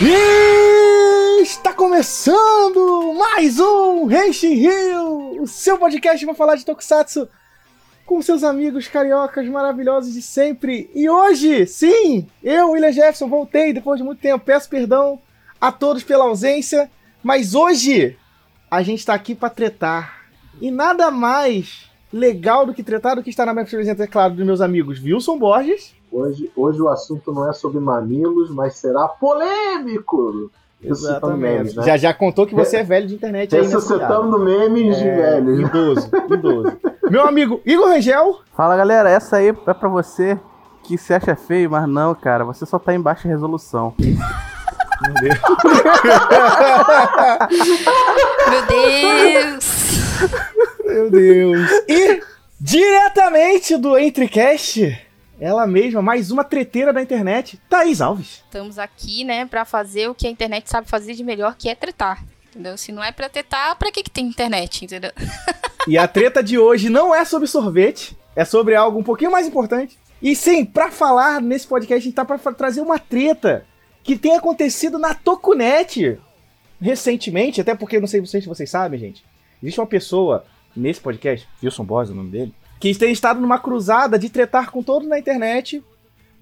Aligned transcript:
E 0.00 1.42
está 1.42 1.72
começando 1.72 3.14
mais 3.14 3.58
um 3.58 4.04
Reishi 4.04 4.54
Rio, 4.54 5.42
o 5.42 5.46
seu 5.48 5.76
podcast 5.76 6.24
para 6.24 6.36
falar 6.36 6.54
de 6.54 6.64
Tokusatsu 6.64 7.28
com 8.06 8.22
seus 8.22 8.44
amigos 8.44 8.86
cariocas 8.86 9.48
maravilhosos 9.48 10.14
de 10.14 10.22
sempre. 10.22 10.88
E 10.94 11.10
hoje, 11.10 11.66
sim, 11.66 12.28
eu, 12.44 12.70
William 12.70 12.92
Jefferson, 12.92 13.28
voltei 13.28 13.72
depois 13.72 13.98
de 13.98 14.04
muito 14.04 14.20
tempo. 14.20 14.44
Peço 14.44 14.68
perdão 14.68 15.20
a 15.60 15.72
todos 15.72 16.04
pela 16.04 16.26
ausência, 16.26 16.88
mas 17.20 17.56
hoje 17.56 18.16
a 18.70 18.82
gente 18.82 19.00
está 19.00 19.14
aqui 19.14 19.34
para 19.34 19.50
tretar. 19.50 20.28
E 20.60 20.70
nada 20.70 21.10
mais 21.10 21.90
legal 22.12 22.64
do 22.64 22.72
que 22.72 22.84
tretar 22.84 23.16
do 23.16 23.22
que 23.24 23.30
estar 23.30 23.44
na 23.44 23.52
minha 23.52 23.66
presença, 23.66 24.04
é 24.04 24.06
claro, 24.06 24.34
dos 24.34 24.46
meus 24.46 24.60
amigos 24.60 25.02
Wilson 25.02 25.36
Borges. 25.36 25.97
Hoje, 26.10 26.50
hoje 26.56 26.80
o 26.80 26.88
assunto 26.88 27.32
não 27.32 27.48
é 27.48 27.52
sobre 27.52 27.80
mamilos, 27.80 28.50
mas 28.50 28.76
será 28.76 29.06
polêmico. 29.08 30.50
Exatamente. 30.82 31.40
Memes, 31.40 31.74
né? 31.74 31.82
Já 31.82 31.96
já 31.96 32.14
contou 32.14 32.46
que 32.46 32.54
você 32.54 32.76
é 32.78 32.84
velho 32.84 33.08
de 33.08 33.14
internet 33.14 33.54
aí 33.54 33.62
Ressuscitando 33.62 34.38
memes 34.38 34.96
é, 34.96 34.98
de 34.98 35.04
velhos. 35.04 35.60
Idoso, 35.60 36.10
idoso. 36.30 36.76
Meu 37.10 37.26
amigo 37.26 37.60
Igor 37.66 37.88
Rangel. 37.88 38.40
Fala 38.56 38.76
galera, 38.76 39.10
essa 39.10 39.38
aí 39.38 39.48
é 39.48 39.74
pra 39.74 39.88
você 39.88 40.38
que 40.84 40.96
se 40.96 41.12
acha 41.12 41.34
feio, 41.34 41.70
mas 41.70 41.88
não, 41.88 42.14
cara, 42.14 42.44
você 42.44 42.64
só 42.64 42.78
tá 42.78 42.94
em 42.94 43.00
baixa 43.00 43.28
resolução. 43.28 43.92
Meu 43.98 45.14
Deus. 45.20 45.38
Meu 48.48 48.66
Deus. 48.66 49.88
Meu 50.84 51.10
Deus. 51.10 51.70
E 51.88 52.22
diretamente 52.60 53.76
do 53.76 53.98
Entrecast 53.98 55.07
ela 55.40 55.66
mesma, 55.66 56.02
mais 56.02 56.30
uma 56.30 56.42
treteira 56.42 56.92
da 56.92 57.00
internet, 57.00 57.60
Thaís 57.68 58.00
Alves. 58.00 58.42
Estamos 58.44 58.78
aqui, 58.78 59.24
né, 59.24 59.46
para 59.46 59.64
fazer 59.64 60.08
o 60.08 60.14
que 60.14 60.26
a 60.26 60.30
internet 60.30 60.68
sabe 60.68 60.88
fazer 60.88 61.14
de 61.14 61.22
melhor, 61.22 61.54
que 61.56 61.68
é 61.68 61.74
tretar. 61.74 62.24
Entendeu? 62.50 62.76
Se 62.76 62.90
não 62.90 63.04
é 63.04 63.12
pra 63.12 63.28
tretar, 63.28 63.76
pra 63.76 63.92
que, 63.92 64.02
que 64.02 64.10
tem 64.10 64.26
internet, 64.26 64.84
entendeu? 64.84 65.12
e 65.86 65.96
a 65.96 66.08
treta 66.08 66.42
de 66.42 66.58
hoje 66.58 66.88
não 66.88 67.14
é 67.14 67.24
sobre 67.24 67.46
sorvete, 67.46 68.16
é 68.34 68.44
sobre 68.44 68.74
algo 68.74 68.98
um 68.98 69.04
pouquinho 69.04 69.30
mais 69.30 69.46
importante. 69.46 69.98
E 70.20 70.34
sim, 70.34 70.64
para 70.64 70.90
falar 70.90 71.40
nesse 71.40 71.66
podcast, 71.66 72.02
a 72.02 72.04
gente 72.04 72.14
tá 72.14 72.24
pra 72.24 72.38
trazer 72.52 72.80
uma 72.80 72.98
treta 72.98 73.64
que 74.02 74.16
tem 74.18 74.34
acontecido 74.36 74.98
na 74.98 75.14
Tokunet 75.14 76.18
recentemente, 76.80 77.60
até 77.60 77.74
porque 77.74 78.00
não 78.00 78.06
sei 78.06 78.24
se 78.24 78.46
vocês 78.46 78.70
sabem, 78.70 78.98
gente. 78.98 79.24
Existe 79.62 79.80
uma 79.80 79.86
pessoa 79.86 80.44
nesse 80.74 81.00
podcast, 81.00 81.46
Wilson 81.62 81.84
Boss, 81.84 82.08
é 82.08 82.12
o 82.12 82.16
nome 82.16 82.30
dele, 82.30 82.54
que 82.80 82.94
tem 82.94 83.12
estado 83.12 83.40
numa 83.40 83.58
cruzada 83.58 84.18
de 84.18 84.28
tretar 84.28 84.70
com 84.70 84.82
todos 84.82 85.08
na 85.08 85.18
internet 85.18 85.82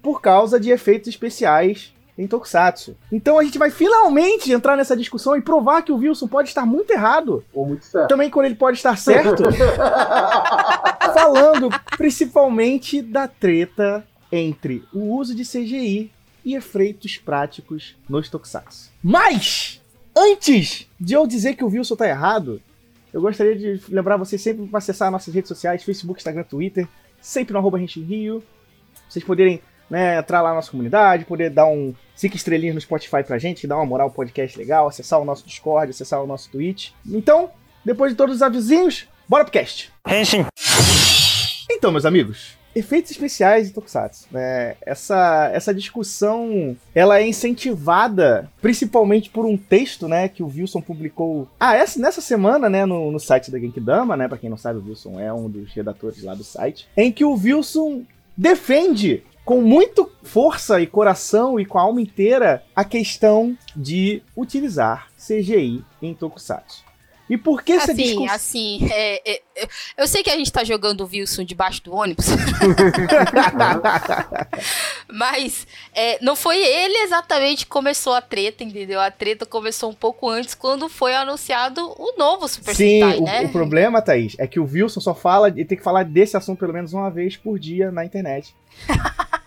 por 0.02 0.20
causa 0.20 0.60
de 0.60 0.70
efeitos 0.70 1.08
especiais 1.08 1.92
em 2.18 2.26
Tokusatsu. 2.26 2.96
Então 3.12 3.38
a 3.38 3.44
gente 3.44 3.58
vai 3.58 3.70
finalmente 3.70 4.52
entrar 4.52 4.76
nessa 4.76 4.96
discussão 4.96 5.36
e 5.36 5.42
provar 5.42 5.82
que 5.82 5.92
o 5.92 5.96
Wilson 5.96 6.26
pode 6.26 6.48
estar 6.48 6.64
muito 6.64 6.90
errado. 6.90 7.44
Ou 7.52 7.66
muito 7.66 7.84
certo. 7.84 8.08
Também 8.08 8.30
quando 8.30 8.46
ele 8.46 8.54
pode 8.54 8.76
estar 8.78 8.96
certo. 8.96 9.42
falando 11.12 11.68
principalmente 11.96 13.02
da 13.02 13.28
treta 13.28 14.06
entre 14.30 14.84
o 14.92 15.16
uso 15.16 15.34
de 15.34 15.44
CGI 15.44 16.10
e 16.44 16.54
efeitos 16.54 17.16
práticos 17.18 17.96
nos 18.08 18.28
Tokusatsu. 18.28 18.90
Mas, 19.02 19.80
antes 20.14 20.86
de 20.98 21.14
eu 21.14 21.26
dizer 21.26 21.54
que 21.54 21.64
o 21.64 21.68
Wilson 21.68 21.94
está 21.94 22.08
errado, 22.08 22.62
eu 23.12 23.20
gostaria 23.20 23.56
de 23.56 23.80
lembrar 23.88 24.16
vocês 24.16 24.40
sempre 24.40 24.66
para 24.66 24.78
acessar 24.78 25.10
nossas 25.10 25.34
redes 25.34 25.48
sociais, 25.48 25.82
Facebook, 25.82 26.20
Instagram, 26.20 26.44
Twitter, 26.44 26.86
sempre 27.20 27.52
no 27.52 27.58
arroba 27.58 27.78
Rio. 27.78 28.42
Vocês 29.08 29.24
poderem 29.24 29.60
né, 29.88 30.18
entrar 30.18 30.42
lá 30.42 30.50
na 30.50 30.56
nossa 30.56 30.70
comunidade, 30.70 31.24
poder 31.24 31.50
dar 31.50 31.66
um 31.66 31.94
5 32.14 32.36
estrelinhas 32.36 32.74
no 32.74 32.80
Spotify 32.80 33.22
pra 33.24 33.38
gente, 33.38 33.66
dá 33.66 33.76
uma 33.76 33.86
moral 33.86 34.10
podcast 34.10 34.58
legal, 34.58 34.88
acessar 34.88 35.20
o 35.20 35.24
nosso 35.24 35.46
Discord, 35.46 35.90
acessar 35.90 36.22
o 36.22 36.26
nosso 36.26 36.50
Twitch. 36.50 36.90
Então, 37.06 37.50
depois 37.84 38.12
de 38.12 38.16
todos 38.16 38.36
os 38.36 38.42
avisinhos, 38.42 39.06
bora 39.28 39.44
pro 39.44 39.52
cast! 39.52 39.92
Henshin! 40.06 40.46
Então, 41.70 41.92
meus 41.92 42.04
amigos, 42.04 42.56
efeitos 42.76 43.10
especiais 43.10 43.68
de 43.68 43.72
Tokusatsu. 43.72 44.26
Né? 44.30 44.76
Essa, 44.82 45.50
essa 45.52 45.74
discussão 45.74 46.76
ela 46.94 47.18
é 47.18 47.26
incentivada 47.26 48.50
principalmente 48.60 49.30
por 49.30 49.46
um 49.46 49.56
texto 49.56 50.06
né, 50.06 50.28
que 50.28 50.42
o 50.42 50.48
Wilson 50.48 50.82
publicou 50.82 51.48
ah, 51.58 51.74
essa, 51.74 51.98
nessa 51.98 52.20
semana 52.20 52.68
né, 52.68 52.84
no, 52.84 53.10
no 53.10 53.18
site 53.18 53.50
da 53.50 53.58
Genkidama, 53.58 54.16
né? 54.16 54.28
Pra 54.28 54.36
quem 54.36 54.50
não 54.50 54.56
sabe, 54.58 54.78
o 54.78 54.84
Wilson 54.88 55.18
é 55.18 55.32
um 55.32 55.48
dos 55.48 55.72
redatores 55.72 56.22
lá 56.22 56.34
do 56.34 56.44
site, 56.44 56.86
em 56.96 57.10
que 57.10 57.24
o 57.24 57.32
Wilson 57.32 58.02
defende 58.36 59.22
com 59.44 59.62
muito 59.62 60.10
força 60.22 60.80
e 60.80 60.86
coração 60.86 61.58
e 61.58 61.64
com 61.64 61.78
a 61.78 61.82
alma 61.82 62.00
inteira 62.00 62.62
a 62.74 62.84
questão 62.84 63.56
de 63.74 64.22
utilizar 64.36 65.08
CGI 65.16 65.84
em 66.02 66.12
Tokusatsu. 66.12 66.84
E 67.28 67.36
por 67.36 67.62
que 67.62 67.72
assim, 67.72 67.82
essa 67.82 67.94
discussão? 67.94 68.34
Assim, 68.34 68.88
é, 68.90 69.32
é, 69.32 69.42
eu 69.96 70.06
sei 70.06 70.22
que 70.22 70.30
a 70.30 70.36
gente 70.36 70.52
tá 70.52 70.62
jogando 70.62 71.00
o 71.00 71.06
Wilson 71.06 71.44
debaixo 71.44 71.82
do 71.82 71.94
ônibus. 71.94 72.26
Mas 75.10 75.66
é, 75.92 76.18
não 76.22 76.36
foi 76.36 76.58
ele 76.58 76.96
exatamente 76.98 77.64
que 77.64 77.70
começou 77.70 78.14
a 78.14 78.20
treta, 78.20 78.62
entendeu? 78.62 79.00
A 79.00 79.10
treta 79.10 79.44
começou 79.44 79.90
um 79.90 79.94
pouco 79.94 80.28
antes, 80.28 80.54
quando 80.54 80.88
foi 80.88 81.14
anunciado 81.14 81.80
o 81.98 82.16
novo 82.16 82.46
Super 82.46 82.74
Sim, 82.74 83.00
Sentai, 83.00 83.18
o, 83.18 83.24
né? 83.24 83.42
o 83.42 83.48
problema, 83.48 84.00
Thaís, 84.00 84.36
é 84.38 84.46
que 84.46 84.60
o 84.60 84.64
Wilson 84.64 85.00
só 85.00 85.14
fala, 85.14 85.48
ele 85.48 85.64
tem 85.64 85.76
que 85.76 85.84
falar 85.84 86.04
desse 86.04 86.36
assunto 86.36 86.60
pelo 86.60 86.72
menos 86.72 86.92
uma 86.92 87.10
vez 87.10 87.36
por 87.36 87.58
dia 87.58 87.90
na 87.90 88.04
internet. 88.04 88.54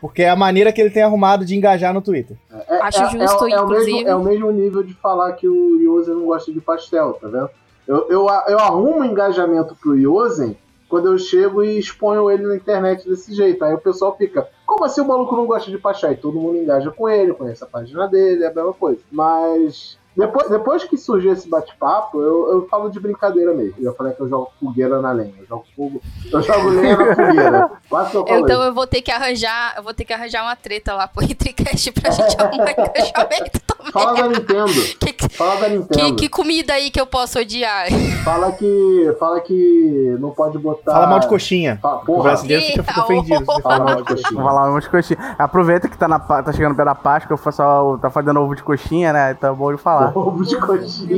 Porque 0.00 0.22
é 0.22 0.30
a 0.30 0.36
maneira 0.36 0.72
que 0.72 0.80
ele 0.80 0.90
tem 0.90 1.02
arrumado 1.02 1.44
de 1.44 1.56
engajar 1.56 1.92
no 1.92 2.02
Twitter. 2.02 2.36
É, 2.68 2.82
Acho 2.82 3.02
é, 3.02 3.10
justo, 3.10 3.46
é, 3.46 3.52
é, 3.52 3.56
inclusive. 3.56 3.92
O 3.92 3.94
mesmo, 3.94 4.08
é 4.08 4.16
o 4.16 4.24
mesmo 4.24 4.50
nível 4.50 4.82
de 4.82 4.94
falar 4.94 5.32
que 5.32 5.48
o 5.48 5.80
Yosen 5.80 6.14
não 6.14 6.26
gosta 6.26 6.52
de 6.52 6.60
pastel, 6.60 7.14
tá 7.14 7.28
vendo? 7.28 7.50
Eu, 7.86 8.08
eu, 8.10 8.26
eu 8.48 8.58
arrumo 8.58 9.04
engajamento 9.04 9.74
pro 9.76 9.96
Yosen 9.96 10.56
quando 10.88 11.06
eu 11.06 11.18
chego 11.18 11.62
e 11.62 11.78
exponho 11.78 12.30
ele 12.30 12.46
na 12.46 12.56
internet 12.56 13.08
desse 13.08 13.34
jeito. 13.34 13.64
Aí 13.64 13.74
o 13.74 13.80
pessoal 13.80 14.16
fica, 14.16 14.48
como 14.66 14.84
assim 14.84 15.00
o 15.00 15.06
maluco 15.06 15.36
não 15.36 15.46
gosta 15.46 15.70
de 15.70 15.78
pastel? 15.78 16.12
E 16.12 16.16
todo 16.16 16.40
mundo 16.40 16.58
engaja 16.58 16.90
com 16.90 17.08
ele, 17.08 17.34
conhece 17.34 17.62
a 17.62 17.66
página 17.66 18.06
dele, 18.08 18.44
é 18.44 18.48
a 18.48 18.54
mesma 18.54 18.72
coisa. 18.72 19.00
Mas 19.10 19.98
depois, 20.16 20.48
depois 20.48 20.84
que 20.84 20.96
surgiu 20.96 21.32
esse 21.32 21.46
bate-papo, 21.46 22.22
eu, 22.22 22.52
eu 22.52 22.68
falo 22.68 22.88
de 22.88 22.98
brincadeira 22.98 23.52
mesmo. 23.52 23.74
Eu 23.78 23.94
falei 23.94 24.14
que 24.14 24.20
eu 24.22 24.28
jogo 24.28 24.50
fogueira 24.58 24.98
na 25.02 25.12
lenha. 25.12 25.34
Eu 25.38 25.46
jogo 25.46 25.64
fogo. 25.76 26.00
Eu 26.32 26.42
jogo 26.42 26.70
lenha 26.70 26.96
na 26.96 27.14
fogueira. 27.14 27.70
Quase 27.90 28.14
eu 28.14 28.24
então 28.26 28.62
eu 28.62 28.72
vou 28.72 28.86
ter 28.86 29.02
que 29.02 29.10
arranjar. 29.10 29.74
Eu 29.76 29.82
vou 29.82 29.92
ter 29.92 30.06
que 30.06 30.14
arranjar 30.14 30.42
uma 30.42 30.56
treta 30.56 30.94
lá 30.94 31.06
pro 31.06 31.22
Intricast 31.22 31.92
pra 31.92 32.10
gente 32.10 32.34
arrumar 32.40 32.70
engajamento 32.70 33.60
também. 33.66 33.92
Fala 33.92 34.14
da 34.14 34.28
Nintendo. 34.28 34.96
Que, 35.16 35.34
fala 35.36 35.60
da 35.60 35.68
Nintendo. 35.68 35.98
Que, 35.98 36.12
que, 36.12 36.28
comida 36.28 36.74
aí 36.74 36.90
que 36.90 37.00
eu 37.00 37.06
posso 37.06 37.38
odiar? 37.38 37.86
Fala 38.24 38.52
que. 38.52 39.16
Fala 39.18 39.40
que 39.40 40.16
não 40.18 40.30
pode 40.30 40.58
botar. 40.58 40.92
Fala 40.92 41.06
mal 41.06 41.20
de 41.20 41.28
coxinha. 41.28 41.78
Fala, 41.80 41.98
porra. 42.00 42.18
O 42.18 42.22
brasileiro 42.22 42.64
fica, 42.66 42.82
fica 42.82 43.00
ofendido. 43.02 43.44
Fala 43.62 43.84
mal 43.84 43.96
de 43.96 44.04
coxinha. 44.04 44.42
Fala 44.42 44.70
mal 44.70 44.80
de 44.80 44.90
coxinha. 44.90 45.36
Aproveita 45.38 45.88
que 45.88 45.96
tá, 45.96 46.08
na, 46.08 46.18
tá 46.18 46.52
chegando 46.52 46.76
da 46.76 46.94
Páscoa, 46.94 47.36
o 47.36 47.38
pessoal 47.38 47.98
tá 47.98 48.10
fazendo 48.10 48.40
ovo 48.40 48.54
de 48.54 48.62
coxinha, 48.62 49.12
né? 49.12 49.32
Então 49.32 49.52
é 49.52 49.56
bom 49.56 49.74
de 49.74 49.80
falar. 49.80 50.05
Ovo 50.14 50.44
de 50.44 50.56
coxinha. 50.58 51.16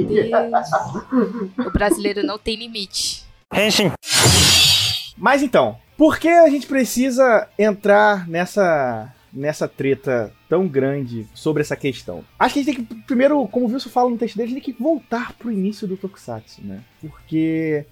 o 1.66 1.70
brasileiro 1.70 2.22
não 2.22 2.38
tem 2.38 2.56
limite. 2.56 3.26
Henshin. 3.52 3.92
Mas 5.16 5.42
então, 5.42 5.76
por 5.96 6.18
que 6.18 6.28
a 6.28 6.48
gente 6.48 6.66
precisa 6.66 7.48
entrar 7.58 8.28
nessa 8.28 9.12
nessa 9.32 9.68
treta 9.68 10.32
tão 10.48 10.66
grande 10.66 11.26
sobre 11.34 11.60
essa 11.60 11.76
questão? 11.76 12.24
Acho 12.38 12.54
que 12.54 12.60
a 12.60 12.62
gente 12.62 12.76
tem 12.76 12.84
que, 12.84 12.94
primeiro, 13.04 13.46
como 13.48 13.66
o 13.66 13.68
Wilson 13.70 13.90
fala 13.90 14.10
no 14.10 14.16
texto 14.16 14.36
dele, 14.36 14.52
a 14.52 14.54
gente 14.54 14.64
tem 14.64 14.74
que 14.74 14.82
voltar 14.82 15.34
pro 15.34 15.52
início 15.52 15.86
do 15.86 15.96
Tokusatsu, 15.96 16.64
né? 16.64 16.82
Porque 17.00 17.84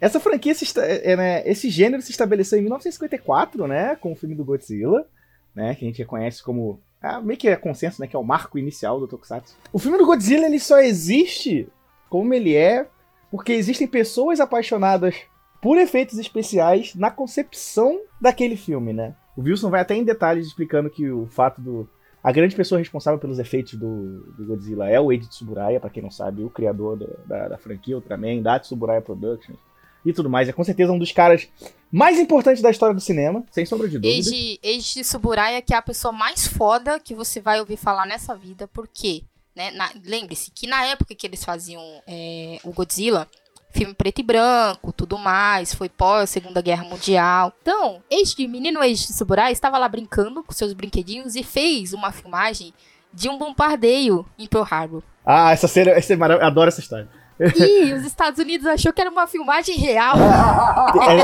essa 0.00 0.18
franquia, 0.18 0.54
se, 0.54 0.66
é, 0.80 1.16
né, 1.16 1.48
esse 1.48 1.70
gênero 1.70 2.02
se 2.02 2.10
estabeleceu 2.10 2.58
em 2.58 2.62
1954, 2.62 3.66
né? 3.66 3.96
Com 3.96 4.12
o 4.12 4.16
filme 4.16 4.34
do 4.34 4.44
Godzilla, 4.44 5.06
né? 5.54 5.74
Que 5.74 5.84
a 5.84 5.88
gente 5.88 5.98
reconhece 5.98 6.42
como 6.42 6.80
é, 7.02 7.20
meio 7.20 7.38
que 7.38 7.48
é 7.48 7.56
consenso, 7.56 8.00
né? 8.00 8.06
Que 8.06 8.14
é 8.14 8.18
o 8.18 8.24
marco 8.24 8.58
inicial 8.58 9.00
do 9.00 9.08
Tokusatsu. 9.08 9.56
O 9.72 9.78
filme 9.78 9.96
do 9.96 10.06
Godzilla, 10.06 10.46
ele 10.46 10.60
só 10.60 10.78
existe 10.80 11.68
como 12.08 12.34
ele 12.34 12.54
é 12.54 12.86
porque 13.30 13.52
existem 13.52 13.86
pessoas 13.86 14.40
apaixonadas 14.40 15.16
por 15.62 15.78
efeitos 15.78 16.18
especiais 16.18 16.94
na 16.94 17.10
concepção 17.10 18.00
daquele 18.20 18.56
filme, 18.56 18.92
né? 18.92 19.14
O 19.36 19.42
Wilson 19.42 19.70
vai 19.70 19.80
até 19.80 19.94
em 19.94 20.04
detalhes 20.04 20.46
explicando 20.46 20.90
que 20.90 21.10
o 21.10 21.26
fato 21.26 21.60
do. 21.60 21.88
A 22.22 22.32
grande 22.32 22.54
pessoa 22.54 22.78
responsável 22.78 23.18
pelos 23.18 23.38
efeitos 23.38 23.74
do, 23.74 24.20
do 24.36 24.44
Godzilla 24.44 24.90
é 24.90 25.00
o 25.00 25.10
Eiji 25.10 25.26
Tsuburaya, 25.26 25.80
para 25.80 25.88
quem 25.88 26.02
não 26.02 26.10
sabe, 26.10 26.42
o 26.42 26.50
criador 26.50 26.98
da, 26.98 27.06
da, 27.24 27.48
da 27.48 27.58
franquia 27.58 27.96
Ultraman, 27.96 28.42
da 28.42 28.58
Tsuburaya 28.58 29.00
Productions 29.00 29.58
e 30.04 30.12
tudo 30.12 30.30
mais. 30.30 30.48
É 30.48 30.52
com 30.52 30.64
certeza 30.64 30.92
um 30.92 30.98
dos 30.98 31.12
caras 31.12 31.48
mais 31.90 32.18
importantes 32.18 32.62
da 32.62 32.70
história 32.70 32.94
do 32.94 33.00
cinema, 33.00 33.44
sem 33.50 33.66
sombra 33.66 33.88
de 33.88 33.98
dúvida. 33.98 34.14
Eiji, 34.30 34.58
Eiji 34.62 35.00
Tsuburaya, 35.02 35.60
que 35.60 35.74
é 35.74 35.76
a 35.76 35.82
pessoa 35.82 36.12
mais 36.12 36.46
foda 36.46 37.00
que 37.00 37.14
você 37.14 37.40
vai 37.40 37.60
ouvir 37.60 37.76
falar 37.76 38.06
nessa 38.06 38.34
vida, 38.34 38.68
porque, 38.68 39.24
né, 39.56 39.72
lembre-se 40.04 40.50
que 40.52 40.66
na 40.66 40.84
época 40.86 41.14
que 41.14 41.26
eles 41.26 41.44
faziam 41.44 41.82
é, 42.06 42.58
o 42.64 42.72
Godzilla, 42.72 43.26
filme 43.72 43.92
preto 43.94 44.20
e 44.20 44.22
branco, 44.24 44.92
tudo 44.92 45.18
mais, 45.18 45.74
foi 45.74 45.88
pós 45.88 46.30
Segunda 46.30 46.60
Guerra 46.62 46.84
Mundial. 46.84 47.52
Então, 47.62 48.02
este 48.10 48.46
menino 48.48 48.82
Eiji 48.82 49.08
Tsuburaya 49.08 49.52
estava 49.52 49.78
lá 49.78 49.88
brincando 49.88 50.42
com 50.42 50.52
seus 50.52 50.72
brinquedinhos 50.72 51.34
e 51.36 51.42
fez 51.42 51.92
uma 51.92 52.10
filmagem 52.12 52.72
de 53.12 53.28
um 53.28 53.36
bombardeio 53.36 54.24
em 54.38 54.46
Pearl 54.46 54.64
Harbor. 54.70 55.02
Ah, 55.26 55.50
essa 55.52 55.66
cena, 55.68 55.90
essa 55.90 56.12
é 56.12 56.16
marav- 56.16 56.40
eu 56.40 56.46
adoro 56.46 56.68
essa 56.68 56.80
história. 56.80 57.08
Ih, 57.40 57.94
os 57.94 58.04
Estados 58.04 58.38
Unidos 58.38 58.66
achou 58.66 58.92
que 58.92 59.00
era 59.00 59.10
uma 59.10 59.26
filmagem 59.26 59.76
real. 59.76 60.16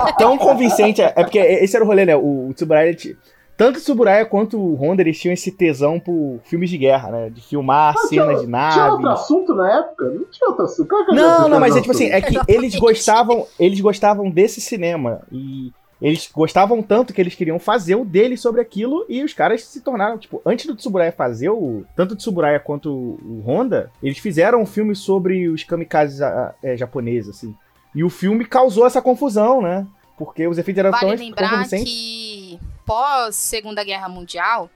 É 0.08 0.12
tão 0.12 0.38
convincente, 0.38 1.02
é 1.02 1.12
é 1.16 1.22
porque 1.22 1.38
esse 1.38 1.76
era 1.76 1.84
o 1.84 1.88
rolê, 1.88 2.04
né? 2.04 2.16
O, 2.16 2.48
o 2.48 2.54
Tsuburaya, 2.54 2.88
ele 2.88 3.16
tanto 3.56 3.78
o 3.78 3.80
Tsuburaya 3.80 4.26
quanto 4.26 4.58
o 4.58 4.74
Honda, 4.74 5.00
eles 5.00 5.18
tinham 5.18 5.32
esse 5.32 5.50
tesão 5.50 5.98
por 5.98 6.40
filmes 6.44 6.68
de 6.68 6.76
guerra, 6.76 7.10
né? 7.10 7.30
De 7.30 7.40
filmar 7.40 7.94
Mas 7.94 8.08
cenas 8.08 8.40
de 8.40 8.46
Tinha 8.74 8.92
outro 8.92 9.08
assunto 9.08 9.54
na 9.54 9.78
época? 9.78 10.04
Não 10.04 10.24
tinha 10.26 10.48
outro 10.48 10.64
assunto. 10.64 10.94
Não, 11.12 11.48
não, 11.48 11.58
mas 11.58 11.74
é 11.74 11.80
tipo 11.80 11.92
assim, 11.92 12.10
é 12.10 12.20
que 12.20 12.38
eles 12.46 12.74
gostavam, 12.76 13.46
eles 13.58 13.80
gostavam 13.80 14.30
desse 14.30 14.60
cinema 14.60 15.22
e 15.32 15.72
eles 16.00 16.28
gostavam 16.32 16.82
tanto 16.82 17.12
que 17.14 17.20
eles 17.20 17.34
queriam 17.34 17.58
fazer 17.58 17.94
o 17.94 18.04
deles 18.04 18.40
sobre 18.40 18.60
aquilo 18.60 19.06
e 19.08 19.22
os 19.22 19.32
caras 19.32 19.64
se 19.64 19.80
tornaram, 19.80 20.18
tipo, 20.18 20.42
antes 20.44 20.66
do 20.66 20.74
Tsuburaya 20.76 21.10
fazer 21.12 21.48
o, 21.48 21.84
tanto 21.96 22.12
o 22.12 22.16
Tsuburaya 22.16 22.60
quanto 22.60 22.92
o, 22.92 23.42
Honda, 23.46 23.90
eles 24.02 24.18
fizeram 24.18 24.60
um 24.60 24.66
filme 24.66 24.94
sobre 24.94 25.48
os 25.48 25.64
kamikazes 25.64 26.20
ah, 26.20 26.54
é, 26.62 26.76
japoneses, 26.76 27.36
assim. 27.36 27.54
E 27.94 28.04
o 28.04 28.10
filme 28.10 28.44
causou 28.44 28.86
essa 28.86 29.00
confusão, 29.00 29.62
né? 29.62 29.86
Porque 30.18 30.46
os 30.46 30.58
efeitos 30.58 30.80
eram 30.80 30.90
Vale 30.90 31.16
tão 31.16 31.16
lembrar 31.16 31.66
que 31.68 32.60
pós 32.84 33.34
Segunda 33.36 33.82
Guerra 33.82 34.08
Mundial, 34.08 34.70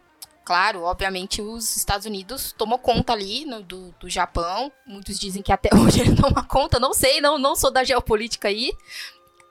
claro, 0.45 0.83
obviamente 0.83 1.41
os 1.43 1.77
Estados 1.77 2.07
Unidos 2.07 2.53
tomou 2.57 2.79
conta 2.79 3.13
ali 3.13 3.45
no- 3.45 3.63
do, 3.63 3.95
do 4.01 4.09
Japão. 4.09 4.73
Muitos 4.87 5.19
dizem 5.19 5.43
que 5.43 5.53
até 5.53 5.69
hoje 5.77 6.01
ele 6.01 6.15
toma 6.15 6.43
conta, 6.45 6.79
não 6.81 6.95
sei, 6.95 7.21
não, 7.21 7.39
não 7.39 7.55
sou 7.55 7.71
da 7.71 7.85
geopolítica 7.85 8.49
aí. 8.49 8.73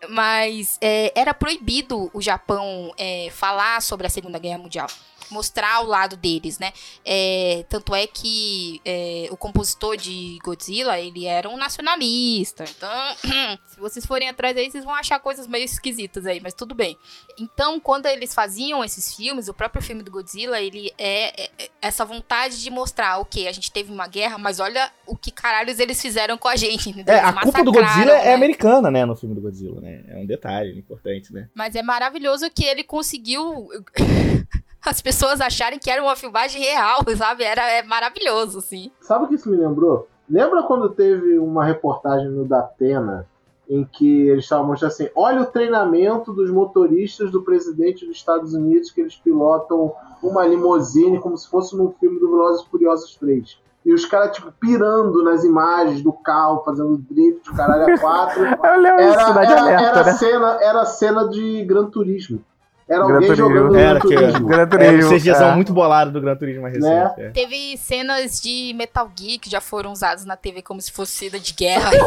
Mas 0.07 0.77
é, 0.81 1.11
era 1.13 1.33
proibido 1.33 2.09
o 2.13 2.21
Japão 2.21 2.93
é, 2.97 3.29
falar 3.31 3.81
sobre 3.81 4.07
a 4.07 4.09
Segunda 4.09 4.39
Guerra 4.39 4.59
Mundial. 4.59 4.87
Mostrar 5.31 5.81
o 5.83 5.87
lado 5.87 6.17
deles, 6.17 6.57
né? 6.59 6.73
É, 7.05 7.65
tanto 7.69 7.93
é 7.93 8.07
que 8.07 8.81
é, 8.83 9.27
o 9.31 9.37
compositor 9.37 9.95
de 9.97 10.37
Godzilla, 10.43 10.99
ele 10.99 11.25
era 11.25 11.47
um 11.49 11.57
nacionalista. 11.57 12.65
Então, 12.69 12.89
se 13.67 13.79
vocês 13.79 14.05
forem 14.05 14.29
atrás 14.29 14.55
aí, 14.57 14.69
vocês 14.69 14.83
vão 14.83 14.93
achar 14.95 15.19
coisas 15.19 15.47
meio 15.47 15.65
esquisitas 15.65 16.25
aí, 16.25 16.39
mas 16.39 16.53
tudo 16.53 16.73
bem. 16.75 16.97
Então, 17.37 17.79
quando 17.79 18.05
eles 18.07 18.33
faziam 18.33 18.83
esses 18.83 19.15
filmes, 19.15 19.47
o 19.47 19.53
próprio 19.53 19.81
filme 19.81 20.03
do 20.03 20.11
Godzilla, 20.11 20.59
ele 20.61 20.91
é, 20.97 21.43
é- 21.43 21.49
é 21.59 21.69
essa 21.81 22.03
vontade 22.05 22.61
de 22.61 22.69
mostrar, 22.69 23.19
ok, 23.19 23.47
a 23.47 23.51
gente 23.51 23.71
teve 23.71 23.91
uma 23.91 24.07
guerra, 24.07 24.37
mas 24.37 24.59
olha 24.59 24.91
o 25.05 25.15
que 25.15 25.31
caralhos 25.31 25.79
eles 25.79 26.01
fizeram 26.01 26.37
com 26.37 26.47
a 26.47 26.55
gente, 26.55 26.89
entendeu? 26.89 27.13
É, 27.15 27.19
a 27.19 27.33
culpa 27.33 27.63
do 27.63 27.71
Godzilla 27.71 28.11
é 28.13 28.25
né? 28.25 28.33
americana, 28.33 28.91
né, 28.91 29.05
no 29.05 29.15
filme 29.15 29.35
do 29.35 29.41
Godzilla, 29.41 29.79
né? 29.81 30.03
É 30.09 30.15
um 30.17 30.25
detalhe 30.25 30.77
importante, 30.77 31.33
né? 31.33 31.47
Mas 31.53 31.75
é 31.75 31.81
maravilhoso 31.81 32.49
que 32.49 32.65
ele 32.65 32.83
conseguiu 32.83 33.69
as 34.89 35.01
pessoas 35.01 35.39
acharem 35.39 35.79
que 35.79 35.89
era 35.89 36.01
uma 36.01 36.15
filmagem 36.15 36.61
real, 36.61 36.99
sabe? 37.15 37.43
Era 37.43 37.61
é 37.69 37.83
maravilhoso, 37.83 38.59
assim. 38.59 38.91
Sabe 39.01 39.25
o 39.25 39.27
que 39.27 39.35
isso 39.35 39.49
me 39.49 39.57
lembrou? 39.57 40.07
Lembra 40.29 40.63
quando 40.63 40.89
teve 40.89 41.39
uma 41.39 41.63
reportagem 41.63 42.29
no 42.29 42.45
Datena 42.45 43.27
em 43.69 43.85
que 43.85 44.27
eles 44.27 44.45
estavam 44.45 44.65
mostrando 44.65 44.91
assim: 44.91 45.09
olha 45.15 45.41
o 45.41 45.45
treinamento 45.45 46.33
dos 46.33 46.49
motoristas 46.49 47.31
do 47.31 47.43
presidente 47.43 48.05
dos 48.05 48.17
Estados 48.17 48.53
Unidos 48.53 48.91
que 48.91 49.01
eles 49.01 49.15
pilotam 49.15 49.93
uma 50.21 50.45
limusine 50.45 51.19
como 51.19 51.37
se 51.37 51.47
fosse 51.49 51.75
num 51.77 51.91
filme 51.99 52.19
do 52.19 52.29
Velozes 52.29 52.65
e 52.65 52.69
Furiosos 52.69 53.15
3. 53.15 53.59
E 53.85 53.93
os 53.93 54.05
caras, 54.05 54.35
tipo, 54.35 54.51
pirando 54.59 55.23
nas 55.23 55.43
imagens 55.43 56.01
do 56.01 56.11
carro, 56.11 56.63
fazendo 56.65 56.97
drift, 56.97 57.49
caralho, 57.55 57.95
a 57.95 57.97
quatro. 57.97 58.43
Eu 58.45 58.81
lembro 58.81 59.01
Era, 59.01 59.09
isso, 59.09 59.27
Cidade 59.27 59.51
era, 59.51 59.61
Alerta, 59.61 59.83
era, 59.85 60.03
né? 60.03 60.13
cena, 60.13 60.57
era 60.61 60.85
cena 60.85 61.29
de 61.29 61.63
Gran 61.63 61.85
Turismo. 61.89 62.43
Era 62.89 63.05
Gran 63.05 63.13
alguém 63.15 63.27
Turismo. 63.29 63.49
jogando 63.53 63.75
Era 63.77 63.99
Gran 63.99 64.09
que- 64.09 64.15
Turismo. 64.15 64.47
Gran 64.47 64.61
É, 64.61 64.65
Turismo, 64.65 65.01
vocês 65.09 65.23
já 65.23 65.35
são 65.35 65.51
é. 65.51 65.55
muito 65.55 65.71
bolados 65.73 66.11
do 66.11 66.19
Gran 66.19 66.35
Turismo 66.35 66.61
mais 66.63 66.79
Né? 66.79 67.03
recente. 67.03 67.21
é. 67.21 67.29
Teve 67.29 67.77
cenas 67.77 68.41
de 68.41 68.73
Metal 68.75 69.09
Gear 69.17 69.39
que 69.39 69.49
já 69.49 69.61
foram 69.61 69.91
usadas 69.91 70.25
na 70.25 70.35
TV 70.35 70.61
como 70.61 70.81
se 70.81 70.91
fosse 70.91 71.11
cena 71.13 71.39
de 71.39 71.53
guerra. 71.53 71.91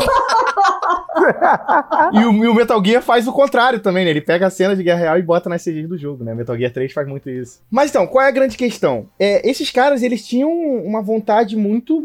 E 2.12 2.24
o, 2.24 2.32
e 2.44 2.48
o 2.48 2.54
Metal 2.54 2.82
Gear 2.84 3.02
faz 3.02 3.26
o 3.28 3.32
contrário 3.32 3.78
também, 3.80 4.04
né? 4.04 4.10
Ele 4.10 4.20
pega 4.20 4.46
a 4.46 4.50
cena 4.50 4.74
de 4.74 4.82
guerra 4.82 4.98
real 5.00 5.18
e 5.18 5.22
bota 5.22 5.48
nas 5.48 5.62
CGs 5.62 5.86
do 5.86 5.96
jogo, 5.96 6.24
né? 6.24 6.34
Metal 6.34 6.56
Gear 6.56 6.72
3 6.72 6.92
faz 6.92 7.06
muito 7.06 7.28
isso. 7.30 7.60
Mas 7.70 7.90
então, 7.90 8.06
qual 8.06 8.24
é 8.24 8.28
a 8.28 8.32
grande 8.32 8.56
questão? 8.56 9.06
É, 9.18 9.48
esses 9.48 9.70
caras, 9.70 10.02
eles 10.02 10.26
tinham 10.26 10.50
uma 10.50 11.00
vontade 11.02 11.56
muito 11.56 12.04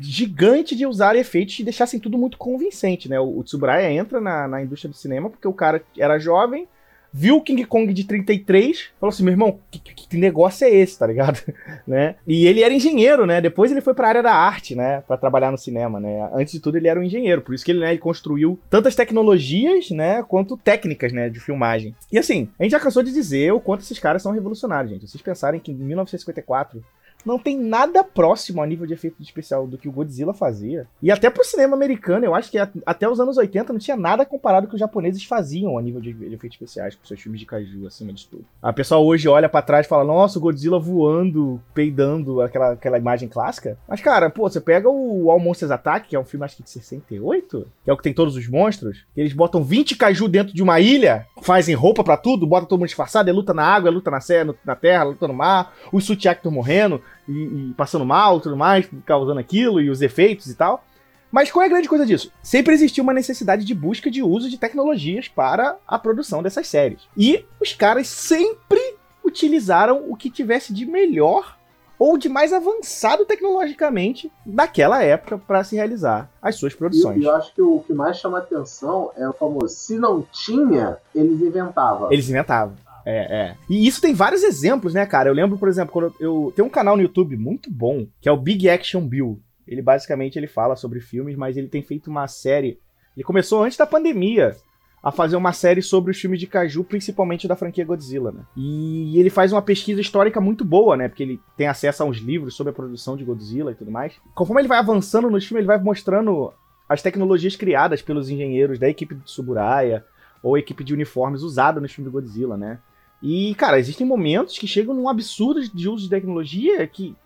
gigante 0.00 0.74
de 0.76 0.86
usar 0.86 1.16
efeitos 1.16 1.58
e 1.58 1.64
deixassem 1.64 2.00
tudo 2.00 2.16
muito 2.16 2.38
convincente, 2.38 3.08
né? 3.08 3.18
O, 3.20 3.38
o 3.38 3.44
Tsuburaya 3.44 3.90
entra 3.90 4.20
na, 4.20 4.48
na 4.48 4.62
indústria 4.62 4.90
do 4.90 4.96
cinema 4.96 5.28
porque 5.30 5.46
o 5.48 5.52
cara 5.52 5.82
era 5.98 6.18
jovem, 6.18 6.66
viu 7.16 7.36
o 7.36 7.40
King 7.40 7.64
Kong 7.64 7.94
de 7.94 8.02
33, 8.02 8.88
falou 8.98 9.12
assim, 9.12 9.22
meu 9.22 9.32
irmão, 9.32 9.60
que, 9.70 9.78
que- 9.78 9.94
negócio 10.14 10.64
é 10.64 10.70
esse, 10.70 10.98
tá 10.98 11.06
ligado? 11.06 11.40
né? 11.86 12.14
E 12.26 12.46
ele 12.46 12.62
era 12.62 12.72
engenheiro, 12.72 13.26
né? 13.26 13.40
Depois 13.40 13.70
ele 13.72 13.80
foi 13.80 13.94
pra 13.94 14.08
área 14.08 14.22
da 14.22 14.32
arte, 14.32 14.74
né? 14.74 15.02
Pra 15.06 15.16
trabalhar 15.16 15.50
no 15.50 15.58
cinema, 15.58 15.98
né? 15.98 16.28
Antes 16.32 16.52
de 16.52 16.60
tudo 16.60 16.76
ele 16.76 16.86
era 16.88 16.98
um 16.98 17.02
engenheiro, 17.02 17.42
por 17.42 17.54
isso 17.54 17.64
que 17.64 17.72
ele, 17.72 17.80
né, 17.80 17.90
ele 17.90 17.98
construiu 17.98 18.58
tantas 18.70 18.94
tecnologias, 18.94 19.90
né? 19.90 20.22
Quanto 20.22 20.56
técnicas, 20.56 21.12
né? 21.12 21.28
De 21.28 21.40
filmagem. 21.40 21.94
E 22.12 22.18
assim, 22.18 22.48
a 22.58 22.62
gente 22.62 22.72
já 22.72 22.80
cansou 22.80 23.02
de 23.02 23.12
dizer 23.12 23.52
o 23.52 23.60
quanto 23.60 23.80
esses 23.82 23.98
caras 23.98 24.22
são 24.22 24.32
revolucionários, 24.32 24.92
gente. 24.92 25.08
Vocês 25.08 25.22
pensarem 25.22 25.60
que 25.60 25.72
em 25.72 25.74
1954 25.74 26.82
não 27.24 27.38
tem 27.38 27.58
nada 27.58 28.02
próximo 28.04 28.62
a 28.62 28.66
nível 28.66 28.86
de 28.86 28.92
efeito 28.94 29.22
especial 29.22 29.66
do 29.66 29.78
que 29.78 29.88
o 29.88 29.92
Godzilla 29.92 30.34
fazia. 30.34 30.86
E 31.02 31.10
até 31.10 31.30
pro 31.30 31.44
cinema 31.44 31.74
americano, 31.76 32.24
eu 32.24 32.34
acho 32.34 32.50
que 32.50 32.58
até 32.58 33.08
os 33.08 33.20
anos 33.20 33.36
80 33.36 33.72
não 33.72 33.80
tinha 33.80 33.96
nada 33.96 34.24
comparado 34.24 34.66
que 34.66 34.74
os 34.74 34.80
japoneses 34.80 35.24
faziam 35.24 35.78
a 35.78 35.82
nível 35.82 36.00
de 36.00 36.10
efeitos 36.10 36.56
especiais 36.56 36.94
com 36.94 37.04
seus 37.06 37.20
filmes 37.20 37.40
de 37.40 37.46
kaiju 37.46 37.86
acima 37.86 38.12
de 38.12 38.26
tudo. 38.26 38.44
A 38.62 38.72
pessoa 38.72 39.00
hoje 39.00 39.28
olha 39.28 39.48
pra 39.48 39.62
trás 39.62 39.86
e 39.86 39.88
fala: 39.88 40.04
"Nossa, 40.04 40.38
o 40.38 40.42
Godzilla 40.42 40.78
voando, 40.78 41.60
peidando, 41.72 42.40
aquela, 42.40 42.72
aquela 42.72 42.98
imagem 42.98 43.28
clássica". 43.28 43.78
Mas 43.88 44.00
cara, 44.00 44.28
pô, 44.30 44.48
você 44.48 44.60
pega 44.60 44.88
o 44.88 45.30
All 45.30 45.38
Monsters 45.40 45.70
Attack, 45.70 46.08
que 46.08 46.16
é 46.16 46.20
um 46.20 46.24
filme 46.24 46.44
acho 46.44 46.56
que 46.56 46.62
de 46.62 46.70
68, 46.70 47.66
que 47.84 47.90
é 47.90 47.92
o 47.92 47.96
que 47.96 48.02
tem 48.02 48.12
todos 48.14 48.36
os 48.36 48.48
monstros, 48.48 49.04
eles 49.16 49.32
botam 49.32 49.62
20 49.62 49.96
kaiju 49.96 50.28
dentro 50.28 50.54
de 50.54 50.62
uma 50.62 50.80
ilha, 50.80 51.26
fazem 51.42 51.74
roupa 51.74 52.02
pra 52.04 52.16
tudo, 52.16 52.46
botam 52.46 52.66
todo 52.68 52.78
mundo 52.78 52.88
disfarçado, 52.88 53.28
é 53.28 53.32
luta 53.32 53.52
na 53.54 53.64
água, 53.64 53.88
é 53.88 53.92
luta 53.92 54.10
na, 54.10 54.18
no- 54.44 54.56
na 54.64 54.76
terra, 54.76 55.04
luta 55.04 55.28
no 55.28 55.34
mar, 55.34 55.72
os 55.92 56.04
suit 56.04 56.28
actors 56.28 56.54
morrendo 56.54 57.00
e, 57.28 57.70
e 57.70 57.74
passando 57.76 58.04
mal 58.04 58.40
tudo 58.40 58.56
mais, 58.56 58.88
causando 59.04 59.40
aquilo 59.40 59.80
e 59.80 59.90
os 59.90 60.02
efeitos 60.02 60.46
e 60.46 60.54
tal. 60.54 60.84
Mas 61.30 61.50
qual 61.50 61.64
é 61.64 61.66
a 61.66 61.70
grande 61.70 61.88
coisa 61.88 62.06
disso? 62.06 62.30
Sempre 62.42 62.74
existiu 62.74 63.02
uma 63.02 63.12
necessidade 63.12 63.64
de 63.64 63.74
busca 63.74 64.08
de 64.08 64.22
uso 64.22 64.48
de 64.48 64.56
tecnologias 64.56 65.26
para 65.26 65.76
a 65.84 65.98
produção 65.98 66.42
dessas 66.42 66.68
séries. 66.68 67.00
E 67.16 67.44
os 67.60 67.72
caras 67.72 68.06
sempre 68.06 68.78
utilizaram 69.24 70.04
o 70.08 70.14
que 70.14 70.30
tivesse 70.30 70.72
de 70.72 70.86
melhor 70.86 71.56
ou 71.98 72.18
de 72.18 72.28
mais 72.28 72.52
avançado 72.52 73.24
tecnologicamente 73.24 74.30
daquela 74.44 75.02
época 75.02 75.38
para 75.38 75.64
se 75.64 75.76
realizar 75.76 76.30
as 76.40 76.56
suas 76.56 76.74
produções. 76.74 77.20
e 77.20 77.24
eu 77.24 77.34
acho 77.34 77.54
que 77.54 77.62
o 77.62 77.80
que 77.80 77.92
mais 77.92 78.16
chama 78.18 78.38
atenção 78.38 79.10
é 79.16 79.28
o 79.28 79.32
famoso: 79.32 79.74
se 79.74 79.96
não 79.98 80.22
tinha, 80.22 80.98
eles 81.14 81.40
inventavam. 81.40 82.12
Eles 82.12 82.28
inventavam. 82.28 82.74
É, 83.04 83.48
é. 83.48 83.56
E 83.68 83.86
isso 83.86 84.00
tem 84.00 84.14
vários 84.14 84.42
exemplos, 84.42 84.94
né, 84.94 85.04
cara? 85.06 85.28
Eu 85.28 85.34
lembro, 85.34 85.58
por 85.58 85.68
exemplo, 85.68 85.92
quando 85.92 86.14
eu, 86.18 86.52
tem 86.54 86.64
um 86.64 86.70
canal 86.70 86.96
no 86.96 87.02
YouTube 87.02 87.36
muito 87.36 87.70
bom, 87.70 88.06
que 88.20 88.28
é 88.28 88.32
o 88.32 88.36
Big 88.36 88.68
Action 88.68 89.06
Bill. 89.06 89.40
Ele 89.66 89.82
basicamente 89.82 90.38
ele 90.38 90.46
fala 90.46 90.76
sobre 90.76 91.00
filmes, 91.00 91.36
mas 91.36 91.56
ele 91.56 91.68
tem 91.68 91.82
feito 91.82 92.10
uma 92.10 92.26
série. 92.26 92.78
Ele 93.16 93.24
começou 93.24 93.62
antes 93.62 93.78
da 93.78 93.86
pandemia 93.86 94.56
a 95.02 95.12
fazer 95.12 95.36
uma 95.36 95.52
série 95.52 95.82
sobre 95.82 96.10
os 96.10 96.18
filmes 96.18 96.40
de 96.40 96.46
Caju, 96.46 96.82
principalmente 96.82 97.46
da 97.46 97.54
franquia 97.54 97.84
Godzilla, 97.84 98.32
né? 98.32 98.40
E 98.56 99.18
ele 99.18 99.28
faz 99.28 99.52
uma 99.52 99.60
pesquisa 99.60 100.00
histórica 100.00 100.40
muito 100.40 100.64
boa, 100.64 100.96
né? 100.96 101.08
Porque 101.08 101.22
ele 101.22 101.40
tem 101.58 101.66
acesso 101.66 102.02
a 102.02 102.06
uns 102.06 102.16
livros 102.16 102.56
sobre 102.56 102.70
a 102.70 102.74
produção 102.74 103.14
de 103.14 103.22
Godzilla 103.22 103.72
e 103.72 103.74
tudo 103.74 103.90
mais. 103.90 104.14
Conforme 104.34 104.62
ele 104.62 104.68
vai 104.68 104.78
avançando 104.78 105.30
nos 105.30 105.44
filmes, 105.44 105.60
ele 105.60 105.66
vai 105.66 105.78
mostrando 105.78 106.52
as 106.88 107.02
tecnologias 107.02 107.54
criadas 107.54 108.00
pelos 108.00 108.30
engenheiros 108.30 108.78
da 108.78 108.88
equipe 108.88 109.14
do 109.14 109.24
Tsuburaya 109.24 110.04
ou 110.42 110.56
equipe 110.56 110.82
de 110.82 110.94
uniformes 110.94 111.42
usada 111.42 111.80
no 111.80 111.88
filme 111.88 112.10
do 112.10 112.12
Godzilla, 112.12 112.56
né? 112.56 112.78
E, 113.26 113.54
cara, 113.54 113.78
existem 113.78 114.06
momentos 114.06 114.58
que 114.58 114.66
chegam 114.66 114.92
num 114.94 115.08
absurdo 115.08 115.66
de 115.66 115.88
uso 115.88 116.04
de 116.04 116.10
tecnologia 116.10 116.86
que 116.86 117.16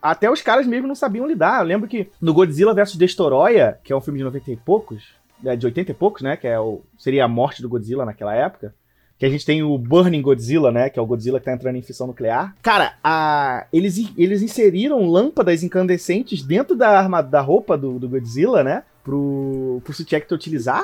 até 0.00 0.30
os 0.30 0.40
caras 0.40 0.66
mesmo 0.66 0.88
não 0.88 0.94
sabiam 0.94 1.26
lidar. 1.26 1.60
Eu 1.60 1.66
lembro 1.66 1.86
que 1.86 2.08
no 2.18 2.32
Godzilla 2.32 2.72
vs 2.72 2.96
Destoroyah, 2.96 3.76
que 3.84 3.92
é 3.92 3.96
um 3.96 4.00
filme 4.00 4.18
de 4.18 4.24
90 4.24 4.50
e 4.50 4.56
poucos, 4.56 5.04
é, 5.44 5.54
de 5.54 5.66
80 5.66 5.90
e 5.90 5.94
poucos, 5.94 6.22
né? 6.22 6.38
Que 6.38 6.48
é 6.48 6.58
o, 6.58 6.80
seria 6.96 7.26
a 7.26 7.28
morte 7.28 7.60
do 7.60 7.68
Godzilla 7.68 8.06
naquela 8.06 8.34
época. 8.34 8.74
Que 9.18 9.26
a 9.26 9.28
gente 9.28 9.44
tem 9.44 9.62
o 9.62 9.76
Burning 9.76 10.22
Godzilla, 10.22 10.72
né? 10.72 10.88
Que 10.88 10.98
é 10.98 11.02
o 11.02 11.06
Godzilla 11.06 11.38
que 11.38 11.44
tá 11.44 11.52
entrando 11.52 11.76
em 11.76 11.82
fissão 11.82 12.06
nuclear. 12.06 12.56
Cara, 12.62 12.94
a, 13.04 13.66
eles, 13.70 14.10
eles 14.16 14.40
inseriram 14.40 15.06
lâmpadas 15.06 15.62
incandescentes 15.62 16.42
dentro 16.42 16.74
da, 16.74 16.98
arma, 16.98 17.20
da 17.20 17.42
roupa 17.42 17.76
do, 17.76 17.98
do 17.98 18.08
Godzilla, 18.08 18.64
né? 18.64 18.84
Pro, 19.04 19.82
pro 19.84 19.92
Suit 19.92 20.16
Actor 20.16 20.34
utilizar. 20.36 20.82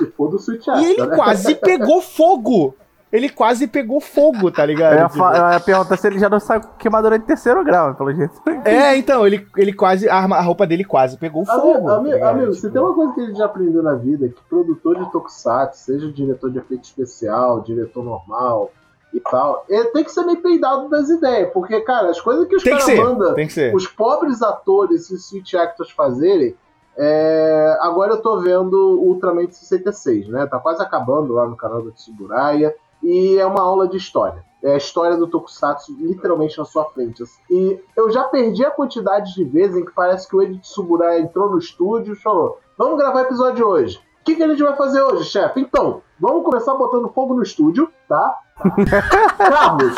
E 0.83 0.85
ele 0.85 1.07
né? 1.07 1.17
quase 1.17 1.55
pegou 1.55 2.03
fogo. 2.03 2.77
Ele 3.11 3.29
quase 3.31 3.67
pegou 3.67 4.01
fogo, 4.01 4.51
tá 4.51 4.67
ligado? 4.67 4.93
Eu 4.93 4.99
ia, 4.99 5.07
Tipo, 5.07 5.19
fa- 5.19 5.37
eu 5.37 5.53
ia 5.55 5.61
perguntar 5.61 5.97
se 5.97 6.07
ele 6.07 6.19
já 6.19 6.29
não 6.29 6.39
saiu 6.39 6.61
com 6.61 6.69
queimadura 6.77 7.19
de 7.19 7.25
terceiro 7.25 7.65
grau, 7.65 7.95
pelo 7.95 8.13
jeito. 8.13 8.35
É, 8.65 8.97
então, 8.97 9.27
ele, 9.27 9.47
ele 9.57 9.73
quase. 9.73 10.09
A, 10.11 10.19
a 10.19 10.41
roupa 10.43 10.67
dele 10.67 10.85
quase 10.85 11.17
pegou 11.17 11.45
fogo. 11.47 11.59
Amigo, 11.71 11.87
tá 11.87 11.97
amigo, 11.97 12.25
amigo, 12.27 12.53
se 12.53 12.61
Tipo, 12.61 12.73
tem 12.75 12.83
uma 12.83 12.95
coisa 12.95 13.13
que 13.15 13.21
a 13.23 13.25
gente 13.27 13.39
já 13.39 13.47
aprendeu 13.47 13.83
na 13.83 13.95
vida, 13.95 14.27
é 14.27 14.29
que 14.29 14.43
produtor 14.49 14.99
de 15.03 15.11
Tokusatsu, 15.11 15.79
seja 15.85 16.13
diretor 16.13 16.51
de 16.51 16.59
efeito 16.59 16.85
especial, 16.85 17.61
diretor 17.63 18.05
normal, 18.05 18.71
e 19.15 19.21
tal. 19.21 19.65
Ele 19.71 19.85
tem 19.87 20.05
que 20.05 20.13
ser 20.13 20.25
meio 20.27 20.43
peidado 20.43 20.91
das 20.91 21.09
ideias, 21.09 21.51
porque, 21.55 21.81
cara, 21.81 22.11
as 22.11 22.21
coisas 22.21 22.47
que 22.47 22.57
os 22.57 22.63
caras 22.73 22.85
mandam, 23.03 23.35
os 23.75 23.87
pobres 23.87 24.43
atores 24.43 25.09
e 25.11 25.17
switch 25.19 25.55
actors 25.55 25.91
fazerem. 25.93 26.55
é, 26.95 27.77
Agora 27.81 28.13
eu 28.13 28.21
tô 28.23 28.39
vendo 28.41 28.75
o 28.75 29.09
Ultraman 29.09 29.51
66, 29.51 30.29
né? 30.29 30.47
Tá 30.47 30.59
quase 30.59 30.83
acabando 30.83 31.33
lá 31.33 31.47
no 31.47 31.57
canal 31.57 31.81
do 31.81 31.91
Tsuburaya. 31.93 32.75
E 33.03 33.37
é 33.39 33.47
uma 33.47 33.63
aula 33.63 33.89
de 33.89 33.97
história. 33.97 34.45
É 34.63 34.75
a 34.75 34.77
história 34.77 35.17
do 35.17 35.29
Tokusatsu 35.29 35.95
literalmente 35.99 36.59
na 36.59 36.65
sua 36.65 36.85
frente. 36.87 37.23
assim. 37.23 37.41
E 37.49 37.81
eu 37.97 38.11
já 38.11 38.25
perdi 38.25 38.65
a 38.65 38.71
quantidade 38.71 39.35
de 39.35 39.45
vezes 39.45 39.77
em 39.77 39.85
que 39.85 39.93
parece 39.93 40.29
que 40.29 40.35
o 40.35 40.43
Edi 40.43 40.59
Tsuburaya 40.59 41.21
entrou 41.21 41.51
no 41.51 41.59
estúdio 41.59 42.15
e 42.15 42.17
falou: 42.17 42.59
Vamos 42.77 42.99
gravar 42.99 43.23
episódio 43.23 43.67
hoje. 43.67 44.01
O 44.21 44.25
que, 44.25 44.35
que 44.35 44.43
a 44.43 44.49
gente 44.49 44.63
vai 44.63 44.77
fazer 44.77 45.01
hoje, 45.01 45.25
chefe? 45.25 45.61
Então, 45.61 46.03
vamos 46.21 46.45
começar 46.45 46.75
botando 46.75 47.09
fogo 47.09 47.35
no 47.35 47.43
estúdio, 47.43 47.91
tá? 48.09 48.39
Carlos, 49.39 49.95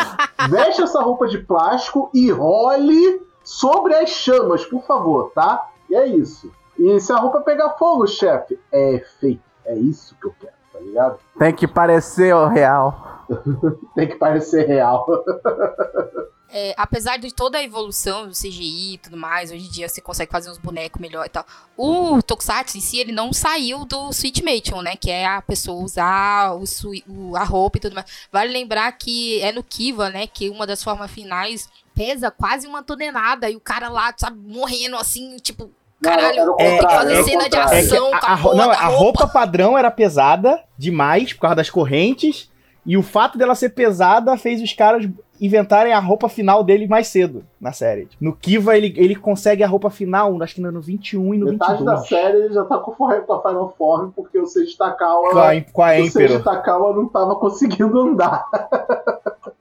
veste 0.49 0.83
essa 0.83 1.00
roupa 1.00 1.26
de 1.26 1.38
plástico 1.38 2.11
e 2.14 2.30
role 2.30 3.23
sobre 3.42 3.95
as 3.95 4.11
chamas, 4.11 4.64
por 4.64 4.83
favor, 4.85 5.33
tá? 5.35 5.71
E 5.88 5.97
é 5.97 6.07
isso. 6.07 6.52
E 6.78 7.00
se 7.00 7.12
a 7.12 7.16
roupa 7.16 7.40
pegar 7.40 7.71
fogo, 7.71 8.07
chefe, 8.07 8.59
é 8.71 9.02
feito. 9.19 9.42
É 9.64 9.75
isso 9.75 10.16
que 10.21 10.26
eu 10.26 10.35
quero, 10.38 10.54
tá 10.81 10.85
ligado? 10.87 11.19
Tem 11.39 11.55
que 11.55 11.67
parecer 11.69 12.35
o 12.35 12.49
real. 12.49 13.27
Tem 13.95 14.09
que 14.09 14.17
parecer 14.17 14.67
real. 14.67 15.07
É, 16.53 16.75
apesar 16.77 17.17
de 17.17 17.33
toda 17.33 17.59
a 17.59 17.63
evolução 17.63 18.27
do 18.27 18.33
CGI 18.35 18.95
e 18.95 18.99
tudo 18.99 19.17
mais, 19.17 19.53
hoje 19.53 19.69
em 19.69 19.71
dia 19.71 19.89
você 19.89 20.01
consegue 20.01 20.33
fazer 20.33 20.51
uns 20.51 20.59
bonecos 20.59 21.01
melhor 21.01 21.25
e 21.25 21.29
tal. 21.29 21.47
O 21.77 22.21
Tokusatsu 22.21 22.77
em 22.77 22.81
si, 22.81 22.99
ele 22.99 23.13
não 23.13 23.33
saiu 23.33 23.85
do 23.85 24.13
Switchmation, 24.13 24.83
né? 24.83 24.97
Que 24.97 25.13
é 25.13 25.25
a 25.29 25.41
pessoa 25.41 25.81
usar 25.81 26.55
o, 26.57 26.67
sui- 26.67 27.05
o- 27.09 27.37
a 27.37 27.45
roupa 27.45 27.79
e 27.79 27.81
tudo 27.81 27.95
mais. 27.95 28.27
Vale 28.33 28.53
lembrar 28.53 28.91
que 28.99 29.41
é 29.41 29.53
no 29.53 29.63
Kiva, 29.63 30.11
né? 30.11 30.27
Que 30.27 30.51
uma 30.51 30.67
das 30.67 30.83
formas 30.83 31.09
finais 31.13 31.69
pesa 31.95 32.33
quase 32.33 32.67
uma 32.67 32.83
tonelada 32.83 33.49
e 33.49 33.55
o 33.55 33.61
cara 33.61 33.89
lá, 33.89 34.13
sabe, 34.17 34.37
morrendo 34.41 34.97
assim, 34.97 35.37
tipo, 35.37 35.71
caralho, 36.02 36.40
era 36.40 36.50
o 36.50 36.57
tem 36.57 36.66
que 36.66 36.76
contrário, 36.83 36.99
fazer 36.99 37.12
era 37.12 37.23
o 37.23 37.25
cena 37.25 37.45
de 37.45 37.57
contrário. 37.57 37.73
É 37.75 37.80
ação 37.80 38.14
a, 38.14 38.21
com 38.21 38.26
a 38.26 38.33
a, 38.33 38.54
não, 38.54 38.69
da 38.69 38.78
a 38.78 38.87
roupa 38.87 39.26
padrão 39.26 39.76
era 39.78 39.90
pesada 39.90 40.62
demais 40.78 41.33
por 41.33 41.40
causa 41.42 41.57
das 41.57 41.71
correntes. 41.71 42.50
E 42.87 42.97
o 42.97 43.02
fato 43.02 43.37
dela 43.37 43.54
ser 43.54 43.69
pesada 43.71 44.37
fez 44.38 44.62
os 44.62 44.73
caras 44.73 45.07
inventarem 45.38 45.92
a 45.92 45.99
roupa 45.99 46.30
final 46.30 46.64
dele 46.64 46.88
mais 46.88 47.09
cedo 47.09 47.45
na 47.61 47.73
série. 47.73 48.09
No 48.19 48.35
Kiva, 48.35 48.75
ele, 48.76 48.92
ele 48.97 49.14
consegue 49.14 49.62
a 49.62 49.66
roupa 49.69 49.90
final, 49.90 50.42
acho 50.42 50.54
que 50.54 50.61
no 50.62 50.80
21 50.80 51.35
e 51.35 51.38
no 51.38 51.47
Metade 51.52 51.85
da 51.85 51.97
22. 51.97 52.09
série 52.09 52.38
ele 52.45 52.54
já 52.54 52.64
tá 52.64 52.78
com, 52.78 52.92
forre- 52.92 53.21
com 53.21 53.35
a 53.35 53.42
Final 53.42 53.75
Form 53.76 54.11
porque 54.16 54.38
o 54.38 54.47
Seiji 54.47 54.76
Takawa, 54.78 55.30
Com 55.30 55.38
a, 55.38 55.61
com 55.61 55.83
a 55.83 55.99
o 56.00 56.11
Seiji. 56.11 56.42
Takawa 56.42 56.97
não 56.97 57.07
tava 57.07 57.37
conseguindo 57.37 58.00
andar. 58.00 58.47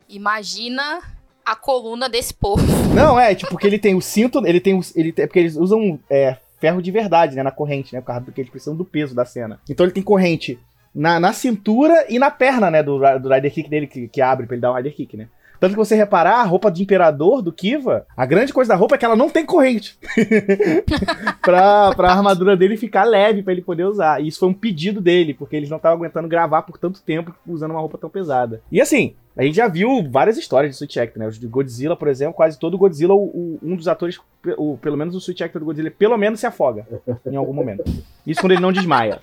Imagina 0.08 1.00
a 1.52 1.56
coluna 1.56 2.08
desse 2.08 2.34
povo. 2.34 2.64
Não, 2.94 3.20
é, 3.20 3.34
tipo, 3.34 3.52
porque 3.52 3.68
ele 3.68 3.80
tem 3.80 3.96
o 3.96 4.02
cinto, 4.02 4.46
ele 4.46 4.60
tem. 4.60 4.80
Ele 4.96 5.12
tem, 5.12 5.28
porque 5.28 5.40
eles 5.40 5.56
usam 5.56 6.00
é, 6.10 6.38
ferro 6.60 6.82
de 6.82 6.92
verdade, 6.92 7.36
né, 7.36 7.44
na 7.44 7.52
corrente, 7.52 7.94
né? 7.94 8.02
Por 8.02 8.08
causa 8.08 8.22
do 8.22 8.32
que 8.32 8.42
eles 8.42 8.52
precisam 8.52 8.76
do 8.76 8.86
peso 8.86 9.16
da 9.16 9.26
cena. 9.26 9.60
Então 9.70 9.86
ele 9.86 9.94
tem 9.94 10.04
corrente 10.04 10.60
na, 10.94 11.20
na 11.20 11.34
cintura 11.34 12.06
e 12.10 12.20
na 12.20 12.32
perna, 12.32 12.70
né, 12.70 12.84
do, 12.84 13.00
do 13.20 13.30
Rider 13.30 13.54
Kick 13.54 13.70
dele, 13.70 13.88
que, 13.88 14.08
que 14.08 14.22
abre 14.22 14.46
pra 14.46 14.56
ele 14.56 14.62
dar 14.62 14.72
um 14.72 14.76
Rider 14.76 14.94
Kick, 14.96 15.18
né? 15.18 15.28
Tanto 15.60 15.72
que 15.74 15.78
você 15.78 15.96
reparar, 15.96 16.36
a 16.40 16.44
roupa 16.44 16.72
de 16.72 16.82
imperador 16.84 17.42
do 17.42 17.52
Kiva, 17.52 18.06
a 18.16 18.26
grande 18.26 18.54
coisa 18.54 18.70
da 18.70 18.76
roupa 18.76 18.96
é 18.96 18.98
que 18.98 19.06
ela 19.06 19.16
não 19.16 19.30
tem 19.30 19.46
corrente. 19.46 19.98
pra, 21.42 21.94
pra 21.96 22.12
armadura 22.12 22.56
dele 22.56 22.78
ficar 22.78 23.04
leve 23.04 23.44
pra 23.44 23.54
ele 23.54 23.62
poder 23.62 23.86
usar. 23.86 24.22
E 24.22 24.28
isso 24.28 24.40
foi 24.40 24.50
um 24.50 24.54
pedido 24.54 25.02
dele, 25.02 25.34
porque 25.34 25.56
eles 25.56 25.70
não 25.70 25.78
estavam 25.78 25.98
aguentando 25.98 26.28
gravar 26.28 26.62
por 26.64 26.78
tanto 26.78 27.02
tempo 27.02 27.34
usando 27.48 27.72
uma 27.72 27.80
roupa 27.80 27.98
tão 27.98 28.10
pesada. 28.10 28.62
E 28.72 28.80
assim, 28.82 29.16
a 29.38 29.44
gente 29.44 29.56
já 29.56 29.68
viu 29.68 30.08
várias 30.10 30.38
histórias 30.38 30.72
de 30.72 30.78
Switch 30.78 30.98
Actor, 30.98 31.20
né? 31.20 31.28
Os 31.28 31.40
de 31.40 31.48
Godzilla, 31.48 31.96
por 31.96 32.08
exemplo, 32.08 32.34
quase 32.34 32.58
todo 32.60 32.78
Godzilla, 32.78 33.14
o- 33.14 33.24
o- 33.26 33.60
um 33.62 33.76
dos 33.76 33.88
atores, 33.88 34.18
o, 34.58 34.78
pelo 34.78 34.98
menos 34.98 35.16
o 35.16 35.20
Switch 35.22 35.42
Actor 35.42 35.60
do 35.60 35.66
Godzilla, 35.66 35.92
pelo 35.92 36.18
menos 36.18 36.40
se 36.40 36.48
afoga 36.48 36.86
em 37.26 37.36
algum 37.36 37.54
momento. 37.54 37.84
Isso 38.26 38.42
quando 38.42 38.52
ele 38.54 38.62
não 38.62 38.72
desmaia. 38.72 39.20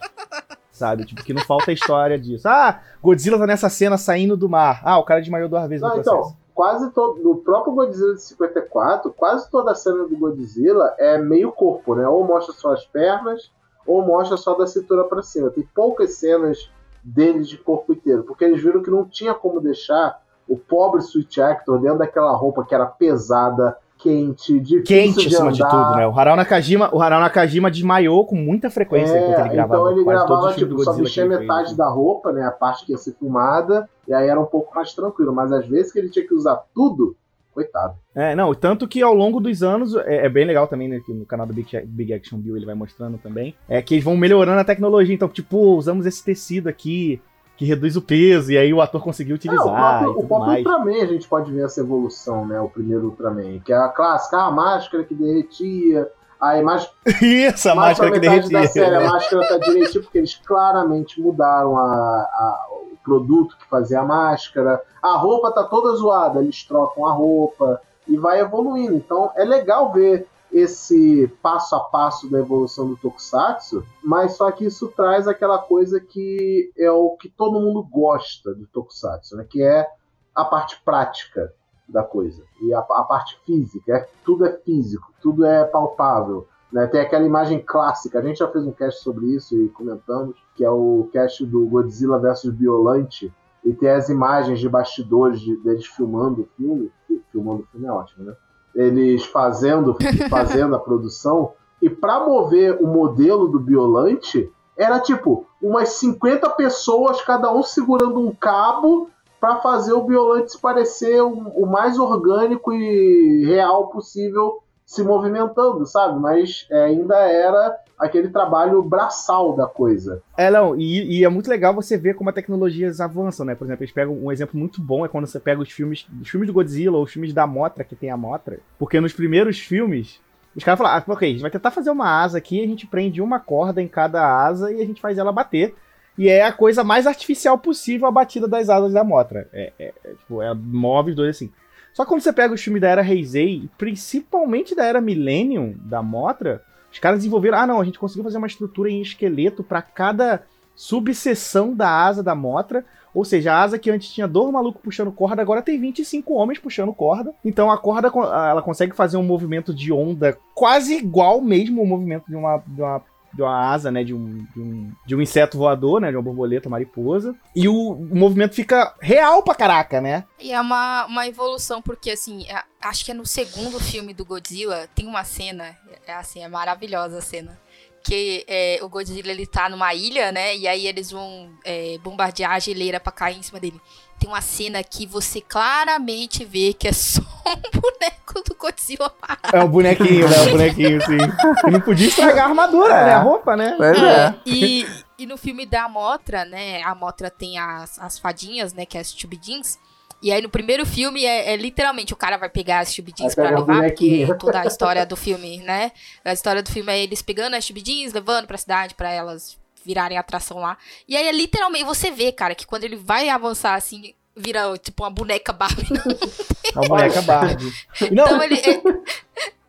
Sabe? 0.77 1.07
Tipo, 1.07 1.25
que 1.25 1.33
não 1.33 1.41
falta 1.43 1.73
história 1.73 2.19
disso. 2.19 2.47
Ah, 2.47 2.81
Godzilla 3.03 3.39
tá 3.39 3.47
nessa 3.47 3.71
cena 3.71 3.97
saindo 3.97 4.37
do 4.37 4.47
mar. 4.47 4.83
Ah, 4.85 4.99
o 4.99 5.05
cara 5.05 5.21
desmaiou 5.21 5.49
duas 5.49 5.67
vezes 5.67 5.81
Não, 5.81 5.89
no 5.97 6.03
processo. 6.03 6.17
então, 6.17 6.37
quase 6.55 6.91
todo. 6.91 7.23
No 7.23 7.37
próprio 7.37 7.73
Godzilla 7.73 8.15
de 8.15 8.21
54, 8.21 9.11
quase 9.15 9.51
toda 9.51 9.71
a 9.73 9.75
cena 9.75 10.05
do 10.07 10.15
Godzilla 10.19 10.95
é 10.99 11.17
meio 11.17 11.51
corpo, 11.51 11.95
né? 11.95 12.07
Ou 12.07 12.27
mostra 12.27 12.53
só 12.55 12.75
as 12.75 12.85
pernas, 12.85 13.51
ou 13.87 14.03
mostra 14.05 14.37
só 14.37 14.53
da 14.53 14.67
cintura 14.67 15.05
pra 15.05 15.23
cima. 15.23 15.49
Tem 15.51 15.67
poucas 15.75 16.19
cenas 16.19 16.71
deles 17.03 17.49
de 17.49 17.57
corpo 17.57 17.95
inteiro, 17.95 18.25
porque 18.25 18.45
eles 18.45 18.63
viram 18.63 18.83
que 18.83 18.91
não 18.91 19.07
tinha 19.07 19.33
como 19.33 19.61
deixar 19.63 20.21
o 20.47 20.59
pobre 20.59 21.01
Switch 21.01 21.39
Actor 21.39 21.81
dentro 21.81 21.99
daquela 22.01 22.37
roupa 22.37 22.67
que 22.67 22.75
era 22.75 22.85
pesada, 22.85 23.79
quente, 23.99 24.61
difícil 24.61 24.85
Quente 24.85 25.29
de 25.29 25.35
acima 25.35 25.53
de 25.53 25.63
andar. 25.63 25.71
tudo, 25.71 25.97
né? 25.97 26.07
O 26.07 26.19
Harao 26.19 26.37
Nakajima, 26.37 26.95
o 26.95 27.01
Harao 27.01 27.21
Nakajima 27.21 27.71
desmaiou 27.71 28.27
com 28.27 28.37
muita 28.37 28.71
frequência 28.71 29.19
enquanto 29.19 29.41
ele 29.41 29.49
gravava. 29.51 29.83
então 29.83 29.93
ele 29.93 30.05
gravava, 30.05 30.53
tipo, 30.55 30.85
só 30.85 30.95
mexia 30.95 31.27
metade 31.27 31.69
assim. 31.69 31.77
da 31.77 31.89
roupa, 31.89 32.33
né? 32.33 32.45
A 32.47 32.51
parte 32.51 32.85
que 32.85 32.93
ia 32.93 32.99
ser 32.99 33.15
filmada, 33.15 33.89
e 34.07 34.15
aí 34.15 34.29
era 34.29 34.41
um 34.41 34.47
pouco 34.47 34.75
mais 34.75 34.93
tranquilo. 34.93 35.35
Mas 35.35 35.53
às 35.53 35.67
vezes 35.67 35.93
que 35.93 35.99
ele 35.99 36.11
tinha 36.11 36.27
que 36.27 36.35
usar 36.35 36.63
tudo, 36.75 37.17
coitado. 37.57 37.95
É, 38.15 38.35
não, 38.35 38.55
tanto 38.55 38.87
que 38.87 39.01
ao 39.01 39.15
longo 39.15 39.41
dos 39.41 39.63
anos, 39.63 39.97
é, 39.97 40.27
é 40.27 40.29
bem 40.29 40.45
legal 40.45 40.69
também, 40.69 40.89
né, 40.89 41.01
que 41.05 41.13
no 41.13 41.25
canal 41.25 41.47
do 41.47 41.55
Big, 41.55 41.69
Big 41.87 42.13
Action 42.13 42.39
Bill 42.39 42.57
ele 42.57 42.67
vai 42.67 42.75
mostrando 42.75 43.17
também, 43.17 43.55
é 43.67 43.81
que 43.81 43.95
eles 43.95 44.05
vão 44.05 44.17
melhorando 44.17 44.61
a 44.61 44.65
tecnologia, 44.65 45.15
então, 45.15 45.29
tipo, 45.29 45.57
usamos 45.75 46.05
esse 46.05 46.23
tecido 46.23 46.69
aqui, 46.69 47.21
que 47.57 47.65
reduz 47.65 47.97
o 47.97 48.03
peso, 48.03 48.53
e 48.53 48.59
aí 48.59 48.73
o 48.75 48.81
ator 48.81 49.03
conseguiu 49.03 49.35
É, 49.35 49.37
utilizar 49.37 49.67
o 49.67 49.71
próprio, 49.71 50.07
e 50.21 50.25
o 50.25 50.29
próprio. 50.29 50.57
Ultraman 50.59 51.03
a 51.03 51.07
gente 51.07 51.27
pode 51.29 51.51
ver 51.53 51.65
essa 51.65 51.81
evolução, 51.81 52.47
né? 52.47 52.61
O 52.61 52.69
primeiro 52.69 53.07
Ultraman, 53.07 53.59
que 53.61 53.73
é 53.73 53.77
a 53.77 53.89
clássica, 53.89 54.37
a 54.39 54.51
máscara 54.51 55.05
que 55.05 55.15
derretia, 55.15 56.09
aí 56.41 56.63
mais, 56.63 56.91
Isso, 57.23 57.69
a 57.71 57.75
máscara 57.75 58.11
que 58.13 58.19
metade 58.21 58.51
da 58.51 58.61
derretia. 58.61 58.83
série 58.85 58.95
a 58.97 59.11
máscara 59.11 59.49
tá 59.49 59.59
direitinho, 59.59 60.03
porque 60.05 60.19
eles 60.19 60.35
claramente 60.45 61.21
mudaram 61.21 61.77
a, 61.79 61.83
a- 61.83 62.67
o 62.93 62.97
produto 63.03 63.57
que 63.57 63.67
fazia 63.69 64.01
a 64.01 64.05
máscara. 64.05 64.83
A 65.03 65.17
roupa 65.17 65.53
tá 65.53 65.63
toda 65.65 65.95
zoada, 65.97 66.41
eles 66.41 66.63
trocam 66.65 67.07
a 67.07 67.13
roupa 67.13 67.81
e 68.07 68.17
vai 68.17 68.41
evoluindo. 68.41 68.95
Então 68.97 69.31
é 69.37 69.45
legal 69.45 69.93
ver 69.93 70.27
esse 70.57 71.29
passo 71.43 71.77
a 71.77 71.81
passo 71.81 72.31
da 72.31 72.39
evolução 72.39 72.89
do 72.89 72.97
Tokusatsu, 72.97 73.85
mas 74.03 74.37
só 74.37 74.51
que 74.51 74.65
isso 74.65 74.89
traz 74.89 75.29
aquela 75.29 75.59
coisa 75.59 76.01
que 76.01 76.73
é 76.77 76.91
o 76.91 77.11
que 77.11 77.29
todo 77.29 77.61
mundo 77.61 77.83
gosta 77.83 78.55
do 78.55 78.67
Tokusatsu, 78.67 79.37
né? 79.37 79.47
Que 79.49 79.63
é 79.63 79.87
a 80.35 80.45
parte 80.45 80.81
prática 80.85 81.53
da 81.89 82.03
coisa 82.03 82.43
e 82.61 82.73
a, 82.75 82.79
a 82.79 83.03
parte 83.05 83.39
física. 83.45 83.97
É, 83.97 84.09
tudo 84.25 84.47
é 84.47 84.53
físico, 84.53 85.13
tudo 85.21 85.45
é 85.45 85.65
palpável. 85.65 86.47
Né? 86.73 86.87
Tem 86.87 87.01
aquela 87.01 87.25
imagem 87.25 87.61
clássica, 87.61 88.19
a 88.19 88.23
gente 88.23 88.39
já 88.39 88.49
fez 88.49 88.67
um 88.67 88.73
cast 88.73 89.03
sobre 89.03 89.27
isso 89.27 89.57
e 89.57 89.69
comentamos, 89.69 90.37
que 90.55 90.65
é 90.65 90.71
o 90.71 91.09
cast 91.13 91.45
do 91.47 91.67
Godzilla 91.67 92.19
vs 92.19 92.51
Biolante, 92.51 93.33
e 93.65 93.73
tem 93.73 93.91
as 93.91 94.09
imagens 94.09 94.61
de 94.61 94.69
bastidores 94.69 95.41
de, 95.41 95.57
deles 95.59 95.87
filmando 95.87 96.43
o 96.43 96.49
filme, 96.57 96.93
filmando 97.31 97.63
o 97.63 97.67
filme 97.67 97.87
é 97.87 97.93
ótimo, 97.93 98.25
né? 98.25 98.37
Eles 98.77 99.25
fazendo, 99.25 99.97
fazendo 100.31 100.77
a 100.77 100.79
produção, 100.79 101.53
e 101.83 101.91
para 101.91 102.25
mover 102.25 102.79
o 102.81 102.87
modelo 102.87 103.49
do 103.49 103.59
Biolante, 103.59 104.49
era 104.77 105.01
tipo 105.01 105.47
umas 105.61 105.89
50 105.91 106.51
pessoas, 106.51 107.21
cada 107.23 107.53
um 107.53 107.63
segurando 107.63 108.21
um 108.21 108.33
cabo, 108.33 109.11
para 109.41 109.57
fazer 109.57 109.93
o 109.93 110.03
Biolante 110.03 110.53
se 110.53 110.59
parecer 110.59 111.21
o, 111.23 111.31
o 111.31 111.67
mais 111.67 111.99
orgânico 111.99 112.73
e 112.73 113.45
real 113.47 113.89
possível 113.89 114.63
se 114.85 115.03
movimentando, 115.03 115.85
sabe? 115.85 116.19
Mas 116.21 116.67
é, 116.71 116.85
ainda 116.85 117.17
era 117.17 117.77
aquele 117.99 118.29
trabalho 118.29 118.83
braçal 118.83 119.57
da 119.57 119.67
coisa. 119.67 120.23
É, 120.37 120.51
não, 120.51 120.79
e, 120.79 121.19
e 121.19 121.25
é 121.25 121.29
muito 121.29 121.49
legal 121.49 121.75
você 121.75 121.97
ver 121.97 122.15
como 122.15 122.29
as 122.29 122.35
tecnologias 122.35 123.01
avançam, 123.01 123.47
né? 123.47 123.55
Por 123.55 123.65
exemplo, 123.65 123.83
eles 123.83 123.95
pegam 123.95 124.15
um 124.15 124.31
exemplo 124.31 124.59
muito 124.59 124.81
bom 124.83 125.05
é 125.05 125.09
quando 125.09 125.27
você 125.27 125.41
pega 125.41 125.61
os 125.61 125.71
filmes, 125.71 126.07
os 126.21 126.29
filmes 126.29 126.47
do 126.47 126.53
Godzilla 126.53 126.97
ou 126.97 127.05
os 127.05 127.13
filmes 127.13 127.33
da 127.33 127.47
Motra, 127.47 127.85
que 127.85 127.97
tem 127.97 128.11
a 128.11 128.17
Motra, 128.17 128.61
porque 128.79 129.01
nos 129.01 129.13
primeiros 129.13 129.59
filmes, 129.59 130.21
os 130.55 130.63
caras 130.63 130.79
falaram, 130.79 131.05
ah, 131.07 131.13
ok, 131.13 131.29
a 131.29 131.33
gente 131.33 131.43
vai 131.43 131.51
tentar 131.51 131.71
fazer 131.71 131.91
uma 131.91 132.23
asa 132.23 132.39
aqui, 132.39 132.63
a 132.63 132.67
gente 132.67 132.87
prende 132.87 133.21
uma 133.21 133.41
corda 133.41 133.81
em 133.81 133.89
cada 133.89 134.45
asa 134.45 134.73
e 134.73 134.81
a 134.81 134.85
gente 134.85 135.01
faz 135.01 135.19
ela 135.19 135.33
bater. 135.33 135.75
E 136.19 136.29
é 136.29 136.45
a 136.45 136.53
coisa 136.53 136.83
mais 136.83 137.07
artificial 137.07 137.59
possível 137.59 138.07
a 138.07 138.11
batida 138.11 138.49
das 138.49 138.71
asas 138.71 138.93
da 138.93 139.05
Motra. 139.05 139.49
É, 139.53 139.73
é, 139.79 139.93
é, 140.03 140.11
tipo, 140.15 140.41
ela 140.41 140.55
move 140.55 141.11
os 141.11 141.17
dois 141.17 141.37
assim. 141.37 141.53
Só 141.93 142.05
que 142.05 142.11
quando 142.11 142.21
você 142.21 142.33
pega 142.33 142.55
os 142.55 142.63
filmes 142.63 142.81
da 142.81 142.89
era 142.89 143.07
Heisei, 143.07 143.69
principalmente 143.79 144.75
da 144.75 144.85
era 144.85 145.01
Millennium, 145.01 145.75
da 145.79 146.03
Motra, 146.03 146.63
os 146.93 146.99
caras 146.99 147.19
desenvolveram, 147.19 147.59
ah 147.59 147.67
não, 147.67 147.81
a 147.81 147.85
gente 147.85 147.99
conseguiu 147.99 148.25
fazer 148.25 148.39
uma 148.39 148.47
estrutura 148.47 148.91
em 148.91 149.03
esqueleto 149.03 149.63
para 149.63 149.83
cada 149.83 150.43
subseção 150.75 151.75
da 151.75 151.91
asa 151.91 152.23
da 152.23 152.35
Motra. 152.35 152.85
Ou 153.15 153.25
seja, 153.25 153.53
a 153.53 153.63
asa 153.63 153.79
que 153.79 153.91
antes 153.91 154.13
tinha 154.13 154.29
dois 154.29 154.53
malucos 154.53 154.83
puxando 154.83 155.11
corda, 155.11 155.41
agora 155.41 155.63
tem 155.63 155.81
25 155.81 156.35
homens 156.35 156.59
puxando 156.59 156.93
corda. 156.93 157.33
Então 157.43 157.71
a 157.71 157.79
corda 157.79 158.09
ela 158.09 158.61
consegue 158.61 158.95
fazer 158.95 159.17
um 159.17 159.23
movimento 159.23 159.73
de 159.73 159.91
onda 159.91 160.37
quase 160.55 160.95
igual 160.95 161.41
mesmo 161.41 161.81
ao 161.81 161.87
movimento 161.87 162.25
de 162.29 162.37
uma, 162.37 162.63
de 162.67 162.83
uma 162.83 163.03
de 163.37 163.43
uma 163.43 163.71
asa, 163.71 163.91
né, 163.91 164.03
de 164.03 164.15
um, 164.15 164.47
de 164.55 164.61
um, 164.61 164.91
de 165.05 165.15
um 165.15 165.21
inseto 165.21 165.59
voador, 165.59 166.01
né, 166.01 166.09
de 166.11 166.17
uma 166.17 166.23
borboleta, 166.23 166.71
mariposa. 166.71 167.35
E 167.55 167.69
o, 167.69 167.75
o 167.93 168.17
movimento 168.17 168.55
fica 168.55 168.95
real 168.99 169.43
pra 169.43 169.55
caraca, 169.55 170.01
né? 170.01 170.25
E 170.41 170.53
é 170.53 170.61
uma, 170.61 171.05
uma 171.05 171.27
evolução, 171.29 171.83
porque 171.83 172.11
assim, 172.11 172.47
é- 172.49 172.65
acho 172.89 173.05
que 173.05 173.11
é 173.11 173.15
no 173.15 173.27
segundo 173.27 173.79
filme 173.81 174.13
do 174.15 174.25
Godzilla, 174.25 174.89
tem 174.95 175.07
uma 175.07 175.25
cena, 175.25 175.77
é 176.07 176.15
assim, 176.15 176.43
é 176.43 176.49
maravilhosa 176.49 177.19
a 177.19 177.23
cena. 177.23 177.59
Que 178.03 178.45
é, 178.47 178.79
o 178.83 178.89
Godzilla 178.89 179.33
ele 179.33 179.47
tá 179.47 179.69
numa 179.69 179.93
ilha, 179.93 180.31
né? 180.31 180.57
E 180.57 180.69
aí 180.69 180.87
eles 180.87 181.11
vão 181.11 181.51
é, 181.65 181.99
bombardear 181.99 182.53
a 182.53 182.59
geleira 182.61 183.01
pra 183.01 183.11
cair 183.11 183.37
em 183.37 183.43
cima 183.43 183.59
dele. 183.59 183.81
Tem 184.17 184.29
uma 184.31 184.41
cena 184.41 184.83
que 184.85 185.07
você 185.07 185.41
claramente 185.41 186.45
vê 186.45 186.73
que 186.73 186.87
é 186.87 186.93
só 186.93 187.21
um 187.45 187.81
boneco 187.81 188.43
do 188.49 188.55
Godzilla 188.55 189.11
parado. 189.11 189.57
É 189.57 189.61
o 189.63 189.69
bonequinho, 189.69 190.29
né? 190.29 190.41
O 190.43 190.51
bonequinho, 190.53 191.01
sim. 191.05 191.19
E 191.67 191.71
não 191.71 191.81
podia 191.81 192.07
estragar 192.07 192.47
a 192.47 192.49
armadura, 192.49 192.95
É. 192.95 193.07
né? 193.07 193.15
A 193.15 193.19
roupa, 193.21 193.57
né? 193.57 193.75
Pois 193.77 193.99
é. 194.01 194.35
E, 194.47 194.87
e 195.19 195.27
no 195.27 195.37
filme 195.37 195.67
da 195.67 195.89
Motra, 195.89 196.45
né? 196.45 196.81
A 196.85 196.95
Motra 196.95 197.29
tem 197.29 197.59
as, 197.59 197.99
as 197.99 198.21
fadinhas, 198.21 198.73
né? 198.73 198.87
Que 198.87 198.97
é 198.97 199.01
as 199.01 199.13
Chubidins. 199.13 199.79
E 200.27 200.33
aí 200.33 200.43
no 200.43 200.49
primeiro 200.49 200.85
filme 200.85 201.25
é, 201.25 201.53
é 201.53 201.57
literalmente 201.57 202.13
o 202.13 202.17
cara 202.17 202.37
vai 202.37 202.49
pegar 202.49 202.81
as 202.81 202.93
Chubidins 202.93 203.33
Vai 203.37 203.47
pra 203.49 203.61
levar, 203.61 203.83
porque 203.85 204.27
é 204.29 204.35
toda 204.35 204.61
a 204.61 204.67
história 204.67 205.07
do 205.07 205.15
filme, 205.15 205.59
né? 205.59 205.93
A 206.25 206.33
história 206.33 206.65
do 206.65 206.69
filme 206.73 206.93
é 206.93 207.01
eles 207.01 207.23
pegando 207.23 207.55
as 207.55 207.65
Chubidins, 207.65 208.13
levando 208.13 208.45
pra 208.49 208.59
cidade 208.59 208.95
pra 208.95 209.09
elas 209.13 209.57
virarem 209.85 210.19
atração 210.19 210.59
lá. 210.59 210.77
E 211.07 211.17
aí 211.17 211.29
é 211.29 211.33
literalmente, 211.33 211.85
você 211.85 212.11
vê, 212.11 212.33
cara, 212.33 212.57
que 212.57 212.67
quando 212.67 212.83
ele 212.83 212.97
vai 212.97 213.29
avançar 213.29 213.75
assim, 213.77 214.15
vira 214.37 214.77
tipo 214.79 215.05
uma 215.05 215.11
boneca 215.11 215.53
Barbie. 215.53 215.87
É 215.95 216.73
uma 216.77 216.89
boneca 216.89 217.23
Barbie. 217.23 217.73
Não, 218.11 218.25
Então 218.27 218.43
ele- 218.43 218.61
ele- 218.65 218.83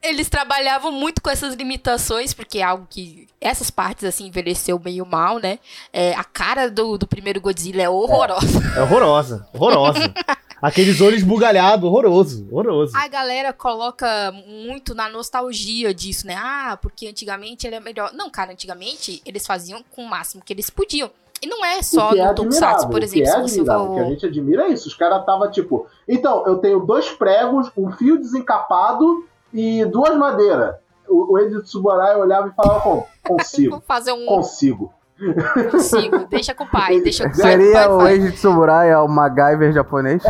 eles 0.02 0.30
trabalhavam 0.30 0.92
muito 0.92 1.22
com 1.22 1.30
essas 1.30 1.54
limitações, 1.54 2.34
porque 2.34 2.60
é 2.60 2.64
algo 2.64 2.88
que 2.90 3.28
essas 3.42 3.70
partes 3.70 4.06
assim 4.06 4.26
envelheceu 4.28 4.80
meio 4.84 5.06
mal, 5.06 5.38
né? 5.38 5.60
É, 5.94 6.14
a 6.16 6.24
cara 6.24 6.68
do, 6.72 6.98
do 6.98 7.06
primeiro 7.06 7.40
Godzilla 7.42 7.84
é 7.84 7.90
horrorosa. 7.90 8.74
é 8.76 8.82
horrorosa. 8.82 9.48
Horrorosa. 9.54 10.14
Aqueles 10.62 11.00
olhos 11.02 11.22
bugalhados, 11.24 11.84
horroroso. 11.88 12.48
Horroroso. 12.52 12.96
A 12.98 13.08
galera 13.08 13.54
coloca 13.54 14.32
muito 14.48 14.96
na 14.96 15.08
nostalgia 15.10 15.94
disso, 15.94 16.26
né? 16.26 16.36
Ah, 16.38 16.78
porque 16.82 17.08
antigamente 17.08 17.68
ele 17.68 17.76
é 17.76 17.80
melhor. 17.80 18.12
Não, 18.14 18.30
cara, 18.30 18.52
antigamente 18.54 19.22
eles 19.26 19.46
faziam 19.46 19.84
com 19.92 20.04
o 20.04 20.10
máximo 20.10 20.44
que 20.44 20.52
eles 20.52 20.70
podiam. 20.70 21.12
E 21.40 21.46
não 21.46 21.64
é 21.64 21.84
só 21.84 22.10
o 22.10 22.14
que 22.14 22.20
é 22.20 22.28
no 22.28 22.34
Tokusatsu, 22.34 22.88
por 22.90 23.00
o 23.00 23.04
exemplo, 23.04 23.24
que 23.24 23.30
é 23.30 23.32
se 23.34 23.42
você 23.42 23.60
admirável, 23.60 23.86
O 23.86 23.94
que 23.94 24.00
a 24.00 24.04
for. 24.04 24.10
gente 24.10 24.26
admira 24.26 24.64
é 24.64 24.70
isso. 24.70 24.88
Os 24.88 24.96
caras 24.96 25.24
tava 25.24 25.48
tipo, 25.52 25.86
então, 26.08 26.44
eu 26.48 26.58
tenho 26.58 26.80
dois 26.80 27.10
pregos, 27.12 27.70
um 27.78 27.92
fio 27.92 28.18
desencapado 28.18 29.28
e 29.54 29.86
duas 29.86 30.18
madeiras. 30.18 30.76
O, 31.08 31.38
o 31.38 31.62
Tsuborai 31.62 32.16
olhava 32.18 32.48
e 32.50 32.52
falava, 32.52 32.80
"Bom, 32.84 33.08
consigo, 33.24 33.72
Vou 33.72 33.82
fazer 33.82 34.12
um 34.12 34.26
consigo. 34.26 34.92
Consigo. 35.72 36.26
Deixa 36.28 36.54
com 36.54 36.64
o 36.64 36.68
pai, 36.68 37.02
deixa 37.02 37.24
com 37.30 37.36
o 37.36 37.42
pai. 37.42 37.52
Seria 37.52 37.92
o. 37.92 38.02
Age 38.02 38.32
de 38.32 38.38
Samurai, 38.38 38.90
é 38.90 38.98
o 38.98 39.08
MacGyver 39.08 39.72
japonês. 39.74 40.22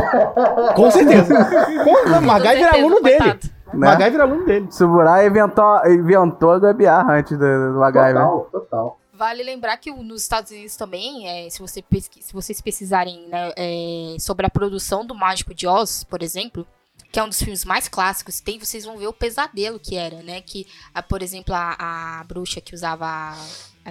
Com 0.74 0.90
certeza. 0.90 1.34
Com, 1.84 2.18
o 2.18 2.22
MacGyver 2.22 2.62
era 2.62 2.72
certeza, 2.72 2.76
aluno 2.76 3.00
dele. 3.02 3.24
Né? 3.24 3.38
MacGyver 3.74 4.14
era 4.14 4.22
aluno 4.24 4.44
dele. 4.46 4.66
Samurai 4.70 5.26
inventou, 5.26 5.86
inventou 5.86 6.52
a 6.52 6.58
gambiarra 6.58 7.14
antes 7.18 7.36
do, 7.38 7.72
do 7.72 7.78
MacGyver. 7.80 8.14
Total, 8.14 8.48
total. 8.50 8.98
Vale 9.12 9.42
lembrar 9.42 9.76
que 9.78 9.90
nos 9.90 10.22
Estados 10.22 10.52
Unidos 10.52 10.76
também, 10.76 11.28
é, 11.28 11.50
se, 11.50 11.58
você 11.60 11.82
pesqui- 11.82 12.22
se 12.22 12.32
vocês 12.32 12.60
pesquisarem 12.60 13.26
né, 13.28 13.52
é, 13.56 14.16
sobre 14.20 14.46
a 14.46 14.50
produção 14.50 15.04
do 15.04 15.12
Mágico 15.12 15.52
de 15.52 15.66
Oz, 15.66 16.04
por 16.04 16.22
exemplo, 16.22 16.64
que 17.10 17.18
é 17.18 17.24
um 17.24 17.28
dos 17.28 17.42
filmes 17.42 17.64
mais 17.64 17.88
clássicos, 17.88 18.40
tem, 18.40 18.60
vocês 18.60 18.84
vão 18.84 18.96
ver 18.96 19.08
o 19.08 19.12
pesadelo 19.12 19.80
que 19.80 19.96
era, 19.96 20.22
né? 20.22 20.40
Que, 20.40 20.68
a, 20.94 21.02
por 21.02 21.20
exemplo, 21.20 21.52
a, 21.52 22.20
a 22.20 22.24
bruxa 22.28 22.60
que 22.60 22.74
usava 22.76 23.34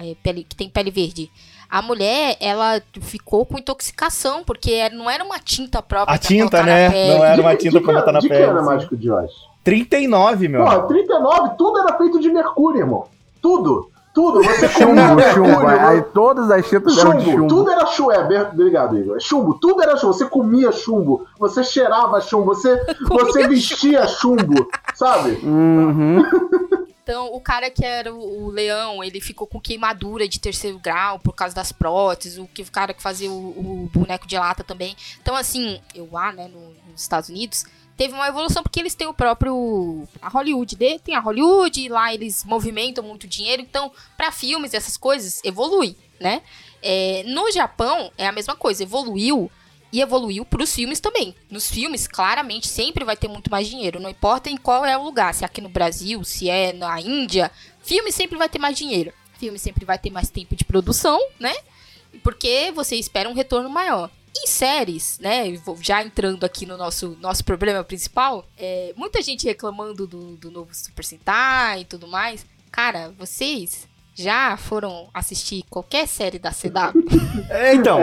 é, 0.02 0.14
pele, 0.22 0.44
que 0.44 0.56
tem 0.56 0.68
pele 0.68 0.90
verde. 0.90 1.30
A 1.70 1.82
mulher, 1.82 2.36
ela 2.40 2.80
ficou 3.00 3.44
com 3.44 3.58
intoxicação, 3.58 4.42
porque 4.42 4.72
era- 4.72 4.94
não 4.94 5.10
era 5.10 5.22
uma 5.22 5.38
tinta 5.38 5.82
própria 5.82 6.14
A 6.14 6.18
pra 6.18 6.26
tinta, 6.28 6.58
na 6.60 6.62
né? 6.64 6.90
pele. 6.90 7.14
Não 7.18 7.24
era 7.24 7.42
uma 7.42 7.56
tinta 7.56 7.78
de 7.78 7.84
pra 7.84 7.92
que- 7.94 7.98
botar 8.00 8.12
na 8.12 8.20
De 8.20 8.28
que 8.28 8.34
pele. 8.34 8.44
era 8.48 8.56
assim. 8.60 8.66
Mágico 8.66 8.96
de 8.96 9.10
Oz? 9.10 9.30
39, 9.62 10.48
meu. 10.48 10.64
Porra, 10.64 10.82
39, 10.82 11.50
tudo 11.58 11.78
era 11.80 11.98
feito 11.98 12.18
de 12.20 12.30
mercúrio, 12.30 12.80
irmão. 12.80 13.04
Tudo. 13.42 13.90
Tudo. 14.14 14.42
Você 14.42 14.66
Chumbo, 14.70 14.96
chumbo. 15.00 15.14
mercúrio. 15.14 15.68
Aí 15.86 16.02
todas 16.02 16.50
as 16.50 16.66
tintas 16.68 16.96
eram 16.98 17.18
de 17.18 17.24
Chumbo, 17.24 17.36
chumbo. 17.36 17.46
tudo 17.48 17.70
era 17.70 17.86
chumbo. 17.86 18.10
É, 18.12 18.42
obrigado, 18.50 18.98
Igor. 18.98 19.20
Chumbo, 19.20 19.54
tudo 19.60 19.80
era 19.82 19.96
chumbo. 19.96 20.12
Você 20.14 20.24
comia 20.24 20.72
chumbo, 20.72 21.24
você 21.38 21.62
cheirava 21.62 22.20
chumbo, 22.20 22.46
você, 22.46 22.80
você 23.08 23.46
vestia 23.46 24.06
chumbo, 24.08 24.66
sabe? 24.94 25.32
Uhum. 25.44 26.18
Então, 27.08 27.32
o 27.32 27.40
cara 27.40 27.70
que 27.70 27.82
era 27.82 28.12
o, 28.14 28.44
o 28.44 28.50
leão, 28.50 29.02
ele 29.02 29.18
ficou 29.18 29.46
com 29.46 29.58
queimadura 29.58 30.28
de 30.28 30.38
terceiro 30.38 30.78
grau 30.78 31.18
por 31.18 31.32
causa 31.34 31.54
das 31.54 31.72
próteses, 31.72 32.36
o, 32.36 32.46
que, 32.46 32.60
o 32.60 32.70
cara 32.70 32.92
que 32.92 33.00
fazia 33.00 33.30
o, 33.32 33.84
o 33.86 33.90
boneco 33.90 34.26
de 34.28 34.36
lata 34.36 34.62
também. 34.62 34.94
Então, 35.22 35.34
assim, 35.34 35.80
eu 35.94 36.06
lá, 36.12 36.30
né, 36.32 36.48
no- 36.48 36.74
nos 36.92 37.00
Estados 37.00 37.30
Unidos, 37.30 37.64
teve 37.96 38.12
uma 38.12 38.28
evolução 38.28 38.62
porque 38.62 38.78
eles 38.78 38.94
têm 38.94 39.06
o 39.06 39.14
próprio. 39.14 40.06
A 40.20 40.28
Hollywood, 40.28 40.76
de- 40.76 40.98
tem 40.98 41.14
a 41.14 41.20
Hollywood, 41.20 41.88
lá 41.88 42.12
eles 42.12 42.44
movimentam 42.44 43.02
muito 43.02 43.26
dinheiro, 43.26 43.62
então, 43.62 43.90
pra 44.14 44.30
filmes, 44.30 44.74
essas 44.74 44.98
coisas, 44.98 45.40
evolui, 45.42 45.96
né? 46.20 46.42
É, 46.82 47.22
no 47.26 47.50
Japão, 47.50 48.12
é 48.18 48.26
a 48.26 48.32
mesma 48.32 48.54
coisa, 48.54 48.82
evoluiu. 48.82 49.50
E 49.90 50.00
evoluiu 50.00 50.44
pros 50.44 50.74
filmes 50.74 51.00
também. 51.00 51.34
Nos 51.50 51.70
filmes, 51.70 52.06
claramente, 52.06 52.68
sempre 52.68 53.04
vai 53.04 53.16
ter 53.16 53.28
muito 53.28 53.50
mais 53.50 53.66
dinheiro. 53.66 54.00
Não 54.00 54.10
importa 54.10 54.50
em 54.50 54.56
qual 54.56 54.84
é 54.84 54.96
o 54.96 55.02
lugar. 55.02 55.34
Se 55.34 55.44
é 55.44 55.46
aqui 55.46 55.60
no 55.60 55.68
Brasil, 55.68 56.22
se 56.24 56.50
é 56.50 56.72
na 56.72 57.00
Índia. 57.00 57.50
Filme 57.82 58.12
sempre 58.12 58.36
vai 58.36 58.48
ter 58.48 58.58
mais 58.58 58.76
dinheiro. 58.76 59.12
Filme 59.38 59.58
sempre 59.58 59.84
vai 59.86 59.98
ter 59.98 60.10
mais 60.10 60.28
tempo 60.30 60.54
de 60.54 60.64
produção, 60.64 61.18
né? 61.40 61.54
Porque 62.22 62.70
você 62.74 62.96
espera 62.96 63.28
um 63.28 63.34
retorno 63.34 63.70
maior. 63.70 64.10
Em 64.36 64.46
séries, 64.46 65.18
né? 65.20 65.44
Já 65.80 66.02
entrando 66.02 66.44
aqui 66.44 66.66
no 66.66 66.76
nosso, 66.76 67.16
nosso 67.20 67.42
problema 67.42 67.82
principal, 67.82 68.46
é, 68.58 68.92
muita 68.94 69.22
gente 69.22 69.46
reclamando 69.46 70.06
do, 70.06 70.36
do 70.36 70.50
novo 70.50 70.74
Super 70.74 71.04
Sentai 71.04 71.80
e 71.80 71.84
tudo 71.86 72.06
mais. 72.06 72.44
Cara, 72.70 73.10
vocês 73.18 73.88
já 74.18 74.56
foram 74.56 75.08
assistir 75.14 75.62
qualquer 75.70 76.08
série 76.08 76.38
da 76.38 76.50
CW? 76.50 77.04
É, 77.48 77.74
então. 77.74 78.00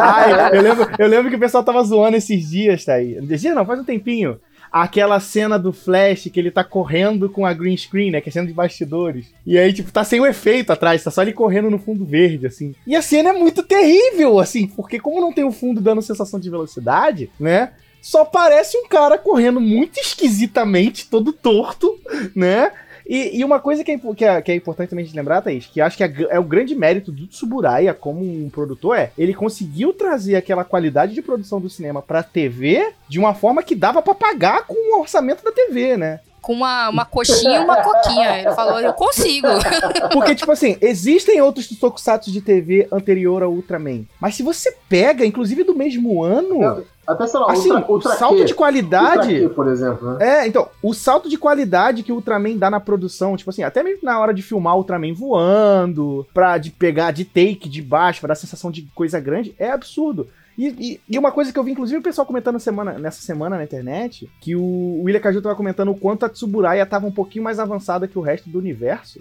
Ai, 0.00 0.56
eu, 0.56 0.62
lembro, 0.62 0.90
eu 0.98 1.08
lembro 1.08 1.30
que 1.30 1.36
o 1.36 1.40
pessoal 1.40 1.64
tava 1.64 1.82
zoando 1.82 2.16
esses 2.16 2.50
dias, 2.50 2.84
tá 2.84 2.94
aí. 2.94 3.14
Esses 3.14 3.40
dias 3.40 3.54
não, 3.54 3.64
faz 3.64 3.80
um 3.80 3.84
tempinho. 3.84 4.38
Aquela 4.70 5.20
cena 5.20 5.58
do 5.58 5.72
Flash 5.72 6.28
que 6.32 6.38
ele 6.38 6.50
tá 6.50 6.62
correndo 6.62 7.30
com 7.30 7.46
a 7.46 7.52
green 7.52 7.76
screen, 7.76 8.10
né? 8.10 8.20
Que 8.20 8.28
é 8.28 8.32
cena 8.32 8.46
de 8.46 8.52
bastidores. 8.52 9.32
E 9.46 9.56
aí, 9.56 9.72
tipo, 9.72 9.90
tá 9.90 10.04
sem 10.04 10.20
o 10.20 10.26
efeito 10.26 10.72
atrás, 10.72 11.02
tá 11.02 11.10
só 11.10 11.22
ele 11.22 11.32
correndo 11.32 11.70
no 11.70 11.78
fundo 11.78 12.04
verde, 12.04 12.46
assim. 12.46 12.74
E 12.86 12.94
a 12.94 13.00
cena 13.00 13.30
é 13.30 13.32
muito 13.32 13.62
terrível, 13.62 14.38
assim, 14.40 14.66
porque 14.66 14.98
como 14.98 15.20
não 15.20 15.32
tem 15.32 15.44
o 15.44 15.52
fundo 15.52 15.80
dando 15.80 16.02
sensação 16.02 16.38
de 16.38 16.50
velocidade, 16.50 17.30
né? 17.38 17.72
Só 18.02 18.22
parece 18.22 18.76
um 18.76 18.86
cara 18.86 19.16
correndo 19.16 19.58
muito 19.58 19.98
esquisitamente, 19.98 21.08
todo 21.08 21.32
torto, 21.32 21.98
né? 22.36 22.70
E, 23.06 23.38
e 23.38 23.44
uma 23.44 23.60
coisa 23.60 23.84
que 23.84 23.92
é, 23.92 23.98
que, 23.98 24.24
é, 24.24 24.42
que 24.42 24.52
é 24.52 24.54
importante 24.54 24.90
também 24.90 25.04
de 25.04 25.14
lembrar, 25.14 25.42
Thaís, 25.42 25.66
que 25.66 25.80
acho 25.80 25.96
que 25.96 26.04
é, 26.04 26.12
é 26.30 26.38
o 26.38 26.44
grande 26.44 26.74
mérito 26.74 27.12
do 27.12 27.26
Tsuburaya 27.26 27.92
como 27.92 28.24
um 28.24 28.48
produtor 28.48 28.96
é, 28.96 29.10
ele 29.16 29.34
conseguiu 29.34 29.92
trazer 29.92 30.36
aquela 30.36 30.64
qualidade 30.64 31.14
de 31.14 31.22
produção 31.22 31.60
do 31.60 31.70
cinema 31.70 32.00
pra 32.00 32.22
TV 32.22 32.92
de 33.08 33.18
uma 33.18 33.34
forma 33.34 33.62
que 33.62 33.74
dava 33.74 34.00
pra 34.00 34.14
pagar 34.14 34.66
com 34.66 34.74
o 34.74 35.00
orçamento 35.00 35.44
da 35.44 35.52
TV, 35.52 35.96
né? 35.96 36.20
Com 36.40 36.52
uma, 36.52 36.90
uma 36.90 37.04
coxinha 37.06 37.56
e 37.56 37.64
uma 37.64 37.82
coquinha. 37.82 38.40
Ele 38.40 38.52
falou, 38.52 38.78
eu 38.78 38.92
consigo. 38.92 39.48
Porque, 40.12 40.34
tipo 40.34 40.52
assim, 40.52 40.76
existem 40.80 41.40
outros 41.40 41.66
tokusatsu 41.68 42.30
de 42.30 42.42
TV 42.42 42.86
anterior 42.92 43.42
ao 43.42 43.50
Ultraman. 43.50 44.04
Mas 44.20 44.34
se 44.34 44.42
você 44.42 44.76
pega, 44.86 45.24
inclusive 45.24 45.64
do 45.64 45.74
mesmo 45.74 46.22
ano, 46.22 46.84
Até, 47.06 47.26
sei 47.26 47.40
lá, 47.40 47.52
assim, 47.52 47.70
Ultra, 47.72 47.92
Ultra 47.92 48.12
salto 48.16 48.38
Q. 48.38 48.44
de 48.44 48.54
qualidade. 48.54 49.40
Q, 49.40 49.48
por 49.50 49.68
exemplo, 49.68 50.14
né? 50.14 50.26
É, 50.42 50.46
então, 50.46 50.68
o 50.82 50.94
salto 50.94 51.28
de 51.28 51.36
qualidade 51.36 52.02
que 52.02 52.12
o 52.12 52.16
Ultraman 52.16 52.56
dá 52.56 52.70
na 52.70 52.80
produção, 52.80 53.36
tipo 53.36 53.50
assim, 53.50 53.62
até 53.62 53.82
mesmo 53.82 54.00
na 54.04 54.18
hora 54.18 54.32
de 54.32 54.42
filmar 54.42 54.74
o 54.74 54.78
Ultraman 54.78 55.12
voando, 55.14 56.26
pra 56.32 56.58
de 56.58 56.70
pegar 56.70 57.10
de 57.10 57.24
take 57.24 57.68
de 57.68 57.82
baixo, 57.82 58.20
pra 58.20 58.28
dar 58.28 58.34
sensação 58.34 58.70
de 58.70 58.82
coisa 58.94 59.20
grande, 59.20 59.54
é 59.58 59.70
absurdo. 59.70 60.28
E, 60.56 60.68
e- 60.68 61.00
e 61.10 61.18
uma 61.18 61.32
coisa 61.32 61.52
que 61.52 61.58
eu 61.58 61.64
vi, 61.64 61.72
inclusive, 61.72 61.98
o 61.98 62.02
pessoal 62.02 62.26
comentando 62.26 62.58
semana, 62.60 62.92
nessa 62.92 63.20
semana 63.22 63.56
na 63.56 63.64
internet, 63.64 64.30
que 64.40 64.54
o 64.54 65.02
William 65.02 65.20
Caju 65.20 65.42
tava 65.42 65.56
comentando 65.56 65.90
o 65.90 65.96
quanto 65.96 66.24
a 66.24 66.28
Tsuburaya 66.28 66.86
tava 66.86 67.06
um 67.06 67.12
pouquinho 67.12 67.42
mais 67.44 67.58
avançada 67.58 68.06
que 68.06 68.18
o 68.18 68.22
resto 68.22 68.48
do 68.48 68.58
universo. 68.58 69.20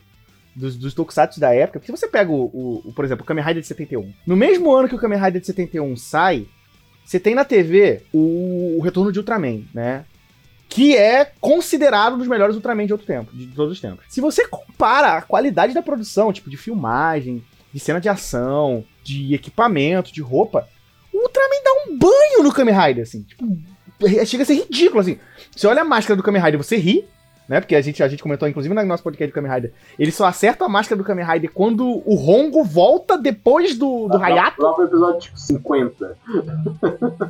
Dos, 0.56 0.76
dos 0.76 0.94
tokusatsu 0.94 1.40
da 1.40 1.52
época. 1.52 1.80
Porque 1.80 1.92
se 1.92 1.98
você 2.00 2.08
pega 2.08 2.32
o, 2.32 2.44
o- 2.46 2.82
o, 2.86 2.94
por 2.94 3.04
exemplo, 3.04 3.24
o 3.24 3.26
Kamen 3.26 3.44
Rider 3.44 3.62
de 3.62 3.68
71. 3.68 4.14
No 4.28 4.36
mesmo 4.36 4.72
ano 4.72 4.88
que 4.88 4.94
o 4.94 5.00
Kamen 5.00 5.18
Rider 5.20 5.42
de 5.42 5.48
71 5.48 5.98
sai, 5.98 6.46
você 7.06 7.20
tem 7.20 7.36
na 7.36 7.46
TV 7.46 8.02
o, 8.14 8.78
o 8.80 8.82
Retorno 8.82 9.12
de 9.12 9.20
Ultraman, 9.20 9.64
né? 9.74 10.06
que 10.74 10.98
é 10.98 11.32
considerado 11.40 12.16
um 12.16 12.18
dos 12.18 12.28
melhores 12.28 12.56
Ultraman 12.56 12.88
de 12.88 12.94
outro 12.94 13.06
tempo, 13.06 13.32
de 13.32 13.46
todos 13.48 13.74
os 13.74 13.80
tempos. 13.80 14.06
Se 14.10 14.20
você 14.20 14.48
compara 14.48 15.18
a 15.18 15.22
qualidade 15.22 15.72
da 15.72 15.84
produção, 15.84 16.34
tipo 16.34 16.50
de 16.50 16.58
filmagem, 16.58 17.44
de 17.72 17.80
cena 17.80 18.02
de 18.02 18.10
ação, 18.10 18.84
de 19.04 19.36
equipamento, 19.36 20.12
de 20.12 20.22
roupa, 20.22 20.68
o 21.14 21.18
Ultraman 21.20 21.64
dá 21.64 21.72
um 21.92 21.98
banho 21.98 22.44
no 22.44 22.52
Kamen 22.52 22.74
Rider, 22.74 23.04
assim, 23.04 23.22
tipo, 23.22 23.46
é- 24.04 24.26
chega 24.26 24.42
a 24.42 24.46
ser 24.48 24.56
ridículo, 24.56 25.00
assim. 25.00 25.20
Você 25.56 25.68
olha 25.68 25.82
a 25.82 25.86
máscara 25.86 26.18
do 26.18 26.24
Kamen 26.24 26.42
Rider, 26.42 26.58
você 26.58 26.76
ri, 26.76 27.06
né? 27.48 27.60
Porque 27.60 27.76
a 27.76 27.82
gente, 27.82 28.02
a 28.04 28.08
gente 28.08 28.24
comentou, 28.24 28.48
inclusive, 28.48 28.74
no 28.74 28.84
nosso 28.86 29.04
podcast 29.04 29.32
do 29.32 29.36
Kamen 29.36 29.52
Rider. 29.52 29.74
Ele 30.00 30.12
só 30.12 30.26
acerta 30.26 30.66
a 30.66 30.70
máscara 30.70 30.98
do 30.98 31.04
Kamen 31.06 31.26
Rider 31.26 31.52
quando 31.54 31.86
o 31.88 32.16
Hongo 32.16 32.64
volta 32.64 33.18
depois 33.18 33.78
do, 33.78 34.08
do 34.08 34.18
Lá- 34.18 34.26
Hayato. 34.28 34.62
Lá 34.62 34.74
pro 34.74 34.86
episódio 34.86 35.20
tipo 35.22 35.40
50. 35.40 36.18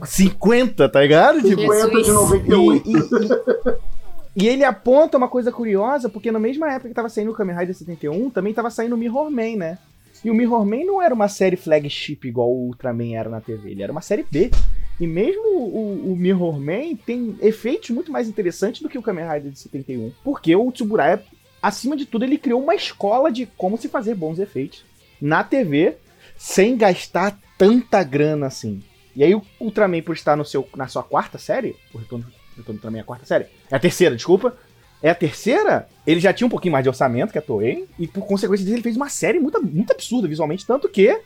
50, 0.06 0.90
tá 0.90 1.02
ligado? 1.02 1.42
Tipo, 1.42 1.62
50 1.62 1.88
de 1.90 1.96
Jesus. 2.04 2.08
98. 2.48 2.88
E, 2.90 2.92
e- 2.94 2.98
e- 2.98 3.94
e 4.36 4.48
ele 4.48 4.64
aponta 4.64 5.16
uma 5.16 5.28
coisa 5.28 5.52
curiosa, 5.52 6.10
porque 6.10 6.32
na 6.32 6.40
mesma 6.40 6.68
época 6.72 6.90
que 6.90 6.96
tava 6.96 7.08
saindo 7.08 7.30
o 7.32 7.36
Kamen 7.36 7.56
Rider 7.56 7.76
71, 7.76 8.32
também 8.32 8.52
tava 8.52 8.72
saindo 8.72 8.96
o 8.96 8.98
Mirror 8.98 9.30
Man, 9.30 9.58
né? 9.58 9.78
E 10.24 10.32
o 10.32 10.34
Mirror 10.34 10.66
Man 10.66 10.86
não 10.86 11.02
era 11.02 11.14
uma 11.14 11.28
série 11.28 11.58
flagship 11.58 12.20
igual 12.24 12.50
o 12.50 12.68
Ultraman 12.68 13.16
era 13.16 13.30
na 13.30 13.42
TV, 13.42 13.72
ele 13.72 13.84
era 13.84 13.92
uma 13.92 14.02
série 14.02 14.26
B. 14.30 14.52
E 15.00 15.06
mesmo 15.06 15.58
o, 15.58 16.14
o 16.14 16.16
Mirror 16.16 16.60
Man 16.60 16.96
tem 17.06 17.36
efeitos 17.42 17.90
muito 17.90 18.12
mais 18.12 18.28
interessantes 18.30 18.82
do 18.82 18.88
que 18.88 18.98
o 18.98 19.02
Kamen 19.02 19.28
Rider 19.28 19.52
de 19.52 19.60
71. 19.60 20.14
Porque 20.24 20.56
o 20.56 20.72
Tsuburaya, 20.72 21.22
acima 21.62 21.98
de 21.98 22.06
tudo, 22.06 22.24
ele 22.24 22.38
criou 22.38 22.62
uma 22.62 22.76
escola 22.76 23.32
de 23.32 23.46
como 23.58 23.78
se 23.78 23.90
fazer 23.90 24.16
bons 24.16 24.40
efeitos 24.40 24.86
na 25.20 25.44
TV 25.44 25.98
sem 26.38 26.78
gastar 26.78 27.38
tanta 27.58 28.04
grana 28.04 28.48
assim. 28.48 28.82
E 29.16 29.24
aí 29.24 29.36
o 29.36 29.44
Ultraman, 29.60 30.02
por 30.02 30.16
estar 30.16 30.36
no 30.36 30.46
seu, 30.46 30.68
na 30.76 30.88
sua 30.88 31.04
quarta 31.04 31.38
série, 31.38 31.76
o 31.94 31.98
Retorno, 31.98 32.26
Retorno 32.56 32.64
do 32.66 32.72
Ultraman 32.74 32.98
é 32.98 33.02
a 33.02 33.06
quarta 33.06 33.26
série, 33.26 33.46
é 33.70 33.76
a 33.76 33.80
terceira, 33.80 34.16
desculpa, 34.16 34.56
é 35.04 35.10
a 35.10 35.16
terceira, 35.16 35.88
ele 36.08 36.20
já 36.20 36.34
tinha 36.34 36.48
um 36.48 36.50
pouquinho 36.50 36.72
mais 36.72 36.84
de 36.84 36.90
orçamento 36.90 37.32
que 37.32 37.38
a 37.38 37.42
Toei, 37.42 37.86
e 38.00 38.08
por 38.08 38.26
consequência 38.26 38.66
disso 38.66 38.76
ele 38.76 38.82
fez 38.82 38.96
uma 38.96 39.10
série 39.10 39.38
muito, 39.40 39.62
muito 39.62 39.92
absurda 39.92 40.28
visualmente, 40.28 40.66
tanto 40.66 40.90
que 40.90 41.20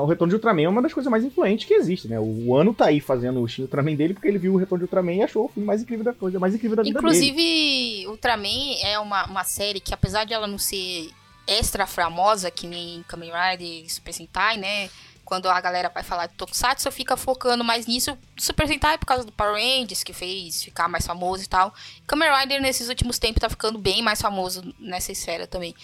o 0.00 0.06
Retorno 0.06 0.30
de 0.30 0.36
Ultraman 0.36 0.62
é 0.62 0.68
uma 0.68 0.82
das 0.82 0.92
coisas 0.92 1.10
mais 1.10 1.22
influentes 1.22 1.68
que 1.68 1.74
existe, 1.74 2.08
né? 2.08 2.18
O 2.18 2.56
Ano 2.56 2.72
tá 2.72 2.86
aí 2.86 2.98
fazendo 2.98 3.40
o 3.40 3.46
Shin 3.46 3.62
Ultraman 3.62 3.94
dele 3.94 4.14
porque 4.14 4.26
ele 4.26 4.38
viu 4.38 4.54
o 4.54 4.56
Retorno 4.56 4.80
de 4.80 4.84
Ultraman 4.84 5.12
e 5.12 5.22
achou 5.22 5.44
o 5.44 5.48
filme 5.48 5.66
mais 5.66 5.82
incrível 5.82 6.04
da 6.04 6.14
coisa, 6.14 6.38
mais 6.40 6.54
incrível 6.54 6.76
da 6.76 6.82
vida 6.82 6.98
dele. 6.98 7.06
Inclusive, 7.06 8.06
Ultraman 8.08 8.74
é 8.82 8.98
uma, 8.98 9.26
uma 9.26 9.44
série 9.44 9.80
que, 9.80 9.92
apesar 9.92 10.24
de 10.24 10.32
ela 10.32 10.46
não 10.46 10.56
ser 10.58 11.10
extra 11.46 11.86
famosa, 11.86 12.50
que 12.50 12.66
nem 12.66 13.04
Kamen 13.06 13.30
Rider 13.30 13.84
e 13.84 13.90
Super 13.90 14.14
Sentai, 14.14 14.56
né? 14.56 14.88
Quando 15.24 15.48
a 15.48 15.60
galera 15.60 15.90
vai 15.92 16.02
falar 16.02 16.26
de 16.26 16.34
Tokusatsu, 16.34 16.90
fica 16.92 17.16
focando 17.16 17.64
mais 17.64 17.86
nisso. 17.86 18.16
Super 18.36 18.68
Sentai 18.68 18.98
por 18.98 19.06
causa 19.06 19.24
do 19.24 19.32
Power 19.32 19.54
Rangers, 19.54 20.02
que 20.04 20.12
fez 20.12 20.62
ficar 20.62 20.88
mais 20.88 21.06
famoso 21.06 21.42
e 21.44 21.46
tal. 21.46 21.72
Kamen 22.06 22.28
Rider, 22.40 22.60
nesses 22.60 22.88
últimos 22.88 23.18
tempos, 23.18 23.40
tá 23.40 23.48
ficando 23.48 23.78
bem 23.78 24.02
mais 24.02 24.20
famoso 24.20 24.62
nessa 24.78 25.12
esfera 25.12 25.46
também. 25.46 25.74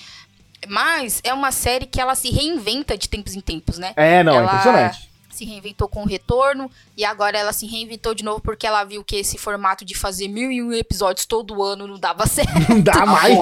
Mas 0.68 1.20
é 1.24 1.33
uma 1.33 1.53
série 1.53 1.87
que 1.87 2.00
ela 2.00 2.14
se 2.14 2.31
reinventa 2.31 2.96
de 2.98 3.09
tempos 3.09 3.35
em 3.35 3.40
tempos, 3.40 3.79
né? 3.79 3.94
É, 3.96 4.22
não, 4.22 4.35
é 4.35 4.37
Ela- 4.37 4.46
impressionante. 4.53 5.11
se 5.33 5.44
reinventou 5.46 5.88
com 5.88 6.03
o 6.03 6.07
retorno 6.07 6.70
e 6.94 7.03
agora 7.03 7.38
ela 7.38 7.53
se 7.55 7.64
reinventou 7.66 8.14
de 8.14 8.22
novo 8.22 8.40
porque 8.42 8.66
ela 8.66 8.85
viu 8.85 9.03
que 9.03 9.16
esse 9.16 9.38
formato 9.38 9.87
de 9.87 9.94
fazer 9.94 10.29
mil 10.29 10.53
e 10.53 10.62
um 10.62 10.70
episódios 10.74 11.24
todo 11.24 11.62
ano 11.62 11.87
não 11.87 11.98
dava 11.98 12.26
certo. 12.29 12.53
Não 12.68 12.79
dá 12.83 13.07
mais, 13.07 13.38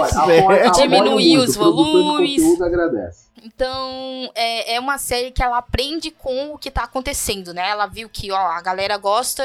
Diminuir 0.77 1.39
os 1.39 1.57
volumes. 1.57 2.61
agradece. 2.61 3.28
Então 3.43 4.31
é, 4.35 4.75
é 4.75 4.81
uma 4.81 4.99
série 4.99 5.31
que 5.31 5.43
ela 5.43 5.59
aprende 5.59 6.11
com 6.11 6.55
o 6.55 6.59
que 6.59 6.71
tá 6.71 6.85
acontecendo, 6.85 7.53
né? 7.55 7.69
Ela 7.69 7.87
viu 7.87 8.09
que 8.09 8.31
ó, 8.31 8.37
a 8.37 8.61
galera 8.61 8.97
gosta 8.97 9.43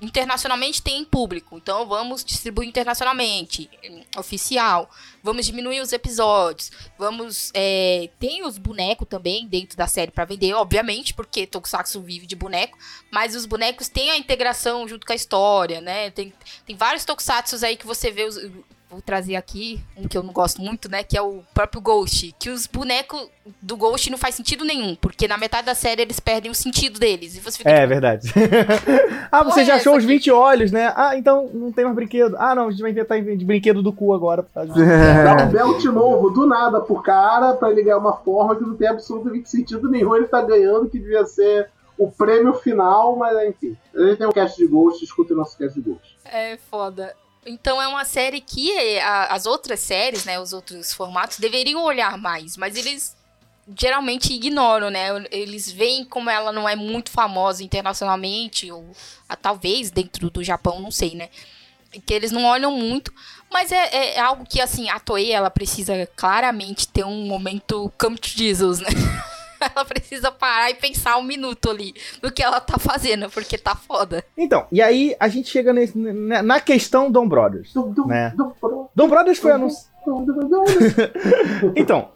internacionalmente 0.00 0.82
tem 0.82 1.04
público, 1.04 1.56
então 1.56 1.86
vamos 1.86 2.24
distribuir 2.24 2.68
internacionalmente, 2.68 3.70
oficial. 4.16 4.90
Vamos 5.22 5.46
diminuir 5.46 5.80
os 5.80 5.92
episódios. 5.92 6.70
Vamos. 6.96 7.50
é, 7.52 8.08
tem 8.18 8.44
os 8.44 8.58
bonecos 8.58 9.08
também 9.08 9.46
dentro 9.46 9.76
da 9.76 9.88
série 9.88 10.12
pra 10.12 10.24
vender, 10.24 10.54
obviamente, 10.54 11.12
porque 11.12 11.48
Tokusatsu 11.48 12.00
vive 12.00 12.26
de 12.26 12.36
boneco. 12.36 12.78
Mas 13.10 13.34
os 13.34 13.44
bonecos 13.44 13.88
têm 13.88 14.10
a 14.10 14.16
integração 14.16 14.86
junto 14.86 15.04
com 15.04 15.12
a 15.12 15.16
história, 15.16 15.80
né? 15.80 16.10
Tem, 16.10 16.32
tem 16.64 16.76
vários 16.76 17.04
Tokusatsus 17.04 17.64
aí 17.64 17.76
que 17.76 17.86
você 17.86 18.10
vê. 18.12 18.22
Os, 18.22 18.36
vou 18.90 19.00
trazer 19.00 19.36
aqui 19.36 19.80
um 19.96 20.06
que 20.06 20.16
eu 20.16 20.22
não 20.22 20.32
gosto 20.32 20.60
muito, 20.62 20.88
né? 20.90 21.02
Que 21.02 21.16
é 21.16 21.22
o 21.22 21.42
próprio 21.52 21.80
Ghost. 21.80 22.34
Que 22.38 22.50
os 22.50 22.66
bonecos 22.66 23.28
do 23.60 23.76
Ghost 23.76 24.10
não 24.10 24.18
faz 24.18 24.34
sentido 24.34 24.64
nenhum. 24.64 24.94
Porque 24.94 25.26
na 25.26 25.36
metade 25.36 25.66
da 25.66 25.74
série 25.74 26.02
eles 26.02 26.20
perdem 26.20 26.50
o 26.50 26.54
sentido 26.54 26.98
deles. 26.98 27.36
E 27.36 27.40
você 27.40 27.58
fica 27.58 27.70
É 27.70 27.86
verdade. 27.86 28.32
ah, 29.30 29.42
você 29.42 29.64
já 29.64 29.76
achou 29.76 29.96
os 29.96 30.04
20 30.04 30.30
olhos, 30.30 30.70
né? 30.70 30.92
Ah, 30.96 31.16
então 31.16 31.50
não 31.52 31.72
tem 31.72 31.84
mais 31.84 31.96
brinquedo. 31.96 32.36
Ah, 32.38 32.54
não, 32.54 32.68
a 32.68 32.70
gente 32.70 32.82
vai 32.82 32.90
inventar 32.90 33.20
de 33.20 33.44
brinquedo 33.44 33.82
do 33.82 33.92
cu 33.92 34.12
agora. 34.12 34.46
Dá 34.54 35.44
um 35.44 35.50
belt 35.50 35.84
novo 35.84 36.30
do 36.30 36.46
nada 36.46 36.80
pro 36.80 37.02
cara 37.02 37.54
pra 37.54 37.70
ele 37.70 37.82
ganhar 37.82 37.98
uma 37.98 38.16
forma 38.16 38.56
que 38.56 38.62
não 38.62 38.76
tem 38.76 38.88
absolutamente 38.88 39.50
sentido 39.50 39.90
nenhum. 39.90 40.14
Ele 40.14 40.26
tá 40.26 40.40
ganhando, 40.42 40.88
que 40.88 40.98
devia 40.98 41.24
ser 41.26 41.68
o 41.98 42.10
prêmio 42.10 42.54
final, 42.54 43.16
mas 43.16 43.48
enfim. 43.48 43.76
A 43.94 44.00
gente 44.02 44.18
tem 44.18 44.26
um 44.26 44.32
cast 44.32 44.56
de 44.56 44.66
Ghost, 44.66 45.04
escuta 45.04 45.34
o 45.34 45.36
nosso 45.36 45.56
cast 45.56 45.80
de 45.80 45.90
Ghost. 45.90 46.18
É 46.24 46.56
foda. 46.56 47.14
Então 47.46 47.80
é 47.80 47.86
uma 47.86 48.04
série 48.04 48.40
que 48.40 48.72
é, 48.72 49.02
a- 49.02 49.26
as 49.28 49.46
outras 49.46 49.80
séries, 49.80 50.24
né, 50.24 50.38
os 50.40 50.52
outros 50.52 50.92
formatos 50.92 51.38
deveriam 51.38 51.82
olhar 51.84 52.18
mais, 52.18 52.56
mas 52.56 52.74
eles 52.76 53.16
geralmente 53.78 54.32
ignoram, 54.32 54.90
né? 54.90 55.08
Eles 55.30 55.70
veem 55.72 56.04
como 56.04 56.30
ela 56.30 56.52
não 56.52 56.68
é 56.68 56.76
muito 56.76 57.10
famosa 57.10 57.64
internacionalmente 57.64 58.70
ou 58.70 58.90
ah, 59.28 59.36
talvez 59.36 59.90
dentro 59.90 60.30
do 60.30 60.42
Japão, 60.44 60.80
não 60.80 60.90
sei, 60.90 61.14
né? 61.14 61.28
Que 62.06 62.14
eles 62.14 62.30
não 62.30 62.44
olham 62.44 62.70
muito, 62.72 63.12
mas 63.50 63.72
é, 63.72 64.14
é 64.16 64.20
algo 64.20 64.44
que 64.44 64.60
assim 64.60 64.88
a 64.90 65.00
Toei 65.00 65.32
ela 65.32 65.50
precisa 65.50 66.06
claramente 66.14 66.86
ter 66.88 67.04
um 67.04 67.26
momento 67.26 67.90
come 67.98 68.18
to 68.18 68.28
Jesus, 68.28 68.80
né? 68.80 68.88
Ela 69.74 69.84
precisa 69.84 70.30
parar 70.30 70.70
e 70.70 70.74
pensar 70.74 71.16
um 71.18 71.22
minuto 71.22 71.70
ali 71.70 71.94
no 72.22 72.30
que 72.30 72.42
ela 72.42 72.60
tá 72.60 72.78
fazendo, 72.78 73.28
porque 73.30 73.56
tá 73.58 73.74
foda. 73.74 74.24
Então, 74.36 74.66
e 74.70 74.80
aí 74.82 75.16
a 75.18 75.28
gente 75.28 75.48
chega 75.48 75.72
nesse- 75.72 75.96
na, 75.98 76.42
na 76.42 76.60
questão 76.60 77.10
Dom 77.10 77.28
Brothers. 77.28 77.72
Dum, 77.72 78.06
Né? 78.06 78.32
dum, 78.36 78.52
dum, 78.60 78.86
Dom 78.94 79.08
Brothers 79.08 79.38
foi 79.38 79.52
anunciado. 79.52 79.96
Então, 81.74 82.10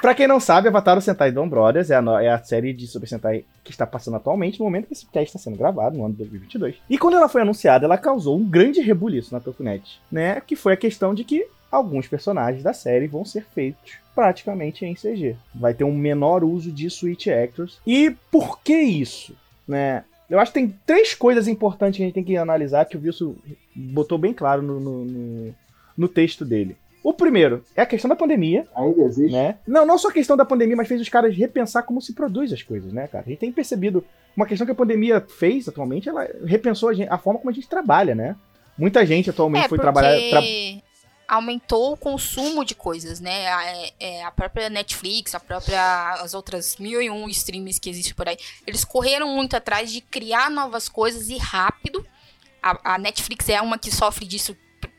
pra 0.00 0.14
quem 0.14 0.26
não 0.26 0.40
sabe, 0.40 0.66
Avatar 0.68 0.98
o 0.98 1.00
Sentai 1.00 1.30
Dom 1.30 1.48
Brothers 1.48 1.90
é 1.90 1.96
a, 1.96 2.22
é 2.22 2.28
a 2.28 2.42
série 2.42 2.72
de 2.72 2.86
Super 2.88 3.06
Sentai 3.08 3.44
que 3.62 3.70
está 3.70 3.86
passando 3.86 4.16
atualmente, 4.16 4.58
no 4.58 4.64
momento 4.64 4.86
que 4.86 4.92
esse 4.94 5.06
cast 5.06 5.28
está 5.28 5.38
sendo 5.38 5.56
gravado, 5.56 5.96
no 5.96 6.04
ano 6.04 6.12
de 6.14 6.18
2022. 6.18 6.76
E 6.90 6.98
quando 6.98 7.16
ela 7.16 7.28
foi 7.28 7.42
anunciada, 7.42 7.84
ela 7.84 7.96
causou 7.98 8.36
um 8.36 8.44
grande 8.44 8.80
rebuliço 8.80 9.32
na 9.32 9.40
Tokunet, 9.40 10.00
né? 10.10 10.40
Que 10.40 10.56
foi 10.56 10.72
a 10.72 10.76
questão 10.76 11.14
de 11.14 11.22
que 11.24 11.46
alguns 11.70 12.06
personagens 12.08 12.62
da 12.62 12.72
série 12.72 13.06
vão 13.06 13.24
ser 13.24 13.44
feitos 13.54 13.94
praticamente 14.14 14.84
em 14.84 14.94
CG. 14.94 15.36
Vai 15.54 15.74
ter 15.74 15.84
um 15.84 15.94
menor 15.94 16.42
uso 16.42 16.70
de 16.72 16.88
Switch 16.88 17.26
Actors. 17.26 17.78
E 17.86 18.14
por 18.30 18.60
que 18.60 18.74
isso? 18.78 19.34
Né? 19.68 20.04
Eu 20.28 20.40
acho 20.40 20.52
que 20.52 20.58
tem 20.60 20.74
três 20.86 21.14
coisas 21.14 21.46
importantes 21.46 21.96
que 21.98 22.02
a 22.02 22.06
gente 22.06 22.14
tem 22.14 22.24
que 22.24 22.36
analisar, 22.36 22.84
que 22.86 22.96
o 22.96 23.00
Wilson 23.00 23.34
botou 23.74 24.18
bem 24.18 24.32
claro 24.32 24.62
no, 24.62 24.80
no, 24.80 25.04
no- 25.04 25.54
no 25.96 26.08
texto 26.08 26.44
dele. 26.44 26.76
O 27.04 27.12
primeiro 27.14 27.62
é 27.76 27.82
a 27.82 27.86
questão 27.86 28.08
da 28.08 28.16
pandemia, 28.16 28.66
Ainda 28.74 29.02
existe. 29.02 29.32
né? 29.32 29.56
Não, 29.66 29.86
não 29.86 29.96
só 29.96 30.08
a 30.08 30.12
questão 30.12 30.36
da 30.36 30.44
pandemia, 30.44 30.74
mas 30.76 30.88
fez 30.88 31.00
os 31.00 31.08
caras 31.08 31.36
repensar 31.36 31.84
como 31.84 32.02
se 32.02 32.12
produz 32.12 32.52
as 32.52 32.62
coisas, 32.62 32.92
né, 32.92 33.06
cara? 33.06 33.24
A 33.24 33.28
gente 33.28 33.38
tem 33.38 33.52
percebido 33.52 34.04
uma 34.36 34.44
questão 34.46 34.66
que 34.66 34.72
a 34.72 34.74
pandemia 34.74 35.20
fez 35.20 35.68
atualmente, 35.68 36.08
ela 36.08 36.26
repensou 36.44 36.88
a, 36.88 36.94
gente- 36.94 37.08
a 37.08 37.16
forma 37.16 37.38
como 37.38 37.50
a 37.50 37.54
gente 37.54 37.68
trabalha, 37.68 38.14
né? 38.14 38.34
Muita 38.76 39.06
gente 39.06 39.30
atualmente 39.30 39.66
É, 39.66 39.68
foi 39.68 39.78
porque 39.78 39.82
trabalhar. 39.92 40.18
tra- 40.30 40.40
aumentou 41.28 41.92
o 41.92 41.96
consumo 41.96 42.64
de 42.64 42.74
coisas, 42.74 43.20
né? 43.20 43.48
A, 43.52 43.64
é- 43.66 43.92
é, 43.98 44.24
a 44.24 44.30
própria 44.30 44.68
Netflix, 44.70 45.34
a 45.34 45.40
própria 45.40 46.12
as 46.14 46.34
outras 46.34 46.76
mil 46.76 47.00
e 47.02 47.10
um 47.10 47.28
streams 47.28 47.78
que 47.78 47.90
existem 47.90 48.14
por 48.14 48.28
aí, 48.28 48.36
eles 48.66 48.84
correram 48.84 49.28
muito 49.34 49.56
atrás 49.56 49.92
de 49.92 50.00
criar 50.00 50.50
novas 50.50 50.88
coisas 50.88 51.28
e 51.28 51.36
rápido. 51.36 52.06
A, 52.62 52.94
a 52.94 52.98
Netflix 52.98 53.48
é 53.48 53.60
uma 53.60 53.78
que 53.78 53.90
sofre 53.90 54.26
disso 54.26 54.56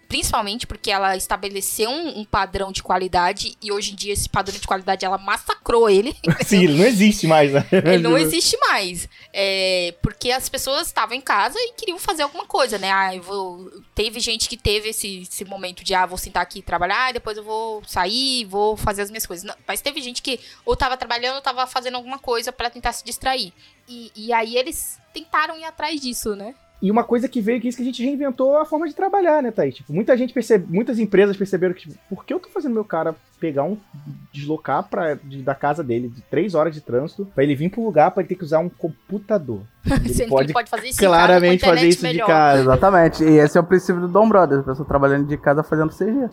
principalmente 0.08 0.66
porque 0.66 0.90
ela 0.90 1.16
estabeleceu 1.16 1.90
um, 1.90 2.20
um 2.20 2.26
padrão 2.26 2.72
de 2.72 2.82
qualidade 2.82 3.58
e 3.62 3.72
hoje 3.72 3.92
em 3.92 3.96
dia 3.96 4.14
esse 4.14 4.30
padrão 4.30 4.58
de 4.58 4.68
qualidade 4.68 5.06
ela 5.06 5.18
massacrou 5.18 5.90
ele. 5.90 6.16
Sim, 6.46 6.64
ele 6.64 6.78
não 6.78 6.86
existe 6.86 7.28
mais, 7.28 7.52
né? 7.52 7.66
Ele 7.72 8.00
não 8.00 8.18
existe 8.18 8.58
mais. 8.58 9.08
É, 9.34 9.94
porque 10.02 10.32
as 10.32 10.48
pessoas 10.50 10.88
estavam 10.88 11.16
em 11.16 11.22
casa 11.22 11.58
e 11.60 11.74
queriam 11.74 12.00
fazer 12.00 12.24
alguma 12.24 12.46
coisa, 12.46 12.78
né? 12.78 12.92
Ah, 12.92 13.16
eu 13.16 13.22
vou... 13.22 13.72
Teve 13.94 14.20
gente 14.20 14.48
que 14.48 14.58
teve 14.58 14.90
esse, 14.90 15.22
esse 15.22 15.46
momento 15.46 15.84
de, 15.84 15.94
ah, 15.94 16.06
vou 16.06 16.18
sentar 16.18 16.44
aqui 16.44 16.60
e 16.60 16.64
trabalhar, 16.64 17.10
e 17.10 17.14
depois 17.14 17.38
eu 17.38 17.44
vou 17.44 17.84
sair, 17.86 18.46
vou 18.46 18.78
fazer 18.78 19.02
as 19.02 19.10
minhas 19.10 19.26
coisas. 19.26 19.46
Não, 19.46 19.56
mas 19.68 19.82
teve 19.82 20.02
gente 20.02 20.22
que 20.22 20.40
ou 20.66 20.76
tava 20.76 20.96
trabalhando 20.96 21.36
ou 21.36 21.42
tava 21.42 21.68
fazendo 21.68 21.96
alguma 21.96 22.20
coisa 22.20 22.52
pra 22.52 22.70
tentar 22.70 22.94
se 22.94 23.04
distrair. 23.04 23.52
E, 23.88 24.12
e 24.16 24.34
aí 24.34 24.58
eles 24.58 25.00
tentaram 25.14 25.58
ir 25.58 25.64
atrás 25.64 26.00
disso, 26.00 26.36
né? 26.36 26.54
E 26.82 26.92
uma 26.92 27.04
coisa 27.04 27.28
que 27.28 27.42
veio 27.42 27.60
que 27.60 27.68
é 27.68 27.70
isso 27.70 27.78
que 27.78 27.82
a 27.82 27.86
gente 27.86 28.04
reinventou 28.04 28.56
a 28.56 28.64
forma 28.66 28.88
de 28.88 28.94
trabalhar, 28.94 29.42
né, 29.42 29.50
Thaís? 29.50 29.74
Tipo, 29.76 29.92
muita 29.92 30.16
gente 30.16 30.32
percebe, 30.32 30.66
muitas 30.72 31.00
empresas 31.00 31.36
perceberam 31.36 31.74
que, 31.74 31.90
tipo, 31.90 31.96
por 32.08 32.24
que 32.24 32.32
eu 32.34 32.40
tô 32.40 32.50
fazendo 32.50 32.74
meu 32.74 32.86
cara 32.86 33.16
pegar 33.40 33.64
um. 33.64 33.78
deslocar 34.34 34.84
pra, 34.84 35.16
de- 35.16 35.42
da 35.44 35.54
casa 35.56 35.84
dele 35.84 36.08
de 36.08 36.22
três 36.22 36.54
horas 36.56 36.74
de 36.74 36.82
trânsito 36.82 37.26
pra 37.34 37.44
ele 37.44 37.56
vir 37.56 37.70
pro 37.70 37.84
lugar 37.84 38.12
pra 38.12 38.22
ele 38.22 38.28
ter 38.30 38.36
que 38.36 38.44
usar 38.44 38.60
um 38.60 38.70
computador? 38.70 39.62
Ele 39.88 40.10
Sendo 40.10 40.26
que 40.26 40.30
pode 40.32 40.46
ele 40.48 40.54
pode 40.54 40.70
fazer 40.70 40.88
isso 40.90 41.00
claramente 41.00 41.62
casa, 41.62 41.74
fazer 41.76 41.88
isso 41.88 41.98
de 42.00 42.04
melhor. 42.08 42.28
casa. 42.28 42.62
Exatamente. 42.62 43.24
E 43.24 43.38
esse 43.38 43.58
é 43.58 43.62
o 43.62 43.64
princípio 43.64 44.02
do 44.02 44.08
Dom 44.10 44.28
Brothers, 44.28 44.60
a 44.62 44.64
pessoa 44.64 44.86
trabalhando 44.88 45.26
de 45.28 45.38
casa 45.38 45.64
fazendo 45.64 45.92
CG. 45.94 46.30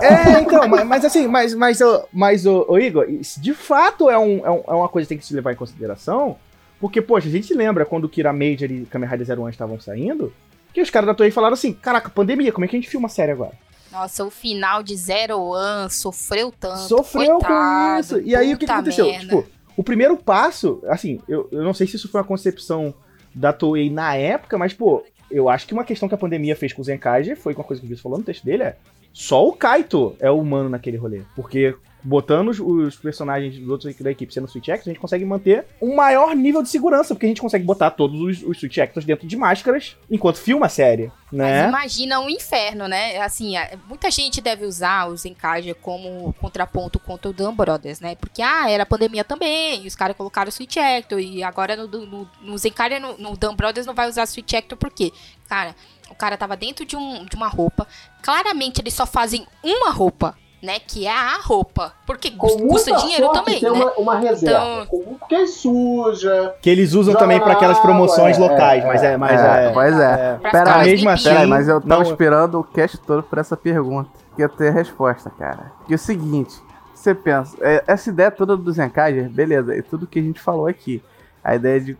É, 0.00 0.40
então, 0.40 0.66
mas, 0.68 0.86
mas 0.86 1.04
assim, 1.04 1.26
mas, 1.28 1.54
mas, 1.54 1.80
ô- 1.80 2.04
mas 2.12 2.46
ô, 2.46 2.64
ô, 2.68 2.78
Igor, 2.78 3.04
isso 3.08 3.40
de 3.40 3.52
fato 3.52 4.08
é, 4.08 4.18
um, 4.18 4.46
é, 4.46 4.50
um- 4.50 4.62
é 4.66 4.72
uma 4.74 4.88
coisa 4.88 5.04
que 5.06 5.10
tem 5.10 5.18
que 5.18 5.26
se 5.26 5.34
levar 5.34 5.52
em 5.52 5.56
consideração, 5.56 6.36
porque, 6.80 7.02
poxa, 7.02 7.28
a 7.28 7.30
gente 7.30 7.52
lembra 7.54 7.84
quando 7.84 8.04
o 8.04 8.08
Kira 8.08 8.32
Major 8.32 8.70
e 8.70 8.86
Kamen 8.86 9.08
Rider 9.08 9.26
Zero 9.26 9.42
One 9.42 9.50
estavam 9.50 9.80
saindo, 9.80 10.32
Que 10.72 10.80
os 10.80 10.90
caras 10.90 11.06
da 11.06 11.14
Toei 11.14 11.30
falaram 11.30 11.54
assim: 11.54 11.72
caraca, 11.72 12.10
pandemia, 12.10 12.52
como 12.52 12.64
é 12.64 12.68
que 12.68 12.76
a 12.76 12.78
gente 12.78 12.90
filma 12.90 13.06
a 13.06 13.10
série 13.10 13.32
agora? 13.32 13.52
Nossa, 13.90 14.24
o 14.24 14.30
final 14.30 14.82
de 14.82 14.94
Zero 14.96 15.40
One 15.40 15.90
sofreu 15.90 16.52
tanto. 16.52 16.80
Sofreu 16.80 17.38
coitado, 17.38 17.48
com 17.48 18.00
isso. 18.00 18.20
E 18.20 18.36
aí 18.36 18.52
o 18.52 18.58
que, 18.58 18.66
que 18.66 18.72
aconteceu? 18.72 19.06
merda. 19.06 19.24
Tipo, 19.24 19.46
o 19.76 19.82
primeiro 19.82 20.16
passo, 20.16 20.82
assim, 20.88 21.20
eu, 21.28 21.48
eu 21.50 21.62
não 21.62 21.72
sei 21.72 21.86
se 21.86 21.96
isso 21.96 22.08
foi 22.08 22.20
uma 22.20 22.26
concepção 22.26 22.94
da 23.34 23.52
Toei 23.52 23.88
na 23.88 24.14
época, 24.14 24.58
mas, 24.58 24.74
pô, 24.74 25.04
eu 25.30 25.48
acho 25.48 25.66
que 25.66 25.72
uma 25.72 25.84
questão 25.84 26.08
que 26.08 26.14
a 26.14 26.18
pandemia 26.18 26.56
fez 26.56 26.72
com 26.72 26.82
o 26.82 26.84
Zenkaiger 26.84 27.36
foi 27.36 27.54
com 27.54 27.60
uma 27.60 27.66
coisa 27.66 27.80
que 27.80 27.86
o 27.86 27.88
Vitor 27.88 28.02
falou 28.02 28.18
no 28.18 28.24
texto 28.24 28.44
dele, 28.44 28.64
é 28.64 28.76
só 29.12 29.46
o 29.46 29.52
Kaito 29.52 30.14
é 30.20 30.30
o 30.30 30.38
humano 30.38 30.68
naquele 30.68 30.96
rolê. 30.96 31.22
Porque 31.34 31.74
botando 32.08 32.48
os, 32.48 32.96
personagens 32.96 33.58
dos 33.58 33.68
outros 33.68 33.94
da 33.96 34.10
equipe 34.10 34.32
sendo 34.32 34.48
Switch 34.48 34.68
Actors, 34.68 34.88
a 34.88 34.90
gente 34.90 35.00
consegue 35.00 35.24
manter 35.24 35.66
um 35.80 35.94
maior 35.94 36.34
nível 36.34 36.62
de 36.62 36.68
segurança, 36.68 37.14
porque 37.14 37.26
a 37.26 37.28
gente 37.28 37.40
consegue 37.40 37.64
botar 37.64 37.90
todos 37.90 38.20
os, 38.20 38.42
os 38.42 38.58
Switch 38.58 38.78
Actors 38.78 39.04
dentro 39.04 39.26
de 39.26 39.36
máscaras 39.36 39.96
enquanto 40.10 40.38
filma 40.38 40.66
a 40.66 40.68
série, 40.68 41.12
Mas 41.30 41.38
né? 41.38 41.68
imagina 41.68 42.20
um 42.20 42.30
inferno, 42.30 42.88
né? 42.88 43.18
Assim, 43.18 43.54
muita 43.86 44.10
gente 44.10 44.40
deve 44.40 44.64
usar 44.64 45.08
os 45.08 45.24
Encarger 45.24 45.74
como 45.74 46.32
contraponto 46.40 46.98
contra 46.98 47.30
o 47.30 47.34
Dan 47.34 47.54
Brothers, 47.54 48.00
né? 48.00 48.14
Porque, 48.14 48.40
ah, 48.40 48.70
era 48.70 48.86
pandemia 48.86 49.24
também, 49.24 49.86
os 49.86 49.94
caras 49.94 50.16
colocaram 50.16 50.48
o 50.48 50.52
Switch 50.52 50.76
Actor, 50.78 51.20
e 51.20 51.42
agora 51.42 51.76
no, 51.76 51.86
no, 51.86 52.30
no 52.40 52.58
Zencarger, 52.58 53.00
no, 53.00 53.18
no 53.18 53.36
Dan 53.36 53.54
Brothers 53.54 53.86
não 53.86 53.94
vai 53.94 54.08
usar 54.08 54.26
Switch 54.26 54.54
Actor, 54.54 54.78
por 54.78 54.90
quê? 54.90 55.12
Cara, 55.46 55.74
o 56.10 56.14
cara 56.14 56.36
tava 56.36 56.56
dentro 56.56 56.86
de, 56.86 56.96
um, 56.96 57.24
de 57.26 57.36
uma 57.36 57.48
roupa, 57.48 57.86
claramente 58.22 58.80
eles 58.80 58.94
só 58.94 59.06
fazem 59.06 59.46
uma 59.62 59.90
roupa, 59.90 60.36
né? 60.62 60.78
Que 60.80 61.06
é 61.06 61.12
a 61.12 61.38
roupa, 61.40 61.92
porque 62.06 62.30
custa, 62.30 62.62
custa 62.62 62.96
dinheiro 62.96 63.30
também, 63.32 63.60
tem 63.60 63.70
né? 63.70 63.78
uma, 63.78 63.92
uma 63.92 64.16
reserva. 64.18 64.82
Então- 64.82 64.86
Com- 64.86 65.14
Porque 65.14 65.34
é 65.34 65.46
suja. 65.46 66.54
Que 66.62 66.70
eles 66.70 66.94
usam 66.94 67.12
Joga 67.12 67.18
também 67.24 67.40
para 67.40 67.52
aquelas 67.52 67.78
promoções 67.78 68.36
é, 68.36 68.40
locais, 68.40 68.84
é, 68.84 68.86
mas 68.86 69.02
é, 69.02 69.16
mas 69.16 69.40
é, 69.40 69.66
é, 69.66 69.70
pois 69.72 69.98
é. 69.98 70.12
é. 70.12 70.38
Pra 70.40 70.50
Pera 70.50 70.78
mesmo 70.78 71.04
mais 71.04 71.26
assim, 71.26 71.46
mas 71.46 71.68
eu 71.68 71.80
tava 71.80 72.02
Não- 72.04 72.10
esperando 72.10 72.58
o 72.60 72.64
cast 72.64 72.98
todo 72.98 73.22
por 73.22 73.38
essa 73.38 73.56
pergunta. 73.56 74.10
Que 74.36 74.42
eu 74.42 74.48
tenho 74.48 74.70
a 74.70 74.74
resposta, 74.74 75.30
cara. 75.30 75.72
Que 75.86 75.94
é 75.94 75.96
o 75.96 75.98
seguinte, 75.98 76.54
você 76.94 77.12
pensa, 77.14 77.56
é, 77.60 77.82
essa 77.86 78.08
ideia 78.08 78.30
toda 78.30 78.56
do 78.56 78.72
Zenkaiger, 78.72 79.28
beleza, 79.28 79.76
é 79.76 79.82
tudo 79.82 80.06
que 80.06 80.18
a 80.18 80.22
gente 80.22 80.40
falou 80.40 80.66
aqui. 80.66 81.02
A 81.42 81.54
ideia 81.56 81.80
de 81.80 81.96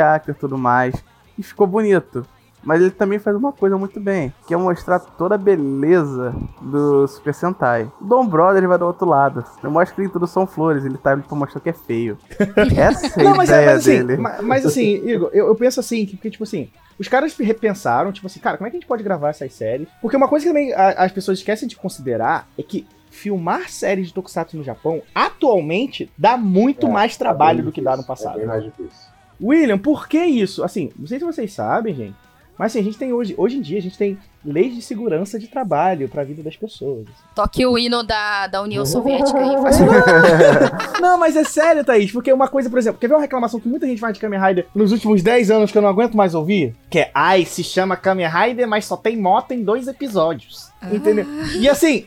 Actor 0.00 0.34
e 0.34 0.38
tudo 0.38 0.56
mais. 0.56 0.94
E 1.38 1.42
ficou 1.42 1.66
bonito. 1.66 2.26
Mas 2.66 2.82
ele 2.82 2.90
também 2.90 3.18
faz 3.20 3.36
uma 3.36 3.52
coisa 3.52 3.78
muito 3.78 4.00
bem, 4.00 4.34
que 4.46 4.52
é 4.52 4.56
mostrar 4.56 4.98
toda 4.98 5.36
a 5.36 5.38
beleza 5.38 6.34
do 6.60 7.06
Super 7.06 7.32
Sentai. 7.32 7.88
O 8.00 8.04
Dom 8.04 8.26
Brother 8.26 8.66
vai 8.66 8.76
do 8.76 8.84
outro 8.86 9.06
lado. 9.08 9.44
Ele 9.62 9.72
mostra 9.72 10.04
que 10.04 10.10
tudo 10.12 10.26
são 10.26 10.46
flores, 10.48 10.84
ele 10.84 10.98
tá 10.98 11.12
ali 11.12 11.22
pra 11.22 11.36
mostrar 11.36 11.60
que 11.60 11.68
é 11.70 11.72
feio. 11.72 12.18
Essa 12.76 13.20
é 13.20 13.26
a 13.26 13.30
Não, 13.30 13.36
mas, 13.36 13.50
é, 13.50 13.52
ideia 13.62 13.66
mas 13.74 13.78
assim, 13.88 14.04
dele. 14.06 14.16
ma- 14.20 14.42
mas, 14.42 14.66
assim, 14.66 14.94
Igor, 15.08 15.30
eu, 15.32 15.46
eu 15.46 15.54
penso 15.54 15.78
assim, 15.78 16.04
que, 16.04 16.16
porque, 16.16 16.28
tipo 16.30 16.42
assim, 16.42 16.68
os 16.98 17.06
caras 17.06 17.36
repensaram, 17.36 18.10
tipo 18.10 18.26
assim, 18.26 18.40
cara, 18.40 18.56
como 18.56 18.66
é 18.66 18.70
que 18.70 18.76
a 18.76 18.80
gente 18.80 18.88
pode 18.88 19.04
gravar 19.04 19.28
essas 19.28 19.52
séries? 19.54 19.86
Porque 20.02 20.16
uma 20.16 20.26
coisa 20.26 20.44
que 20.44 20.50
também 20.50 20.72
a- 20.74 21.04
as 21.04 21.12
pessoas 21.12 21.38
esquecem 21.38 21.68
de 21.68 21.76
considerar 21.76 22.48
é 22.58 22.62
que 22.64 22.84
filmar 23.10 23.68
séries 23.70 24.08
de 24.08 24.14
Tokusatsu 24.14 24.56
no 24.56 24.64
Japão, 24.64 25.00
atualmente, 25.14 26.10
dá 26.18 26.36
muito 26.36 26.86
É, 26.86 26.90
mais 26.90 27.16
tá 27.16 27.24
trabalho 27.26 27.58
bem 27.58 27.64
do 27.66 27.72
que 27.72 27.80
dá 27.80 27.96
no 27.96 28.04
passado. 28.04 28.34
É 28.36 28.38
bem 28.38 28.46
mais 28.46 28.64
difícil. 28.64 29.06
William, 29.40 29.78
por 29.78 30.08
que 30.08 30.18
isso? 30.24 30.64
Assim, 30.64 30.90
não 30.98 31.06
sei 31.06 31.18
se 31.18 31.24
vocês 31.24 31.52
sabem, 31.52 31.94
gente, 31.94 32.14
mas 32.58 32.72
assim, 32.72 32.80
a 32.80 32.82
gente 32.82 32.98
tem 32.98 33.12
hoje, 33.12 33.34
hoje 33.36 33.56
em 33.58 33.60
dia, 33.60 33.78
a 33.78 33.82
gente 33.82 33.98
tem 33.98 34.18
leis 34.44 34.74
de 34.74 34.80
segurança 34.80 35.38
de 35.38 35.48
trabalho 35.48 36.08
pra 36.08 36.24
vida 36.24 36.42
das 36.42 36.56
pessoas. 36.56 37.02
assim. 37.02 37.24
Toque 37.34 37.66
o 37.66 37.76
hino 37.76 38.02
da, 38.02 38.46
da 38.46 38.62
União 38.62 38.86
Soviética 38.86 39.38
aí. 39.38 39.54
Assim, 39.66 39.84
Não, 41.00 41.18
mas 41.18 41.36
é 41.36 41.44
sério, 41.44 41.84
Thaís, 41.84 42.12
porque 42.12 42.32
uma 42.32 42.48
coisa, 42.48 42.70
por 42.70 42.78
exemplo, 42.78 43.00
quer 43.00 43.08
ver 43.08 43.14
uma 43.14 43.20
reclamação 43.20 43.60
que 43.60 43.68
muita 43.68 43.86
gente 43.86 44.00
faz 44.00 44.14
de 44.14 44.20
Kamen 44.20 44.40
Rider 44.40 44.66
nos 44.74 44.92
últimos 44.92 45.22
10 45.22 45.50
anos 45.50 45.72
que 45.72 45.78
eu 45.78 45.82
não 45.82 45.88
aguento 45.88 46.16
mais 46.16 46.34
ouvir? 46.34 46.74
Que 46.88 47.00
é, 47.00 47.10
ai, 47.14 47.44
se 47.44 47.62
chama 47.64 47.96
Kamen 47.96 48.28
Rider, 48.28 48.68
mas 48.68 48.84
só 48.84 48.96
tem 48.96 49.16
moto 49.16 49.52
em 49.52 49.62
dois 49.62 49.88
episódios. 49.88 50.70
Entendeu? 50.92 51.26
E 51.58 51.68
assim, 51.68 52.06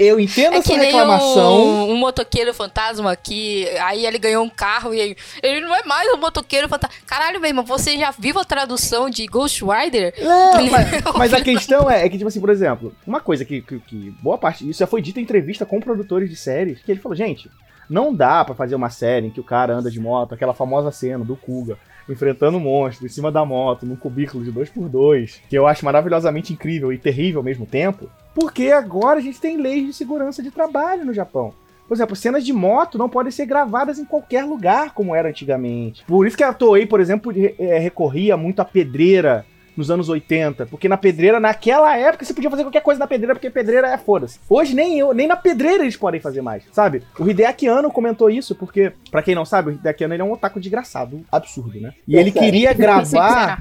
eu 0.00 0.18
entendo 0.18 0.54
É 0.54 0.58
essa 0.58 0.74
reclamação. 0.74 1.56
um, 1.58 1.92
um 1.92 1.96
motoqueiro 1.96 2.54
fantasma 2.54 3.14
que 3.14 3.68
aí 3.80 4.06
ele 4.06 4.18
ganhou 4.18 4.42
um 4.42 4.48
carro 4.48 4.94
e 4.94 5.00
aí, 5.00 5.16
ele 5.42 5.60
não 5.60 5.74
é 5.74 5.82
mais 5.84 6.12
um 6.12 6.16
motoqueiro 6.16 6.68
fantasma. 6.68 6.96
Caralho, 7.06 7.40
meu 7.40 7.48
irmão, 7.48 7.64
você 7.64 7.96
já 7.98 8.10
viu 8.10 8.38
a 8.38 8.44
tradução 8.44 9.10
de 9.10 9.26
Ghost 9.26 9.62
Rider? 9.64 10.14
Não, 10.20 10.66
mas, 10.70 10.88
mas 11.16 11.34
a 11.34 11.40
questão 11.40 11.90
é, 11.90 12.04
é 12.04 12.08
que, 12.08 12.16
tipo 12.16 12.28
assim, 12.28 12.40
por 12.40 12.50
exemplo, 12.50 12.94
uma 13.06 13.20
coisa 13.20 13.44
que, 13.44 13.60
que, 13.60 13.78
que 13.80 14.10
boa 14.22 14.38
parte 14.38 14.64
disso 14.64 14.80
já 14.80 14.86
foi 14.86 15.02
dita 15.02 15.20
em 15.20 15.22
entrevista 15.22 15.66
com 15.66 15.80
produtores 15.80 16.30
de 16.30 16.36
séries, 16.36 16.80
que 16.82 16.90
ele 16.90 17.00
falou, 17.00 17.14
gente, 17.16 17.50
não 17.88 18.14
dá 18.14 18.44
pra 18.44 18.54
fazer 18.54 18.74
uma 18.74 18.88
série 18.88 19.26
em 19.26 19.30
que 19.30 19.40
o 19.40 19.44
cara 19.44 19.74
anda 19.74 19.90
de 19.90 20.00
moto, 20.00 20.32
aquela 20.32 20.54
famosa 20.54 20.90
cena 20.90 21.24
do 21.24 21.36
Kuga, 21.36 21.76
enfrentando 22.08 22.56
um 22.56 22.60
monstro 22.60 23.06
em 23.06 23.08
cima 23.08 23.30
da 23.30 23.44
moto, 23.44 23.84
num 23.86 23.96
cubículo 23.96 24.44
de 24.44 24.52
2x2, 24.52 25.40
que 25.48 25.56
eu 25.56 25.66
acho 25.66 25.84
maravilhosamente 25.84 26.52
incrível 26.52 26.92
e 26.92 26.98
terrível 26.98 27.40
ao 27.40 27.44
mesmo 27.44 27.66
tempo, 27.66 28.10
porque 28.34 28.70
agora 28.70 29.18
a 29.18 29.22
gente 29.22 29.40
tem 29.40 29.56
leis 29.56 29.86
de 29.86 29.92
segurança 29.92 30.42
de 30.42 30.50
trabalho 30.50 31.04
no 31.04 31.12
Japão. 31.14 31.52
Por 31.88 31.94
exemplo, 31.94 32.14
cenas 32.14 32.44
de 32.44 32.52
moto 32.52 32.96
não 32.96 33.08
podem 33.08 33.32
ser 33.32 33.46
gravadas 33.46 33.98
em 33.98 34.04
qualquer 34.04 34.44
lugar, 34.44 34.94
como 34.94 35.14
era 35.14 35.28
antigamente. 35.28 36.04
Por 36.06 36.24
isso 36.26 36.36
que 36.36 36.44
a 36.44 36.52
Toei, 36.52 36.86
por 36.86 37.00
exemplo, 37.00 37.32
eh, 37.36 37.78
recorria 37.78 38.36
muito 38.36 38.60
à 38.60 38.64
pedreira 38.64 39.44
nos 39.76 39.90
anos 39.90 40.08
80. 40.08 40.66
Porque 40.66 40.88
na 40.88 40.96
pedreira, 40.96 41.40
naquela 41.40 41.96
época, 41.96 42.24
você 42.24 42.32
podia 42.32 42.48
fazer 42.50 42.62
qualquer 42.62 42.82
coisa 42.82 43.00
na 43.00 43.08
pedreira, 43.08 43.34
porque 43.34 43.50
pedreira 43.50 43.88
é 43.88 43.98
foda-se. 43.98 44.38
Hoje 44.48 44.72
nem 44.72 44.98
eu, 45.00 45.12
nem 45.12 45.26
na 45.26 45.34
pedreira 45.36 45.82
eles 45.82 45.96
podem 45.96 46.20
fazer 46.20 46.42
mais, 46.42 46.62
sabe? 46.70 47.02
O 47.18 47.28
Hideaki 47.28 47.66
Anno 47.66 47.90
comentou 47.90 48.30
isso, 48.30 48.54
porque, 48.54 48.92
pra 49.10 49.22
quem 49.22 49.34
não 49.34 49.44
sabe, 49.44 49.70
o 49.70 49.72
Hideaki 49.72 50.04
Anno 50.04 50.14
ele 50.14 50.22
é 50.22 50.24
um 50.24 50.32
otaku 50.32 50.60
desgraçado, 50.60 51.24
absurdo, 51.32 51.80
né? 51.80 51.92
E 52.06 52.16
É 52.16 52.20
ele 52.20 52.30
sério. 52.30 52.46
queria 52.46 52.72
gravar. 52.72 53.60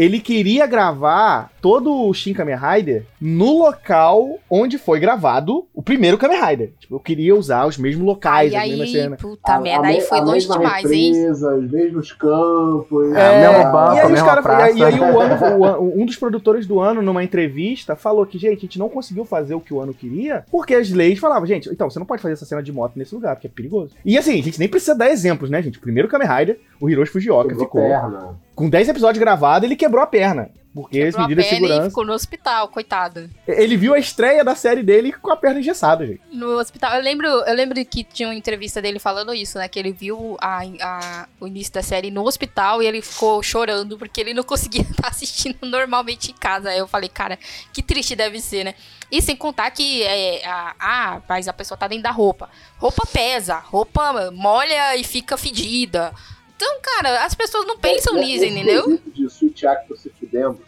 Ele 0.00 0.18
queria 0.18 0.66
gravar 0.66 1.50
todo 1.60 1.92
o 2.08 2.14
Shin 2.14 2.32
Kamen 2.32 2.56
Rider 2.56 3.04
no 3.20 3.58
local 3.58 4.38
onde 4.48 4.78
foi 4.78 4.98
gravado 4.98 5.66
o 5.74 5.82
primeiro 5.82 6.16
Kamen 6.16 6.40
Rider. 6.42 6.72
Tipo, 6.80 6.94
eu 6.94 7.00
queria 7.00 7.34
usar 7.36 7.66
os 7.66 7.76
mesmos 7.76 8.06
locais, 8.06 8.54
Aí, 8.54 8.60
as 8.62 8.68
mesmas 8.78 8.92
cenas. 8.92 9.20
puta 9.20 9.52
A- 9.52 9.60
merda, 9.60 9.86
a 9.86 9.90
aí 9.90 10.00
foi 10.00 10.18
a 10.18 10.22
longe 10.22 10.32
mesma 10.48 10.56
demais, 10.56 10.90
hein? 10.90 11.12
represa, 11.12 11.54
Os 11.54 11.70
mesmos 11.70 12.12
campos. 12.12 13.12
É, 13.14 13.20
É, 13.20 13.40
mesmo 13.58 13.72
banco, 13.72 13.94
e 13.94 13.98
aí 13.98 14.04
os 14.06 14.10
mesma 14.12 14.26
cara, 14.26 14.42
praça. 14.42 14.78
e 14.78 14.82
aí 14.84 14.98
o 15.00 15.20
ano, 15.20 15.36
o 15.80 16.00
um 16.02 16.06
dos 16.06 16.16
produtores 16.16 16.66
do 16.66 16.80
ano, 16.80 17.02
numa 17.02 17.22
entrevista, 17.22 17.94
falou 17.94 18.24
que, 18.24 18.38
gente, 18.38 18.56
a 18.56 18.60
gente 18.60 18.78
não 18.78 18.88
conseguiu 18.88 19.26
fazer 19.26 19.54
o 19.54 19.60
que 19.60 19.74
o 19.74 19.80
ano 19.80 19.92
queria, 19.92 20.44
porque 20.50 20.74
as 20.74 20.88
leis 20.90 21.18
falavam, 21.18 21.46
gente, 21.46 21.68
então, 21.68 21.90
você 21.90 21.98
não 21.98 22.06
pode 22.06 22.22
fazer 22.22 22.32
essa 22.34 22.46
cena 22.46 22.62
de 22.62 22.72
moto 22.72 22.92
nesse 22.96 23.14
lugar, 23.14 23.34
porque 23.36 23.48
é 23.48 23.50
perigoso. 23.50 23.94
E 24.02 24.16
assim, 24.16 24.40
a 24.40 24.42
gente 24.42 24.58
nem 24.58 24.68
precisa 24.68 24.94
dar 24.94 25.10
exemplos, 25.10 25.50
né, 25.50 25.60
gente? 25.62 25.76
O 25.76 25.82
primeiro 25.82 26.08
Kamen 26.08 26.26
Rider, 26.26 26.58
o 26.80 26.88
Hiroshi 26.88 27.12
Fujioka 27.12 27.54
ficou 27.54 27.82
perna. 27.82 28.34
Com 28.54 28.68
10 28.68 28.88
episódios 28.90 29.18
gravados, 29.20 29.64
ele 29.66 29.76
quebrou 29.76 30.02
a 30.02 30.06
perna. 30.06 30.50
Porque 30.72 31.00
as 31.00 31.06
Quebrou 31.06 31.24
a 31.24 31.28
medidas 31.28 31.44
de 31.46 31.50
segurança. 31.50 31.88
ficou 31.88 32.06
no 32.06 32.12
hospital, 32.12 32.68
coitado. 32.68 33.28
Ele 33.44 33.76
viu 33.76 33.92
a 33.92 33.98
estreia 33.98 34.44
da 34.44 34.54
série 34.54 34.84
dele 34.84 35.10
com 35.12 35.28
a 35.32 35.36
perna 35.36 35.58
engessada, 35.58 36.06
gente. 36.06 36.20
No 36.32 36.60
hospital. 36.60 36.94
Eu 36.94 37.02
lembro, 37.02 37.26
eu 37.26 37.54
lembro 37.56 37.84
que 37.84 38.04
tinha 38.04 38.28
uma 38.28 38.36
entrevista 38.36 38.80
dele 38.80 39.00
falando 39.00 39.34
isso, 39.34 39.58
né? 39.58 39.66
Que 39.66 39.80
ele 39.80 39.90
viu 39.92 40.36
a, 40.40 40.60
a- 40.80 41.28
o 41.40 41.48
início 41.48 41.72
da 41.72 41.82
série 41.82 42.12
no 42.12 42.24
hospital 42.24 42.80
e 42.80 42.86
ele 42.86 43.02
ficou 43.02 43.42
chorando 43.42 43.98
porque 43.98 44.20
ele 44.20 44.32
não 44.32 44.44
conseguia 44.44 44.82
estar 44.88 45.08
assistindo 45.08 45.56
normalmente 45.66 46.30
em 46.30 46.34
casa. 46.34 46.70
Aí 46.70 46.78
eu 46.78 46.86
falei, 46.86 47.08
cara, 47.08 47.36
que 47.72 47.82
triste 47.82 48.14
deve 48.14 48.40
ser, 48.40 48.62
né? 48.62 48.74
E 49.10 49.20
sem 49.20 49.34
contar 49.34 49.72
que 49.72 50.04
é, 50.04 50.46
a, 50.46 50.74
ah, 50.78 51.22
mas 51.28 51.48
a 51.48 51.52
pessoa 51.52 51.76
tá 51.76 51.88
dentro 51.88 52.04
da 52.04 52.12
roupa. 52.12 52.48
Roupa 52.78 53.02
pesa, 53.12 53.56
roupa 53.58 54.30
molha 54.30 54.94
e 54.96 55.02
fica 55.02 55.36
fedida. 55.36 56.14
Então, 56.62 56.78
cara, 56.82 57.24
as 57.24 57.34
pessoas 57.34 57.66
não 57.66 57.78
pensam 57.78 58.18
É, 58.18 58.20
nisso, 58.20 58.44
entendeu? 58.44 58.98
de 59.06 59.30
Switch 59.30 59.64
Actor 59.64 59.96
se 59.96 60.10
fudendo 60.10 60.58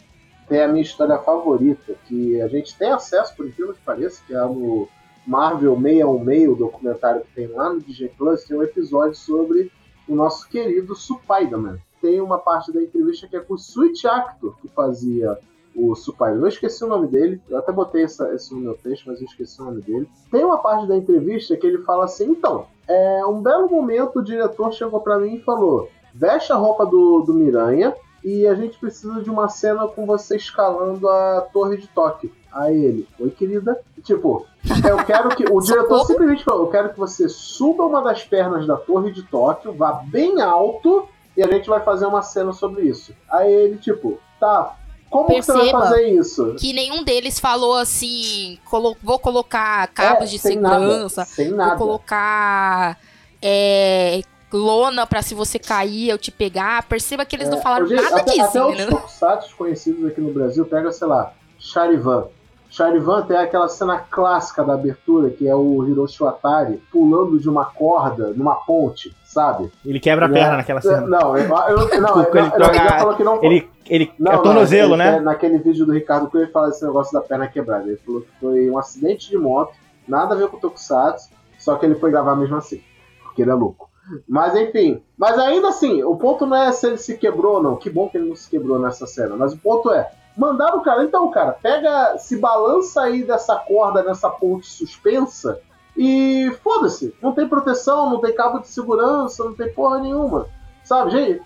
tem 0.49 0.61
a 0.61 0.67
minha 0.67 0.81
história 0.81 1.17
favorita, 1.19 1.95
que 2.07 2.41
a 2.41 2.47
gente 2.47 2.75
tem 2.75 2.91
acesso, 2.91 3.35
por 3.35 3.47
incrível 3.47 3.73
que 3.73 3.81
pareça, 3.81 4.21
que 4.25 4.33
é 4.33 4.41
no 4.41 4.89
Marvel 5.25 5.75
616, 5.75 6.49
o 6.49 6.55
documentário 6.55 7.21
que 7.21 7.33
tem 7.33 7.47
lá 7.47 7.71
no 7.71 7.79
Disney 7.79 8.09
Plus, 8.09 8.43
tem 8.43 8.57
um 8.57 8.63
episódio 8.63 9.15
sobre 9.15 9.71
o 10.07 10.15
nosso 10.15 10.47
querido 10.49 10.95
Spider-Man. 10.95 11.77
Tem 12.01 12.19
uma 12.19 12.37
parte 12.37 12.73
da 12.73 12.81
entrevista 12.81 13.27
que 13.27 13.37
é 13.37 13.39
com 13.39 13.53
o 13.53 13.57
Switch 13.57 14.03
Actor, 14.03 14.55
que 14.61 14.67
fazia 14.67 15.37
o 15.75 15.95
Spider-Man. 15.95 16.41
Eu 16.41 16.47
esqueci 16.47 16.83
o 16.83 16.87
nome 16.87 17.07
dele, 17.07 17.41
eu 17.49 17.57
até 17.57 17.71
botei 17.71 18.03
essa, 18.03 18.33
isso 18.33 18.55
no 18.55 18.61
meu 18.61 18.73
texto, 18.75 19.05
mas 19.07 19.19
eu 19.19 19.25
esqueci 19.25 19.61
o 19.61 19.65
nome 19.65 19.81
dele. 19.81 20.07
Tem 20.31 20.43
uma 20.43 20.57
parte 20.57 20.87
da 20.87 20.95
entrevista 20.95 21.57
que 21.57 21.65
ele 21.65 21.79
fala 21.79 22.05
assim, 22.05 22.31
então, 22.31 22.67
é, 22.87 23.25
um 23.25 23.41
belo 23.41 23.69
momento 23.69 24.19
o 24.19 24.23
diretor 24.23 24.71
chegou 24.73 24.99
pra 24.99 25.19
mim 25.19 25.35
e 25.35 25.43
falou, 25.43 25.89
veste 26.13 26.51
a 26.51 26.55
roupa 26.55 26.85
do, 26.85 27.21
do 27.21 27.33
Miranha 27.33 27.95
e 28.23 28.47
a 28.47 28.55
gente 28.55 28.77
precisa 28.77 29.21
de 29.21 29.29
uma 29.29 29.49
cena 29.49 29.87
com 29.87 30.05
você 30.05 30.37
escalando 30.37 31.09
a 31.09 31.41
torre 31.51 31.77
de 31.77 31.87
Tóquio. 31.87 32.31
Aí 32.51 32.85
ele, 32.85 33.07
oi 33.19 33.31
querida. 33.31 33.79
Tipo, 34.03 34.45
eu 34.87 34.97
quero 35.05 35.29
que. 35.29 35.43
O 35.51 35.59
diretor 35.61 36.05
simplesmente 36.05 36.43
falou: 36.43 36.65
eu 36.65 36.71
quero 36.71 36.89
que 36.89 36.99
você 36.99 37.27
suba 37.27 37.83
uma 37.83 38.01
das 38.01 38.23
pernas 38.23 38.67
da 38.67 38.77
torre 38.77 39.11
de 39.11 39.23
Tóquio, 39.23 39.73
vá 39.73 39.93
bem 39.93 40.39
alto 40.39 41.07
e 41.35 41.43
a 41.43 41.47
gente 41.47 41.67
vai 41.67 41.81
fazer 41.81 42.05
uma 42.05 42.21
cena 42.21 42.53
sobre 42.53 42.83
isso. 42.83 43.13
Aí 43.29 43.51
ele, 43.51 43.77
tipo, 43.77 44.19
tá. 44.39 44.77
Como 45.13 45.27
que 45.27 45.41
você 45.43 45.51
vai 45.53 45.61
Perceba 45.61 45.79
fazer 45.83 46.07
isso? 46.09 46.55
Que 46.57 46.73
nenhum 46.73 47.03
deles 47.03 47.39
falou 47.39 47.75
assim, 47.75 48.57
colo- 48.65 48.97
vou 49.03 49.19
colocar 49.19 49.85
cabos 49.89 50.27
É, 50.29 50.31
de 50.31 50.39
segurança, 50.39 51.21
Nada, 51.21 51.29
sem 51.29 51.49
vou 51.49 51.57
nada. 51.57 51.75
colocar 51.77 52.99
é, 53.39 54.21
lona 54.51 55.05
pra 55.05 55.21
se 55.21 55.35
você 55.35 55.59
cair, 55.59 56.09
eu 56.09 56.17
te 56.17 56.31
pegar. 56.31 56.81
Perceba 56.87 57.23
que 57.25 57.35
eles 57.35 57.47
não 57.47 57.59
É, 57.59 57.61
falaram 57.61 57.85
gente, 57.85 58.01
nada 58.01 58.17
até, 58.21 58.31
disso, 58.31 58.43
Até 58.57 58.59
entendeu? 58.73 58.89
tokusatsu 58.89 59.55
conhecidos 59.55 60.03
aqui 60.05 60.19
no 60.19 60.33
Brasil, 60.33 60.65
pega, 60.65 60.91
sei 60.91 61.07
lá, 61.07 61.31
Charivan. 61.59 62.25
Charivan 62.73 63.21
tem 63.21 63.37
aquela 63.37 63.67
cena 63.69 63.99
clássica 63.99 64.63
da 64.63 64.73
abertura, 64.73 65.29
que 65.29 65.47
é 65.47 65.53
o 65.55 65.85
Hiroshi 65.87 66.23
Watari 66.23 66.81
pulando 66.91 67.37
de 67.39 67.47
uma 67.47 67.65
corda 67.65 68.33
numa 68.35 68.55
ponte, 68.55 69.15
sabe? 69.23 69.71
Ele 69.85 69.99
quebra 69.99 70.25
a 70.25 70.27
Né? 70.27 70.39
perna 70.39 70.57
naquela 70.57 70.81
cena. 70.81 71.05
Não, 71.05 71.37
eu, 71.37 71.43
eu, 71.43 71.47
não, 72.01 72.13
Porque 72.23 72.37
ele 72.39 72.47
eu, 72.47 72.59
joga- 72.59 72.73
já 72.73 72.97
falou 72.97 73.15
que 73.15 73.23
não 73.23 73.43
Ele, 73.43 73.69
ele 73.87 74.11
Não, 74.17 74.31
é 74.31 74.35
não, 74.37 74.41
tornozelo, 74.43 74.95
ele- 74.95 75.03
né? 75.03 75.17
é, 75.17 75.19
Naquele 75.19 75.59
vídeo 75.59 75.85
do 75.85 75.91
Ricardo 75.93 76.27
Coelho, 76.31 76.45
ele 76.45 76.51
fala 76.51 76.69
desse 76.69 76.83
negócio 76.83 77.13
da 77.13 77.21
perna 77.21 77.47
quebrada. 77.47 77.85
Ele 77.87 77.97
falou 77.97 78.21
que 78.21 78.27
foi 78.41 78.67
um 78.71 78.77
acidente 78.79 79.29
de 79.29 79.37
moto, 79.37 79.73
nada 80.07 80.33
a 80.33 80.37
ver 80.37 80.47
com 80.47 80.57
o 80.57 80.59
Tokusatsu, 80.59 81.29
só 81.59 81.75
que 81.75 81.85
ele 81.85 81.93
foi 81.95 82.09
gravar 82.09 82.35
mesmo 82.35 82.55
assim, 82.57 82.81
porque 83.23 83.43
ele 83.43 83.51
é 83.51 83.53
louco. 83.53 83.87
Mas 84.27 84.55
enfim, 84.55 85.01
mas 85.15 85.37
ainda 85.37 85.69
assim, 85.69 86.03
o 86.03 86.15
ponto 86.15 86.45
não 86.47 86.57
é 86.57 86.71
se 86.71 86.87
ele 86.87 86.97
se 86.97 87.17
quebrou 87.17 87.57
ou 87.57 87.63
não. 87.63 87.75
Que 87.77 87.89
bom 87.89 88.09
que 88.09 88.17
ele 88.17 88.27
não 88.29 88.35
se 88.35 88.49
quebrou 88.49 88.79
nessa 88.79 89.05
cena, 89.05 89.35
mas 89.37 89.53
o 89.53 89.57
ponto 89.59 89.91
é. 89.91 90.11
Mandaram 90.37 90.79
o 90.79 90.81
cara, 90.81 91.03
então, 91.03 91.29
cara, 91.29 91.51
pega, 91.61 92.17
se 92.17 92.37
balança 92.37 93.03
aí 93.03 93.23
dessa 93.23 93.55
corda, 93.55 94.01
nessa 94.03 94.29
ponte 94.29 94.65
suspensa, 94.67 95.59
e 95.95 96.51
foda-se, 96.63 97.13
não 97.21 97.33
tem 97.33 97.47
proteção, 97.47 98.09
não 98.09 98.19
tem 98.19 98.33
cabo 98.33 98.59
de 98.59 98.67
segurança, 98.67 99.43
não 99.43 99.53
tem 99.53 99.71
porra 99.71 99.99
nenhuma. 99.99 100.47
Sabe, 100.83 101.11
gente? 101.11 101.41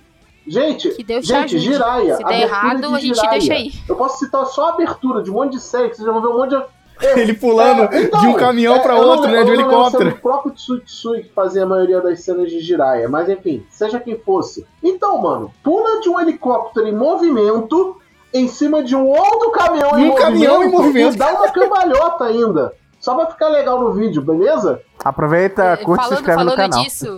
Gente, 0.48 0.90
Que 0.92 1.04
Deus 1.04 1.26
te 1.26 1.28
gente, 1.34 1.56
ajude. 1.58 1.60
Jiraya, 1.74 2.16
Se 2.16 2.24
der 2.24 2.42
errado, 2.44 2.80
de 2.80 2.86
a 2.86 2.90
gente 3.00 3.16
Jiraya. 3.16 3.30
deixa 3.32 3.54
aí. 3.54 3.72
Eu 3.90 3.96
posso 3.98 4.20
citar 4.20 4.46
só 4.46 4.68
a 4.68 4.70
abertura 4.70 5.22
de 5.22 5.30
um 5.30 5.34
monte 5.34 5.52
de 5.54 5.60
série, 5.60 5.90
que 5.90 5.98
vocês 5.98 6.06
já 6.06 6.14
vão 6.14 6.22
ver 6.22 6.30
um 6.30 6.38
monte 6.38 6.52
de. 6.52 6.78
Ele 7.20 7.34
pulando 7.34 7.94
É, 7.94 8.04
então, 8.04 8.22
de 8.22 8.28
um 8.28 8.34
caminhão 8.36 8.76
é, 8.76 8.88
não 8.88 8.98
outro, 9.10 9.30
lembro- 9.30 9.38
né? 9.38 9.44
De 9.44 9.52
um 9.52 9.54
não 9.56 9.62
helicóptero. 9.62 10.10
O 10.12 10.18
próprio 10.20 10.52
Tsutsui 10.54 11.24
que 11.24 11.30
fazia 11.34 11.64
a 11.64 11.66
maioria 11.66 12.00
das 12.02 12.22
cenas 12.22 12.50
de 12.50 12.62
Jiraya, 12.62 13.10
mas 13.10 13.28
enfim, 13.30 13.64
seja 13.70 14.00
quem 14.00 14.18
fosse. 14.18 14.66
Então, 14.82 15.22
mano, 15.22 15.54
pula 15.62 16.00
de 16.00 16.08
um 16.10 16.18
helicóptero 16.20 16.88
em 16.88 16.96
movimento 16.96 18.00
em 18.34 18.48
cima 18.48 18.84
de 18.84 18.96
um 18.96 19.06
outro 19.08 19.52
caminhão 19.52 19.92
em 19.92 20.04
Um 20.04 20.08
movimento. 20.08 20.22
caminhão 20.22 20.64
em 20.64 20.70
movimento. 20.72 21.16
E 21.16 21.18
dá 21.18 21.30
uma 21.34 21.52
cambalhota 21.52 22.26
ainda. 22.26 22.74
Só 23.00 23.16
pra 23.16 23.28
ficar 23.28 23.48
legal 23.50 23.80
no 23.80 23.94
vídeo, 23.94 24.22
beleza? 24.22 24.82
Aproveita, 25.04 25.64
É, 25.64 25.78
curte 25.78 26.02
e 26.02 26.04
se 26.04 26.10
falando 26.10 26.20
inscreve 26.20 26.44
no 26.44 26.52
falando 26.52 26.70
canal. 26.72 26.84
disso, 26.84 27.18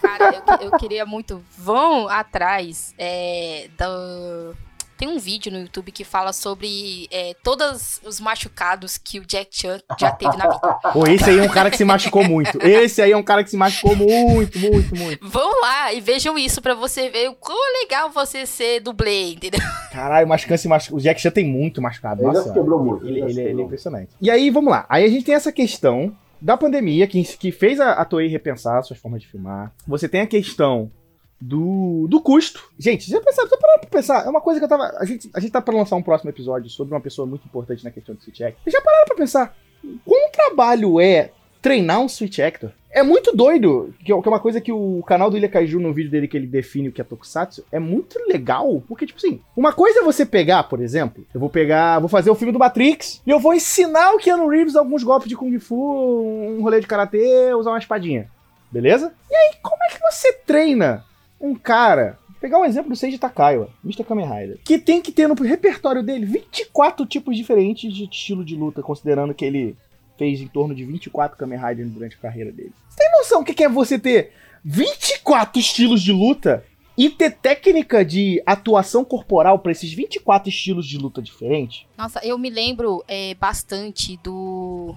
cara, 0.00 0.34
eu, 0.60 0.70
eu 0.70 0.78
queria 0.78 1.04
muito. 1.04 1.42
Vão 1.58 2.08
atrás 2.08 2.94
é, 2.96 3.68
do. 3.76 4.54
Tem 5.02 5.08
um 5.08 5.18
vídeo 5.18 5.50
no 5.50 5.58
YouTube 5.58 5.90
que 5.90 6.04
fala 6.04 6.32
sobre 6.32 7.08
é, 7.10 7.34
todos 7.42 8.00
os 8.06 8.20
machucados 8.20 8.96
que 8.96 9.18
o 9.18 9.26
Jack 9.26 9.48
Chan 9.50 9.80
já 9.98 10.12
teve 10.12 10.36
na 10.36 10.48
vida. 10.48 10.78
Pô, 10.94 11.04
esse 11.08 11.28
aí 11.28 11.40
é 11.40 11.42
um 11.42 11.48
cara 11.48 11.72
que 11.72 11.76
se 11.76 11.84
machucou 11.84 12.22
muito. 12.22 12.56
Esse 12.62 13.02
aí 13.02 13.10
é 13.10 13.16
um 13.16 13.22
cara 13.24 13.42
que 13.42 13.50
se 13.50 13.56
machucou 13.56 13.96
muito, 13.96 14.60
muito, 14.60 14.94
muito. 14.94 15.28
Vão 15.28 15.60
lá 15.60 15.92
e 15.92 16.00
vejam 16.00 16.38
isso 16.38 16.62
pra 16.62 16.72
você 16.76 17.10
ver 17.10 17.28
o 17.30 17.34
quão 17.34 17.58
legal 17.82 18.10
você 18.10 18.46
ser 18.46 18.78
dublê, 18.78 19.32
entendeu? 19.32 19.58
Caralho, 19.90 20.24
o 20.24 20.28
machucando 20.28 20.58
se 20.60 20.68
machucou. 20.68 21.00
O 21.00 21.02
Jack 21.02 21.20
Chan 21.20 21.32
tem 21.32 21.46
muito 21.46 21.82
machucado. 21.82 22.22
Ele 22.22 22.32
já 22.34 22.38
Nossa, 22.38 22.52
quebrou 22.52 22.80
muito. 22.84 23.04
Ele, 23.04 23.22
ele- 23.22 23.40
ele 23.40 23.60
é 23.60 23.64
impressionante. 23.64 24.10
E 24.20 24.30
aí, 24.30 24.50
vamos 24.50 24.70
lá. 24.70 24.86
Aí 24.88 25.04
a 25.04 25.08
gente 25.08 25.24
tem 25.24 25.34
essa 25.34 25.50
questão 25.50 26.16
da 26.40 26.56
pandemia 26.56 27.08
que, 27.08 27.20
que 27.24 27.50
fez 27.50 27.80
a, 27.80 27.94
a 27.94 28.04
Toei 28.04 28.28
repensar 28.28 28.80
suas 28.84 29.00
formas 29.00 29.20
de 29.20 29.26
filmar. 29.26 29.72
Você 29.84 30.08
tem 30.08 30.20
a 30.20 30.26
questão 30.28 30.92
do, 31.42 32.06
do 32.08 32.20
custo. 32.20 32.70
Gente, 32.78 33.10
já 33.10 33.20
pensaram, 33.20 33.48
pararam 33.48 33.80
pra 33.80 33.90
pensar? 33.90 34.24
É 34.24 34.30
uma 34.30 34.40
coisa 34.40 34.60
que 34.60 34.64
eu 34.64 34.68
tava. 34.68 34.84
A 34.98 35.04
gente, 35.04 35.28
a 35.34 35.40
gente 35.40 35.50
tá 35.50 35.60
pra 35.60 35.76
lançar 35.76 35.96
um 35.96 36.02
próximo 36.02 36.30
episódio 36.30 36.70
sobre 36.70 36.94
uma 36.94 37.00
pessoa 37.00 37.26
muito 37.26 37.44
importante 37.44 37.82
na 37.82 37.90
questão 37.90 38.14
de 38.14 38.22
Switch 38.22 38.40
Actor. 38.40 38.72
Já 38.72 38.80
pararam 38.80 39.06
pra 39.06 39.16
pensar? 39.16 39.56
Quão 40.04 40.30
trabalho 40.30 41.00
é 41.00 41.30
treinar 41.60 42.00
um 42.00 42.08
Switch 42.08 42.38
Actor? 42.38 42.70
É 42.94 43.02
muito 43.02 43.34
doido, 43.34 43.92
é 44.00 44.04
que 44.04 44.12
é 44.12 44.14
uma 44.14 44.38
coisa 44.38 44.60
que 44.60 44.70
o 44.70 45.02
canal 45.04 45.30
do 45.30 45.36
Ilha 45.36 45.48
Kaiju, 45.48 45.80
no 45.80 45.94
vídeo 45.94 46.10
dele 46.10 46.28
que 46.28 46.36
ele 46.36 46.46
define 46.46 46.90
o 46.90 46.92
que 46.92 47.00
é 47.00 47.04
Tokusatsu, 47.04 47.64
é 47.72 47.78
muito 47.78 48.18
legal, 48.28 48.82
porque, 48.86 49.06
tipo 49.06 49.16
assim, 49.16 49.40
uma 49.56 49.72
coisa 49.72 50.00
é 50.00 50.04
você 50.04 50.26
pegar, 50.26 50.64
por 50.64 50.78
exemplo, 50.78 51.24
eu 51.32 51.40
vou 51.40 51.48
pegar, 51.48 52.00
vou 52.00 52.08
fazer 52.08 52.30
o 52.30 52.34
filme 52.34 52.52
do 52.52 52.58
Matrix, 52.58 53.22
e 53.26 53.30
eu 53.30 53.40
vou 53.40 53.54
ensinar 53.54 54.12
o 54.12 54.18
Keanu 54.18 54.46
Reeves 54.46 54.76
alguns 54.76 55.02
golpes 55.02 55.26
de 55.26 55.34
Kung 55.34 55.58
Fu, 55.58 55.74
um 55.74 56.60
rolê 56.60 56.80
de 56.80 56.86
Karatê, 56.86 57.54
usar 57.54 57.70
uma 57.70 57.78
espadinha, 57.78 58.28
beleza? 58.70 59.10
E 59.30 59.34
aí, 59.34 59.54
como 59.62 59.82
é 59.84 59.88
que 59.88 60.00
você 60.00 60.34
treina 60.34 61.02
um 61.42 61.54
cara... 61.54 62.18
Pegar 62.40 62.58
um 62.58 62.64
exemplo 62.64 62.90
do 62.90 62.96
Seiji 62.96 63.18
Takaiwa, 63.18 63.68
Mr. 63.84 64.02
Kamen 64.02 64.26
Rider, 64.26 64.58
que 64.64 64.76
tem 64.76 65.00
que 65.00 65.12
ter 65.12 65.28
no 65.28 65.34
repertório 65.34 66.02
dele 66.02 66.26
24 66.26 67.06
tipos 67.06 67.36
diferentes 67.36 67.94
de 67.94 68.02
estilo 68.02 68.44
de 68.44 68.56
luta, 68.56 68.82
considerando 68.82 69.32
que 69.32 69.44
ele 69.44 69.76
fez 70.18 70.40
em 70.40 70.48
torno 70.48 70.74
de 70.74 70.84
24 70.84 71.38
Kamen 71.38 71.58
Rider 71.58 71.86
durante 71.86 72.16
a 72.16 72.18
carreira 72.18 72.50
dele. 72.50 72.72
Você 72.88 72.96
tem 72.96 73.12
noção 73.12 73.44
do 73.44 73.54
que 73.54 73.62
é 73.62 73.68
você 73.68 73.96
ter 73.96 74.32
24 74.64 75.60
estilos 75.60 76.02
de 76.02 76.10
luta 76.10 76.64
e 76.96 77.08
ter 77.08 77.30
técnica 77.30 78.04
de 78.04 78.42
atuação 78.44 79.04
corporal 79.04 79.58
pra 79.58 79.72
esses 79.72 79.92
24 79.92 80.48
estilos 80.48 80.86
de 80.86 80.98
luta 80.98 81.22
diferentes? 81.22 81.86
Nossa, 81.96 82.20
eu 82.24 82.36
me 82.36 82.50
lembro 82.50 83.04
é, 83.08 83.34
bastante 83.34 84.18
do. 84.22 84.94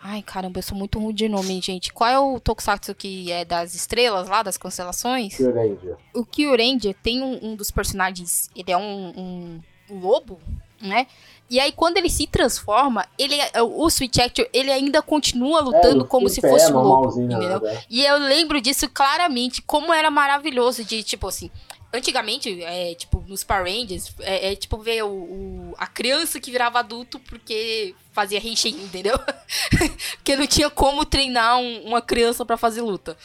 Ai, 0.00 0.22
caramba, 0.22 0.58
eu 0.58 0.62
sou 0.62 0.76
muito 0.78 0.98
ruim 0.98 1.12
de 1.14 1.28
nome, 1.28 1.60
gente. 1.60 1.92
Qual 1.92 2.08
é 2.08 2.18
o 2.18 2.38
Tokusatsu 2.38 2.94
que 2.94 3.30
é 3.32 3.44
das 3.44 3.74
estrelas 3.74 4.28
lá, 4.28 4.42
das 4.42 4.56
constelações? 4.56 5.36
Kyuranger. 5.36 5.96
O 6.14 6.24
Kyuranger 6.24 6.94
tem 7.02 7.22
um, 7.22 7.38
um 7.50 7.56
dos 7.56 7.70
personagens, 7.70 8.48
ele 8.54 8.70
é 8.70 8.76
um, 8.76 9.08
um- 9.16 9.60
lobo, 9.90 10.38
né? 10.80 11.06
E 11.50 11.58
aí, 11.58 11.72
quando 11.72 11.96
ele 11.96 12.10
se 12.10 12.26
transforma, 12.26 13.06
ele, 13.18 13.34
é- 13.40 13.62
o 13.62 13.88
Switch 13.90 14.18
Actor, 14.18 14.46
ele 14.52 14.70
ainda 14.70 15.00
continua 15.00 15.60
lutando 15.60 16.04
É, 16.04 16.06
como 16.06 16.28
se 16.28 16.40
fosse 16.42 16.70
um 16.72 16.76
lobo, 16.78 17.06
né? 17.26 17.36
E 17.88 18.04
eu 18.04 18.18
lembro 18.18 18.60
disso 18.60 18.88
claramente, 18.90 19.62
como 19.62 19.92
era 19.92 20.10
maravilhoso 20.10 20.84
de, 20.84 21.02
tipo 21.02 21.26
assim, 21.26 21.50
antigamente, 21.92 22.62
é, 22.62 22.94
tipo, 22.94 23.24
nos 23.26 23.42
Power 23.42 23.64
Rangers, 23.64 24.14
é, 24.20 24.52
é, 24.52 24.56
tipo 24.56 24.76
ver 24.76 25.02
o, 25.04 25.08
o- 25.08 25.74
a 25.78 25.86
criança 25.86 26.38
que 26.38 26.50
virava 26.50 26.78
adulto 26.80 27.18
porque 27.20 27.94
fazia 28.18 28.38
Henshin, 28.44 28.70
entendeu? 28.82 29.16
porque 30.18 30.34
não 30.34 30.46
tinha 30.46 30.68
como 30.68 31.04
treinar 31.04 31.56
um- 31.58 31.84
uma 31.84 32.02
criança 32.02 32.44
pra 32.44 32.56
fazer 32.56 32.80
luta. 32.82 33.16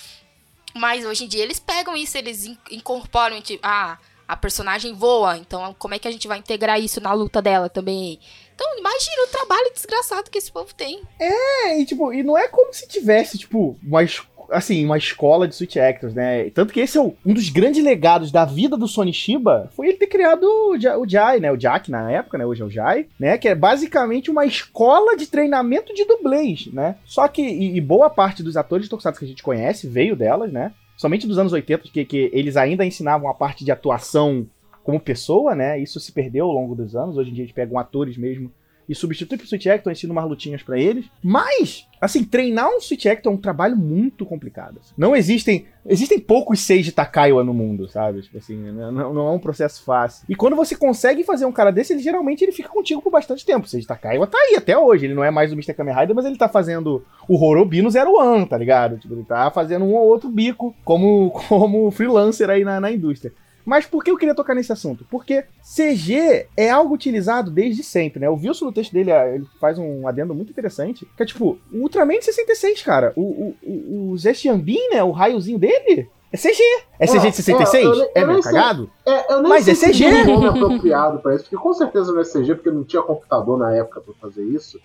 Mas 0.75 1.03
hoje 1.03 1.23
em 1.25 1.27
dia 1.27 1.41
eles 1.43 1.59
pegam 1.59 1.95
isso, 1.97 2.15
eles 2.17 2.45
in- 2.45 2.57
incorporam, 2.69 3.41
tipo, 3.41 3.59
ah, 3.65 3.97
a 4.27 4.35
personagem 4.37 4.93
voa, 4.93 5.37
então 5.37 5.75
como 5.79 5.93
é 5.95 5.99
que 5.99 6.07
a 6.07 6.11
gente 6.11 6.27
vai 6.27 6.37
integrar 6.37 6.79
isso 6.79 7.01
na 7.01 7.11
luta 7.13 7.41
dela 7.41 7.69
também? 7.69 8.19
Então 8.55 8.77
imagina 8.77 9.23
o 9.23 9.27
trabalho 9.31 9.71
desgraçado 9.73 10.29
que 10.29 10.37
esse 10.37 10.51
povo 10.51 10.73
tem. 10.75 11.01
É, 11.19 11.79
e 11.79 11.85
tipo, 11.85 12.13
e 12.13 12.21
não 12.21 12.37
é 12.37 12.47
como 12.47 12.71
se 12.73 12.87
tivesse, 12.87 13.37
tipo, 13.37 13.77
uma, 13.83 14.03
es- 14.03 14.21
assim, 14.53 14.85
uma 14.85 14.97
escola 14.97 15.47
de 15.47 15.55
Switch 15.55 15.75
Actors, 15.77 16.13
né? 16.13 16.49
Tanto 16.51 16.71
que 16.73 16.79
esse 16.79 16.97
é 16.97 17.01
o- 17.01 17.13
um 17.25 17.33
dos 17.33 17.49
grandes 17.49 17.83
legados 17.83 18.31
da 18.31 18.45
vida 18.45 18.77
do 18.77 18.87
Sony 18.87 19.11
Shiba, 19.11 19.69
foi 19.75 19.87
ele 19.89 19.97
ter 19.97 20.07
criado 20.07 20.43
o, 20.43 20.75
o 21.01 21.09
Jai, 21.09 21.39
né? 21.39 21.51
O 21.51 21.57
Jack 21.57 21.89
na 21.91 22.09
época, 22.11 22.37
né? 22.37 22.45
Hoje 22.45 22.61
é 22.61 22.65
o 22.65 22.69
Jai, 22.69 23.07
né? 23.19 23.37
Que 23.37 23.47
é 23.49 23.55
basicamente 23.55 24.31
uma 24.31 24.45
escola 24.45 25.15
de 25.17 25.27
treinamento 25.27 25.93
de 25.93 26.05
dublês, 26.05 26.67
né? 26.71 26.95
Só 27.05 27.27
que, 27.27 27.41
e, 27.41 27.75
e 27.77 27.81
boa 27.81 28.09
parte 28.09 28.41
dos 28.43 28.55
atores 28.55 28.85
de 28.85 28.89
Tokusatsu 28.89 29.19
que 29.19 29.25
a 29.25 29.27
gente 29.29 29.43
conhece 29.43 29.87
veio 29.87 30.15
delas, 30.15 30.51
né? 30.51 30.71
Somente 30.95 31.27
dos 31.27 31.37
anos 31.39 31.51
80, 31.51 31.83
que, 31.91 32.05
que 32.05 32.29
eles 32.31 32.55
ainda 32.55 32.85
ensinavam 32.85 33.27
a 33.29 33.33
parte 33.33 33.65
de 33.65 33.71
atuação 33.71 34.45
como 34.83 34.99
pessoa, 34.99 35.55
né? 35.55 35.79
Isso 35.79 35.99
se 35.99 36.11
perdeu 36.11 36.45
ao 36.45 36.51
longo 36.51 36.75
dos 36.75 36.95
anos. 36.95 37.17
Hoje 37.17 37.31
em 37.31 37.33
dia 37.33 37.43
a 37.43 37.47
gente 37.47 37.55
pega 37.55 37.73
um 37.73 37.79
atores 37.79 38.17
mesmo 38.17 38.51
e 38.87 38.95
substitui 38.95 39.37
pro 39.37 39.47
Switch 39.47 39.65
Actor, 39.67 39.91
ensina 39.91 40.11
umas 40.11 40.27
lutinhas 40.27 40.61
pra 40.61 40.79
eles. 40.79 41.05
Mas, 41.21 41.87
assim, 41.99 42.23
treinar 42.23 42.69
um 42.69 42.79
Switch 42.79 43.05
Actor 43.05 43.31
é 43.31 43.35
um 43.35 43.39
trabalho 43.39 43.75
muito 43.75 44.25
complicado. 44.25 44.79
Não 44.97 45.15
existem. 45.15 45.65
Existem 45.85 46.17
poucos 46.17 46.61
seis 46.61 46.85
de 46.85 46.93
Takaiwa 46.93 47.43
no 47.43 47.53
mundo, 47.53 47.89
sabe? 47.89 48.21
Tipo 48.21 48.37
assim, 48.37 48.55
não, 48.55 49.13
não 49.13 49.27
é 49.27 49.31
um 49.31 49.39
processo 49.39 49.83
fácil. 49.83 50.25
E 50.29 50.35
quando 50.35 50.55
você 50.55 50.77
consegue 50.77 51.25
fazer 51.25 51.45
um 51.45 51.51
cara 51.51 51.71
desse, 51.71 51.91
ele 51.91 52.01
geralmente 52.01 52.41
ele 52.41 52.53
fica 52.53 52.69
contigo 52.69 53.01
por 53.01 53.11
bastante 53.11 53.45
tempo. 53.45 53.65
O 53.65 53.69
Seiji 53.69 53.85
Takaiwa 53.85 54.25
tá 54.25 54.37
aí 54.37 54.55
até 54.55 54.77
hoje. 54.77 55.05
Ele 55.05 55.13
não 55.13 55.23
é 55.23 55.29
mais 55.29 55.51
o 55.51 55.55
Mr. 55.55 55.73
Kamen 55.73 55.93
Rider, 55.93 56.15
mas 56.15 56.25
ele 56.25 56.37
tá 56.37 56.47
fazendo 56.47 57.03
o 57.27 57.35
Horobi 57.35 57.81
no 57.81 57.91
Zero 57.91 58.13
One, 58.13 58.45
tá 58.47 58.57
ligado? 58.57 58.97
Tipo, 58.97 59.13
ele 59.13 59.25
tá 59.25 59.51
fazendo 59.51 59.83
um 59.83 59.93
ou 59.93 60.07
outro 60.07 60.29
bico 60.29 60.73
como, 60.85 61.31
como 61.49 61.91
freelancer 61.91 62.49
aí 62.49 62.63
na, 62.63 62.79
na 62.79 62.91
indústria. 62.91 63.33
Mas 63.65 63.85
por 63.85 64.03
que 64.03 64.11
eu 64.11 64.17
queria 64.17 64.35
tocar 64.35 64.53
nesse 64.53 64.71
assunto? 64.71 65.05
Porque 65.09 65.45
CG 65.63 66.47
é 66.57 66.69
algo 66.69 66.93
utilizado 66.93 67.49
desde 67.49 67.83
sempre, 67.83 68.19
né? 68.19 68.29
O 68.29 68.35
Wilson 68.35 68.65
no 68.65 68.71
texto 68.73 68.91
dele, 68.93 69.11
ah, 69.11 69.27
ele 69.27 69.45
faz 69.59 69.77
um 69.77 70.07
adendo 70.07 70.33
muito 70.35 70.49
interessante, 70.51 71.07
que 71.17 71.23
é 71.23 71.25
tipo, 71.25 71.57
o 71.71 71.77
Ultraman 71.77 72.19
de 72.19 72.25
66, 72.25 72.81
cara. 72.83 73.13
O, 73.15 73.21
o, 73.21 73.55
o, 73.63 74.11
o 74.11 74.17
Zé 74.17 74.33
Xiambin, 74.33 74.89
né? 74.91 75.03
O 75.03 75.11
raiozinho 75.11 75.57
dele 75.57 76.09
é 76.31 76.37
CG. 76.37 76.61
É 76.99 77.05
CG 77.07 77.29
de 77.29 77.35
66? 77.37 77.85
é, 77.85 77.87
eu 77.87 78.11
É, 78.15 78.23
eu 78.23 78.27
nem 78.27 78.41
sei. 78.41 78.51
cagado? 78.51 78.89
É, 79.05 79.33
eu 79.33 79.41
nem 79.41 79.49
Mas 79.49 79.65
sei 79.65 79.73
é 79.73 79.75
CG. 79.91 80.03
tem 80.23 80.35
um 80.35 80.39
nome 80.41 80.47
apropriado 80.65 81.19
pra 81.19 81.35
isso, 81.35 81.43
porque 81.45 81.57
com 81.57 81.73
certeza 81.73 82.11
não 82.11 82.19
é 82.21 82.23
CG, 82.23 82.55
porque 82.55 82.71
não 82.71 82.83
tinha 82.83 83.01
computador 83.01 83.57
na 83.57 83.73
época 83.75 84.01
pra 84.01 84.13
fazer 84.21 84.43
isso. 84.43 84.79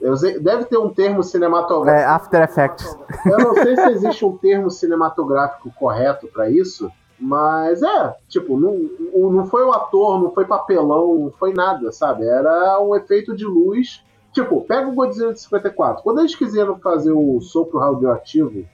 Eu 0.00 0.16
sei- 0.16 0.38
deve 0.40 0.64
ter 0.64 0.78
um 0.78 0.88
termo 0.88 1.22
cinematográfico. 1.22 2.02
É, 2.02 2.04
After 2.12 2.42
Effects. 2.42 2.96
Eu 3.26 3.38
não 3.38 3.54
sei 3.54 3.76
se 3.76 3.88
existe 3.90 4.24
um 4.24 4.36
termo 4.36 4.68
cinematográfico 4.70 5.70
correto 5.78 6.26
pra 6.26 6.50
isso, 6.50 6.90
mas 7.22 7.80
é, 7.82 8.16
tipo, 8.28 8.58
não, 8.58 8.70
o- 9.14 9.30
não 9.32 9.46
foi 9.46 9.62
o 9.64 9.72
ator, 9.72 10.20
não 10.20 10.32
foi 10.32 10.44
papelão, 10.44 11.14
não 11.16 11.30
foi 11.30 11.52
nada, 11.54 11.92
sabe? 11.92 12.26
Era 12.26 12.80
um 12.80 12.96
efeito 12.96 13.34
de 13.36 13.44
luz. 13.44 14.02
Tipo, 14.32 14.62
pega 14.62 14.88
o 14.88 14.94
Godzilla 14.94 15.32
de 15.32 15.40
54. 15.40 16.02
Quando 16.02 16.18
eles 16.20 16.34
quiseram 16.34 16.78
fazer 16.78 17.12
o 17.12 17.40
sopro 17.40 17.78
radioativo 17.78 18.64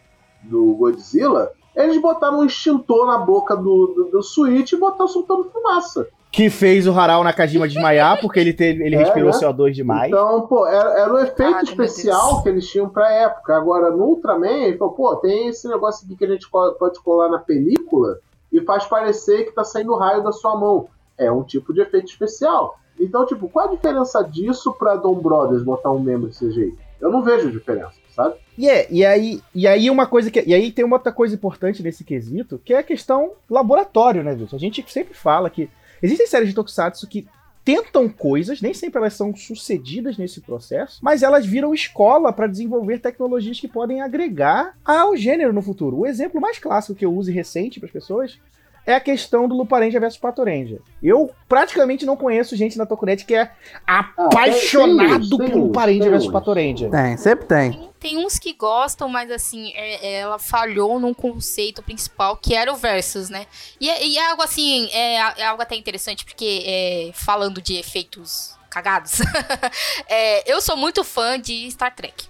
do 0.42 0.72
Godzilla, 0.74 1.50
eles 1.76 2.00
botaram 2.00 2.38
um 2.40 2.44
extintor 2.44 3.06
na 3.06 3.18
boca 3.18 3.54
do, 3.56 3.86
do, 3.88 4.04
do 4.12 4.22
Switch 4.22 4.72
e 4.72 4.76
botaram 4.76 5.08
soltando 5.08 5.50
fumaça. 5.50 6.06
Que 6.30 6.48
fez 6.50 6.86
o 6.86 6.92
Haral 6.92 7.24
Nakajima 7.24 7.66
desmaiar, 7.66 8.20
porque 8.20 8.38
ele, 8.38 8.52
teve, 8.52 8.84
ele 8.84 8.94
É, 8.94 8.98
respirou 8.98 9.30
né? 9.30 9.36
CO2 9.36 9.72
demais. 9.72 10.08
Então, 10.08 10.42
pô, 10.46 10.66
era, 10.66 10.90
era 11.00 11.12
um 11.12 11.18
efeito 11.18 11.50
meu 11.52 11.62
especial 11.64 12.42
que 12.42 12.48
eles 12.50 12.68
tinham 12.68 12.88
pra 12.88 13.10
época. 13.10 13.56
Agora, 13.56 13.90
no 13.90 14.04
Ultraman, 14.04 14.46
ele 14.64 14.76
falou, 14.76 14.92
pô, 14.94 15.16
tem 15.16 15.48
esse 15.48 15.66
negócio 15.68 16.04
aqui 16.06 16.16
que 16.16 16.24
a 16.24 16.28
gente 16.28 16.48
pode 16.50 17.00
colar 17.02 17.28
na 17.30 17.38
película 17.38 18.18
e 18.58 18.64
faz 18.64 18.84
parecer 18.86 19.44
que 19.44 19.52
tá 19.52 19.64
saindo 19.64 19.96
raio 19.96 20.22
da 20.22 20.32
sua 20.32 20.56
mão. 20.56 20.88
É 21.16 21.30
um 21.30 21.42
tipo 21.42 21.72
de 21.72 21.80
efeito 21.80 22.08
especial. 22.08 22.78
Então, 22.98 23.24
tipo, 23.26 23.48
qual 23.48 23.68
a 23.68 23.74
diferença 23.74 24.22
disso 24.22 24.72
pra 24.72 24.96
Dom 24.96 25.14
Brothers 25.16 25.62
botar 25.62 25.90
um 25.90 26.00
membro 26.00 26.28
de 26.28 26.36
CGI? 26.36 26.76
Eu 27.00 27.10
não 27.10 27.22
vejo 27.22 27.50
diferença, 27.50 27.94
sabe? 28.14 28.34
E, 28.56 28.68
é, 28.68 28.88
e, 28.90 29.04
aí, 29.04 29.40
e 29.54 29.68
aí 29.68 29.88
uma 29.88 30.06
coisa 30.06 30.30
que. 30.30 30.42
E 30.44 30.52
aí 30.52 30.72
tem 30.72 30.84
uma 30.84 30.96
outra 30.96 31.12
coisa 31.12 31.34
importante 31.34 31.82
nesse 31.82 32.02
quesito, 32.02 32.60
que 32.64 32.74
é 32.74 32.78
a 32.78 32.82
questão 32.82 33.32
laboratório, 33.48 34.24
né, 34.24 34.32
Wilson? 34.32 34.56
A 34.56 34.58
gente 34.58 34.84
sempre 34.90 35.14
fala 35.14 35.48
que 35.48 35.70
existem 36.02 36.26
séries 36.26 36.48
de 36.48 36.54
Tokusatsu 36.54 37.06
que 37.06 37.26
tentam 37.68 38.08
coisas, 38.08 38.62
nem 38.62 38.72
sempre 38.72 38.98
elas 38.98 39.12
são 39.12 39.36
sucedidas 39.36 40.16
nesse 40.16 40.40
processo, 40.40 40.98
mas 41.02 41.22
elas 41.22 41.44
viram 41.44 41.74
escola 41.74 42.32
para 42.32 42.46
desenvolver 42.46 42.98
tecnologias 42.98 43.60
que 43.60 43.68
podem 43.68 44.00
agregar 44.00 44.74
ao 44.82 45.14
gênero 45.14 45.52
no 45.52 45.60
futuro. 45.60 45.98
O 45.98 46.06
exemplo 46.06 46.40
mais 46.40 46.58
clássico 46.58 46.98
que 46.98 47.04
eu 47.04 47.12
uso 47.12 47.30
e 47.30 47.34
recente 47.34 47.78
para 47.78 47.86
as 47.86 47.92
pessoas 47.92 48.38
é 48.86 48.94
a 48.94 49.00
questão 49.00 49.46
do 49.46 49.54
Luparendia 49.54 50.00
versus 50.00 50.18
Patorendia. 50.18 50.80
Eu 51.02 51.30
praticamente 51.46 52.06
não 52.06 52.16
conheço 52.16 52.56
gente 52.56 52.78
na 52.78 52.86
Tokunet 52.86 53.26
que 53.26 53.34
é 53.34 53.50
apaixonado 53.86 55.28
tem 55.28 55.36
uns, 55.36 55.36
tem 55.36 55.50
por 55.50 55.58
Luparendia 55.58 56.02
tem 56.04 56.10
versus. 56.10 56.32
Patorendia. 56.32 56.88
Tem, 56.88 57.18
sempre 57.18 57.44
tem. 57.44 57.87
Tem, 58.00 58.16
uns 58.16 58.38
que 58.38 58.52
gostam, 58.52 59.08
mas 59.08 59.30
assim, 59.30 59.72
é- 59.74 60.06
é, 60.06 60.12
ela 60.20 60.38
falhou 60.38 61.00
num 61.00 61.12
conceito 61.12 61.82
principal, 61.82 62.36
que 62.36 62.54
era 62.54 62.72
o 62.72 62.76
versus, 62.76 63.28
né? 63.28 63.46
E, 63.80 63.90
é- 63.90 64.06
e 64.06 64.18
é 64.18 64.30
algo 64.30 64.42
assim, 64.42 64.88
é, 64.92 65.14
é 65.16 65.46
algo 65.46 65.62
até 65.62 65.74
interessante, 65.74 66.24
porque 66.24 66.62
é, 66.66 67.10
falando 67.14 67.60
de 67.60 67.74
efeitos 67.76 68.56
cagados, 68.70 69.18
eu 70.46 70.60
sou 70.60 70.76
muito 70.76 71.02
fã 71.02 71.40
de 71.40 71.70
Star 71.70 71.94
Trek. 71.94 72.26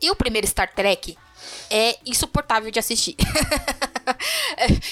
E 0.00 0.10
o 0.10 0.16
primeiro 0.16 0.46
Star 0.46 0.72
Trek 0.72 1.16
é 1.70 1.98
insuportável 2.06 2.70
de 2.70 2.78
assistir. 2.78 3.16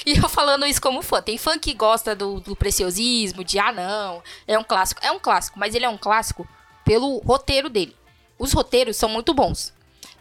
E 0.06 0.16
eu 0.16 0.28
falando 0.28 0.66
isso 0.66 0.80
como 0.80 1.02
fã. 1.02 1.20
Tem 1.22 1.36
fã 1.38 1.58
que 1.58 1.74
gosta 1.74 2.14
do, 2.16 2.40
do 2.40 2.56
preciosismo, 2.56 3.44
de 3.44 3.58
ah, 3.58 3.72
não, 3.72 4.22
é 4.46 4.58
um 4.58 4.64
clássico. 4.64 5.00
É 5.04 5.12
um 5.12 5.18
clássico, 5.18 5.58
mas 5.58 5.74
ele 5.74 5.84
é 5.84 5.88
um 5.88 5.98
clássico 5.98 6.48
pelo 6.84 7.18
roteiro 7.18 7.68
dele. 7.68 7.94
Os 8.38 8.52
roteiros 8.52 8.96
são 8.96 9.08
muito 9.08 9.32
bons. 9.34 9.72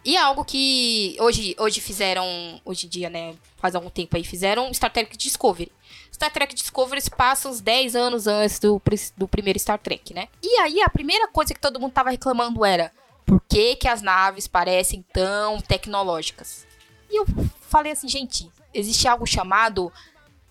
E 0.04 0.16
é 0.16 0.20
algo 0.20 0.44
que 0.44 1.16
hoje, 1.20 1.54
hoje 1.58 1.80
fizeram, 1.80 2.60
hoje 2.64 2.86
em 2.86 2.88
dia, 2.88 3.08
né, 3.08 3.34
faz 3.56 3.74
algum 3.74 3.88
tempo 3.88 4.16
aí, 4.16 4.24
fizeram 4.24 4.72
Star 4.74 4.92
Trek 4.92 5.16
Discovery. 5.16 5.70
Star 6.12 6.32
Trek 6.32 6.54
Discovery 6.54 7.00
se 7.00 7.10
passa 7.10 7.48
uns 7.48 7.60
10 7.60 7.94
anos 7.94 8.26
antes 8.26 8.58
do, 8.58 8.82
do 9.16 9.28
primeiro 9.28 9.58
Star 9.58 9.78
Trek, 9.78 10.12
né? 10.12 10.28
E 10.42 10.60
aí 10.60 10.82
a 10.82 10.90
primeira 10.90 11.28
coisa 11.28 11.54
que 11.54 11.60
todo 11.60 11.78
mundo 11.78 11.92
tava 11.92 12.10
reclamando 12.10 12.64
era 12.64 12.92
por 13.24 13.40
que, 13.48 13.76
que 13.76 13.88
as 13.88 14.02
naves 14.02 14.46
parecem 14.46 15.04
tão 15.12 15.60
tecnológicas? 15.60 16.66
E 17.10 17.20
eu 17.20 17.26
falei 17.60 17.92
assim, 17.92 18.08
gente, 18.08 18.50
existe 18.74 19.06
algo 19.06 19.26
chamado 19.26 19.92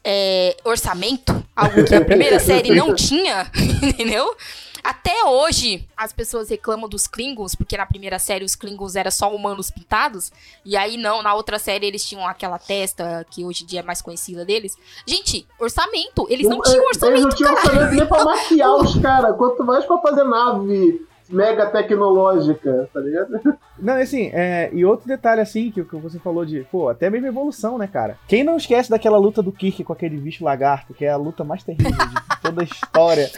é, 0.04 0.56
orçamento, 0.64 1.46
algo 1.56 1.84
que 1.86 1.94
a 1.94 2.04
primeira 2.04 2.40
série 2.42 2.74
não 2.74 2.96
tinha, 2.96 3.52
entendeu? 3.84 4.36
Até 4.84 5.26
hoje, 5.26 5.88
as 5.96 6.12
pessoas 6.12 6.50
reclamam 6.50 6.90
dos 6.90 7.08
Klingons, 7.08 7.56
porque 7.56 7.78
na 7.78 7.86
primeira 7.86 8.18
série 8.20 8.44
os 8.44 8.56
Klingons 8.56 8.96
eram 8.96 9.12
só 9.12 9.34
humanos 9.34 9.70
pintados, 9.70 10.32
e 10.66 10.76
aí 10.76 10.98
não, 10.98 11.22
na 11.22 11.34
outra 11.34 11.60
série 11.60 11.86
eles 11.86 12.04
tinham 12.04 12.26
aquela 12.26 12.58
testa 12.58 13.26
que 13.30 13.44
hoje 13.44 13.64
em 13.64 13.68
dia 13.68 13.80
é 13.82 13.84
mais 13.84 14.02
conhecida 14.02 14.44
deles. 14.44 14.78
Gente, 15.06 15.48
orçamento, 15.60 16.26
eles 16.30 16.48
não 16.48 16.62
tinham 16.62 16.84
Eles 16.90 16.98
não 17.02 17.10
orçamento, 17.10 17.36
tinham 17.36 17.54
orçamento 17.54 17.94
nem 17.94 18.06
pra 18.06 18.24
maquiar 18.24 18.76
os 18.82 18.96
caras, 19.00 19.38
quanto 19.38 19.64
mais 19.64 19.86
pra 19.86 19.98
fazer 20.00 20.24
nave 20.24 21.11
mega 21.32 21.66
tecnológica, 21.68 22.90
tá 22.94 23.00
ligado? 23.00 23.40
Não, 23.80 23.94
assim, 23.96 24.30
é, 24.34 24.70
e 24.74 24.86
outro 24.86 25.08
detalhe, 25.08 25.42
assim, 25.42 25.72
que, 25.72 25.84
que 25.84 25.96
você 25.96 26.20
falou 26.20 26.46
de, 26.46 26.62
pô, 26.72 26.90
até 26.90 27.10
mesmo 27.10 27.26
evolução, 27.28 27.78
né, 27.80 27.88
cara? 27.88 28.18
Quem 28.28 28.44
não 28.44 28.58
esquece 28.58 28.90
daquela 28.92 29.18
luta 29.18 29.42
do 29.42 29.52
Kirk 29.52 29.84
com 29.84 29.92
aquele 29.94 30.18
bicho 30.18 30.44
lagarto, 30.44 30.94
que 30.94 31.04
é 31.04 31.10
a 31.10 31.18
luta 31.18 31.44
mais 31.44 31.64
terrível 31.64 31.92
de 31.92 32.16
toda 32.44 32.62
a 32.62 32.66
história 32.66 33.32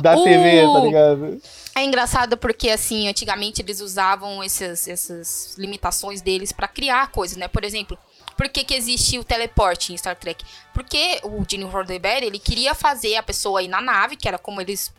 da 0.00 0.16
O- 0.16 0.24
TV, 0.24 0.62
tá 0.72 0.80
ligado? 0.80 1.38
É 1.76 1.84
engraçado 1.84 2.36
porque, 2.38 2.70
assim, 2.70 3.08
antigamente 3.08 3.60
eles 3.60 3.80
usavam 3.80 4.42
esses, 4.42 4.88
essas 4.88 5.54
limitações 5.58 6.22
deles 6.22 6.50
pra 6.52 6.66
criar 6.68 7.10
coisas, 7.10 7.36
né? 7.36 7.46
Por 7.48 7.62
exemplo, 7.64 7.98
por 8.38 8.48
que, 8.48 8.64
que 8.64 8.74
existe 8.74 9.18
o 9.18 9.24
teleporte 9.24 9.92
em 9.92 9.96
Star 9.98 10.16
Trek? 10.16 10.42
Porque 10.72 11.20
o 11.24 11.44
Gene 11.46 11.64
Roddenberry, 11.64 12.24
ele 12.26 12.38
queria 12.38 12.74
fazer 12.74 13.16
a 13.16 13.22
pessoa 13.22 13.62
ir 13.62 13.68
na 13.68 13.82
nave, 13.82 14.16
que 14.16 14.26
era 14.26 14.38
como 14.38 14.62
eles 14.62 14.90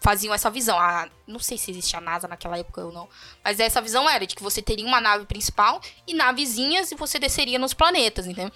faziam 0.00 0.34
essa 0.34 0.50
visão. 0.50 0.78
A, 0.78 1.08
não 1.26 1.38
sei 1.38 1.58
se 1.58 1.70
existia 1.70 1.98
a 1.98 2.02
NASA 2.02 2.28
naquela 2.28 2.58
época 2.58 2.84
ou 2.84 2.92
não, 2.92 3.08
mas 3.42 3.60
essa 3.60 3.80
visão 3.80 4.08
era 4.08 4.26
de 4.26 4.34
que 4.34 4.42
você 4.42 4.62
teria 4.62 4.86
uma 4.86 5.00
nave 5.00 5.26
principal 5.26 5.80
e 6.06 6.14
navezinhas 6.14 6.92
e 6.92 6.94
você 6.94 7.18
desceria 7.18 7.58
nos 7.58 7.74
planetas, 7.74 8.26
entendeu? 8.26 8.52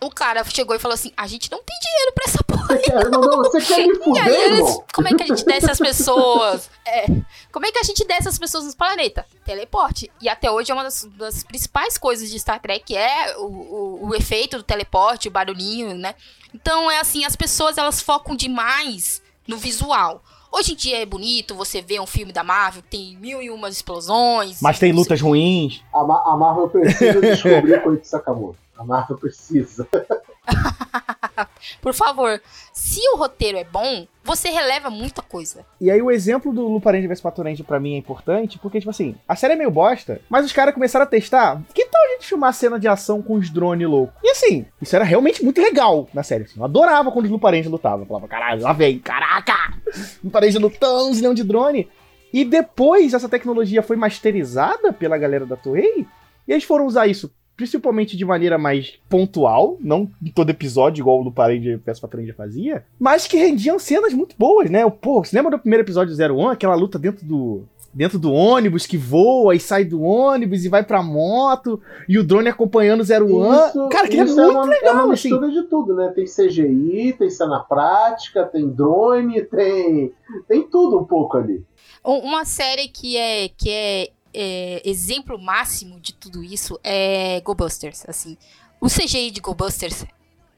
O 0.00 0.10
cara 0.10 0.44
chegou 0.44 0.76
e 0.76 0.78
falou 0.78 0.94
assim: 0.94 1.12
a 1.16 1.26
gente 1.26 1.50
não 1.50 1.62
tem 1.62 1.78
dinheiro 1.80 2.12
pra 2.12 2.24
essa 2.26 2.44
porra 2.44 2.66
Você 2.66 2.78
quer, 2.78 3.10
não, 3.10 3.20
não, 3.20 3.36
você 3.38 3.60
quer 3.60 3.86
me 3.86 3.94
e 3.94 4.02
fuder, 4.02 4.24
aí 4.24 4.34
eles, 4.34 4.78
como 4.92 5.08
é 5.08 5.14
que 5.14 5.22
a 5.22 5.26
gente 5.26 5.44
desce 5.44 5.70
as 5.70 5.78
pessoas? 5.78 6.70
É, 6.86 7.06
como 7.50 7.64
é 7.64 7.72
que 7.72 7.78
a 7.78 7.82
gente 7.82 8.04
desce 8.04 8.28
as 8.28 8.38
pessoas 8.38 8.64
nos 8.64 8.74
planetas? 8.74 9.24
Teleporte. 9.42 10.12
E 10.20 10.28
até 10.28 10.50
hoje 10.50 10.70
é 10.70 10.74
uma 10.74 10.82
das, 10.82 11.08
das 11.16 11.42
principais 11.42 11.96
coisas 11.96 12.30
de 12.30 12.38
Star 12.38 12.60
Trek 12.60 12.94
é 12.94 13.38
o, 13.38 13.46
o, 13.46 14.08
o 14.08 14.14
efeito 14.14 14.58
do 14.58 14.62
teleporte, 14.62 15.28
o 15.28 15.30
barulhinho, 15.30 15.94
né? 15.94 16.14
Então 16.52 16.90
é 16.90 17.00
assim, 17.00 17.24
as 17.24 17.34
pessoas 17.34 17.78
elas 17.78 18.02
focam 18.02 18.36
demais 18.36 19.22
no 19.48 19.56
visual. 19.56 20.22
Hoje 20.56 20.72
em 20.72 20.76
dia 20.76 21.02
é 21.02 21.06
bonito 21.06 21.52
você 21.52 21.82
ver 21.82 22.00
um 22.00 22.06
filme 22.06 22.32
da 22.32 22.44
Marvel 22.44 22.80
que 22.82 22.90
tem 22.90 23.16
mil 23.16 23.42
e 23.42 23.50
umas 23.50 23.74
explosões. 23.74 24.60
Mas 24.62 24.78
tem 24.78 24.92
lutas 24.92 25.20
ruins. 25.20 25.82
A, 25.92 26.04
Ma- 26.04 26.22
a 26.24 26.36
Marvel 26.36 26.68
precisa 26.68 27.20
descobrir 27.20 27.82
Koichi 27.82 28.06
Sakamoto. 28.06 28.56
A 28.78 28.84
Marvel 28.84 29.18
precisa. 29.18 29.88
Por 31.80 31.94
favor, 31.94 32.40
se 32.72 33.00
o 33.12 33.16
roteiro 33.16 33.58
é 33.58 33.64
bom, 33.64 34.06
você 34.22 34.48
releva 34.48 34.90
muita 34.90 35.22
coisa. 35.22 35.64
E 35.80 35.90
aí 35.90 36.00
o 36.00 36.10
exemplo 36.10 36.52
do 36.52 36.66
Luparendia 36.68 37.08
vs 37.08 37.20
Patorendia 37.20 37.64
pra 37.64 37.80
mim 37.80 37.94
é 37.94 37.98
importante, 37.98 38.58
porque, 38.58 38.78
tipo 38.78 38.90
assim, 38.90 39.14
a 39.28 39.36
série 39.36 39.54
é 39.54 39.56
meio 39.56 39.70
bosta, 39.70 40.20
mas 40.28 40.46
os 40.46 40.52
caras 40.52 40.74
começaram 40.74 41.04
a 41.04 41.08
testar, 41.08 41.60
que 41.74 41.86
tal 41.86 42.02
a 42.02 42.08
gente 42.14 42.26
filmar 42.26 42.52
cena 42.52 42.78
de 42.78 42.88
ação 42.88 43.22
com 43.22 43.34
os 43.34 43.50
drones 43.50 43.88
loucos? 43.88 44.14
E 44.22 44.30
assim, 44.30 44.66
isso 44.80 44.94
era 44.94 45.04
realmente 45.04 45.42
muito 45.42 45.60
legal 45.60 46.08
na 46.14 46.22
série. 46.22 46.44
assim. 46.44 46.58
eu 46.58 46.64
adorava 46.64 47.10
quando 47.10 47.26
os 47.26 47.30
Luparendia 47.30 47.70
lutavam. 47.70 48.00
Eu 48.00 48.06
falava, 48.06 48.28
caralho, 48.28 48.62
lá 48.62 48.72
vem, 48.72 48.98
caraca! 48.98 49.74
Luparendia 50.22 50.60
lutando, 50.60 51.08
um 51.08 51.14
zilhão 51.14 51.34
de 51.34 51.44
drone. 51.44 51.88
E 52.32 52.44
depois 52.44 53.14
essa 53.14 53.28
tecnologia 53.28 53.82
foi 53.82 53.96
masterizada 53.96 54.92
pela 54.92 55.16
galera 55.16 55.46
da 55.46 55.56
Toei, 55.56 56.06
e 56.46 56.52
eles 56.52 56.64
foram 56.64 56.86
usar 56.86 57.06
isso 57.06 57.32
principalmente 57.56 58.16
de 58.16 58.24
maneira 58.24 58.58
mais 58.58 58.94
pontual, 59.08 59.76
não 59.80 60.10
em 60.24 60.30
todo 60.30 60.50
episódio, 60.50 61.00
igual 61.02 61.20
o 61.20 61.24
do 61.24 61.32
Parendia 61.32 61.80
PS 61.84 62.00
Patrendia 62.00 62.34
fazia, 62.34 62.84
mas 62.98 63.26
que 63.26 63.36
rendiam 63.36 63.78
cenas 63.78 64.12
muito 64.12 64.34
boas, 64.38 64.68
né? 64.70 64.88
Pô, 64.90 65.24
você 65.24 65.36
lembra 65.36 65.52
do 65.52 65.60
primeiro 65.60 65.84
episódio 65.84 66.14
do 66.14 66.34
01, 66.34 66.48
aquela 66.48 66.74
luta 66.74 66.98
dentro 66.98 67.24
do 67.24 67.62
dentro 67.96 68.18
do 68.18 68.32
ônibus 68.32 68.86
que 68.86 68.96
voa 68.96 69.54
e 69.54 69.60
sai 69.60 69.84
do 69.84 70.02
ônibus 70.02 70.64
e 70.64 70.68
vai 70.68 70.82
pra 70.82 71.00
moto 71.00 71.80
e 72.08 72.18
o 72.18 72.24
drone 72.24 72.48
acompanhando 72.48 73.02
o 73.02 73.04
01? 73.04 73.88
Cara, 73.88 74.08
que 74.08 74.18
é 74.18 74.24
isso 74.24 74.34
muito 74.34 74.50
uma, 74.50 74.64
legal, 74.64 74.88
é 74.88 74.92
uma 75.04 75.14
assim. 75.14 75.28
mistura 75.30 75.48
de 75.52 75.62
tudo, 75.68 75.94
né? 75.94 76.08
Tem 76.12 76.24
CGI, 76.24 77.14
tem 77.16 77.30
cena 77.30 77.60
prática, 77.60 78.44
tem 78.46 78.68
drone, 78.68 79.42
tem 79.44 80.12
tem 80.48 80.62
tudo 80.68 80.98
um 80.98 81.04
pouco 81.04 81.36
ali. 81.36 81.64
Um- 82.04 82.18
Uma 82.18 82.44
série 82.44 82.88
que 82.88 83.16
é, 83.16 83.48
que 83.48 83.70
é, 83.70 84.08
é, 84.34 84.82
exemplo 84.84 85.38
máximo 85.38 86.00
de 86.00 86.12
tudo 86.12 86.42
isso 86.42 86.78
é 86.82 87.40
Go 87.40 87.54
Busters, 87.54 88.04
assim. 88.08 88.36
O 88.80 88.86
CGI 88.88 89.30
de 89.30 89.40
Go 89.40 89.54
Busters 89.54 90.04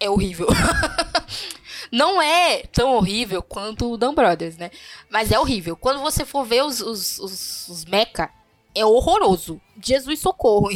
é 0.01 0.11
horrível. 0.11 0.49
Não 1.93 2.21
é 2.21 2.63
tão 2.65 2.95
horrível 2.95 3.43
quanto 3.43 3.93
o 3.93 3.97
Dan 3.97 4.15
Brothers, 4.15 4.57
né? 4.57 4.71
Mas 5.09 5.31
é 5.31 5.39
horrível. 5.39 5.77
Quando 5.77 6.01
você 6.01 6.25
for 6.25 6.45
ver 6.45 6.65
os, 6.65 6.81
os, 6.81 7.19
os, 7.19 7.69
os 7.69 7.85
mecha, 7.85 8.31
é 8.75 8.85
horroroso. 8.85 9.61
Jesus 9.83 10.19
socorro. 10.19 10.69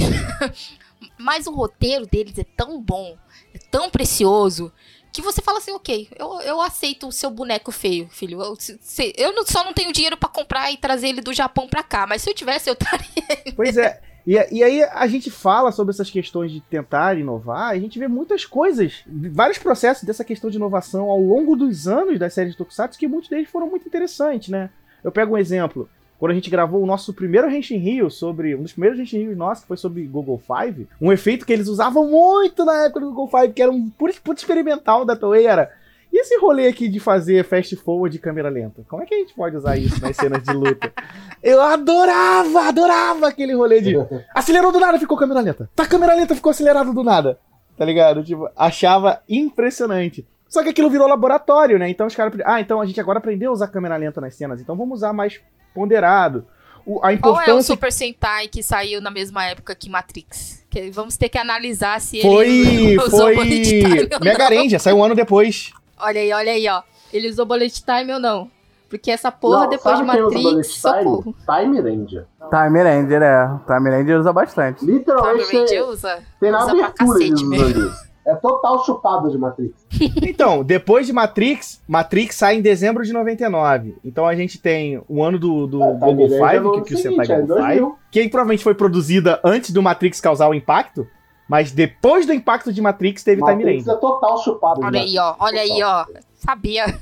Mas 1.19 1.47
o 1.47 1.53
roteiro 1.53 2.07
deles 2.07 2.39
é 2.39 2.45
tão 2.45 2.81
bom, 2.81 3.17
é 3.55 3.59
tão 3.71 3.91
precioso, 3.91 4.73
que 5.13 5.23
você 5.23 5.43
fala 5.43 5.59
assim, 5.59 5.73
ok, 5.73 6.09
eu, 6.19 6.41
eu 6.43 6.61
aceito 6.61 7.07
o 7.09 7.13
seu 7.13 7.31
boneco 7.31 7.71
feio, 7.73 8.09
filho. 8.11 8.41
Eu, 8.43 8.57
se- 8.59 9.13
eu 9.17 9.33
não- 9.35 9.45
só 9.47 9.65
não 9.65 9.73
tenho 9.73 9.93
dinheiro 9.93 10.17
pra 10.17 10.29
comprar 10.29 10.71
e 10.71 10.77
trazer 10.77 11.09
ele 11.09 11.21
do 11.21 11.33
Japão 11.33 11.69
pra 11.69 11.83
cá, 11.83 12.07
mas 12.07 12.23
se 12.23 12.31
eu 12.31 12.35
tivesse, 12.35 12.69
eu 12.71 12.77
traria. 12.77 13.09
Pois 13.57 13.77
é. 13.77 14.01
E, 14.27 14.35
e 14.53 14.63
aí 14.63 14.83
a 14.85 15.07
gente 15.07 15.31
fala 15.31 15.73
sobre 15.73 15.93
essas 15.93 16.11
questões 16.11 16.53
de 16.53 16.61
tentar 16.61 17.19
inovar, 17.19 17.71
a 17.71 17.79
gente 17.79 17.99
vê 17.99 18.07
muitas 18.07 18.45
coisas, 18.45 19.03
vários 19.07 19.57
processos 19.59 20.05
dessa 20.05 20.23
questão 20.25 20.51
de 20.51 20.57
inovação 20.57 21.09
ao 21.09 21.19
longo 21.21 21.57
dos 21.57 21.89
anos 21.89 22.19
das 22.19 22.35
séries 22.35 22.53
de 22.53 22.59
Tokusatsu, 22.59 22.99
que 22.99 23.09
muitos 23.09 23.31
deles 23.31 23.49
foram 23.49 23.67
muito 23.69 23.87
interessantes, 23.89 24.49
né? 24.51 24.69
Eu 25.03 25.11
pego 25.11 25.35
um 25.35 25.39
exemplo. 25.39 25.89
Quando 26.21 26.33
a 26.33 26.35
gente 26.35 26.51
gravou 26.51 26.83
o 26.83 26.87
nosso 26.87 27.15
primeiro 27.15 27.51
Henshin 27.51 27.79
Rio 27.79 28.11
sobre. 28.11 28.55
Um 28.55 28.63
dos 28.63 28.73
primeiros 28.73 29.01
Henshin 29.01 29.21
Rios 29.21 29.37
nossos, 29.39 29.63
que 29.63 29.69
foi 29.69 29.79
sobre 29.79 30.03
Google 30.05 30.39
Five. 30.39 30.87
Um 31.01 31.11
efeito 31.11 31.47
que 31.47 31.53
eles 31.53 31.67
usavam 31.67 32.11
muito 32.11 32.63
na 32.63 32.85
época 32.85 33.01
do 33.01 33.07
Google 33.07 33.29
Five, 33.29 33.55
que 33.55 33.63
era 33.63 33.73
um 33.73 33.89
puro, 33.89 34.13
puro 34.23 34.37
experimental 34.37 35.07
da 35.07 35.17
Toei, 35.17 35.47
era. 35.47 35.73
E 36.13 36.21
esse 36.21 36.39
rolê 36.39 36.69
aqui 36.69 36.89
de 36.89 37.01
fazer 37.01 37.43
fast 37.45 37.75
forward 37.77 38.15
de 38.15 38.23
câmera 38.23 38.51
lenta? 38.51 38.83
Como 38.87 39.03
é 39.03 39.07
que 39.07 39.15
a 39.15 39.19
gente 39.19 39.33
pode 39.33 39.57
usar 39.57 39.79
isso 39.79 39.99
nas 40.03 40.15
cenas 40.15 40.43
de 40.43 40.53
luta? 40.53 40.93
Eu 41.43 41.59
adorava, 41.63 42.69
adorava 42.69 43.29
aquele 43.29 43.55
rolê 43.55 43.81
de. 43.81 43.95
Acelerou 44.35 44.71
do 44.71 44.79
nada, 44.79 44.99
ficou 44.99 45.17
câmera 45.17 45.41
lenta. 45.41 45.71
Tá 45.75 45.87
câmera 45.87 46.15
lenta, 46.15 46.35
ficou 46.35 46.51
acelerado 46.51 46.93
do 46.93 47.03
nada. 47.03 47.39
Tá 47.79 47.85
ligado? 47.87 48.23
Tipo, 48.23 48.47
achava 48.55 49.23
impressionante. 49.27 50.29
Só 50.47 50.63
que 50.63 50.69
aquilo 50.69 50.91
virou 50.91 51.09
laboratório, 51.09 51.79
né? 51.79 51.89
Então 51.89 52.07
os 52.07 52.15
caras. 52.15 52.35
Ah, 52.45 52.61
então 52.61 52.79
a 52.79 52.85
gente 52.85 53.01
agora 53.01 53.21
aprendeu 53.21 53.53
a 53.53 53.55
usar 53.55 53.69
câmera 53.69 53.97
lenta 53.97 54.21
nas 54.21 54.35
cenas, 54.35 54.61
então 54.61 54.77
vamos 54.77 54.99
usar 54.99 55.15
mais 55.15 55.41
ponderado. 55.75 56.47
O, 56.87 56.99
a 56.99 57.01
Qual 57.03 57.13
importância. 57.13 57.51
é 57.51 57.55
o 57.55 57.63
Super 57.63 57.93
Sentai 57.93 58.49
que 58.49 58.63
saiu 58.63 59.01
na 59.01 59.11
mesma 59.11 59.45
época 59.45 59.75
que 59.75 59.89
Matrix? 59.91 60.65
Que 60.71 60.91
vamos 60.91 61.17
ter 61.17 61.29
que 61.29 61.37
analisar 61.39 62.01
se 62.01 62.21
Foi. 62.23 62.49
ele 62.49 62.99
usou 63.03 63.33
Foi. 63.35 63.47
time 63.63 64.09
Mega. 64.23 64.49
Ranger, 64.49 64.81
saiu 64.81 64.97
um 64.97 65.05
ano 65.05 65.15
depois. 65.15 65.71
Olha 65.99 66.21
aí, 66.21 66.33
olha 66.33 66.53
aí, 66.53 66.67
ó. 66.69 66.83
Ele 67.13 67.29
usou 67.29 67.45
bullet 67.45 67.83
time 67.85 68.13
ou 68.15 68.21
não? 68.21 68.51
Porque 68.89 69.11
essa 69.11 69.31
porra, 69.31 69.61
Não, 69.65 69.69
depois 69.69 69.99
de 69.99 70.05
Matrix, 70.05 70.67
socorro. 70.75 71.35
Time? 71.47 71.77
Time 71.77 71.81
Ranger. 71.81 72.27
Time 72.51 72.83
Ranger, 72.83 73.23
é. 73.23 73.49
Time 73.67 73.91
Ranger 73.91 74.19
usa 74.19 74.33
bastante. 74.33 74.81
Time 74.81 74.93
Literalmente 74.99 75.49
tem, 75.49 75.61
Ranger 75.61 75.85
usa. 75.89 76.19
tem 76.41 76.51
na 76.51 76.59
usa 76.65 76.75
pra 76.75 76.85
abertura 76.87 77.19
eles 77.25 77.31
cacete 77.41 77.45
mesmo. 77.47 77.93
É 78.27 78.35
total 78.35 78.85
chupado 78.85 79.31
de 79.31 79.39
Matrix. 79.39 79.87
Então, 80.23 80.63
depois 80.63 81.07
de 81.07 81.13
Matrix, 81.13 81.83
Matrix 81.89 82.37
sai 82.37 82.57
em 82.57 82.61
dezembro 82.63 83.05
de 83.05 83.13
99. 83.13 83.97
Então 84.05 84.27
a 84.27 84.35
gente 84.35 84.59
tem 84.59 85.03
o 85.09 85.23
ano 85.23 85.39
do, 85.39 85.67
do 85.67 85.83
É, 85.83 85.87
Time 85.93 85.99
Google 85.99 86.29
Five, 86.29 86.61
no 86.61 86.73
que, 86.73 86.81
que 86.83 86.95
o 86.95 86.99
Sentai 86.99 87.27
é 87.27 87.41
Google 87.41 87.57
2000. 87.57 87.87
Five, 87.87 87.97
que 88.11 88.29
provavelmente 88.29 88.63
foi 88.65 88.75
produzida 88.75 89.41
antes 89.45 89.71
do 89.71 89.83
Matrix 89.83 90.21
causar 90.21 90.49
o 90.49 90.55
impacto, 90.55 91.07
mas 91.49 91.73
depois 91.73 92.27
do 92.27 92.33
impacto 92.33 92.73
de 92.73 92.81
Matrix 92.81 93.25
teve 93.25 93.43
Time 93.43 93.57
Matrix 93.57 93.89
é 93.89 93.95
total 93.97 94.39
chupado 94.39 94.81
de 94.81 94.87
Olha 94.87 95.01
aí, 95.01 95.19
ó. 95.19 95.35
Olha 95.39 95.61
aí, 95.63 95.83
ó. 95.83 96.05
Sabia. 96.35 96.95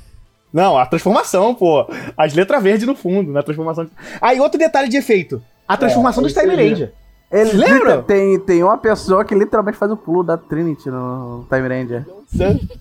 Não, 0.51 0.77
a 0.77 0.85
transformação, 0.85 1.53
pô. 1.53 1.85
As 2.17 2.33
letras 2.33 2.63
verdes 2.63 2.87
no 2.87 2.95
fundo, 2.95 3.31
na 3.31 3.43
transformação. 3.43 3.87
Aí, 4.19 4.39
outro 4.39 4.57
detalhe 4.57 4.89
de 4.89 4.97
efeito. 4.97 5.41
A 5.67 5.77
transformação 5.77 6.21
É, 6.21 6.25
dos 6.25 6.33
Time 6.33 6.55
Ranger. 6.55 6.93
Eles 7.31 7.53
Lembra? 7.53 8.01
Tem, 8.01 8.39
tem 8.39 8.63
uma 8.63 8.77
pessoa 8.77 9.23
que 9.23 9.35
literalmente 9.35 9.77
faz 9.77 9.91
o 9.91 9.97
pulo 9.97 10.23
da 10.23 10.35
Trinity 10.37 10.89
no 10.89 11.45
Time 11.47 11.67
Ranger. 11.67 12.05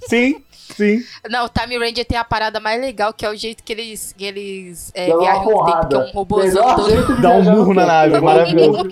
Sim, 0.08 0.42
sim. 0.50 1.02
Não, 1.28 1.44
o 1.44 1.48
Time 1.50 1.76
Ranger 1.78 2.06
tem 2.06 2.16
a 2.16 2.24
parada 2.24 2.58
mais 2.58 2.80
legal, 2.80 3.12
que 3.12 3.26
é 3.26 3.30
o 3.30 3.36
jeito 3.36 3.62
que 3.62 3.72
eles, 3.72 4.14
que 4.16 4.24
eles 4.24 4.90
é, 4.94 5.06
viajam 5.06 5.44
no 5.44 5.64
tempo, 5.66 5.88
que 5.88 5.94
é 5.94 5.98
um 5.98 6.10
robôzão 6.12 6.76
todo. 6.76 7.20
Dá 7.20 7.30
um 7.30 7.42
murro 7.42 7.74
na 7.74 7.84
nave, 7.86 8.20
maravilhoso. 8.22 8.88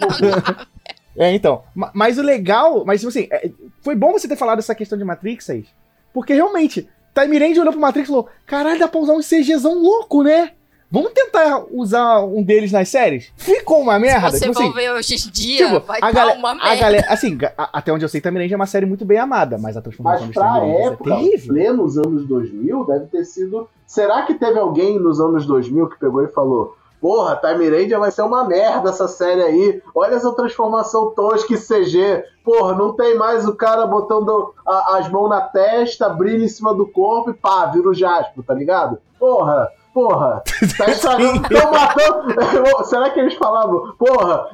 É, 1.17 1.33
então. 1.33 1.63
Ma- 1.75 1.91
Mas 1.95 2.19
o 2.19 2.23
legal, 2.23 2.85
mas 2.85 3.01
tipo 3.01 3.09
assim, 3.09 3.27
é, 3.31 3.51
foi 3.83 3.95
bom 3.95 4.13
você 4.13 4.29
ter 4.29 4.37
falado 4.37 4.59
essa 4.59 4.75
questão 4.75 4.99
de 4.99 5.05
Matrix 5.05 5.49
aí. 5.49 5.65
Porque 6.13 6.35
realmente, 6.35 6.87
Time 7.15 7.39
Ranger 7.39 7.61
olhou 7.63 7.73
pro 7.73 7.81
Matrix 7.81 8.09
e 8.09 8.13
falou: 8.13 8.29
caralho, 8.45 8.79
dá 8.79 8.89
pra 8.89 9.01
usar 9.01 9.15
um 9.15 9.21
CGzão 9.23 9.75
louco, 9.75 10.23
né? 10.23 10.53
Vamos 10.91 11.13
tentar 11.13 11.65
usar 11.73 12.21
um 12.21 12.43
deles 12.43 12.71
nas 12.71 12.89
séries? 12.89 13.33
Ficou 13.37 13.81
uma 13.81 13.99
merda. 13.99 14.31
Se 14.31 14.39
você 14.39 14.45
tipo 14.47 14.55
for 14.55 14.63
assim, 14.63 14.73
ver 14.73 14.93
hoje 14.93 15.15
em 15.15 15.31
dia, 15.33 15.67
tipo, 15.67 15.81
vai 15.87 15.99
a, 16.01 16.13
dar 16.13 16.37
uma 16.37 16.51
a 16.51 16.55
merda. 16.55 16.77
galera, 16.77 17.07
assim, 17.09 17.37
a- 17.59 17.71
até 17.73 17.93
onde 17.93 18.05
eu 18.05 18.09
sei, 18.09 18.21
Time 18.21 18.39
Ranger 18.39 18.53
é 18.53 18.57
uma 18.57 18.67
série 18.67 18.87
muito 18.87 19.05
bem 19.05 19.19
amada, 19.19 19.59
mas 19.59 19.77
a 19.77 19.83
transformação 19.83 20.27
Mas 20.27 20.35
dos 20.35 20.43
Time 20.43 20.53
pra 20.53 20.61
Rangers 20.61 20.93
época, 20.93 21.11
é 21.13 21.17
terrível. 21.17 21.55
plenos 21.55 21.99
anos 21.99 22.25
2000, 22.27 22.85
deve 22.85 23.07
ter 23.07 23.25
sido... 23.25 23.69
Será 23.87 24.23
que 24.23 24.35
teve 24.35 24.59
alguém 24.59 24.99
nos 24.99 25.21
anos 25.21 25.45
2000 25.47 25.89
que 25.89 25.99
pegou 25.99 26.23
e 26.25 26.29
falou 26.29 26.77
Porra, 27.01 27.37
Time 27.37 27.69
Ranger 27.69 28.01
vai 28.01 28.11
ser 28.11 28.23
uma 28.23 28.45
merda 28.45 28.89
essa 28.89 29.07
série 29.07 29.43
aí. 29.43 29.83
Olha 29.95 30.15
essa 30.15 30.33
transformação 30.33 31.11
tosca 31.15 31.53
e 31.53 31.59
CG. 31.59 32.25
Porra, 32.43 32.75
não 32.75 32.95
tem 32.95 33.15
mais 33.17 33.47
o 33.47 33.55
cara 33.55 33.87
botando 33.87 34.55
a- 34.67 34.97
as 34.97 35.09
mãos 35.11 35.29
na 35.29 35.43
testa, 35.43 36.09
brilha 36.09 36.45
em 36.45 36.49
cima 36.49 36.73
do 36.75 36.87
corpo 36.87 37.31
e 37.31 37.35
pá, 37.35 37.67
vira 37.67 37.89
o 37.89 37.95
Jasper, 37.95 38.43
tá 38.45 38.55
ligado? 38.55 38.99
Porra, 39.21 39.69
porra. 39.97 40.43
Tá 40.77 40.91
estragando, 40.91 41.49
tão 41.49 41.73
matando. 41.73 42.85
Será 42.85 43.09
que 43.11 43.21
eles 43.21 43.35
falavam, 43.35 43.95
porra, 43.99 44.47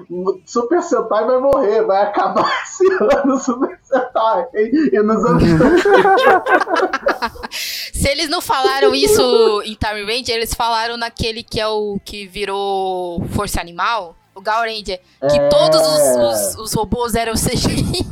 Super 0.47 0.81
Sentai 0.83 1.25
vai 1.27 1.39
morrer, 1.41 1.83
vai 1.85 2.03
acabar 2.03 2.49
esse 2.63 2.87
ano 2.93 3.39
Super 3.39 3.77
Sentai. 3.83 4.47
E, 4.55 4.91
e 4.97 5.03
nos 5.03 5.25
anos 5.25 5.43
Se 7.51 8.09
eles 8.09 8.29
não 8.29 8.41
falaram 8.41 8.95
isso 8.95 9.63
em 9.65 9.75
Time 9.75 10.03
Ranger, 10.05 10.37
eles 10.37 10.55
falaram 10.55 10.97
naquele 10.97 11.43
que 11.43 11.61
é 11.61 11.67
o 11.67 11.99
que 12.05 12.27
virou 12.27 13.23
Força 13.31 13.61
Animal, 13.61 14.15
o 14.35 14.41
Gal 14.41 14.61
Ranger, 14.63 15.01
que 15.31 15.39
É. 15.39 15.49
todos 15.49 15.81
os, 15.81 16.17
os- 16.17 16.59
os 16.59 16.75
robôs 16.75 17.15
eram 17.15 17.35
CGI, 17.35 18.05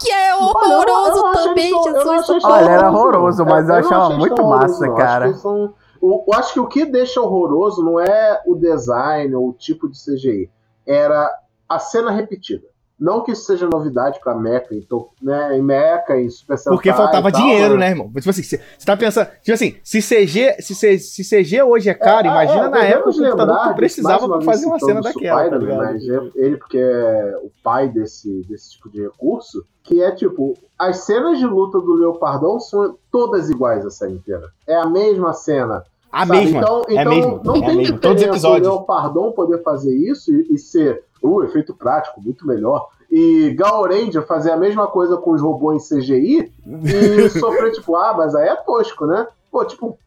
que 0.00 0.10
é 0.10 0.34
Olha, 0.34 0.42
eu- 0.42 0.46
horroroso 0.48 1.26
eu 1.26 1.32
também, 1.32 1.70
eu 1.70 1.82
Jesus. 1.82 2.44
Olha, 2.44 2.70
era 2.70 2.90
horroroso, 2.90 3.42
horroroso, 3.42 3.44
mas 3.44 3.68
eu 3.68 3.74
não 3.74 3.80
achava 3.80 4.10
muito 4.16 4.40
horroroso, 4.40 4.80
massa, 4.80 4.94
cara. 4.94 5.24
Acho 5.26 5.34
que, 5.34 5.40
são- 5.40 5.74
o- 6.00 6.24
eu 6.26 6.38
acho 6.38 6.54
que 6.54 6.60
o 6.60 6.66
que 6.66 6.84
deixa 6.84 7.20
horroroso 7.20 7.84
não 7.84 8.00
é 8.00 8.42
o 8.46 8.54
design 8.54 9.34
ou 9.34 9.48
o 9.48 9.52
tipo 9.52 9.88
de 9.88 9.98
CGI, 9.98 10.50
era 10.86 11.30
a 11.68 11.78
cena 11.78 12.10
repetida. 12.10 12.66
Não 13.00 13.22
que 13.22 13.32
isso 13.32 13.44
seja 13.44 13.66
novidade 13.66 14.20
pra 14.22 14.34
Mecha, 14.34 14.68
então, 14.74 15.08
né, 15.22 15.56
em 15.56 15.62
Mecha, 15.62 16.16
em 16.18 16.28
Super 16.28 16.58
Sentai 16.58 16.74
Porque 16.74 16.92
faltava 16.92 17.32
tal, 17.32 17.40
dinheiro, 17.40 17.74
né? 17.74 17.80
né, 17.86 17.88
irmão? 17.92 18.12
Tipo 18.14 18.28
assim, 18.30 18.42
você 18.42 18.60
tá 18.84 18.94
pensando. 18.96 19.26
Tipo 19.42 19.52
assim, 19.54 19.76
se 19.82 20.00
CG, 20.02 20.56
se, 20.60 20.74
C- 20.74 20.98
se 20.98 21.24
CG 21.24 21.62
hoje 21.62 21.88
é 21.88 21.94
caro, 21.94 22.26
É, 22.26 22.30
imagina 22.30 22.66
é, 22.66 22.68
na 22.68 22.84
época 22.84 23.10
o 23.10 23.14
computador 23.14 23.68
que 23.68 23.74
precisava 23.74 24.28
pra 24.28 24.40
fazer 24.42 24.66
uma 24.66 24.78
cena 24.78 25.00
daquela, 25.00 25.48
tá 25.48 25.56
ligado? 25.56 25.78
Mas 25.78 26.06
é- 26.08 26.30
ele, 26.34 26.56
porque 26.58 26.76
é 26.78 27.36
o 27.42 27.50
pai 27.64 27.88
desse, 27.88 28.42
desse 28.46 28.72
tipo 28.72 28.90
de 28.90 29.00
recurso, 29.02 29.64
que 29.82 30.02
é 30.02 30.10
tipo, 30.12 30.54
as 30.78 30.98
cenas 31.06 31.38
de 31.38 31.46
luta 31.46 31.78
do 31.80 31.94
Leopardão 31.94 32.60
são 32.60 32.98
todas 33.10 33.48
iguais 33.48 33.86
a 33.86 33.90
série 33.90 34.12
inteira. 34.12 34.46
É 34.66 34.74
a 34.76 34.86
mesma 34.86 35.32
cena. 35.32 35.82
A 36.12 36.26
sabe? 36.26 36.40
mesma. 36.40 36.58
Então, 36.60 36.82
é 36.88 36.92
então 36.94 37.14
mesma. 37.14 37.40
não 37.44 37.54
é 37.56 37.60
tem. 37.60 37.66
Todos 37.70 37.86
os 37.86 37.88
diferença 37.96 38.24
episódios. 38.26 38.68
o 38.68 38.70
Leopardon 38.72 39.32
poder 39.32 39.62
fazer 39.62 39.94
isso 39.96 40.30
e, 40.32 40.54
e 40.54 40.58
ser 40.58 41.02
o 41.22 41.42
efeito 41.44 41.74
prático 41.74 42.20
muito 42.20 42.46
melhor. 42.46 42.88
E 43.10 43.50
Gal 43.58 43.82
Ranger 43.84 44.26
fazer 44.26 44.52
a 44.52 44.56
mesma 44.56 44.86
coisa 44.86 45.16
com 45.16 45.32
os 45.32 45.42
robôs 45.42 45.90
em 45.90 45.98
CGI 45.98 46.52
e 46.84 47.28
sofrer, 47.38 47.72
tipo, 47.72 47.96
ah, 47.96 48.14
mas 48.16 48.34
aí 48.34 48.48
é 48.48 48.56
tosco, 48.56 49.04
né? 49.04 49.26
Pô, 49.50 49.64
tipo, 49.64 49.98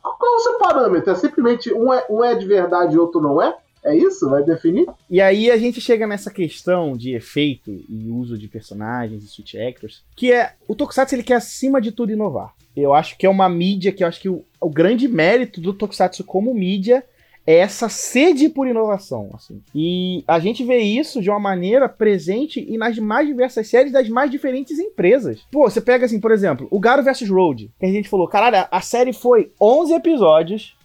qual 0.00 0.34
é 0.34 0.36
o 0.36 0.40
seu 0.40 0.58
parâmetro? 0.58 1.10
É 1.10 1.14
simplesmente 1.16 1.72
um 1.74 1.92
é, 1.92 2.06
um 2.08 2.22
é 2.22 2.34
de 2.34 2.46
verdade 2.46 2.94
e 2.94 2.98
outro 2.98 3.20
não 3.20 3.42
é? 3.42 3.56
É 3.84 3.96
isso? 3.96 4.30
Vai 4.30 4.44
definir? 4.44 4.86
E 5.10 5.20
aí 5.20 5.50
a 5.50 5.56
gente 5.56 5.80
chega 5.80 6.06
nessa 6.06 6.30
questão 6.30 6.96
de 6.96 7.14
efeito 7.14 7.72
e 7.88 8.08
uso 8.08 8.38
de 8.38 8.46
personagens 8.46 9.24
e 9.24 9.26
switch 9.26 9.56
actors, 9.56 10.04
que 10.14 10.32
é 10.32 10.52
o 10.68 10.74
Tokusatsu 10.76 11.16
ele 11.16 11.24
quer 11.24 11.34
acima 11.34 11.80
de 11.80 11.90
tudo 11.90 12.12
inovar. 12.12 12.54
Eu 12.76 12.94
acho 12.94 13.18
que 13.18 13.26
é 13.26 13.28
uma 13.28 13.48
mídia 13.48 13.92
que 13.92 14.04
eu 14.04 14.08
acho 14.08 14.20
que 14.20 14.28
o, 14.28 14.44
o 14.60 14.70
grande 14.70 15.08
mérito 15.08 15.60
do 15.60 15.74
Tokusatsu 15.74 16.22
como 16.22 16.54
mídia 16.54 17.04
é 17.46 17.56
essa 17.56 17.88
sede 17.88 18.48
por 18.48 18.66
inovação, 18.66 19.30
assim. 19.34 19.60
E 19.74 20.24
a 20.26 20.38
gente 20.38 20.64
vê 20.64 20.78
isso 20.78 21.20
de 21.20 21.30
uma 21.30 21.40
maneira 21.40 21.88
presente 21.88 22.64
e 22.68 22.78
nas 22.78 22.98
mais 22.98 23.26
diversas 23.26 23.68
séries 23.68 23.92
das 23.92 24.08
mais 24.08 24.30
diferentes 24.30 24.78
empresas. 24.78 25.40
Pô, 25.50 25.68
você 25.68 25.80
pega 25.80 26.06
assim, 26.06 26.20
por 26.20 26.30
exemplo, 26.30 26.68
o 26.70 26.80
Garo 26.80 27.02
vs 27.02 27.28
Road, 27.28 27.70
que 27.78 27.86
a 27.86 27.90
gente 27.90 28.08
falou, 28.08 28.28
caralho, 28.28 28.66
a 28.70 28.80
série 28.80 29.12
foi 29.12 29.52
11 29.60 29.94
episódios 29.94 30.76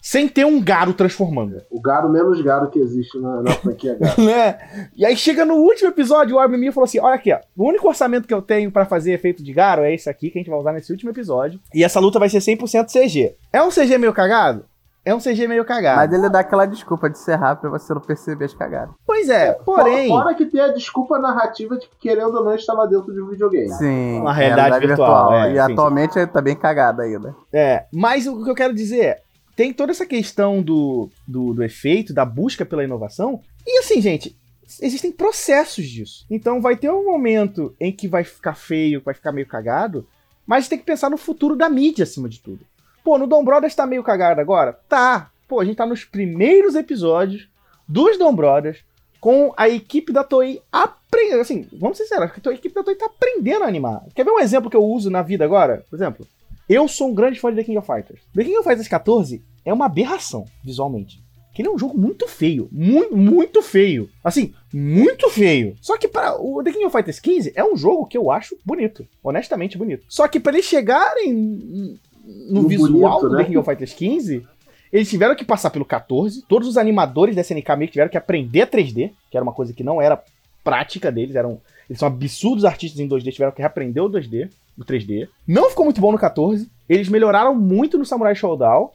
sem 0.00 0.28
ter 0.28 0.46
um 0.46 0.62
Garo 0.62 0.94
transformando 0.94 1.60
O 1.70 1.80
garo 1.80 2.08
menos 2.08 2.40
garo 2.40 2.70
que 2.70 2.78
existe 2.78 3.18
na, 3.18 3.42
na 3.42 3.50
franquia 3.52 3.94
garo. 3.94 4.22
né? 4.22 4.90
E 4.96 5.04
aí 5.04 5.16
chega 5.16 5.44
no 5.44 5.54
último 5.54 5.88
episódio, 5.88 6.36
o 6.36 6.38
Armin 6.38 6.70
falou 6.70 6.84
assim: 6.84 7.00
olha 7.00 7.14
aqui, 7.14 7.32
ó, 7.32 7.40
o 7.56 7.68
único 7.68 7.88
orçamento 7.88 8.26
que 8.26 8.34
eu 8.34 8.40
tenho 8.40 8.70
pra 8.70 8.86
fazer 8.86 9.12
efeito 9.12 9.42
de 9.42 9.52
Garo 9.52 9.82
é 9.82 9.92
esse 9.92 10.08
aqui 10.08 10.30
que 10.30 10.38
a 10.38 10.40
gente 10.40 10.50
vai 10.50 10.58
usar 10.58 10.72
nesse 10.72 10.92
último 10.92 11.10
episódio. 11.10 11.60
E 11.74 11.82
essa 11.82 12.00
luta 12.00 12.18
vai 12.18 12.28
ser 12.28 12.38
100% 12.38 12.86
CG. 12.86 13.34
É 13.52 13.62
um 13.62 13.70
CG 13.70 13.98
meio 13.98 14.12
cagado? 14.12 14.64
É 15.08 15.14
um 15.14 15.18
CG 15.18 15.48
meio 15.48 15.64
cagado. 15.64 15.96
Mas 15.96 16.12
ele 16.12 16.28
dá 16.28 16.40
aquela 16.40 16.66
desculpa 16.66 17.08
de 17.08 17.18
ser 17.18 17.36
rápido 17.36 17.62
pra 17.62 17.78
você 17.78 17.94
não 17.94 18.00
perceber 18.02 18.44
as 18.44 18.52
cagadas. 18.52 18.94
Pois 19.06 19.30
é, 19.30 19.54
porém, 19.54 20.06
Fora 20.06 20.34
que 20.34 20.44
tem 20.44 20.60
a 20.60 20.68
desculpa 20.68 21.18
narrativa 21.18 21.78
de 21.78 21.88
que, 21.88 21.96
querendo 21.98 22.34
ou 22.34 22.44
não, 22.44 22.54
estava 22.54 22.86
dentro 22.86 23.14
de 23.14 23.18
um 23.22 23.28
videogame. 23.28 23.70
Sim. 23.70 24.20
Uma 24.20 24.34
realidade 24.34 24.86
virtual, 24.86 25.32
é, 25.32 25.50
e 25.50 25.54
sim, 25.54 25.58
atualmente 25.60 26.26
tá 26.26 26.42
bem 26.42 26.54
cagada 26.54 27.04
ainda. 27.04 27.34
é. 27.50 27.86
Mas 27.90 28.26
o 28.26 28.44
que 28.44 28.50
eu 28.50 28.54
quero 28.54 28.74
dizer 28.74 29.00
é. 29.02 29.22
Tem 29.56 29.72
toda 29.72 29.92
essa 29.92 30.04
questão 30.04 30.62
do, 30.62 31.08
do, 31.26 31.54
do 31.54 31.64
efeito, 31.64 32.12
da 32.12 32.24
busca 32.24 32.66
pela 32.66 32.84
inovação. 32.84 33.40
E 33.66 33.78
assim, 33.78 34.00
gente, 34.02 34.36
existem 34.82 35.10
processos 35.10 35.86
disso. 35.86 36.26
Então 36.30 36.60
vai 36.60 36.76
ter 36.76 36.90
um 36.92 37.06
momento 37.06 37.74
em 37.80 37.90
que 37.90 38.06
vai 38.06 38.24
ficar 38.24 38.54
feio, 38.54 39.00
vai 39.02 39.14
ficar 39.14 39.32
meio 39.32 39.46
cagado, 39.48 40.06
mas 40.46 40.68
tem 40.68 40.78
que 40.78 40.84
pensar 40.84 41.08
no 41.10 41.16
futuro 41.16 41.56
da 41.56 41.68
mídia 41.70 42.02
acima 42.02 42.28
de 42.28 42.40
tudo. 42.40 42.60
Pô, 43.08 43.16
no 43.16 43.26
Dom 43.26 43.42
Brothers 43.42 43.74
tá 43.74 43.86
meio 43.86 44.02
cagado 44.02 44.38
agora? 44.38 44.78
Tá. 44.86 45.30
Pô, 45.48 45.60
a 45.60 45.64
gente 45.64 45.78
tá 45.78 45.86
nos 45.86 46.04
primeiros 46.04 46.74
episódios 46.74 47.48
dos 47.88 48.18
Dom 48.18 48.34
Brothers 48.34 48.84
com 49.18 49.50
a 49.56 49.66
equipe 49.66 50.12
da 50.12 50.22
Toei 50.22 50.60
aprendendo. 50.70 51.40
Assim, 51.40 51.66
vamos 51.72 51.96
ser 51.96 52.02
sinceros, 52.02 52.30
a 52.30 52.52
equipe 52.52 52.74
da 52.74 52.84
Toei 52.84 52.96
tá 52.96 53.06
aprendendo 53.06 53.64
a 53.64 53.66
animar. 53.66 54.04
Quer 54.14 54.26
ver 54.26 54.30
um 54.30 54.38
exemplo 54.38 54.68
que 54.68 54.76
eu 54.76 54.84
uso 54.84 55.08
na 55.08 55.22
vida 55.22 55.42
agora? 55.42 55.86
Por 55.88 55.96
exemplo, 55.96 56.26
eu 56.68 56.86
sou 56.86 57.08
um 57.08 57.14
grande 57.14 57.40
fã 57.40 57.48
de 57.48 57.56
The 57.56 57.64
King 57.64 57.78
of 57.78 57.86
Fighters. 57.86 58.20
The 58.34 58.44
King 58.44 58.58
of 58.58 58.68
Fighters 58.68 58.88
14 58.88 59.42
é 59.64 59.72
uma 59.72 59.86
aberração, 59.86 60.44
visualmente. 60.62 61.24
que 61.54 61.62
ele 61.62 61.70
é 61.70 61.72
um 61.72 61.78
jogo 61.78 61.98
muito 61.98 62.28
feio. 62.28 62.68
Muito, 62.70 63.16
muito 63.16 63.62
feio. 63.62 64.10
Assim, 64.22 64.52
muito 64.70 65.30
feio. 65.30 65.76
Só 65.80 65.96
que 65.96 66.08
para 66.08 66.38
o 66.38 66.62
The 66.62 66.72
King 66.72 66.84
of 66.84 66.94
Fighters 66.94 67.20
15 67.20 67.54
é 67.56 67.64
um 67.64 67.74
jogo 67.74 68.04
que 68.04 68.18
eu 68.18 68.30
acho 68.30 68.54
bonito. 68.62 69.08
Honestamente 69.24 69.78
bonito. 69.78 70.04
Só 70.10 70.28
que 70.28 70.38
para 70.38 70.52
eles 70.52 70.66
chegarem 70.66 71.98
no, 72.28 72.62
No 72.62 72.68
visual 72.68 73.20
bonito, 73.20 73.28
do 73.28 73.36
né? 73.36 73.38
The 73.38 73.44
King 73.46 73.56
of 73.58 73.64
Fighters 73.64 73.94
15, 73.94 74.46
eles 74.92 75.08
tiveram 75.08 75.34
que 75.34 75.44
passar 75.44 75.70
pelo 75.70 75.84
14. 75.84 76.42
Todos 76.46 76.68
os 76.68 76.76
animadores 76.76 77.34
da 77.34 77.40
SNK 77.40 77.76
meio 77.76 77.88
que 77.88 77.92
tiveram 77.92 78.10
que 78.10 78.18
aprender 78.18 78.66
3D, 78.66 79.12
que 79.30 79.36
era 79.36 79.42
uma 79.42 79.52
coisa 79.52 79.72
que 79.72 79.82
não 79.82 80.00
era 80.00 80.22
prática 80.62 81.10
deles. 81.10 81.34
Eram, 81.34 81.60
eles 81.88 81.98
são 81.98 82.08
absurdos 82.08 82.64
artistas 82.64 83.00
em 83.00 83.08
2D, 83.08 83.32
tiveram 83.32 83.52
que 83.52 83.62
reaprender 83.62 84.02
o 84.02 84.10
2D, 84.10 84.50
o 84.76 84.84
3D. 84.84 85.28
Não 85.46 85.70
ficou 85.70 85.84
muito 85.84 86.00
bom 86.00 86.12
no 86.12 86.18
14. 86.18 86.68
Eles 86.88 87.08
melhoraram 87.08 87.54
muito 87.54 87.98
no 87.98 88.04
Samurai 88.04 88.34
Showdown. 88.34 88.90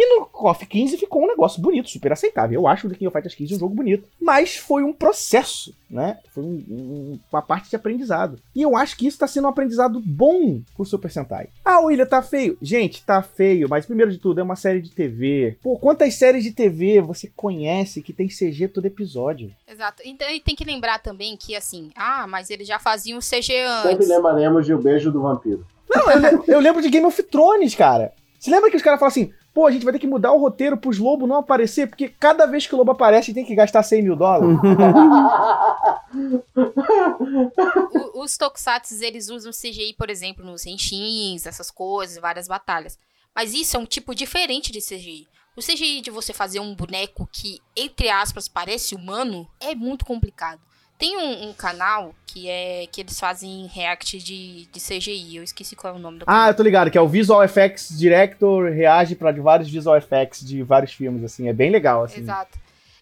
E 0.00 0.14
no 0.16 0.26
KOF 0.26 0.64
15 0.64 0.96
ficou 0.96 1.24
um 1.24 1.26
negócio 1.26 1.60
bonito, 1.60 1.90
super 1.90 2.12
aceitável. 2.12 2.60
Eu 2.60 2.68
acho 2.68 2.86
o 2.86 2.90
The 2.90 2.94
King 2.94 3.08
of 3.08 3.12
Fighters 3.14 3.34
15 3.34 3.56
um 3.56 3.58
jogo 3.58 3.74
bonito. 3.74 4.08
Mas 4.20 4.54
foi 4.56 4.84
um 4.84 4.92
processo, 4.92 5.74
né? 5.90 6.18
Foi 6.32 6.44
um- 6.44 6.64
um- 6.70 7.20
uma 7.32 7.42
parte 7.42 7.68
de 7.68 7.74
aprendizado. 7.74 8.38
E 8.54 8.62
eu 8.62 8.76
acho 8.76 8.96
que 8.96 9.08
isso 9.08 9.18
tá 9.18 9.26
sendo 9.26 9.46
um 9.46 9.48
aprendizado 9.48 10.00
bom 10.00 10.60
pro 10.76 10.84
Super 10.84 11.10
Sentai. 11.10 11.48
Ah, 11.64 11.80
William, 11.80 12.06
tá 12.06 12.22
feio. 12.22 12.56
Gente, 12.62 13.02
tá 13.04 13.20
feio, 13.22 13.68
mas 13.68 13.86
primeiro 13.86 14.12
de 14.12 14.18
tudo, 14.18 14.38
é 14.38 14.42
uma 14.44 14.54
série 14.54 14.80
de 14.80 14.90
TV. 14.92 15.58
Pô, 15.60 15.76
quantas 15.76 16.14
séries 16.14 16.44
de 16.44 16.52
TV 16.52 17.00
você 17.00 17.28
conhece 17.34 18.00
que 18.00 18.12
tem 18.12 18.28
CG 18.28 18.68
todo 18.68 18.86
episódio? 18.86 19.50
Exato. 19.66 20.00
Então, 20.04 20.30
e 20.30 20.38
tem 20.38 20.54
que 20.54 20.64
lembrar 20.64 21.00
também 21.00 21.36
que, 21.36 21.56
assim, 21.56 21.90
ah, 21.96 22.24
mas 22.28 22.50
eles 22.50 22.68
já 22.68 22.78
faziam 22.78 23.20
CG 23.20 23.52
Sempre 23.82 23.94
antes. 23.94 24.08
lembraremos 24.08 24.64
de 24.64 24.72
O 24.72 24.78
Beijo 24.78 25.10
do 25.10 25.22
Vampiro. 25.22 25.66
Não, 25.90 26.08
eu, 26.12 26.44
eu 26.46 26.60
lembro 26.60 26.80
de 26.82 26.88
Game 26.88 27.04
of 27.06 27.20
Thrones, 27.24 27.74
cara. 27.74 28.12
Você 28.38 28.50
lembra 28.50 28.70
que 28.70 28.76
os 28.76 28.82
caras 28.82 29.00
falam 29.00 29.08
assim, 29.10 29.32
pô, 29.58 29.66
a 29.66 29.72
gente 29.72 29.82
vai 29.82 29.92
ter 29.92 29.98
que 29.98 30.06
mudar 30.06 30.30
o 30.32 30.38
roteiro 30.38 30.76
pros 30.76 30.98
lobos 30.98 31.28
não 31.28 31.34
aparecer, 31.34 31.88
porque 31.88 32.08
cada 32.08 32.46
vez 32.46 32.64
que 32.64 32.74
o 32.76 32.78
lobo 32.78 32.92
aparece, 32.92 33.24
a 33.24 33.26
gente 33.26 33.34
tem 33.34 33.44
que 33.44 33.56
gastar 33.56 33.82
100 33.82 34.02
mil 34.04 34.14
dólares. 34.14 34.56
O- 38.14 38.22
os 38.22 38.36
Tokusatsu, 38.36 39.02
eles 39.02 39.28
usam 39.28 39.50
CGI, 39.52 39.94
por 39.98 40.10
exemplo, 40.10 40.44
nos 40.44 40.64
Henshins, 40.66 41.44
essas 41.46 41.70
coisas, 41.70 42.18
várias 42.18 42.46
batalhas. 42.48 42.98
Mas 43.34 43.52
isso 43.54 43.76
é 43.76 43.80
um 43.80 43.84
tipo 43.86 44.14
diferente 44.14 44.70
de 44.72 44.80
CGI. 44.80 45.26
O 45.56 45.60
CGI 45.60 46.00
de 46.00 46.10
você 46.10 46.32
fazer 46.32 46.60
um 46.60 46.74
boneco 46.74 47.28
que, 47.32 47.58
entre 47.76 48.08
aspas, 48.08 48.48
parece 48.48 48.94
humano, 48.94 49.46
é 49.60 49.74
muito 49.74 50.04
complicado. 50.04 50.60
Tem 50.98 51.16
um, 51.16 51.50
um 51.50 51.52
canal 51.52 52.12
que 52.26 52.48
é 52.48 52.86
que 52.90 53.00
eles 53.00 53.18
fazem 53.18 53.66
react 53.72 54.18
de, 54.18 54.66
de 54.66 54.80
CGI. 54.80 55.36
Eu 55.36 55.44
esqueci 55.44 55.76
qual 55.76 55.94
é 55.94 55.96
o 55.96 56.00
nome 56.00 56.18
do 56.18 56.24
ah, 56.24 56.26
canal. 56.26 56.48
eu 56.48 56.54
tô 56.54 56.62
ligado, 56.62 56.90
que 56.90 56.98
é 56.98 57.00
o 57.00 57.08
Visual 57.08 57.42
Effects 57.44 57.96
Director, 57.96 58.70
reage 58.72 59.14
pra 59.14 59.30
vários 59.32 59.70
Visual 59.70 59.96
Effects 59.96 60.44
de 60.44 60.62
vários 60.62 60.92
filmes, 60.92 61.22
assim, 61.22 61.48
é 61.48 61.52
bem 61.52 61.70
legal, 61.70 62.04
assim. 62.04 62.20
Exato. 62.20 62.58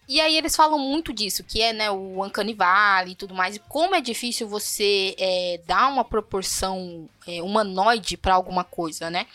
E 0.07 0.21
aí 0.21 0.37
eles 0.37 0.55
falam 0.55 0.79
muito 0.79 1.11
disso, 1.11 1.43
que 1.43 1.61
é 1.61 1.73
né, 1.73 1.91
o 1.91 2.23
Uncanny 2.23 2.53
Valley 2.53 3.11
e 3.11 3.15
tudo 3.15 3.33
mais. 3.33 3.57
E 3.57 3.59
como 3.67 3.93
é 3.93 3.99
difícil 3.99 4.47
você 4.47 5.13
é, 5.19 5.59
dar 5.67 5.91
uma 5.91 6.05
proporção 6.05 7.09
é, 7.27 7.41
humanoide 7.41 8.15
pra 8.15 8.35
alguma 8.35 8.63
coisa, 8.63 9.09
né? 9.09 9.25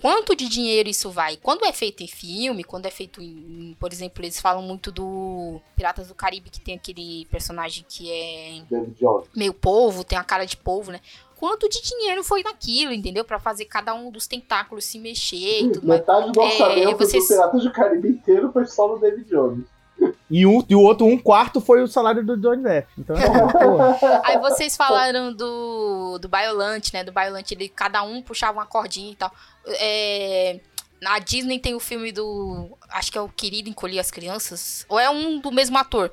Quanto 0.00 0.36
de 0.36 0.48
dinheiro 0.48 0.88
isso 0.88 1.10
vai? 1.10 1.36
Quando 1.36 1.64
é 1.64 1.72
feito 1.72 2.02
em 2.02 2.06
filme, 2.06 2.62
quando 2.62 2.86
é 2.86 2.90
feito 2.90 3.20
em. 3.20 3.76
Por 3.80 3.92
exemplo, 3.92 4.22
eles 4.24 4.40
falam 4.40 4.62
muito 4.62 4.92
do 4.92 5.60
Piratas 5.74 6.08
do 6.08 6.14
Caribe, 6.14 6.50
que 6.50 6.60
tem 6.60 6.74
aquele 6.76 7.26
personagem 7.26 7.84
que 7.88 8.10
é 8.10 8.62
David 8.70 8.96
Jones. 8.98 9.26
meio 9.34 9.52
polvo, 9.52 10.04
tem 10.04 10.16
a 10.16 10.22
cara 10.24 10.44
de 10.44 10.56
polvo, 10.56 10.92
né? 10.92 11.00
Quanto 11.36 11.68
de 11.68 11.80
dinheiro 11.82 12.22
foi 12.24 12.42
naquilo, 12.42 12.92
entendeu? 12.92 13.24
Pra 13.24 13.38
fazer 13.38 13.64
cada 13.66 13.94
um 13.94 14.10
dos 14.10 14.26
tentáculos 14.26 14.84
se 14.84 14.98
mexer 14.98 15.60
e 15.62 15.70
tudo 15.72 15.86
mais. 15.86 16.00
Metade 16.00 16.32
do 16.32 16.40
É, 16.40 16.44
orçamento 16.44 16.98
vocês- 16.98 17.24
do 17.24 17.28
Piratas 17.28 17.62
do 17.64 17.72
Caribe 17.72 18.08
inteiro 18.08 18.52
foi 18.52 18.66
só 18.66 18.88
no 18.88 18.98
David 18.98 19.28
Jones. 19.28 19.64
E, 20.30 20.44
um, 20.46 20.62
e 20.68 20.74
o 20.76 20.80
outro, 20.82 21.06
um 21.06 21.16
quarto, 21.18 21.60
foi 21.60 21.82
o 21.82 21.88
salário 21.88 22.24
do 22.24 22.36
Johnny 22.36 22.62
Depp. 22.62 22.88
Então, 22.98 23.16
porra. 23.50 24.20
Aí 24.24 24.38
vocês 24.38 24.76
falaram 24.76 25.32
do, 25.32 26.18
do 26.18 26.28
Biolante, 26.28 26.92
né? 26.92 27.02
Do 27.02 27.12
Biolante, 27.12 27.54
ele, 27.54 27.68
cada 27.68 28.02
um 28.02 28.20
puxava 28.20 28.58
uma 28.58 28.66
cordinha 28.66 29.12
e 29.12 29.16
tal. 29.16 29.32
É, 29.66 30.60
na 31.00 31.18
Disney 31.18 31.58
tem 31.58 31.74
o 31.74 31.80
filme 31.80 32.12
do. 32.12 32.76
Acho 32.90 33.10
que 33.10 33.16
é 33.16 33.20
o 33.20 33.28
Querido 33.28 33.70
Encolher 33.70 34.00
as 34.00 34.10
Crianças. 34.10 34.84
Ou 34.88 34.98
é 34.98 35.08
um 35.08 35.38
do 35.40 35.50
mesmo 35.50 35.78
ator. 35.78 36.12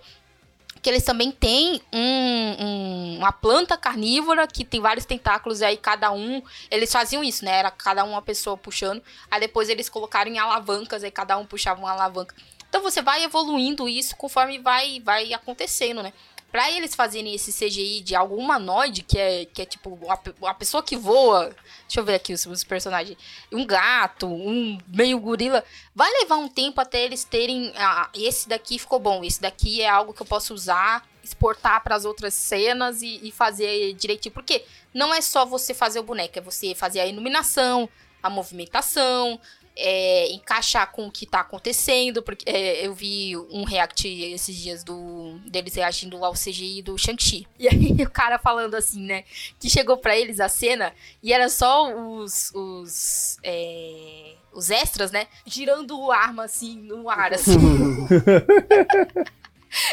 Que 0.82 0.90
eles 0.90 1.04
também 1.04 1.32
têm 1.32 1.82
um- 1.92 2.56
um- 2.64 3.18
uma 3.18 3.32
planta 3.32 3.76
carnívora 3.76 4.46
que 4.48 4.64
tem 4.64 4.80
vários 4.80 5.04
tentáculos, 5.04 5.60
e 5.62 5.66
aí 5.66 5.78
cada 5.78 6.12
um. 6.12 6.42
Eles 6.70 6.92
faziam 6.92 7.24
isso, 7.24 7.44
né? 7.44 7.58
Era 7.58 7.72
cada 7.72 8.04
uma 8.04 8.22
pessoa 8.22 8.56
puxando. 8.56 9.02
Aí 9.30 9.40
depois 9.40 9.68
eles 9.68 9.90
colocaram 9.90 10.30
em 10.32 10.38
alavancas, 10.38 11.04
aí 11.04 11.12
cada 11.12 11.38
um 11.38 11.46
puxava 11.46 11.80
uma 11.80 11.92
alavanca. 11.92 12.36
Então 12.70 12.82
você 12.82 13.02
vai 13.02 13.24
evoluindo 13.24 13.88
isso 13.88 14.16
conforme 14.16 14.60
vai, 14.60 15.00
vai 15.00 15.34
acontecendo, 15.34 16.04
né? 16.04 16.14
Pra 16.52 16.72
eles 16.72 16.96
fazerem 16.96 17.36
esse 17.36 17.52
CGI 17.52 18.00
de 18.00 18.16
algum 18.16 18.38
humanoide, 18.38 19.04
que 19.04 19.18
é, 19.18 19.44
que 19.44 19.62
é 19.62 19.66
tipo 19.66 20.00
a, 20.10 20.50
a 20.50 20.54
pessoa 20.54 20.82
que 20.82 20.96
voa. 20.96 21.54
Deixa 21.82 22.00
eu 22.00 22.06
ver 22.06 22.16
aqui 22.16 22.34
os, 22.34 22.46
os 22.46 22.64
personagens. 22.64 23.18
Um 23.52 23.66
gato, 23.66 24.26
um 24.26 24.78
meio 24.88 25.20
gorila. 25.20 25.64
Vai 25.94 26.10
levar 26.22 26.38
um 26.38 26.48
tempo 26.48 26.80
até 26.80 27.04
eles 27.04 27.26
terem. 27.26 27.74
Ah, 27.76 28.10
esse 28.14 28.48
daqui 28.48 28.80
ficou 28.80 29.00
bom, 29.00 29.22
esse 29.22 29.42
daqui 29.42 29.82
é 29.82 29.90
algo 29.90 30.14
que 30.14 30.22
eu 30.22 30.26
posso 30.26 30.54
usar, 30.54 31.06
exportar 31.22 31.84
para 31.84 31.96
as 31.96 32.06
outras 32.06 32.34
cenas 32.34 33.02
e, 33.02 33.20
e 33.22 33.32
fazer 33.32 33.94
direitinho. 33.96 34.34
Porque 34.34 34.64
não 34.94 35.14
é 35.14 35.20
só 35.20 35.46
você 35.46 35.74
fazer 35.74 36.00
o 36.00 36.04
boneco, 36.04 36.40
é 36.40 36.42
você 36.42 36.74
fazer 36.74 37.02
a 37.02 37.06
iluminação, 37.06 37.90
a 38.24 38.30
movimentação, 38.30 39.42
é, 39.76 40.32
encaixar 40.32 40.92
com 40.92 41.08
o 41.08 41.12
que 41.12 41.26
tá 41.26 41.42
acontecendo, 41.42 42.24
porque 42.24 42.50
é, 42.50 42.86
eu 42.86 42.94
vi 42.94 43.36
um 43.36 43.64
react 43.64 44.08
esses 44.08 44.56
dias 44.56 44.84
do 44.84 45.38
deles 45.46 45.76
reagindo 45.76 46.24
ao 46.24 46.34
CGI 46.34 46.82
do 46.82 46.98
Shang-Chi. 46.98 47.48
E 47.66 47.68
aí 47.68 48.04
o 48.04 48.10
cara 48.10 48.38
falando 48.38 48.76
assim, 48.76 49.02
né, 49.02 49.24
que 49.60 49.70
chegou 49.70 49.98
pra 49.98 50.16
eles 50.16 50.40
a 50.40 50.48
cena 50.48 50.94
e 51.24 51.34
era 51.34 51.50
só 51.50 51.92
os 51.94 52.52
os, 52.54 53.38
é, 53.44 54.36
os 54.54 54.70
extras, 54.70 55.12
né, 55.12 55.28
girando 55.46 56.12
arma 56.12 56.46
assim 56.46 56.78
no 56.82 57.10
ar 57.10 57.34
assim. 57.34 57.58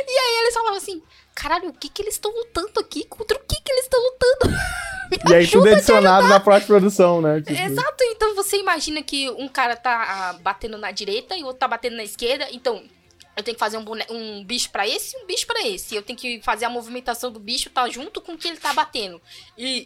e 0.07 0.19
aí 0.19 0.39
eles 0.41 0.55
falavam 0.55 0.77
assim: 0.77 1.03
"Caralho, 1.35 1.69
o 1.69 1.73
que 1.73 1.89
que 1.89 2.03
eles 2.03 2.15
estão 2.15 2.31
lutando 2.31 2.79
aqui? 2.81 3.05
Contra 3.07 3.37
o 3.37 3.41
que 3.41 3.61
que 3.61 3.73
eles 3.73 3.85
estão 3.85 4.01
lutando?" 4.03 4.57
E 5.29 5.35
aí 5.35 5.47
tudo 5.47 5.69
é 5.69 5.75
adicionado 5.75 6.27
na 6.27 6.41
pós-produção, 6.41 7.21
né? 7.21 7.43
Tipo, 7.43 7.53
Exato, 7.61 8.03
então 8.05 8.35
você 8.35 8.57
imagina 8.57 9.03
que 9.03 9.29
um 9.31 9.47
cara 9.47 9.77
tá 9.77 9.93
ah, 10.09 10.33
batendo 10.41 10.79
na 10.79 10.91
direita 10.91 11.37
e 11.37 11.43
o 11.43 11.47
outro 11.47 11.61
tá 11.61 11.69
batendo 11.69 11.97
na 11.97 12.03
esquerda, 12.03 12.49
então 12.51 12.83
eu 13.37 13.43
tenho 13.43 13.55
que 13.55 13.59
fazer 13.59 13.77
um, 13.77 13.85
bone- 13.85 14.07
um 14.09 14.43
bicho 14.43 14.71
pra 14.71 14.89
esse 14.89 15.15
e 15.15 15.23
um 15.23 15.27
bicho 15.27 15.47
pra 15.47 15.67
esse. 15.69 15.95
Eu 15.95 16.03
tenho 16.03 16.19
que 16.19 16.41
fazer 16.43 16.65
a 16.65 16.71
movimentação 16.71 17.31
do 17.31 17.39
bicho 17.39 17.69
tá 17.69 17.87
junto 17.91 18.23
com 18.23 18.33
o 18.33 18.39
que 18.39 18.49
ele 18.49 18.57
tá 18.57 18.73
batendo 18.73 19.21
e, 19.57 19.85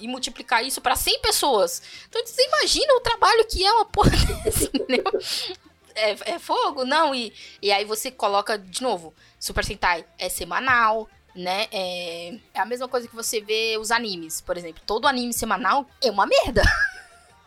e- 0.00 0.04
e- 0.04 0.08
multiplicar 0.08 0.64
isso 0.66 0.80
pra 0.80 0.96
100 0.96 1.20
pessoas. 1.20 1.80
Então 2.08 2.20
você 2.26 2.44
imagina 2.44 2.92
o 2.94 3.00
trabalho 3.00 3.44
que 3.46 3.64
é 3.64 3.72
uma 3.72 3.84
porra 3.84 4.10
desse, 4.42 4.64
entendeu? 4.74 5.04
É, 5.96 6.34
é 6.34 6.38
fogo? 6.38 6.84
Não, 6.84 7.14
e, 7.14 7.32
e 7.62 7.72
aí 7.72 7.84
você 7.84 8.10
coloca 8.10 8.58
de 8.58 8.82
novo, 8.82 9.14
Super 9.40 9.64
Sentai 9.64 10.04
é 10.18 10.28
semanal, 10.28 11.08
né? 11.34 11.66
É, 11.72 12.34
é 12.54 12.60
a 12.60 12.66
mesma 12.66 12.86
coisa 12.86 13.08
que 13.08 13.14
você 13.14 13.40
vê 13.40 13.76
os 13.80 13.90
animes, 13.90 14.40
por 14.40 14.56
exemplo. 14.56 14.82
Todo 14.86 15.06
anime 15.08 15.32
semanal 15.32 15.86
é 16.02 16.10
uma 16.10 16.26
merda. 16.26 16.62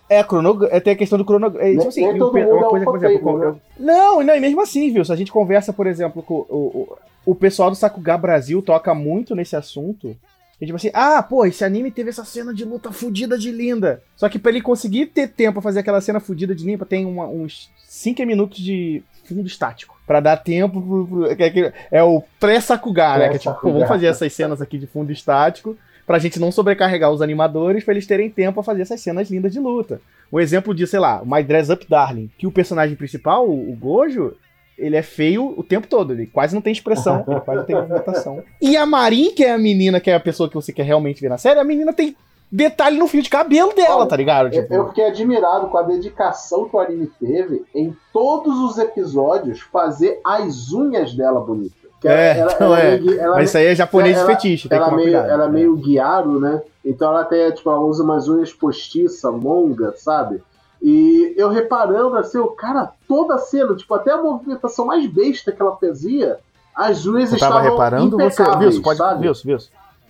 É, 0.10 0.24
crono... 0.24 0.66
é, 0.72 0.80
tem 0.80 0.94
a 0.94 0.96
questão 0.96 1.20
do 1.20 1.24
cronograma. 1.26 1.64
É, 1.68 1.72
tipo 1.76 1.88
assim, 1.88 2.02
e 2.04 2.14
mundo 2.14 2.32
uma 2.32 2.40
é 2.40 2.70
coisa, 2.70 2.86
por 2.86 2.98
exemplo, 2.98 3.44
eu- 3.44 3.62
Não, 3.78 4.24
não, 4.24 4.36
e 4.36 4.40
mesmo 4.40 4.60
assim, 4.60 4.92
viu? 4.92 5.06
Se 5.06 5.14
a 5.14 5.16
gente 5.16 5.32
conversa, 5.32 5.72
por 5.72 5.86
exemplo, 5.86 6.24
com 6.24 6.34
o, 6.34 6.48
o, 6.50 6.98
o 7.28 7.36
pessoal 7.36 7.70
do 7.70 7.76
Sakuga 7.76 8.18
Brasil 8.18 8.60
toca 8.64 8.94
muito 8.96 9.36
nesse 9.36 9.56
assunto. 9.56 10.18
E 10.62 10.66
tipo 10.66 10.76
assim, 10.76 10.92
ah, 10.94 11.24
pô, 11.24 11.46
esse 11.46 11.64
anime 11.64 11.90
teve 11.90 12.10
essa 12.10 12.26
cena 12.26 12.54
de 12.54 12.66
luta 12.66 12.92
fudida 12.92 13.38
de 13.38 13.50
linda. 13.52 14.02
Só 14.16 14.28
que 14.28 14.38
pra 14.38 14.52
ele 14.52 14.62
conseguir 14.62 15.06
ter 15.08 15.28
tempo 15.30 15.54
pra 15.54 15.62
fazer 15.62 15.80
aquela 15.80 16.02
cena 16.02 16.20
fudida 16.20 16.54
de 16.54 16.66
limpa, 16.66 16.86
tem 16.86 17.06
uma- 17.06 17.28
uns 17.28 17.70
5 17.88 18.26
minutos 18.26 18.58
de 18.60 19.02
fundo 19.24 19.48
estático. 19.48 19.98
Pra 20.06 20.20
dar 20.20 20.36
tempo 20.38 20.82
pro. 20.82 21.08
pro- 21.08 21.26
é, 21.32 21.74
é 21.92 22.04
o 22.04 22.22
pré-Sakuga, 22.40 23.18
né? 23.18 23.30
Que 23.30 23.36
é 23.36 23.40
tipo, 23.40 23.54
pô, 23.62 23.72
vamos 23.72 23.88
fazer 23.88 24.08
essas 24.08 24.34
cenas 24.34 24.62
aqui 24.62 24.78
de 24.78 24.88
fundo 24.88 25.12
estático. 25.12 25.78
Pra 26.06 26.18
gente 26.20 26.40
não 26.40 26.52
sobrecarregar 26.52 27.12
os 27.12 27.22
animadores, 27.22 27.84
pra 27.84 27.94
eles 27.94 28.08
terem 28.08 28.30
tempo 28.32 28.60
a 28.60 28.64
fazer 28.64 28.82
essas 28.82 29.00
cenas 29.00 29.30
lindas 29.30 29.54
de 29.54 29.60
luta. 29.60 30.02
Um 30.34 30.40
exemplo 30.40 30.74
disso, 30.74 30.92
sei 30.92 31.00
lá, 31.00 31.22
My 31.24 31.44
Dress 31.44 31.72
Up 31.72 31.86
Darling, 31.88 32.30
que 32.38 32.48
o 32.48 32.52
personagem 32.52 32.96
principal, 32.96 33.48
o 33.48 33.76
Gojo, 33.80 34.34
ele 34.80 34.96
é 34.96 35.02
feio 35.02 35.54
o 35.58 35.64
tempo 35.64 35.88
todo, 35.88 36.14
ele 36.14 36.26
quase 36.28 36.54
não 36.56 36.62
tem 36.62 36.72
expressão, 36.74 37.24
ele 37.28 37.40
quase 37.42 37.60
não 37.60 37.66
tem 37.66 37.76
movimentação. 37.76 38.44
E 38.62 38.76
a 38.78 38.86
Marin, 38.86 39.32
que 39.32 39.44
é 39.44 39.52
a 39.54 39.58
menina, 39.58 40.00
que 40.00 40.10
é 40.10 40.16
a 40.16 40.20
pessoa 40.20 40.48
que 40.50 40.56
você 40.56 40.72
quer 40.74 40.84
realmente 40.84 41.22
ver 41.22 41.30
na 41.30 41.38
série, 41.38 41.60
a 41.60 41.64
menina 41.64 41.94
tem 41.94 42.16
detalhe 42.52 42.98
no 42.98 43.08
fio 43.08 43.22
de 43.22 43.30
cabelo 43.30 43.74
dela, 43.76 44.08
tá 44.08 44.16
ligado? 44.16 44.48
Eu, 44.48 44.62
Tipo, 44.64 44.74
eu 44.74 44.88
fiquei 44.88 45.06
admirado 45.06 45.68
com 45.68 45.78
a 45.78 45.84
dedicação 45.84 46.68
que 46.68 46.76
o 46.76 46.80
anime 46.80 47.08
teve 47.20 47.64
em 47.76 47.96
todos 48.12 48.58
os 48.60 48.78
episódios 48.80 49.62
fazer 49.62 50.20
as 50.26 50.72
unhas 50.74 51.14
dela 51.14 51.40
bonitas. 51.42 51.78
Que 52.02 52.08
É, 52.08 52.48
não 52.60 52.76
é. 52.76 52.98
meio- 52.98 53.20
ela- 53.20 53.36
mas 53.36 53.50
isso 53.50 53.58
aí 53.58 53.66
é 53.68 53.76
japonês 53.76 54.18
ela- 54.18 54.26
fetiche, 54.26 54.70
tem 54.70 54.78
que 54.78 54.82
ela 54.82 54.86
tomar 54.90 54.98
meio, 54.98 55.12
cuidado. 55.12 55.32
ela 55.32 55.44
é 55.44 55.48
né? 55.48 55.54
meio 55.54 55.76
guiaro, 55.76 56.40
né? 56.40 56.62
Então 56.84 57.10
ela 57.12 57.26
tem, 57.26 57.52
tipo, 57.52 57.70
ela 57.70 57.82
usa 57.82 58.02
umas 58.04 58.28
unhas 58.30 58.54
postiças, 58.54 59.22
longas, 59.34 60.00
sabe? 60.02 60.42
E 60.82 61.34
eu 61.38 61.50
reparando 61.50 62.16
assim, 62.18 62.38
o 62.38 62.48
cara, 62.48 62.92
toda 63.08 63.36
a 63.36 63.38
cena, 63.38 63.76
tipo, 63.76 63.94
até 63.94 64.12
a 64.12 64.22
movimentação 64.22 64.86
mais 64.86 65.06
besta 65.08 65.52
que 65.52 65.62
ela 65.62 65.76
fazia, 65.76 66.40
as 66.74 67.04
duas 67.04 67.30
Você 67.30 67.38
tava 67.38 67.56
estavam 67.58 67.72
reparando, 67.72 68.18
você. 68.18 68.42
Wilson, 68.44 68.82
pode. 68.82 68.98
sabe? 68.98 69.28
Wilson, 69.28 69.50
Wilson. 69.50 69.70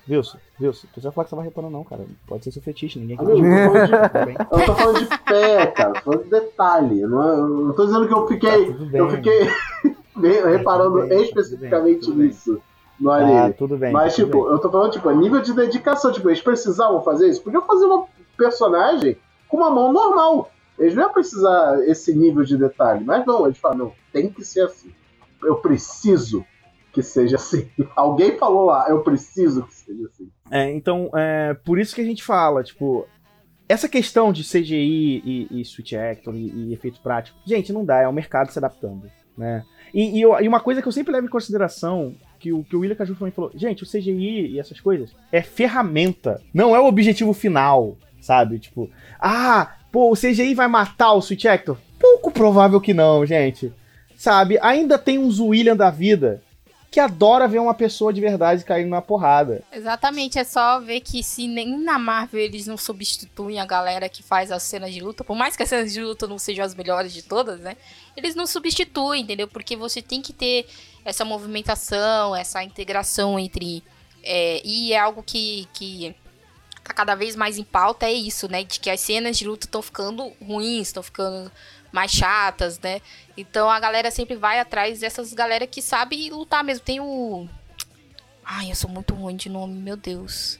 Wilson, 0.09 0.37
Wilson. 0.61 0.87
Você 0.95 1.01
vai 1.01 1.11
falar 1.11 1.23
que 1.25 1.29
você 1.29 1.35
tava 1.35 1.41
reparando, 1.43 1.73
não, 1.73 1.83
cara. 1.83 2.01
Pode 2.27 2.43
ser 2.43 2.51
seu 2.51 2.61
fetiche, 2.61 2.99
ninguém 2.99 3.17
Amigo, 3.19 3.45
eu 3.45 3.67
tô 3.67 3.73
falando 3.73 3.87
de- 3.87 4.25
bem. 4.25 4.35
Eu 4.51 4.57
não 4.57 4.65
tô 4.65 4.75
falando 4.75 4.99
de 4.99 5.17
pé, 5.23 5.65
cara, 5.67 5.93
tô 5.93 6.01
falando 6.01 6.23
de 6.23 6.29
detalhe. 6.29 7.01
Não, 7.01 7.21
é- 7.33 7.37
não 7.37 7.73
tô 7.73 7.85
dizendo 7.85 8.07
que 8.07 8.13
eu 8.13 8.21
Tá 8.21 8.27
fiquei. 8.27 8.71
bem. 8.73 8.99
eu 8.99 9.09
fiquei 9.09 9.49
bem- 10.15 10.43
reparando 10.45 11.01
bem, 11.07 11.23
especificamente 11.23 12.01
tudo 12.01 12.15
bem. 12.17 12.27
nisso 12.27 12.61
no 12.99 13.11
Ah, 13.11 13.53
tudo 13.57 13.77
bem. 13.77 13.91
Mas, 13.93 14.15
tudo 14.15 14.25
tipo, 14.25 14.47
eu 14.49 14.59
tô 14.59 14.69
falando, 14.69 14.91
tipo, 14.91 15.07
a 15.09 15.13
nível 15.13 15.41
de 15.41 15.53
dedicação. 15.53 16.11
Tipo, 16.11 16.29
eles 16.29 16.41
precisavam 16.41 17.01
fazer 17.01 17.29
isso. 17.29 17.41
Podiam 17.41 17.61
fazer 17.61 17.85
uma 17.85 18.05
personagem 18.37 19.17
com 19.47 19.57
uma 19.57 19.69
mão 19.69 19.91
normal. 19.93 20.49
Eles 20.79 20.95
não 20.95 21.03
iam 21.03 21.13
precisar 21.13 21.79
esse 21.87 22.15
nível 22.15 22.43
de 22.43 22.57
detalhe. 22.57 23.03
Mas 23.03 23.25
não, 23.25 23.45
eles 23.45 23.57
falam, 23.57 23.77
não, 23.77 23.93
tem 24.11 24.29
que 24.29 24.43
ser 24.43 24.61
assim. 24.61 24.91
Eu 25.43 25.55
preciso 25.57 26.45
que 26.91 27.01
seja 27.01 27.35
assim. 27.35 27.69
Alguém 27.95 28.37
falou 28.37 28.65
lá, 28.65 28.87
eu 28.89 29.03
preciso 29.03 29.63
que 29.63 29.73
seja 29.73 30.05
assim. 30.05 30.29
É, 30.49 30.71
então, 30.71 31.09
é, 31.13 31.53
por 31.53 31.77
isso 31.79 31.93
que 31.93 32.01
a 32.01 32.05
gente 32.05 32.23
fala, 32.23 32.63
tipo, 32.63 33.07
essa 33.67 33.87
questão 33.87 34.33
de 34.33 34.43
CGI 34.43 35.21
e, 35.23 35.61
e 35.61 35.65
Switch 35.65 35.93
Actor 35.93 36.35
e, 36.35 36.49
e 36.49 36.73
efeitos 36.73 36.99
práticos, 36.99 37.39
gente, 37.45 37.71
não 37.71 37.85
dá, 37.85 38.01
é 38.01 38.07
o 38.07 38.13
mercado 38.13 38.51
se 38.51 38.57
adaptando, 38.57 39.09
né? 39.37 39.63
E, 39.93 40.19
e 40.19 40.21
e 40.21 40.47
uma 40.47 40.59
coisa 40.59 40.81
que 40.81 40.87
eu 40.87 40.91
sempre 40.91 41.13
levo 41.13 41.27
em 41.27 41.29
consideração, 41.29 42.15
que 42.39 42.51
o, 42.51 42.63
que 42.63 42.75
o 42.75 42.79
William 42.79 42.95
Caju 42.95 43.15
também 43.15 43.31
falou, 43.31 43.51
gente, 43.53 43.83
o 43.83 43.87
CGI 43.87 44.47
e 44.53 44.59
essas 44.59 44.79
coisas 44.79 45.15
é 45.31 45.41
ferramenta, 45.41 46.41
não 46.53 46.75
é 46.75 46.79
o 46.79 46.85
objetivo 46.85 47.33
final, 47.33 47.97
sabe? 48.19 48.59
Tipo, 48.59 48.89
ah, 49.19 49.75
pô, 49.91 50.11
o 50.11 50.15
CGI 50.15 50.53
vai 50.53 50.67
matar 50.67 51.13
o 51.13 51.21
Switch 51.21 51.45
Actor? 51.45 51.77
Pouco 51.99 52.31
provável 52.31 52.79
que 52.79 52.93
não, 52.93 53.25
gente. 53.25 53.73
Sabe? 54.15 54.57
Ainda 54.61 54.97
tem 54.97 55.17
uns 55.17 55.39
William 55.39 55.75
da 55.75 55.89
vida 55.89 56.41
que 56.91 56.99
adora 56.99 57.47
ver 57.47 57.59
uma 57.59 57.73
pessoa 57.73 58.11
de 58.11 58.19
verdade 58.19 58.65
caindo 58.65 58.89
na 58.89 59.01
porrada. 59.01 59.61
Exatamente, 59.71 60.39
é 60.39 60.43
só 60.43 60.79
ver 60.79 61.01
que 61.01 61.21
se 61.21 61.47
nem 61.47 61.77
na 61.79 61.99
Marvel 61.99 62.41
eles 62.41 62.65
não 62.65 62.77
substituem 62.77 63.59
a 63.59 63.65
galera 63.65 64.09
que 64.09 64.23
faz 64.23 64.51
as 64.51 64.63
cenas 64.63 64.91
de 64.91 64.99
luta, 64.99 65.23
por 65.23 65.35
mais 65.35 65.55
que 65.55 65.61
as 65.61 65.69
cenas 65.69 65.93
de 65.93 66.01
luta 66.01 66.25
não 66.25 66.39
sejam 66.39 66.65
as 66.65 66.73
melhores 66.73 67.13
de 67.13 67.21
todas, 67.21 67.59
né? 67.59 67.77
Eles 68.17 68.33
não 68.33 68.47
substituem, 68.47 69.21
entendeu? 69.21 69.47
Porque 69.47 69.75
você 69.75 70.01
tem 70.01 70.21
que 70.21 70.33
ter 70.33 70.65
essa 71.05 71.23
movimentação, 71.23 72.35
essa 72.35 72.63
integração 72.63 73.37
entre. 73.37 73.83
é, 74.23 74.61
e 74.65 74.91
é 74.91 74.99
algo 74.99 75.21
que, 75.21 75.67
que 75.73 76.15
tá 76.89 76.93
cada 76.93 77.15
vez 77.15 77.35
mais 77.35 77.57
em 77.57 77.63
pauta, 77.63 78.05
é 78.05 78.11
isso, 78.11 78.49
né? 78.49 78.63
De 78.63 78.79
que 78.79 78.89
as 78.89 78.99
cenas 78.99 79.37
de 79.37 79.47
luta 79.47 79.65
estão 79.65 79.81
ficando 79.81 80.33
ruins, 80.41 80.87
estão 80.87 81.03
ficando 81.03 81.51
mais 81.91 82.11
chatas, 82.11 82.79
né? 82.79 83.01
Então 83.37 83.69
a 83.69 83.79
galera 83.79 84.11
sempre 84.11 84.35
vai 84.35 84.59
atrás 84.59 84.99
dessas 84.99 85.33
galera 85.33 85.65
que 85.65 85.81
sabe 85.81 86.29
lutar 86.29 86.63
mesmo. 86.63 86.83
Tem 86.83 86.99
o. 86.99 87.47
Ai, 88.43 88.71
eu 88.71 88.75
sou 88.75 88.89
muito 88.89 89.13
ruim 89.13 89.35
de 89.35 89.49
nome, 89.49 89.79
meu 89.79 89.95
Deus. 89.95 90.59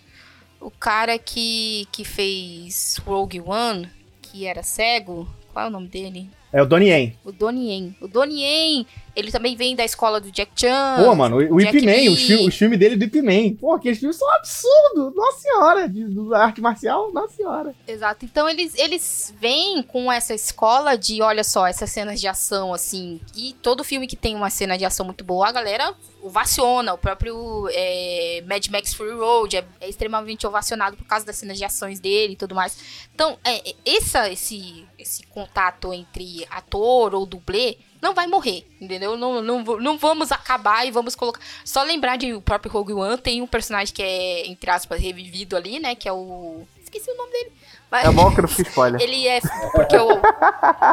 O 0.59 0.69
cara 0.69 1.17
que, 1.17 1.87
que 1.91 2.03
fez 2.03 2.97
Rogue 3.05 3.41
One, 3.41 3.89
que 4.21 4.45
era 4.45 4.61
cego, 4.61 5.27
qual 5.51 5.65
é 5.65 5.67
o 5.67 5.71
nome 5.71 5.87
dele? 5.87 6.29
É 6.51 6.61
o 6.61 6.65
Donnie 6.65 6.89
Yen. 6.89 7.15
O 7.23 7.31
Donnie 7.31 7.69
Yen. 7.69 7.95
O 8.01 8.07
Donnie 8.07 8.41
Yen, 8.41 8.87
ele 9.15 9.31
também 9.31 9.55
vem 9.55 9.75
da 9.75 9.85
escola 9.85 10.19
do 10.19 10.31
Jack 10.31 10.51
Chan. 10.55 10.95
Pô, 11.03 11.13
mano, 11.13 11.35
o, 11.37 11.55
o 11.55 11.61
Ip 11.61 11.81
Man, 11.85 12.11
os, 12.11 12.21
fi- 12.23 12.47
os 12.47 12.55
filmes 12.55 12.79
dele 12.79 12.95
do 12.95 13.03
Ip 13.05 13.21
Man. 13.21 13.55
Pô, 13.55 13.73
aqueles 13.73 13.99
filmes 13.99 14.17
são 14.17 14.27
absurdos. 14.33 15.15
Nossa 15.15 15.39
senhora, 15.41 15.87
de, 15.87 16.05
do 16.05 16.33
arte 16.33 16.59
marcial, 16.59 17.11
nossa 17.13 17.35
senhora. 17.35 17.75
Exato. 17.87 18.25
Então 18.25 18.49
eles, 18.49 18.73
eles 18.79 19.31
vêm 19.39 19.83
com 19.83 20.11
essa 20.11 20.33
escola 20.33 20.97
de, 20.97 21.21
olha 21.21 21.43
só, 21.43 21.67
essas 21.67 21.91
cenas 21.91 22.19
de 22.19 22.27
ação, 22.27 22.73
assim. 22.73 23.19
E 23.35 23.53
todo 23.61 23.83
filme 23.83 24.07
que 24.07 24.15
tem 24.15 24.35
uma 24.35 24.49
cena 24.49 24.75
de 24.75 24.85
ação 24.85 25.05
muito 25.05 25.23
boa, 25.23 25.47
a 25.49 25.51
galera 25.51 25.93
ovaciona. 26.23 26.93
O 26.93 26.97
próprio 26.97 27.69
é, 27.71 28.43
Mad 28.47 28.65
Max 28.69 28.93
Fury 28.95 29.11
Road 29.11 29.55
é, 29.55 29.63
é 29.81 29.87
extremamente 29.87 30.47
ovacionado 30.47 30.97
por 30.97 31.05
causa 31.05 31.25
das 31.25 31.35
cenas 31.35 31.59
de 31.59 31.63
ações 31.63 31.99
dele 31.99 32.33
e 32.33 32.35
tudo 32.35 32.55
mais. 32.55 32.77
Então, 33.13 33.37
é, 33.43 33.69
é, 33.69 33.75
essa, 33.85 34.29
esse, 34.31 34.83
esse 34.99 35.23
contato 35.27 35.93
entre 35.93 36.45
ator 36.49 37.15
ou 37.15 37.25
dublê 37.25 37.77
não 38.01 38.13
vai 38.13 38.27
morrer, 38.27 38.65
entendeu? 38.79 39.17
Não, 39.17 39.41
não, 39.41 39.61
não 39.63 39.97
vamos 39.97 40.31
acabar 40.31 40.85
e 40.87 40.91
vamos 40.91 41.15
colocar. 41.15 41.41
Só 41.65 41.83
lembrar 41.83 42.17
de 42.17 42.33
o 42.33 42.41
próprio 42.41 42.71
Rogue 42.71 42.93
One, 42.93 43.17
tem 43.17 43.41
um 43.41 43.47
personagem 43.47 43.93
que 43.93 44.01
é, 44.01 44.47
entre 44.47 44.69
aspas, 44.69 45.01
revivido 45.01 45.57
ali, 45.57 45.79
né? 45.79 45.95
Que 45.95 46.07
é 46.07 46.13
o. 46.13 46.65
Esqueci 46.81 47.11
o 47.11 47.17
nome 47.17 47.31
dele. 47.31 47.51
Mas... 47.91 48.05
É 48.05 48.11
bom 48.11 48.33
que 48.33 48.41
não 48.41 48.47
fiz 48.47 48.67
spoiler. 48.67 49.01
Ele 49.01 49.27
é. 49.27 49.41
Porque 49.73 49.97
o, 49.97 50.11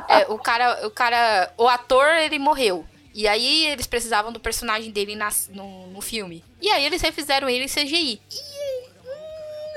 é, 0.09 0.27
o 0.29 0.39
cara. 0.39 0.87
O 0.87 0.91
cara. 0.91 1.53
O 1.57 1.69
ator, 1.69 2.07
ele 2.17 2.39
morreu. 2.39 2.85
E 3.15 3.27
aí 3.29 3.67
eles 3.67 3.87
precisavam 3.87 4.31
do 4.33 4.39
personagem 4.41 4.91
dele 4.91 5.15
nas- 5.15 5.49
no, 5.49 5.87
no 5.87 6.01
filme. 6.03 6.45
E 6.61 6.69
aí 6.69 6.85
eles 6.85 7.01
refizeram 7.01 7.49
ele 7.49 7.65
em 7.65 7.69
CGI. 7.69 8.21
E. 8.31 8.56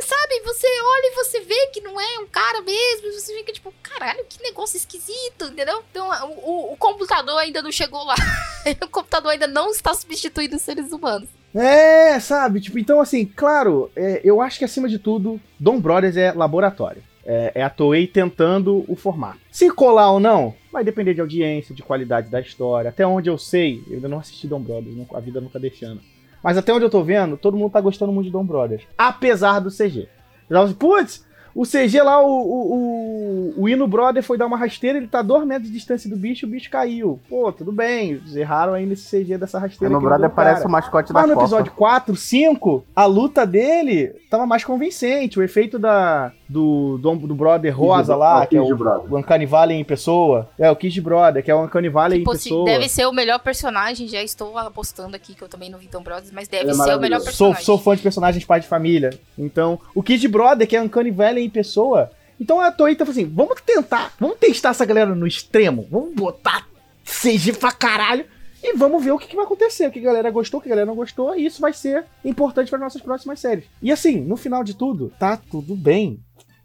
Sabe, 0.10 0.42
você 0.44 0.66
olha 0.66 1.06
e 1.06 1.16
você 1.24 1.40
vê 1.42 1.68
que 1.68 1.82
não 1.82 2.02
é 2.02 2.18
um 2.20 2.26
cara 2.26 2.62
mesmo, 2.62 3.12
você 3.14 3.32
fica 3.38 3.54
tipo, 3.54 3.72
caralho, 3.84 4.26
que 4.28 4.42
negócio 4.42 4.76
esquisito, 4.76 5.46
entendeu? 5.52 5.84
Então 5.92 6.10
o, 6.44 6.74
o- 6.74 6.78
computador 6.78 7.38
ainda 7.38 7.62
não 7.62 7.72
chegou 7.72 8.04
lá. 8.04 8.16
o 8.84 8.88
computador 8.88 9.32
ainda 9.34 9.46
não 9.46 9.70
está 9.70 9.94
substituindo 9.94 10.56
os 10.56 10.64
seres 10.64 10.92
humanos. 10.92 11.30
É, 11.54 12.20
sabe? 12.20 12.60
Tipo, 12.60 12.80
então, 12.80 13.00
assim, 13.00 13.24
claro, 13.24 13.92
é, 13.96 14.20
eu 14.24 14.42
acho 14.42 14.58
que 14.58 14.66
acima 14.66 14.90
de 14.90 14.98
tudo, 14.98 15.40
Dom 15.60 15.80
Brothers 15.80 16.18
é 16.18 16.32
laboratório. 16.32 17.04
É, 17.24 17.52
é 17.56 17.64
a 17.64 17.70
Toei 17.70 18.08
tentando 18.08 18.84
o 18.88 18.96
formato. 18.96 19.40
Se 19.52 19.70
colar 19.70 20.12
ou 20.12 20.20
não, 20.20 20.56
vai 20.72 20.84
depender 20.84 21.14
de 21.14 21.22
audiência, 21.22 21.76
de 21.76 21.84
qualidade 21.84 22.30
da 22.30 22.42
história. 22.42 22.90
Até 22.90 23.06
onde 23.06 23.30
eu 23.30 23.38
sei, 23.38 23.84
eu 23.88 23.96
ainda 23.96 24.08
não 24.08 24.18
assisti 24.18 24.48
Dom 24.48 24.60
Brothers, 24.62 24.96
a 25.14 25.20
vida 25.20 25.40
nunca 25.40 25.60
deixando. 25.60 26.02
Mas 26.44 26.58
até 26.58 26.74
onde 26.74 26.86
eu 26.86 26.90
tô 26.90 27.04
vendo, 27.04 27.38
todo 27.38 27.58
mundo 27.58 27.72
tá 27.72 27.82
gostando 27.82 28.12
muito 28.12 28.28
de 28.28 28.32
Dom 28.32 28.46
Brothers. 28.46 28.84
Apesar 28.98 29.60
do 29.60 29.70
CG. 29.70 30.08
Assim, 30.50 30.74
putz, 30.74 31.26
o 31.54 31.64
CG 31.66 32.02
lá, 32.02 32.22
o, 32.24 32.28
o, 32.28 33.54
o, 33.58 33.64
o 33.64 33.70
Hino 33.70 33.88
Brother 33.88 34.24
foi 34.24 34.38
dar 34.38 34.46
uma 34.46 34.58
rasteira, 34.58 34.98
ele 34.98 35.08
tá 35.08 35.20
a 35.20 35.24
dois 35.24 35.46
metros 35.46 35.68
de 35.68 35.74
distância 35.74 36.10
do 36.10 36.16
bicho 36.16 36.46
e 36.46 36.48
o 36.48 36.52
bicho 36.52 36.70
caiu. 36.70 37.20
Pô, 37.30 37.52
tudo 37.52 37.72
bem, 37.72 38.12
eles 38.12 38.36
erraram 38.36 38.74
aí 38.74 38.86
nesse 38.86 39.10
CG 39.10 39.38
dessa 39.38 39.60
rasteira. 39.60 39.92
No 39.94 40.00
que 40.00 40.04
não 40.04 40.10
brother 40.10 40.30
parece 40.30 40.66
o 40.66 40.70
mascote 40.70 41.12
da 41.14 41.20
Mas 41.20 41.30
no 41.30 41.36
Copa. 41.36 41.46
episódio 41.46 41.72
4, 41.74 42.16
5, 42.16 42.86
a 42.96 43.06
luta 43.06 43.46
dele 43.46 44.14
tava 44.30 44.46
mais 44.46 44.64
convincente. 44.64 45.40
O 45.40 45.44
efeito 45.44 45.78
da, 45.80 46.32
do, 46.48 46.98
do, 46.98 47.16
do 47.16 47.36
brother 47.36 47.78
rosa 47.78 48.16
lá, 48.16 48.46
que 48.46 48.58
é 48.58 48.62
o, 48.62 48.76
Brother. 48.76 49.14
o 49.14 49.18
Uncanny 49.18 49.46
Valley 49.46 49.78
em 49.78 49.84
pessoa. 49.84 50.50
É, 50.58 50.70
o 50.70 50.76
Kid 50.76 51.00
Brother, 51.02 51.44
que 51.44 51.52
é 51.52 51.56
o 51.56 51.64
Uncanny 51.64 51.90
Valley 51.90 52.20
em 52.20 52.22
Tipo, 52.22 52.36
se 52.36 52.50
pessoa. 52.50 52.66
deve 52.66 52.90
ser 52.90 53.06
o 53.06 53.12
melhor 53.14 53.40
personagem, 53.40 54.08
já 54.08 54.22
estou 54.22 54.58
apostando 54.58 55.16
aqui, 55.16 55.34
que 55.36 55.42
eu 55.44 55.48
também 55.48 55.70
não 55.70 55.80
vi 55.80 55.88
Tom 55.88 56.02
Brothers, 56.02 56.32
mas 56.32 56.48
deve 56.48 56.70
é 56.70 56.74
ser 56.74 56.80
o 56.80 56.84
melhor 56.84 57.00
maravilhoso. 57.00 57.26
Sou, 57.32 57.48
personagem. 57.48 57.66
sou 57.66 57.78
fã 57.78 57.96
de 57.96 58.02
personagens 58.02 58.46
pai 58.46 58.60
de 58.60 58.68
família. 58.68 59.12
Então, 59.38 59.80
o 59.94 60.02
Kid 60.04 60.28
Brother, 60.28 60.68
que 60.68 60.76
é 60.76 60.82
Uncanny 60.82 61.12
Valley 61.12 61.39
em 61.46 61.50
pessoa. 61.50 62.12
Então 62.40 62.60
a 62.62 62.72
Toei 62.72 62.96
tá 62.96 63.06
falando 63.06 63.20
assim, 63.20 63.30
vamos 63.34 63.62
tentar, 63.62 64.14
vamos 64.20 64.38
testar 64.38 64.70
essa 64.70 64.86
galera 64.86 65.14
no 65.14 65.28
extremo. 65.28 65.88
Vamos 65.92 66.14
botar 66.16 66.68
CG 67.04 67.54
pra 67.54 67.72
caralho. 67.72 68.26
E 68.62 68.74
vamos 68.76 69.04
ver 69.04 69.12
o 69.12 69.18
que, 69.18 69.28
que 69.28 69.36
vai 69.36 69.46
acontecer. 69.46 69.88
O 69.88 69.92
que 69.92 70.00
a 70.00 70.04
galera 70.04 70.30
gostou, 70.30 70.60
o 70.60 70.62
que 70.64 70.68
a 70.68 70.72
galera 70.72 70.86
não 70.86 70.96
gostou. 70.96 71.34
E 71.36 71.46
isso 71.46 71.62
vai 71.62 71.72
ser 71.74 72.06
importante 72.26 72.70
para 72.70 72.80
nossas 72.80 73.02
próximas 73.02 73.40
séries. 73.40 73.66
E 73.82 73.90
assim, 73.92 74.20
no 74.20 74.36
final 74.36 74.64
de 74.66 74.74
tudo, 74.76 75.12
tá 75.18 75.38
tudo 75.38 75.76
bem. 75.76 76.20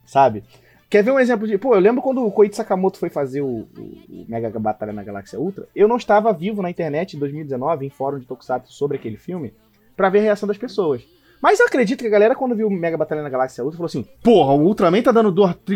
Sabe? 0.04 0.42
Quer 0.90 1.02
ver 1.02 1.12
um 1.12 1.18
exemplo 1.20 1.46
de. 1.46 1.56
Pô, 1.56 1.74
eu 1.74 1.80
lembro 1.80 2.02
quando 2.02 2.24
o 2.24 2.30
Koichi 2.30 2.54
Sakamoto 2.56 2.98
foi 2.98 3.10
fazer 3.10 3.40
o, 3.42 3.66
o- 3.78 4.24
Mega 4.28 4.50
Batalha 4.58 4.92
na 4.92 5.02
Galáxia 5.02 5.38
Ultra. 5.40 5.66
Eu 5.74 5.88
não 5.88 5.96
estava 5.96 6.32
vivo 6.32 6.62
na 6.62 6.70
internet 6.70 7.16
em 7.16 7.18
2019, 7.18 7.86
em 7.86 7.90
fórum 7.90 8.18
de 8.18 8.26
Tokusatsu 8.26 8.72
sobre 8.72 8.96
aquele 8.96 9.16
filme, 9.16 9.52
pra 9.96 10.08
ver 10.08 10.18
a 10.20 10.22
reação 10.22 10.46
das 10.46 10.58
pessoas. 10.58 11.02
Mas 11.44 11.60
eu 11.60 11.66
acredito 11.66 12.00
que 12.00 12.06
a 12.06 12.10
galera, 12.10 12.34
quando 12.34 12.56
viu 12.56 12.70
Mega 12.70 12.96
Batalha 12.96 13.22
na 13.22 13.28
Galáxia 13.28 13.62
Ultra, 13.62 13.76
falou 13.76 13.84
assim: 13.86 14.06
Porra, 14.22 14.54
o 14.54 14.62
Ultraman 14.62 15.02
tá 15.02 15.12
dando 15.12 15.34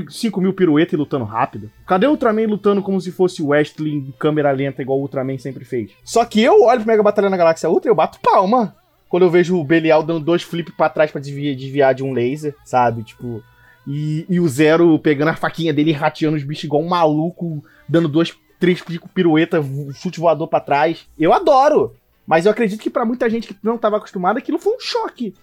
5 0.08 0.40
mil 0.40 0.54
piruetas 0.54 0.94
e 0.94 0.96
lutando 0.96 1.26
rápido. 1.26 1.70
Cadê 1.86 2.06
o 2.06 2.10
Ultraman 2.12 2.46
lutando 2.46 2.80
como 2.80 2.98
se 2.98 3.12
fosse 3.12 3.42
o 3.42 3.48
Wesley 3.48 3.92
em 3.92 4.14
câmera 4.18 4.50
lenta, 4.50 4.80
igual 4.80 4.98
o 4.98 5.02
Ultraman 5.02 5.36
sempre 5.36 5.66
fez? 5.66 5.90
Só 6.02 6.24
que 6.24 6.42
eu 6.42 6.62
olho 6.62 6.80
pro 6.80 6.88
Mega 6.88 7.02
Batalha 7.02 7.28
na 7.28 7.36
Galáxia 7.36 7.68
Ultra 7.68 7.90
e 7.90 7.92
eu 7.92 7.94
bato 7.94 8.18
palma. 8.18 8.74
Quando 9.10 9.24
eu 9.24 9.30
vejo 9.30 9.58
o 9.58 9.64
Belial 9.64 10.02
dando 10.02 10.20
dois 10.20 10.42
flips 10.42 10.74
pra 10.74 10.88
trás 10.88 11.10
pra 11.10 11.20
desviar, 11.20 11.54
desviar 11.54 11.94
de 11.94 12.02
um 12.02 12.14
laser, 12.14 12.56
sabe? 12.64 13.02
Tipo. 13.02 13.42
E, 13.86 14.24
e 14.26 14.40
o 14.40 14.48
Zero 14.48 14.98
pegando 14.98 15.28
a 15.28 15.36
faquinha 15.36 15.74
dele 15.74 15.90
e 15.90 15.92
rateando 15.92 16.38
os 16.38 16.44
bichos 16.44 16.64
igual 16.64 16.82
um 16.82 16.88
maluco, 16.88 17.62
dando 17.86 18.08
duas, 18.08 18.34
três 18.58 18.82
piruetas, 19.12 19.66
chute 19.96 20.18
voador 20.18 20.48
pra 20.48 20.60
trás. 20.60 21.06
Eu 21.18 21.34
adoro! 21.34 21.94
Mas 22.26 22.46
eu 22.46 22.52
acredito 22.52 22.80
que 22.80 22.90
pra 22.90 23.04
muita 23.04 23.28
gente 23.28 23.48
que 23.48 23.56
não 23.62 23.76
estava 23.76 23.98
acostumada, 23.98 24.38
aquilo 24.38 24.58
foi 24.58 24.74
um 24.74 24.80
choque. 24.80 25.34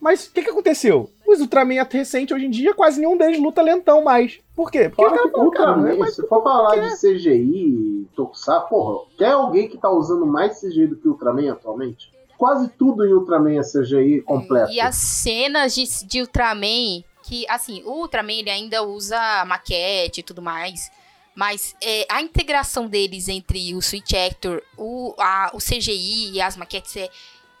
Mas 0.00 0.26
o 0.26 0.32
que, 0.32 0.42
que 0.42 0.50
aconteceu? 0.50 1.10
Os 1.26 1.40
Ultraman 1.40 1.82
recentes, 1.90 2.34
hoje 2.34 2.46
em 2.46 2.50
dia, 2.50 2.72
quase 2.72 3.00
nenhum 3.00 3.16
deles 3.16 3.40
luta 3.40 3.60
lentão 3.60 4.02
mais. 4.02 4.38
Por 4.54 4.70
quê? 4.70 4.88
Porque 4.88 5.04
o 5.04 5.08
Fora 5.08 5.30
que 5.30 5.36
é 5.36 5.42
Ultraman, 5.42 6.06
se 6.06 6.26
for 6.26 6.42
falar 6.42 6.76
de 6.76 6.96
CGI, 6.96 8.08
Tokusatsu, 8.14 8.68
porra, 8.68 9.04
quer 9.16 9.32
alguém 9.32 9.68
que 9.68 9.76
tá 9.76 9.90
usando 9.90 10.24
mais 10.24 10.60
CGI 10.60 10.86
do 10.86 10.96
que 10.96 11.08
Ultraman 11.08 11.52
atualmente? 11.52 12.12
Quase 12.36 12.68
tudo 12.78 13.04
em 13.04 13.12
Ultraman 13.12 13.58
é 13.58 13.62
CGI 13.62 14.22
completo. 14.22 14.70
E 14.70 14.80
as 14.80 14.94
cenas 14.94 15.74
de, 15.74 15.84
de 16.06 16.20
Ultraman 16.20 17.02
que, 17.28 17.44
assim, 17.48 17.82
o 17.84 17.90
Ultraman 17.90 18.32
ele 18.32 18.50
ainda 18.50 18.82
usa 18.82 19.44
maquete 19.44 20.20
e 20.20 20.22
tudo 20.22 20.40
mais. 20.40 20.90
Mas 21.34 21.76
é, 21.80 22.06
a 22.10 22.22
integração 22.22 22.88
deles 22.88 23.28
entre 23.28 23.74
o 23.74 23.82
Switch 23.82 24.12
Actor, 24.12 24.62
o, 24.76 25.14
a, 25.18 25.50
o 25.54 25.58
CGI 25.58 26.32
e 26.32 26.40
as 26.40 26.56
maquetes 26.56 26.96
é 26.96 27.08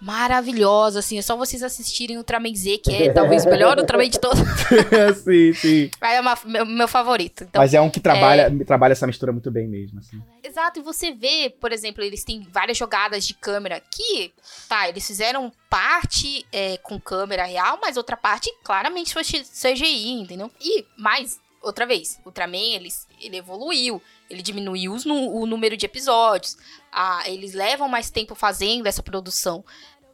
maravilhosa, 0.00 1.00
assim. 1.00 1.18
É 1.18 1.22
só 1.22 1.36
vocês 1.36 1.62
assistirem 1.62 2.16
o 2.16 2.20
Ultraman 2.20 2.54
Z, 2.54 2.78
que 2.78 2.94
é 2.94 3.12
talvez 3.12 3.44
o 3.44 3.50
melhor 3.50 3.76
Ultraman 3.80 4.08
de 4.08 4.18
todos. 4.18 4.40
sim, 5.24 5.52
sim. 5.52 5.90
É 6.00 6.20
uma, 6.20 6.38
meu, 6.44 6.66
meu 6.66 6.88
favorito. 6.88 7.44
Então, 7.44 7.60
Mas 7.60 7.74
é 7.74 7.80
um 7.80 7.90
que 7.90 8.00
trabalha, 8.00 8.50
trabalha 8.64 8.92
essa 8.92 9.06
mistura 9.06 9.32
muito 9.32 9.50
bem 9.50 9.66
mesmo, 9.66 9.98
assim. 9.98 10.22
Exato, 10.42 10.80
e 10.80 10.82
você 10.82 11.12
vê, 11.12 11.50
por 11.60 11.72
exemplo, 11.72 12.02
eles 12.02 12.24
têm 12.24 12.46
várias 12.50 12.78
jogadas 12.78 13.26
de 13.26 13.34
câmera 13.34 13.80
que, 13.80 14.32
tá, 14.68 14.88
eles 14.88 15.06
fizeram 15.06 15.52
parte 15.68 16.46
é, 16.52 16.76
com 16.78 17.00
câmera 17.00 17.44
real, 17.44 17.78
mas 17.80 17.96
outra 17.96 18.16
parte 18.16 18.50
claramente 18.64 19.12
foi 19.12 19.22
CGI, 19.24 20.20
entendeu? 20.20 20.50
E, 20.60 20.84
mais, 20.96 21.38
outra 21.62 21.86
vez, 21.86 22.18
o 22.24 22.28
Ultraman, 22.28 22.56
ele, 22.56 22.88
ele 23.20 23.36
evoluiu, 23.36 24.02
ele 24.30 24.42
diminuiu 24.42 24.92
os, 24.92 25.04
o 25.04 25.46
número 25.46 25.76
de 25.76 25.86
episódios, 25.86 26.56
a, 26.92 27.22
eles 27.30 27.52
levam 27.54 27.88
mais 27.88 28.10
tempo 28.10 28.34
fazendo 28.34 28.86
essa 28.86 29.02
produção. 29.02 29.64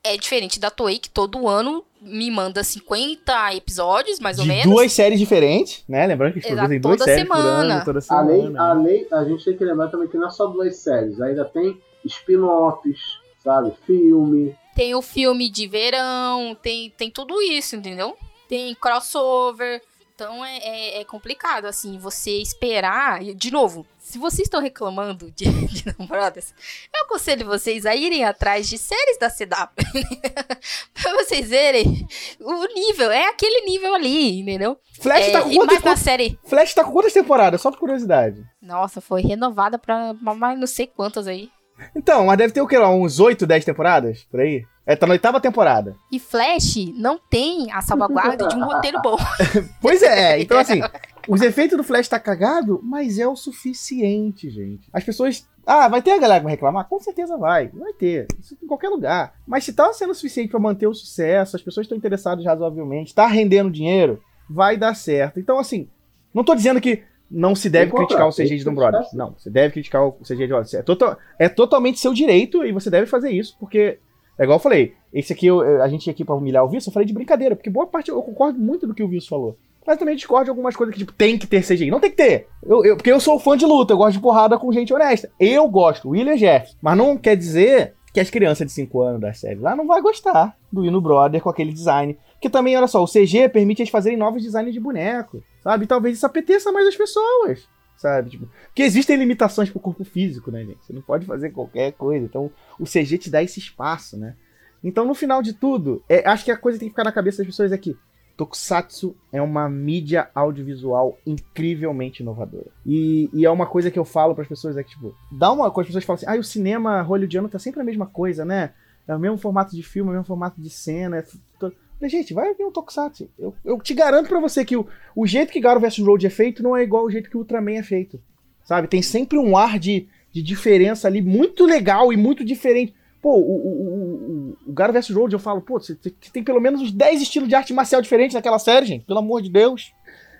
É 0.02 0.16
diferente 0.18 0.60
da 0.60 0.70
Toei, 0.70 0.98
que 0.98 1.08
todo 1.08 1.48
ano 1.48 1.82
me 2.00 2.30
manda 2.30 2.62
50 2.62 3.54
episódios, 3.54 4.20
mais 4.20 4.38
ou 4.38 4.42
De 4.44 4.48
menos. 4.50 4.66
duas 4.74 4.92
séries 4.92 5.18
diferentes, 5.18 5.82
né? 5.88 6.06
Lembrando 6.06 6.34
que 6.34 6.40
eles 6.40 6.50
produzem 6.50 6.80
duas 6.80 7.02
séries 7.02 7.26
por 7.26 7.36
ano, 7.38 7.84
toda 7.86 7.98
A 8.00 8.02
semana. 8.02 8.28
lei, 8.30 8.42
né? 8.50 8.58
a 8.60 8.72
lei, 8.74 9.08
a 9.10 9.24
gente 9.24 9.44
tem 9.44 9.56
que 9.56 9.64
lembrar 9.64 9.88
também 9.88 10.06
que 10.08 10.18
não 10.18 10.26
é 10.26 10.30
só 10.30 10.46
duas 10.46 10.76
séries, 10.76 11.18
ainda 11.22 11.46
tem 11.46 11.80
spin-offs, 12.04 13.00
sabe? 13.42 13.72
Filme. 13.86 14.54
Tem 14.74 14.94
o 14.94 15.00
filme 15.00 15.48
de 15.48 15.66
verão, 15.66 16.54
tem, 16.60 16.90
tem 16.90 17.10
tudo 17.10 17.40
isso, 17.40 17.76
entendeu? 17.76 18.16
Tem 18.48 18.74
crossover. 18.74 19.80
Então 20.14 20.44
é, 20.44 20.58
é, 20.58 21.00
é 21.00 21.04
complicado, 21.04 21.64
assim, 21.64 21.98
você 21.98 22.30
esperar. 22.40 23.20
De 23.34 23.50
novo, 23.50 23.84
se 23.98 24.16
vocês 24.16 24.46
estão 24.46 24.60
reclamando 24.60 25.28
de, 25.32 25.44
de 25.66 25.84
Brothers, 26.06 26.54
eu 26.94 27.02
aconselho 27.02 27.44
vocês 27.46 27.84
a 27.84 27.96
irem 27.96 28.24
atrás 28.24 28.68
de 28.68 28.78
séries 28.78 29.18
da 29.18 29.28
CW. 29.28 29.74
pra 30.94 31.12
vocês 31.14 31.48
verem 31.48 32.06
o 32.40 32.66
nível. 32.74 33.10
É 33.10 33.26
aquele 33.26 33.66
nível 33.66 33.92
ali, 33.92 34.40
entendeu? 34.40 34.78
Flash, 35.00 35.28
É, 35.28 35.32
tá 35.32 35.42
com 35.42 35.50
e 35.50 35.56
quantas, 35.56 35.80
mais 35.82 35.98
série. 35.98 36.38
Flash 36.44 36.74
tá 36.74 36.84
com 36.84 36.92
quantas 36.92 37.12
temporadas? 37.12 37.60
Só 37.60 37.72
por 37.72 37.80
curiosidade. 37.80 38.44
Nossa, 38.62 39.00
foi 39.00 39.20
renovada 39.20 39.78
pra 39.78 40.14
mais 40.14 40.58
não 40.58 40.66
sei 40.68 40.86
quantas 40.86 41.26
aí. 41.26 41.50
Então, 41.96 42.26
mas 42.26 42.38
deve 42.38 42.52
ter 42.52 42.60
o 42.60 42.68
que 42.68 42.78
lá? 42.78 42.88
Uns 42.88 43.18
8, 43.18 43.44
10 43.44 43.64
temporadas? 43.64 44.22
Por 44.30 44.38
aí? 44.38 44.64
É, 44.86 44.94
tá 44.94 45.06
na 45.06 45.12
oitava 45.12 45.40
temporada. 45.40 45.96
E 46.12 46.18
Flash 46.18 46.76
não 46.94 47.18
tem 47.18 47.72
a 47.72 47.80
salvaguarda 47.80 48.48
de 48.48 48.56
um 48.56 48.64
roteiro 48.64 49.00
bom. 49.02 49.16
Pois 49.80 50.02
é, 50.02 50.40
então 50.40 50.58
assim, 50.58 50.80
os 51.26 51.40
efeitos 51.40 51.76
do 51.76 51.82
Flash 51.84 52.06
tá 52.08 52.18
cagado, 52.20 52.80
mas 52.82 53.18
é 53.18 53.26
o 53.26 53.34
suficiente, 53.36 54.50
gente. 54.50 54.88
As 54.92 55.02
pessoas. 55.04 55.46
Ah, 55.66 55.88
vai 55.88 56.02
ter 56.02 56.10
a 56.10 56.18
galera 56.18 56.40
que 56.40 56.44
vai 56.44 56.52
reclamar? 56.52 56.86
Com 56.86 57.00
certeza 57.00 57.38
vai. 57.38 57.68
Vai 57.68 57.94
ter. 57.94 58.26
Isso 58.38 58.54
em 58.62 58.66
qualquer 58.66 58.90
lugar. 58.90 59.34
Mas 59.46 59.64
se 59.64 59.72
tá 59.72 59.90
sendo 59.94 60.10
o 60.10 60.14
suficiente 60.14 60.50
pra 60.50 60.60
manter 60.60 60.86
o 60.86 60.92
sucesso, 60.94 61.56
as 61.56 61.62
pessoas 61.62 61.84
estão 61.84 61.96
interessadas 61.96 62.44
razoavelmente, 62.44 63.14
tá 63.14 63.26
rendendo 63.26 63.70
dinheiro, 63.70 64.22
vai 64.48 64.76
dar 64.76 64.94
certo. 64.94 65.40
Então, 65.40 65.58
assim, 65.58 65.88
não 66.34 66.44
tô 66.44 66.54
dizendo 66.54 66.78
que 66.82 67.02
não 67.30 67.54
se 67.54 67.70
deve 67.70 67.90
criticar 67.90 68.26
o 68.26 68.30
comprar, 68.30 68.42
CG 68.44 68.48
tem 68.50 68.58
de 68.58 68.64
Dom 68.64 68.74
Brothers. 68.74 69.12
Não, 69.14 69.34
você 69.38 69.48
deve 69.48 69.72
criticar 69.72 70.02
o 70.06 70.12
CG 70.22 70.36
de 70.36 70.46
Dom 70.48 70.56
Brothers. 70.56 70.74
É, 70.74 70.82
total- 70.82 71.16
é 71.38 71.48
totalmente 71.48 71.98
seu 71.98 72.12
direito 72.12 72.62
e 72.62 72.70
você 72.70 72.90
deve 72.90 73.06
fazer 73.06 73.30
isso, 73.30 73.56
porque 73.58 73.98
é 74.38 74.42
igual 74.44 74.56
eu 74.58 74.62
falei, 74.62 74.94
esse 75.12 75.32
aqui 75.32 75.46
eu- 75.46 75.82
a 75.82 75.88
gente 75.88 76.08
aqui 76.10 76.24
pra 76.24 76.34
humilhar 76.34 76.64
o 76.64 76.68
Wilson, 76.70 76.90
eu 76.90 76.92
falei 76.94 77.06
de 77.06 77.14
brincadeira, 77.14 77.54
porque 77.56 77.70
boa 77.70 77.86
parte 77.86 78.10
eu 78.10 78.22
concordo 78.22 78.58
muito 78.58 78.86
do 78.86 78.94
que 78.94 79.02
o 79.02 79.08
Wilson 79.08 79.28
falou. 79.28 79.56
Mas 79.86 79.98
também 79.98 80.16
discordo 80.16 80.44
de 80.44 80.50
algumas 80.50 80.74
coisas 80.74 80.94
que, 80.94 81.00
tipo, 81.00 81.12
tem 81.12 81.36
que 81.38 81.46
ter 81.46 81.62
CGI. 81.62 81.90
Não 81.90 82.00
tem 82.00 82.10
que 82.10 82.16
ter. 82.16 82.46
Eu, 82.64 82.82
eu- 82.84 82.96
porque 82.96 83.12
eu 83.12 83.20
sou 83.20 83.38
fã 83.38 83.54
de 83.54 83.66
luta, 83.66 83.92
eu 83.92 83.98
gosto 83.98 84.14
de 84.14 84.20
porrada 84.22 84.58
com 84.58 84.72
gente 84.72 84.94
honesta. 84.94 85.30
Eu 85.38 85.68
gosto, 85.68 86.08
William 86.08 86.36
Jeff. 86.36 86.74
Mas 86.80 86.96
não 86.96 87.18
quer 87.18 87.36
dizer 87.36 87.92
que 88.12 88.18
as 88.18 88.30
crianças 88.30 88.66
de 88.66 88.72
5 88.72 89.02
anos 89.02 89.20
da 89.20 89.34
série 89.34 89.60
lá 89.60 89.76
não 89.76 89.86
vai 89.86 90.00
gostar 90.00 90.56
do 90.72 90.86
Hino 90.86 91.02
Brother 91.02 91.42
com 91.42 91.50
aquele 91.50 91.70
design. 91.72 92.16
Porque 92.32 92.48
também, 92.48 92.74
olha 92.76 92.86
só, 92.86 93.02
o 93.02 93.06
CG 93.06 93.48
permite 93.50 93.82
eles 93.82 93.90
fazerem 93.90 94.16
novos 94.16 94.42
designs 94.42 94.72
de 94.72 94.80
boneco, 94.80 95.42
sabe? 95.62 95.86
Talvez 95.86 96.16
isso 96.16 96.24
apeteça 96.26 96.72
mais 96.72 96.86
as 96.88 96.96
pessoas, 96.96 97.68
sabe? 97.96 98.30
Tipo, 98.30 98.48
porque 98.66 98.82
existem 98.82 99.16
limitações 99.16 99.70
pro 99.70 99.80
corpo 99.80 100.04
físico, 100.04 100.50
né, 100.50 100.64
gente? 100.64 100.84
Você 100.84 100.92
não 100.92 101.02
pode 101.02 101.26
fazer 101.26 101.50
qualquer 101.50 101.92
coisa. 101.92 102.24
Então, 102.24 102.50
o 102.78 102.84
CG 102.84 103.18
te 103.18 103.30
dá 103.30 103.42
esse 103.42 103.58
espaço, 103.58 104.16
né? 104.16 104.34
Então, 104.82 105.04
no 105.06 105.14
final 105.14 105.42
de 105.42 105.52
tudo, 105.54 106.02
é, 106.08 106.28
acho 106.28 106.44
que 106.44 106.50
a 106.50 106.56
coisa 106.56 106.76
que 106.76 106.80
tem 106.80 106.88
que 106.88 106.92
ficar 106.92 107.04
na 107.04 107.12
cabeça 107.12 107.38
das 107.38 107.46
pessoas 107.46 107.72
é 107.72 107.78
que 107.78 107.96
Tokusatsu 108.36 109.16
é 109.32 109.40
uma 109.40 109.68
mídia 109.68 110.28
audiovisual 110.34 111.16
incrivelmente 111.24 112.22
inovadora. 112.22 112.66
E, 112.84 113.30
e 113.32 113.44
é 113.46 113.50
uma 113.50 113.64
coisa 113.66 113.90
que 113.90 113.98
eu 113.98 114.04
falo 114.04 114.34
para 114.34 114.42
as 114.42 114.48
pessoas, 114.48 114.76
é 114.76 114.82
que, 114.82 114.90
tipo, 114.90 115.14
dá 115.30 115.50
uma 115.52 115.70
coisa, 115.70 115.88
as 115.88 115.94
pessoas 115.94 116.04
falam 116.04 116.16
assim, 116.16 116.26
ah, 116.26 116.40
o 116.40 116.44
cinema 116.44 117.00
hollywoodiano 117.02 117.48
tá 117.48 117.58
sempre 117.58 117.80
a 117.80 117.84
mesma 117.84 118.06
coisa, 118.06 118.44
né? 118.44 118.72
É 119.06 119.14
o 119.14 119.18
mesmo 119.20 119.38
formato 119.38 119.74
de 119.76 119.82
filme, 119.82 120.08
é 120.08 120.12
o 120.12 120.14
mesmo 120.14 120.26
formato 120.26 120.60
de 120.60 120.68
cena. 120.68 121.18
É 121.18 121.22
to- 121.58 121.72
Falei, 122.04 122.10
Gente, 122.10 122.34
vai 122.34 122.52
ver 122.54 122.64
um 122.66 122.70
Tokusatsu. 122.70 123.30
Eu, 123.38 123.54
eu 123.64 123.80
te 123.80 123.94
garanto 123.94 124.28
pra 124.28 124.38
você 124.40 124.64
que 124.64 124.76
o, 124.76 124.86
o 125.16 125.26
jeito 125.26 125.50
que 125.52 125.60
Garo 125.60 125.80
vs 125.80 125.98
Road 125.98 126.26
é 126.26 126.30
feito 126.30 126.62
não 126.62 126.76
é 126.76 126.82
igual 126.82 127.04
ao 127.04 127.10
jeito 127.10 127.30
que 127.30 127.36
o 127.36 127.40
Ultraman 127.40 127.78
é 127.78 127.82
feito. 127.82 128.20
Sabe? 128.64 128.88
Tem 128.88 129.00
sempre 129.02 129.38
um 129.38 129.56
ar 129.56 129.78
de, 129.78 130.06
de 130.30 130.42
diferença 130.42 131.06
ali 131.08 131.22
muito 131.22 131.64
legal 131.64 132.12
e 132.12 132.16
muito 132.16 132.44
diferente. 132.44 132.94
Pô, 133.22 133.36
o, 133.36 133.40
o, 133.40 133.68
o, 133.68 134.56
o, 134.66 134.70
o 134.70 134.72
Garo 134.72 134.92
vs 134.92 135.08
Road, 135.10 135.32
eu 135.32 135.38
falo, 135.38 135.62
pô, 135.62 135.80
você 135.80 135.94
tem 136.30 136.44
pelo 136.44 136.60
menos 136.60 136.82
uns 136.82 136.92
10 136.92 137.22
estilos 137.22 137.48
de 137.48 137.54
arte 137.54 137.72
marcial 137.72 138.02
diferentes 138.02 138.34
naquela 138.34 138.58
série, 138.58 138.84
gente. 138.84 139.06
Pelo 139.06 139.20
amor 139.20 139.40
de 139.40 139.50
Deus. 139.50 139.92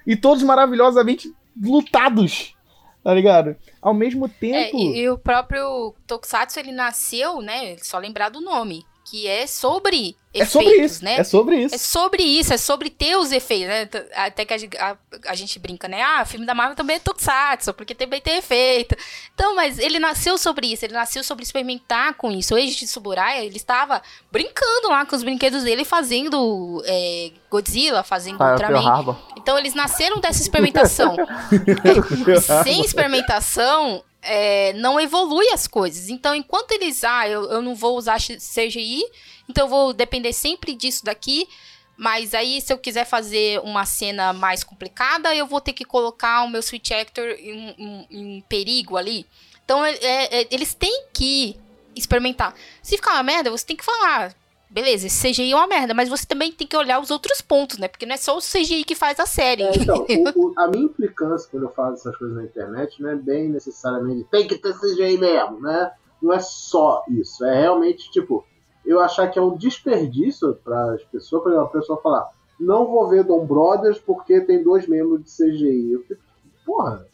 E 0.06 0.14
todos 0.16 0.42
maravilhosamente 0.42 1.32
lutados. 1.62 2.54
Tá 3.02 3.12
ligado? 3.14 3.56
Ao 3.82 3.92
mesmo 3.94 4.26
É, 4.26 4.28
tempo. 4.28 4.78
e, 4.78 5.00
e 5.00 5.08
o 5.10 5.18
próprio 5.18 5.94
Tokusatsu, 6.06 6.58
ele 6.58 6.72
nasceu, 6.72 7.40
né? 7.40 7.76
Só 7.78 7.98
lembrar 7.98 8.28
do 8.30 8.40
nome. 8.40 8.84
Que 9.06 9.28
é 9.28 9.46
sobre 9.46 10.16
é 10.32 10.38
efeitos, 10.38 10.52
sobre 10.52 10.76
isso. 10.84 11.04
né? 11.04 11.16
É 11.16 11.24
sobre 11.24 11.56
isso. 11.56 11.74
É 11.74 11.78
sobre 11.78 12.22
isso, 12.22 12.54
é 12.54 12.56
sobre 12.56 12.90
ter 12.90 13.16
os 13.16 13.30
efeitos, 13.30 13.68
né? 13.68 13.88
Até 14.16 14.44
que 14.46 14.54
a, 14.54 14.58
gente- 14.58 14.76
a- 14.78 14.96
a 15.26 15.34
gente 15.34 15.58
brinca, 15.58 15.86
né? 15.86 16.02
Ah, 16.02 16.24
filme 16.24 16.46
da 16.46 16.54
Marvel 16.54 16.74
também 16.74 16.96
é 16.96 16.98
Tokusatsu, 16.98 17.74
porque 17.74 17.94
também 17.94 18.20
tem 18.20 18.38
efeito. 18.38 18.96
Então, 19.34 19.54
mas 19.54 19.78
ele 19.78 19.98
nasceu 19.98 20.38
sobre 20.38 20.68
isso, 20.72 20.84
ele 20.86 20.94
nasceu 20.94 21.22
sobre 21.22 21.44
experimentar 21.44 22.14
com 22.14 22.32
isso. 22.32 22.54
O 22.54 22.58
Eiji 22.58 22.86
Tsuburaya, 22.86 23.44
ele 23.44 23.58
estava 23.58 24.00
brincando 24.32 24.88
lá 24.88 25.04
com 25.04 25.14
os 25.14 25.22
brinquedos 25.22 25.62
dele, 25.64 25.84
fazendo 25.84 26.82
é, 26.86 27.30
Godzilla, 27.50 28.02
fazendo 28.02 28.38
Tá, 28.38 28.44
é 28.46 28.48
o 28.48 28.52
Ultraman. 28.52 29.16
Então, 29.36 29.58
eles 29.58 29.74
nasceram 29.74 30.18
dessa 30.18 30.40
experimentação. 30.42 31.14
E 31.52 32.40
sem 32.64 32.80
experimentação, 32.80 34.02
é, 34.24 34.72
não 34.74 34.98
evolui 35.00 35.48
as 35.50 35.66
coisas. 35.66 36.08
Então, 36.08 36.34
enquanto 36.34 36.72
eles, 36.72 37.04
ah, 37.04 37.28
eu, 37.28 37.44
eu 37.50 37.62
não 37.62 37.74
vou 37.74 37.96
usar 37.96 38.18
CGI, 38.20 39.02
então 39.48 39.64
eu 39.64 39.68
vou 39.68 39.92
depender 39.92 40.32
sempre 40.32 40.74
disso 40.74 41.04
daqui. 41.04 41.48
Mas 41.96 42.34
aí, 42.34 42.60
se 42.60 42.72
eu 42.72 42.78
quiser 42.78 43.04
fazer 43.04 43.60
uma 43.60 43.84
cena 43.86 44.32
mais 44.32 44.64
complicada, 44.64 45.32
eu 45.34 45.46
vou 45.46 45.60
ter 45.60 45.72
que 45.72 45.84
colocar 45.84 46.42
o 46.42 46.48
meu 46.48 46.60
Switch 46.60 46.90
Actor 46.90 47.24
em, 47.38 47.74
em- 47.78 48.06
em 48.10 48.40
perigo 48.48 48.96
ali. 48.96 49.24
Então, 49.64 49.84
é- 49.84 49.94
é- 50.02 50.40
é- 50.42 50.48
eles 50.50 50.74
têm 50.74 51.04
que 51.12 51.56
experimentar. 51.94 52.52
Se 52.82 52.96
ficar 52.96 53.12
uma 53.12 53.22
merda, 53.22 53.48
você 53.50 53.64
tem 53.64 53.76
que 53.76 53.84
falar. 53.84 54.34
Beleza, 54.74 55.06
esse 55.06 55.28
CGI 55.30 55.52
é 55.52 55.54
uma 55.56 55.68
merda, 55.68 55.94
mas 55.94 56.08
você 56.08 56.26
também 56.26 56.50
tem 56.50 56.66
que 56.66 56.76
olhar 56.76 57.00
os 57.00 57.08
outros 57.12 57.40
pontos, 57.40 57.78
né? 57.78 57.86
Porque 57.86 58.04
não 58.04 58.14
é 58.14 58.16
só 58.16 58.36
o 58.36 58.40
CGI 58.40 58.82
que 58.82 58.96
faz 58.96 59.20
a 59.20 59.24
série. 59.26 59.62
É, 59.62 59.70
então, 59.76 60.04
o- 60.04 60.48
o- 60.48 60.52
a 60.56 60.66
minha 60.66 60.84
implicância 60.86 61.48
quando 61.48 61.62
eu 61.62 61.70
falo 61.70 61.94
essas 61.94 62.16
coisas 62.16 62.36
na 62.36 62.42
internet 62.42 63.00
não 63.00 63.10
é 63.10 63.14
bem 63.14 63.48
necessariamente 63.48 64.24
tem 64.32 64.48
que 64.48 64.58
ter 64.58 64.74
CGI 64.74 65.16
mesmo, 65.16 65.60
né? 65.60 65.92
Não 66.20 66.32
é 66.32 66.40
só 66.40 67.04
isso. 67.08 67.44
É 67.44 67.60
realmente, 67.60 68.10
tipo, 68.10 68.44
eu 68.84 68.98
achar 69.00 69.28
que 69.30 69.38
é 69.38 69.42
um 69.42 69.56
desperdício 69.56 70.58
para 70.64 70.94
as 70.94 71.02
pessoas, 71.04 71.42
por 71.44 71.52
exemplo, 71.52 71.68
a 71.68 71.70
pessoa 71.70 72.00
falar, 72.02 72.28
não 72.58 72.84
vou 72.86 73.08
ver 73.08 73.22
Dom 73.22 73.46
Brothers 73.46 73.98
porque 74.00 74.40
tem 74.40 74.60
dois 74.60 74.88
membros 74.88 75.22
de 75.22 75.30
CGI. 75.30 75.92
Eu 75.92 76.02
fico, 76.02 76.20
porra, 76.66 77.06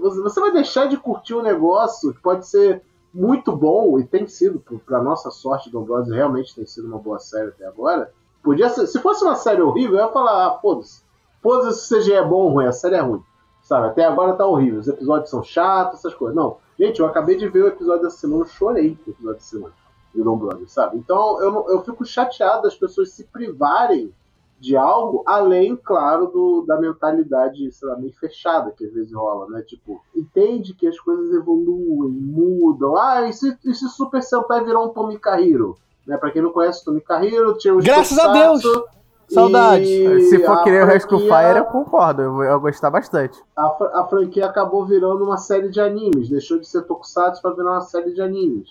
você 0.00 0.20
você 0.22 0.40
vai 0.40 0.52
deixar 0.52 0.86
de 0.86 0.96
curtir 0.96 1.34
um 1.34 1.42
negócio 1.42 2.14
que 2.14 2.20
pode 2.22 2.46
ser 2.48 2.80
muito 3.14 3.54
bom, 3.54 3.98
e 4.00 4.04
tem 4.04 4.26
sido, 4.26 4.60
para 4.84 5.00
nossa 5.00 5.30
sorte, 5.30 5.70
Dom 5.70 5.84
Brothers 5.84 6.14
realmente 6.14 6.54
tem 6.54 6.66
sido 6.66 6.88
uma 6.88 6.98
boa 6.98 7.20
série 7.20 7.48
até 7.48 7.64
agora. 7.64 8.12
Podia 8.42 8.68
ser, 8.68 8.88
se 8.88 8.98
fosse 8.98 9.24
uma 9.24 9.36
série 9.36 9.62
horrível, 9.62 9.98
eu 9.98 10.06
ia 10.06 10.12
falar, 10.12 10.48
ah, 10.48 10.58
foda-se. 10.60 11.02
Foda-se 11.40 11.86
se 11.86 11.94
o 11.94 12.00
CG 12.00 12.12
é 12.12 12.24
bom 12.24 12.42
ou 12.42 12.48
ruim, 12.48 12.66
a 12.66 12.72
série 12.72 12.96
é 12.96 13.00
ruim. 13.00 13.22
Sabe, 13.62 13.86
até 13.86 14.04
agora 14.04 14.34
tá 14.34 14.44
horrível. 14.44 14.80
Os 14.80 14.88
episódios 14.88 15.30
são 15.30 15.42
chatos, 15.42 16.00
essas 16.00 16.12
coisas. 16.12 16.34
Não, 16.34 16.56
gente, 16.78 17.00
eu 17.00 17.06
acabei 17.06 17.36
de 17.36 17.48
ver 17.48 17.64
o 17.64 17.68
episódio 17.68 18.02
dessa 18.02 18.18
semana, 18.18 18.42
eu 18.42 18.46
chorei 18.46 18.98
no 19.06 19.12
episódio 19.12 19.38
dessa 19.38 19.50
semana. 19.50 19.74
Do 20.12 20.22
Dom 20.22 20.36
Brothers, 20.36 20.72
sabe? 20.72 20.96
Então 20.96 21.40
eu, 21.40 21.66
eu 21.70 21.82
fico 21.82 22.04
chateado 22.04 22.62
das 22.62 22.76
pessoas 22.76 23.10
se 23.10 23.24
privarem 23.24 24.14
de 24.64 24.76
algo, 24.76 25.22
além, 25.26 25.76
claro, 25.76 26.26
do, 26.28 26.64
da 26.66 26.80
mentalidade, 26.80 27.70
sei 27.70 27.88
lá, 27.88 27.96
meio 27.96 28.14
fechada 28.14 28.70
que 28.70 28.86
às 28.86 28.92
vezes 28.92 29.12
rola, 29.12 29.46
né? 29.50 29.62
Tipo, 29.62 30.00
entende 30.16 30.72
que 30.72 30.86
as 30.86 30.98
coisas 30.98 31.32
evoluem, 31.34 32.10
mudam. 32.10 32.96
Ah, 32.96 33.28
e 33.28 33.32
se, 33.32 33.56
e 33.62 33.74
se 33.74 33.86
Super 33.90 34.22
Sentai 34.22 34.64
virar 34.64 34.80
um 34.80 34.88
Tommy 34.88 35.20
Hero? 35.38 35.76
Né? 36.06 36.16
Pra 36.16 36.30
quem 36.30 36.40
não 36.40 36.50
conhece 36.50 36.80
o 36.80 36.84
Tommy 36.86 37.04
Hero, 37.26 37.58
tinha 37.58 37.74
os 37.74 37.84
Graças 37.84 38.18
a 38.18 38.32
Tokusatsu, 38.32 38.84
Saudade. 39.28 39.84
E 39.84 40.22
Se 40.22 40.38
for 40.38 40.62
querer 40.64 40.84
o 40.84 40.86
Rescue 40.86 41.20
Fire, 41.20 41.58
eu 41.58 41.64
concordo. 41.66 42.22
Eu 42.22 42.32
vou 42.32 42.60
gostar 42.60 42.90
bastante. 42.90 43.38
a, 43.54 44.00
a 44.00 44.06
franquia 44.08 44.46
acabou 44.46 44.86
virando 44.86 45.24
uma 45.24 45.36
série 45.36 45.68
de 45.68 45.80
animes. 45.80 46.30
Deixou 46.30 46.58
de 46.58 46.66
ser 46.66 46.82
Tokusatsu 46.82 47.42
pra 47.42 47.52
virar 47.52 47.72
uma 47.72 47.80
série 47.82 48.14
de 48.14 48.22
animes. 48.22 48.70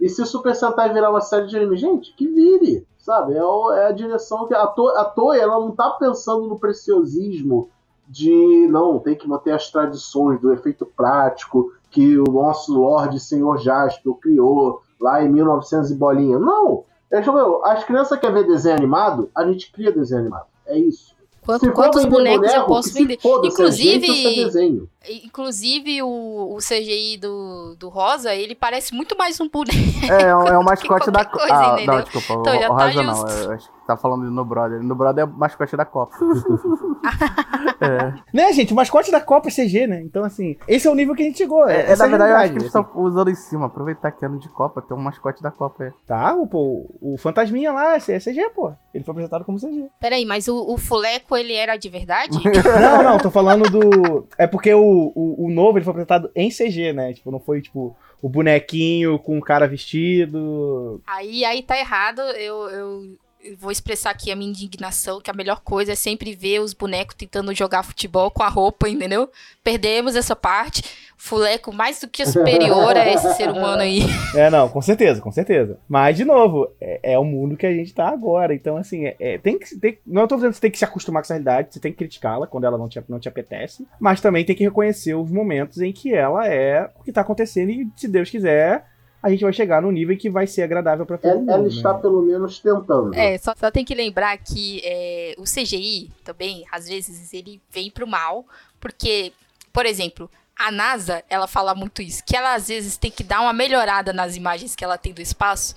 E 0.00 0.08
se 0.08 0.24
Super 0.24 0.54
Sentai 0.54 0.92
virar 0.92 1.10
uma 1.10 1.20
série 1.20 1.46
de 1.46 1.56
animes, 1.56 1.80
gente, 1.80 2.14
que 2.16 2.26
vire, 2.26 2.86
sabe? 3.04 3.34
É, 3.34 3.38
é 3.38 3.86
a 3.86 3.92
direção 3.92 4.46
que 4.48 4.54
a, 4.54 4.66
to, 4.66 4.88
a 4.88 5.04
Toei 5.04 5.38
ela 5.40 5.60
não 5.60 5.70
tá 5.72 5.90
pensando 5.90 6.46
no 6.48 6.58
preciosismo 6.58 7.68
de 8.08 8.66
não 8.68 8.98
tem 8.98 9.14
que 9.14 9.28
manter 9.28 9.52
as 9.52 9.70
tradições 9.70 10.40
do 10.40 10.52
efeito 10.52 10.86
prático 10.86 11.72
que 11.90 12.18
o 12.18 12.24
nosso 12.24 12.72
Lorde 12.74 13.20
Senhor 13.20 13.58
Jasper 13.58 14.14
criou 14.14 14.80
lá 15.00 15.22
em 15.22 15.28
1900 15.28 15.90
e 15.90 15.94
bolinha. 15.94 16.38
Não. 16.38 16.84
É, 17.10 17.18
as 17.64 17.84
crianças 17.84 18.18
querem 18.18 18.34
ver 18.42 18.46
desenho 18.46 18.76
animado, 18.76 19.30
a 19.34 19.44
gente 19.46 19.70
cria 19.70 19.92
desenho 19.92 20.22
animado. 20.22 20.46
É 20.66 20.78
isso. 20.78 21.14
Quanto- 21.44 21.70
quantos 21.72 22.04
bonecos 22.06 22.48
eu 22.48 22.52
boneco, 22.54 22.66
posso 22.68 22.88
que 22.88 22.94
se 22.94 23.00
vender? 23.02 23.18
Inclusive- 23.46 24.06
gente 24.06 24.90
é. 25.04 25.14
Inclusive, 25.24 26.02
o, 26.02 26.54
o 26.54 26.58
CGI 26.58 27.18
do, 27.18 27.76
do 27.76 27.88
Rosa, 27.88 28.34
ele 28.34 28.54
parece 28.54 28.94
muito 28.94 29.16
mais 29.16 29.40
um 29.40 29.48
boneco. 29.48 29.78
É, 30.10 30.22
é 30.22 30.36
o, 30.36 30.46
é 30.46 30.58
mascote 30.64 31.10
da 31.10 31.24
Copa. 31.24 31.46
Ah, 31.50 31.76
não, 31.84 32.02
desculpa. 32.02 32.40
Então, 32.40 32.60
já 32.60 32.68
tá 32.68 32.86
Rosa 32.86 33.02
não. 33.02 33.14
justo. 33.14 33.42
Eu 33.44 33.52
acho 33.52 33.68
que 33.70 33.86
tá 33.86 33.96
falando 33.96 34.30
no 34.30 34.44
Brother. 34.44 34.82
No 34.82 34.94
Brother 34.94 35.24
é 35.24 35.26
o 35.26 35.30
mascote 35.30 35.76
da 35.76 35.84
Copa. 35.84 36.16
é. 37.80 38.14
Né, 38.32 38.52
gente? 38.52 38.72
O 38.72 38.76
mascote 38.76 39.10
da 39.10 39.20
Copa 39.20 39.48
é 39.48 39.50
CG, 39.50 39.86
né? 39.86 40.00
Então, 40.02 40.24
assim, 40.24 40.56
esse 40.66 40.86
é 40.86 40.90
o 40.90 40.94
nível 40.94 41.14
que 41.14 41.22
a 41.22 41.26
gente 41.26 41.38
chegou. 41.38 41.68
É, 41.68 41.90
essa 41.90 42.04
na 42.04 42.16
verdade, 42.16 42.30
eu 42.30 42.36
acho 42.36 42.52
que 42.52 42.58
eles 42.58 42.66
estão 42.66 42.88
usando 42.94 43.30
em 43.30 43.34
cima. 43.34 43.66
Aproveitar 43.66 44.10
que 44.12 44.24
é 44.24 44.28
ano 44.28 44.38
de 44.38 44.48
Copa, 44.48 44.82
tem 44.82 44.96
um 44.96 45.00
mascote 45.00 45.42
da 45.42 45.50
Copa 45.50 45.84
aí. 45.84 45.88
assim. 45.88 45.98
Tá, 46.06 46.34
o, 46.34 46.46
pô, 46.46 46.86
o 47.00 47.16
Fantasminha 47.18 47.72
lá, 47.72 47.96
é 47.96 47.98
CG, 47.98 48.50
pô. 48.54 48.72
Ele 48.92 49.04
foi 49.04 49.12
apresentado 49.12 49.44
como 49.44 49.58
CG. 49.58 49.88
Peraí, 50.00 50.24
mas 50.24 50.48
o, 50.48 50.72
o 50.72 50.78
Fuleco, 50.78 51.36
ele 51.36 51.54
era 51.54 51.76
de 51.76 51.88
verdade? 51.88 52.38
Não, 52.80 53.02
não, 53.02 53.18
tô 53.18 53.30
falando 53.30 53.68
do. 53.70 54.26
É 54.38 54.46
porque 54.46 54.72
o, 54.72 54.93
o, 54.94 55.46
o 55.46 55.50
novo 55.50 55.78
ele 55.78 55.84
foi 55.84 55.92
apresentado 55.92 56.30
em 56.34 56.48
CG, 56.48 56.92
né? 56.92 57.12
Tipo, 57.12 57.30
não 57.30 57.40
foi, 57.40 57.60
tipo, 57.60 57.96
o 58.20 58.28
bonequinho 58.28 59.18
com 59.18 59.38
o 59.38 59.42
cara 59.42 59.68
vestido. 59.68 61.00
aí, 61.06 61.44
aí 61.44 61.62
tá 61.62 61.78
errado. 61.78 62.20
Eu, 62.20 62.68
eu, 62.70 63.16
vou 63.58 63.70
expressar 63.70 64.10
aqui 64.10 64.30
a 64.30 64.36
minha 64.36 64.50
indignação, 64.50 65.20
que 65.20 65.30
a 65.30 65.34
melhor 65.34 65.60
coisa 65.60 65.92
é 65.92 65.94
sempre 65.94 66.34
ver 66.34 66.60
os 66.60 66.72
bonecos 66.72 67.14
tentando 67.14 67.54
jogar 67.54 67.82
futebol 67.82 68.30
com 68.30 68.42
a 68.42 68.48
roupa, 68.48 68.88
entendeu? 68.88 69.30
Perdemos 69.62 70.16
essa 70.16 70.34
parte. 70.34 70.82
Fuleco 71.16 71.72
mais 71.72 72.00
do 72.00 72.08
que 72.08 72.24
superior 72.26 72.96
a 72.96 73.08
esse 73.08 73.32
ser 73.34 73.48
humano 73.48 73.82
aí. 73.82 74.00
É, 74.34 74.50
não, 74.50 74.68
com 74.68 74.82
certeza, 74.82 75.20
com 75.20 75.30
certeza. 75.30 75.78
Mas, 75.88 76.16
de 76.16 76.24
novo, 76.24 76.70
é, 76.80 77.14
é 77.14 77.18
o 77.18 77.24
mundo 77.24 77.56
que 77.56 77.66
a 77.66 77.72
gente 77.72 77.94
tá 77.94 78.08
agora. 78.08 78.54
Então, 78.54 78.76
assim, 78.76 79.06
é, 79.06 79.16
é- 79.18 79.38
tem 79.38 79.58
que. 79.58 79.74
Tem, 79.78 79.98
não 80.06 80.26
tô 80.26 80.34
dizendo 80.34 80.50
que 80.50 80.56
você 80.56 80.60
tem 80.62 80.70
que 80.70 80.78
se 80.78 80.84
acostumar 80.84 81.22
com 81.22 81.26
essa 81.26 81.34
realidade, 81.34 81.68
você 81.70 81.80
tem 81.80 81.92
que 81.92 81.98
criticá-la 81.98 82.46
quando 82.46 82.64
ela 82.64 82.76
não 82.76 82.88
te, 82.88 83.02
não 83.08 83.18
te 83.18 83.28
apetece. 83.28 83.86
Mas 83.98 84.20
também 84.20 84.44
tem 84.44 84.56
que 84.56 84.64
reconhecer 84.64 85.14
os 85.14 85.30
momentos 85.30 85.80
em 85.80 85.92
que 85.92 86.12
ela 86.14 86.46
é 86.46 86.90
o 86.98 87.02
que 87.02 87.12
tá 87.12 87.22
acontecendo. 87.22 87.70
E, 87.70 87.88
se 87.96 88.08
Deus 88.08 88.28
quiser, 88.28 88.84
a 89.24 89.30
gente 89.30 89.42
vai 89.42 89.54
chegar 89.54 89.80
no 89.80 89.90
nível 89.90 90.14
que 90.18 90.28
vai 90.28 90.46
ser 90.46 90.60
agradável 90.60 91.06
pra 91.06 91.16
todo 91.16 91.30
Ela, 91.30 91.40
mundo. 91.40 91.50
ela 91.50 91.62
né? 91.62 91.68
está 91.68 91.94
pelo 91.94 92.20
menos 92.20 92.58
tentando. 92.58 93.14
É, 93.14 93.38
só, 93.38 93.54
só 93.58 93.70
tem 93.70 93.82
que 93.82 93.94
lembrar 93.94 94.36
que 94.36 94.82
é, 94.84 95.34
o 95.38 95.44
CGI 95.44 96.10
também, 96.22 96.66
às 96.70 96.86
vezes, 96.86 97.32
ele 97.32 97.58
vem 97.70 97.90
pro 97.90 98.06
mal, 98.06 98.44
porque, 98.78 99.32
por 99.72 99.86
exemplo, 99.86 100.30
a 100.54 100.70
NASA, 100.70 101.24
ela 101.30 101.46
fala 101.46 101.74
muito 101.74 102.02
isso, 102.02 102.22
que 102.22 102.36
ela 102.36 102.54
às 102.54 102.68
vezes 102.68 102.98
tem 102.98 103.10
que 103.10 103.24
dar 103.24 103.40
uma 103.40 103.54
melhorada 103.54 104.12
nas 104.12 104.36
imagens 104.36 104.76
que 104.76 104.84
ela 104.84 104.98
tem 104.98 105.14
do 105.14 105.22
espaço, 105.22 105.74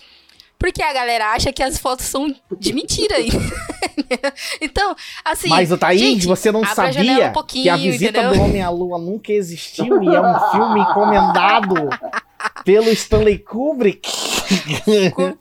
porque 0.60 0.84
a 0.84 0.92
galera 0.92 1.32
acha 1.32 1.54
que 1.54 1.64
as 1.64 1.78
fotos 1.78 2.06
são 2.06 2.28
de 2.60 2.74
mentira. 2.74 3.16
então, 4.60 4.94
assim. 5.24 5.48
Mas, 5.48 5.70
Thaís, 5.80 6.02
gente, 6.02 6.28
você 6.28 6.52
não 6.52 6.66
sabia 6.66 7.32
um 7.34 7.44
que 7.44 7.70
a 7.70 7.78
visita 7.78 8.20
entendeu? 8.20 8.34
do 8.34 8.42
Homem 8.42 8.62
à 8.62 8.70
Lua 8.70 8.98
nunca 8.98 9.32
existiu 9.32 10.04
e 10.04 10.08
é 10.14 10.20
um 10.20 10.52
filme 10.52 10.82
encomendado 10.82 11.76
pelo 12.68 12.90
Stanley 12.90 13.40
Kubrick? 13.40 14.10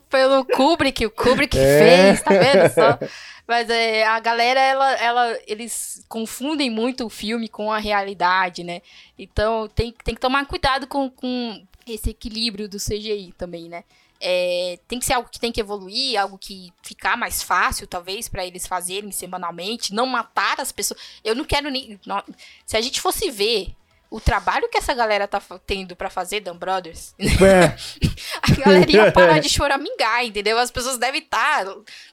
Pelo 0.09 0.45
Kubrick, 0.45 1.05
o 1.05 1.11
Kubrick 1.11 1.57
É. 1.57 1.79
fez, 2.15 2.21
tá 2.21 2.31
vendo 2.31 2.73
só? 2.73 2.97
Mas 3.45 3.69
é, 3.69 4.05
a 4.05 4.17
galera, 4.19 4.59
ela, 4.61 4.91
ela, 4.93 5.39
eles 5.45 6.05
confundem 6.07 6.69
muito 6.69 7.05
o 7.05 7.09
filme 7.09 7.49
com 7.49 7.69
a 7.71 7.77
realidade, 7.79 8.63
né? 8.63 8.81
Então 9.19 9.67
tem, 9.67 9.93
tem 10.03 10.15
que 10.15 10.21
tomar 10.21 10.45
cuidado 10.45 10.87
com, 10.87 11.09
com 11.09 11.61
esse 11.85 12.09
equilíbrio 12.11 12.67
do 12.69 12.77
CGI 12.77 13.33
também, 13.37 13.67
né? 13.67 13.83
É, 14.19 14.79
tem 14.87 14.97
que 14.99 15.05
ser 15.05 15.13
algo 15.13 15.29
que 15.29 15.39
tem 15.39 15.51
que 15.51 15.59
evoluir, 15.61 16.19
algo 16.19 16.37
que 16.37 16.71
ficar 16.81 17.15
mais 17.17 17.43
fácil, 17.43 17.85
talvez, 17.87 18.27
pra 18.27 18.45
eles 18.45 18.65
fazerem 18.65 19.11
semanalmente, 19.11 19.93
não 19.93 20.05
matar 20.07 20.59
as 20.59 20.71
pessoas. 20.71 20.99
Eu 21.25 21.35
não 21.35 21.43
quero 21.43 21.69
nem. 21.69 21.99
não- 22.05 22.23
se 22.65 22.75
a 22.77 22.81
gente 22.81 22.99
fosse 23.01 23.29
ver 23.29 23.69
o 24.09 24.21
trabalho 24.21 24.69
que 24.69 24.77
essa 24.77 24.93
galera 24.93 25.27
tá 25.27 25.41
tendo 25.65 25.95
pra 25.95 26.09
fazer 26.09 26.39
Dan 26.39 26.55
Brothers, 26.55 27.13
É, 27.19 27.75
a 28.41 28.65
galera 28.65 28.91
ia 28.91 29.11
parar 29.11 29.39
de 29.39 29.49
choramingar, 29.49 30.25
entendeu? 30.25 30.57
As 30.57 30.71
pessoas 30.71 30.97
devem 30.97 31.21
estar 31.21 31.65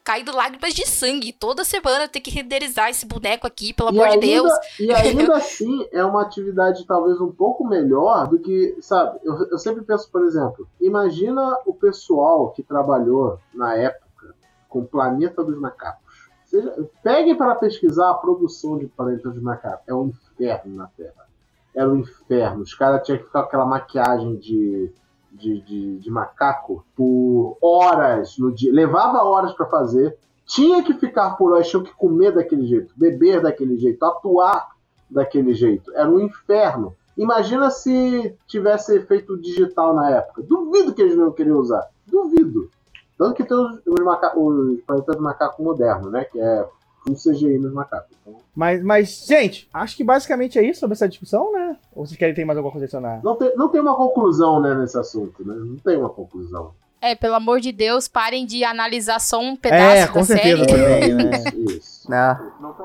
caindo 0.03 0.35
lágrimas 0.35 0.75
de 0.75 0.87
sangue. 0.87 1.33
Toda 1.33 1.65
semana 1.65 2.09
ter 2.09 2.21
que 2.21 2.31
renderizar 2.31 2.91
esse 2.91 3.07
boneco 3.07 3.47
aqui, 3.47 3.73
pelo 3.73 3.91
amor 3.91 4.09
de 4.11 4.19
Deus. 4.19 4.53
E 4.81 4.93
ainda 4.93 5.37
assim 5.37 5.87
é 5.93 6.05
uma 6.05 6.23
atividade 6.23 6.85
talvez 6.87 7.21
um 7.21 7.31
pouco 7.31 7.67
melhor 7.67 8.27
do 8.27 8.39
que, 8.41 8.77
sabe? 8.81 9.21
Eu, 9.23 9.51
eu 9.51 9.59
sempre 9.59 9.85
penso, 9.85 10.11
por 10.11 10.25
exemplo, 10.25 10.69
imagina 10.81 11.59
o 11.65 11.75
pessoal 11.75 12.51
que 12.51 12.63
trabalhou 12.63 13.39
na 13.53 13.75
época 13.77 14.35
com 14.69 14.81
o 14.81 14.87
Planeta 14.87 15.45
dos 15.45 15.59
Macacos. 15.59 16.03
Seja, 16.47 16.75
peguem 17.03 17.37
para 17.37 17.55
pesquisar 17.55 18.11
a 18.11 18.15
produção 18.15 18.79
de 18.79 18.87
Planeta 18.87 19.31
dos 19.31 19.43
Macacos. 19.43 19.85
É 19.87 19.95
um 19.95 20.09
inferno 20.09 20.75
na 20.75 20.89
Terra. 20.89 21.25
Era 21.75 21.91
um 21.91 21.97
inferno. 21.97 22.63
Os 22.63 22.75
caras 22.75 23.03
tinham 23.05 23.19
que 23.19 23.25
ficar 23.25 23.43
com 23.43 23.49
aquela 23.49 23.67
maquiagem 23.67 24.37
de, 24.37 24.93
de, 25.33 25.61
de, 25.63 25.99
de 25.99 26.11
macaco 26.11 26.85
por 26.95 27.57
horas 27.61 28.39
no 28.39 28.55
dia. 28.55 28.73
Levava 28.73 29.25
horas 29.25 29.53
para 29.53 29.67
fazer. 29.67 30.17
Tinha 30.47 30.83
que 30.83 30.95
ficar 30.95 31.37
por 31.37 31.53
horas, 31.53 31.69
tinha 31.69 31.83
que 31.83 31.95
comer 31.95 32.33
daquele 32.33 32.67
jeito, 32.67 32.93
beber 32.97 33.41
daquele 33.41 33.79
jeito, 33.79 34.05
atuar 34.05 34.69
daquele 35.11 35.55
jeito. 35.55 35.91
Era 35.95 36.09
um 36.09 36.21
inferno. 36.21 36.95
Imagina 37.17 37.71
se 37.71 38.37
tivesse 38.47 38.97
efeito 38.97 39.41
digital 39.41 39.95
na 39.95 40.11
época. 40.11 40.43
Duvido 40.43 40.95
que 40.95 41.01
eles 41.01 41.17
não 41.17 41.33
queriam 41.33 41.59
usar. 41.59 41.89
Duvido. 42.07 42.69
Tanto 43.17 43.35
que 43.35 43.45
tem 43.45 43.57
os, 43.57 43.81
os, 43.87 44.01
os 44.37 44.81
planetas 44.83 45.17
macaco 45.19 45.63
moderno, 45.63 46.11
né? 46.11 46.25
Que 46.25 46.41
é 46.41 46.69
um 47.09 47.15
CGI 47.15 47.59
nos 47.59 47.73
macacos. 47.73 48.17
Então, 48.23 48.37
mas, 48.55 48.83
mas, 48.83 49.25
gente, 49.27 49.69
acho 49.73 49.97
que 49.97 50.05
basicamente 50.05 50.59
é 50.59 50.63
isso 50.63 50.81
sobre 50.81 50.95
essa 50.95 51.09
discussão, 51.09 51.53
né? 51.53 51.77
Ou 51.95 52.07
vocês 52.07 52.17
querem 52.19 52.35
ter 52.35 52.45
mais 52.45 52.57
alguma 52.57 52.73
coisa 52.73 52.85
a 52.85 52.87
adicionar? 52.87 53.21
não, 53.23 53.37
tem, 53.37 53.55
não 53.57 53.69
tem 53.69 53.81
uma 53.81 53.97
conclusão 53.97 54.61
né, 54.61 54.75
nesse 54.75 54.97
assunto, 54.99 55.47
né? 55.47 55.55
Não 55.55 55.77
tem 55.77 55.97
uma 55.99 56.09
conclusão. 56.09 56.73
É, 57.01 57.15
pelo 57.15 57.35
amor 57.35 57.61
de 57.61 57.71
Deus, 57.71 58.09
parem 58.09 58.47
de 58.47 58.65
analisar 58.65 59.21
só 59.21 59.39
um 59.39 59.55
pedaço 59.55 59.97
É, 59.97 60.07
da 60.07 60.13
com 60.13 60.25
certeza 60.25 60.65
série. 60.65 60.73
também, 61.13 61.15
né? 61.15 61.31
Isso, 61.55 61.77
isso. 61.77 62.15
É. 62.15 62.41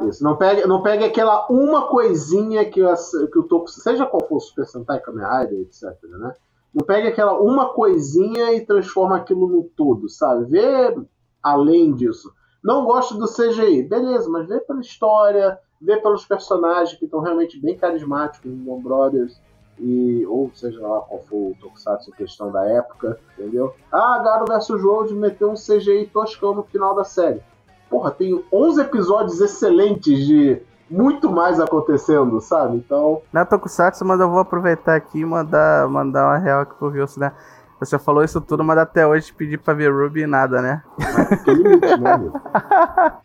Isso, 0.10 0.24
não 0.24 0.36
pegue, 0.36 0.68
não 0.68 0.82
pegue 0.84 1.06
aquela 1.06 1.48
uma 1.50 1.88
coisinha 1.88 2.66
que, 2.66 2.82
as- 2.82 3.12
que 3.32 3.40
o 3.40 3.44
Toku, 3.44 3.70
seja 3.70 4.06
qual 4.06 4.28
for 4.28 4.36
o 4.36 4.40
Super 4.42 4.66
Sentai, 4.66 5.00
Kamen 5.00 5.24
Rider, 5.24 5.62
etc, 5.62 5.84
né? 6.20 6.34
Não 6.74 6.86
pegue 6.86 7.08
aquela 7.08 7.40
uma 7.40 7.70
coisinha 7.74 8.52
e 8.54 8.66
transforma 8.66 9.16
aquilo 9.16 9.48
no 9.48 9.64
todo, 9.64 10.10
sabe? 10.10 10.46
Vê 10.52 10.96
além 11.42 11.94
disso. 11.96 12.30
Não 12.64 12.86
gosto 12.86 13.18
do 13.18 13.28
CGI, 13.28 13.84
beleza, 13.84 14.30
mas 14.30 14.48
vê 14.48 14.60
pela 14.60 14.82
história, 14.82 15.58
vê 15.82 15.98
pelos 15.98 16.26
personagens 16.26 16.98
que 16.98 17.06
estão 17.06 17.22
realmente 17.22 17.60
bem 17.60 17.78
carismáticos 17.78 18.52
no 18.52 18.58
Bond 18.58 18.84
Brothers, 18.84 19.40
e, 19.80 20.26
ou 20.28 20.52
seja 20.54 20.80
lá 20.82 21.00
qual 21.02 21.22
for 21.24 21.52
o 21.52 21.56
Tokusatsu 21.60 22.12
questão 22.12 22.52
da 22.52 22.66
época, 22.66 23.18
entendeu? 23.34 23.74
Ah, 23.92 24.22
Garo 24.24 24.46
vs 24.46 24.84
Road 24.84 25.14
meteu 25.16 25.50
um 25.50 25.56
CGI 25.56 26.10
toscão 26.12 26.54
no 26.54 26.64
final 26.64 26.94
da 26.94 27.04
série. 27.04 27.42
Porra, 27.90 28.12
tem 28.12 28.44
11 28.52 28.82
episódios 28.82 29.40
excelentes 29.40 30.28
de 30.28 30.62
muito 30.90 31.32
mais 31.32 31.60
acontecendo, 31.60 32.42
sabe? 32.42 32.78
Então, 32.78 33.22
Não 33.32 33.42
é 33.42 33.46
Tokusatsu, 33.46 34.04
mas 34.04 34.20
eu 34.20 34.30
vou 34.30 34.40
aproveitar 34.40 34.96
aqui 34.96 35.20
e 35.20 35.26
mandar, 35.26 35.88
mandar 35.88 36.26
uma 36.26 36.38
real 36.38 36.62
aqui 36.62 36.76
pro 36.76 36.90
Wilson, 36.90 37.22
né? 37.22 37.34
Você 37.80 37.98
falou 37.98 38.24
isso 38.24 38.42
tudo, 38.42 38.64
mas 38.64 38.78
até 38.78 39.08
hoje 39.08 39.34
pedi 39.34 39.58
pra 39.58 39.74
ver 39.74 39.90
Ruby 39.92 40.24
e 40.24 40.28
nada, 40.28 40.62
né? 40.62 40.84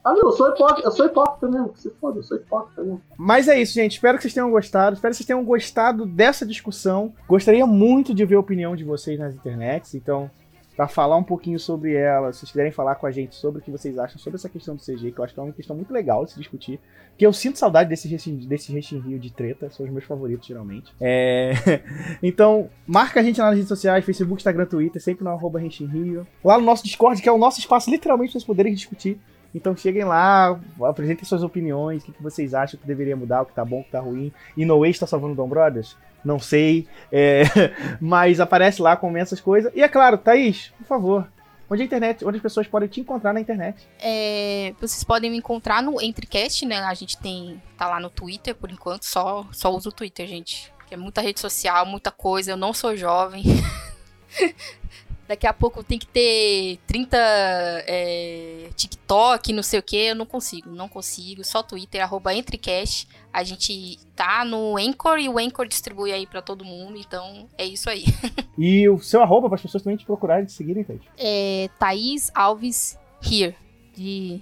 Ah, 0.05 0.14
eu 0.16 0.30
sou 0.32 0.50
hipócrita, 0.50 0.88
eu 0.88 0.92
sou 0.92 1.07
hipócrita 1.07 1.48
mesmo. 1.48 1.72
Se 1.74 1.90
foda, 2.00 2.20
eu 2.20 2.22
sou 2.22 2.36
hipócrita 2.36 2.82
mesmo. 2.82 3.02
Mas 3.16 3.48
é 3.48 3.61
isso, 3.61 3.74
gente. 3.74 3.92
Espero 3.94 4.16
que 4.16 4.22
vocês 4.22 4.34
tenham 4.34 4.50
gostado. 4.50 4.94
Espero 4.94 5.11
que 5.12 5.16
vocês 5.16 5.26
tenham 5.26 5.44
gostado 5.44 6.07
dessa 6.07 6.46
discussão. 6.46 7.12
Gostaria 7.28 7.66
muito 7.66 8.14
de 8.14 8.24
ver 8.24 8.36
a 8.36 8.40
opinião 8.40 8.76
de 8.76 8.84
vocês 8.84 9.18
nas 9.18 9.34
internets. 9.34 9.94
Então, 9.94 10.30
para 10.77 10.89
falar 10.89 11.16
um 11.16 11.22
pouquinho 11.22 11.59
sobre 11.59 11.95
ela, 11.95 12.33
se 12.33 12.41
vocês 12.41 12.51
quiserem 12.51 12.72
falar 12.72 12.97
com 12.97 13.07
a 13.07 13.11
gente 13.11 13.35
sobre 13.37 13.61
o 13.61 13.64
que 13.64 13.70
vocês 13.70 13.99
acham 13.99 14.18
sobre 14.18 14.37
essa 14.37 14.49
questão 14.49 14.75
do 14.75 14.83
CG, 14.83 15.12
que 15.12 15.18
eu 15.18 15.25
acho 15.25 15.33
que 15.33 15.39
é 15.39 15.43
uma 15.43 15.53
questão 15.53 15.77
muito 15.77 15.93
legal 15.93 16.25
de 16.25 16.33
se 16.33 16.39
discutir. 16.39 16.81
Porque 17.11 17.25
eu 17.25 17.33
sinto 17.33 17.59
saudade 17.59 17.89
desse 17.89 18.09
desse 18.09 18.72
Reshin 18.72 18.99
Rio 18.99 19.18
de 19.20 19.33
treta. 19.33 19.70
São 19.70 19.87
os 19.87 19.93
meus 19.93 20.05
favoritos, 20.05 20.49
geralmente. 20.49 20.93
É... 21.01 21.53
então, 22.20 22.68
marca 22.87 23.20
a 23.20 23.22
gente 23.22 23.41
lá 23.41 23.47
nas 23.47 23.55
redes 23.55 23.68
sociais, 23.68 24.05
Facebook, 24.05 24.41
Instagram, 24.41 24.66
Twitter, 24.66 25.01
sempre 25.01 25.22
no 25.22 25.31
arroba 25.31 25.61
Rio. 25.61 26.27
Lá 26.43 26.59
no 26.59 26.64
nosso 26.64 26.83
Discord, 26.83 27.22
que 27.22 27.29
é 27.29 27.33
o 27.33 27.39
nosso 27.39 27.61
espaço, 27.61 27.89
literalmente, 27.89 28.33
para 28.33 28.41
vocês 28.41 28.45
poderem 28.45 28.75
discutir 28.75 29.20
Então 29.55 29.77
cheguem 29.77 30.03
lá, 30.03 30.59
apresentem 30.83 31.25
suas 31.25 31.45
opiniões, 31.45 32.03
o 32.03 32.07
que, 32.07 32.12
que 32.12 32.22
vocês 32.22 32.53
acham 32.53 32.81
que 32.81 32.87
deveria 32.87 33.14
mudar, 33.14 33.43
o 33.43 33.47
que 33.47 33.55
tá 33.55 33.64
bom, 33.64 33.81
o 33.81 33.85
que 33.85 33.93
tá 33.93 34.01
ruim. 34.01 34.33
E 34.57 34.64
No 34.64 34.81
Way 34.81 34.91
está 34.91 35.07
salvando 35.07 35.35
o 35.35 35.37
Dom 35.37 35.49
Brothers? 35.49 35.97
Não 36.25 36.39
sei. 36.39 36.89
É, 37.12 37.43
mas 38.01 38.41
aparece 38.41 38.81
lá, 38.81 38.97
comenta 38.97 39.25
essas 39.25 39.41
coisas. 39.41 39.72
E 39.75 39.83
é 39.83 39.89
claro, 39.89 40.18
Thaís, 40.18 40.72
por 40.79 40.87
favor, 40.87 41.29
onde 41.68 41.83
a 41.83 41.85
internet, 41.85 42.25
onde 42.25 42.37
as 42.37 42.43
pessoas 42.43 42.66
podem 42.66 42.89
te 42.89 43.01
encontrar 43.01 43.33
na 43.33 43.41
internet? 43.41 43.87
É, 44.01 44.72
vocês 44.81 45.05
podem 45.05 45.31
me 45.31 45.37
encontrar 45.37 45.83
no 45.83 46.01
Entrecast, 46.01 46.64
né? 46.64 46.79
A 46.79 46.95
gente 46.95 47.18
tem. 47.18 47.61
tá 47.77 47.89
lá 47.89 48.01
no 48.01 48.11
Twitter 48.11 48.55
por 48.55 48.70
enquanto, 48.70 49.05
só, 49.05 49.47
só 49.53 49.70
uso 49.75 49.91
o 49.91 49.93
Twitter, 49.93 50.27
gente. 50.27 50.72
Que 50.87 50.95
é 50.95 50.97
muita 50.97 51.20
rede 51.20 51.41
social, 51.41 51.85
muita 51.87 52.11
coisa. 52.11 52.53
Eu 52.53 52.57
não 52.57 52.72
sou 52.72 52.97
jovem. 52.97 53.45
Daqui 55.27 55.47
a 55.47 55.53
pouco 55.53 55.83
tem 55.83 55.99
que 55.99 56.07
ter 56.07 56.79
30 56.87 57.16
é, 57.16 58.68
TikTok, 58.77 59.53
não 59.53 59.62
sei 59.62 59.81
o 59.81 59.83
que. 59.83 59.97
Eu 59.97 60.14
não 60.14 60.27
consigo, 60.27 60.70
não 60.70 60.89
consigo. 60.89 61.43
Só 61.43 61.62
Twitter, 61.62 62.03
arroba 62.03 62.35
Entrecast. 62.35 63.09
A 63.33 63.43
gente 63.43 63.99
tá 64.14 64.45
no 64.45 64.77
Anchor 64.77 65.18
e 65.18 65.29
o 65.29 65.39
Anchor 65.39 65.66
distribui 65.66 66.12
aí 66.12 66.27
pra 66.27 66.43
todo 66.43 66.64
mundo. 66.64 66.99
Então 66.99 67.49
é 67.57 67.64
isso 67.64 67.89
aí. 67.89 68.05
E 68.57 68.89
o 68.89 69.01
seu 69.01 69.20
arroba 69.20 69.49
para 69.49 69.57
as 69.57 69.62
pessoas 69.62 69.83
também 69.83 69.97
te 69.97 70.07
procurarem 70.07 70.45
e 70.45 70.47
te 70.47 70.53
seguirem, 70.53 70.85
Thaís. 70.85 71.01
É 71.18 71.68
Thaís 71.77 72.31
Alves 72.33 72.97
Here. 73.20 73.57
De, 73.97 74.41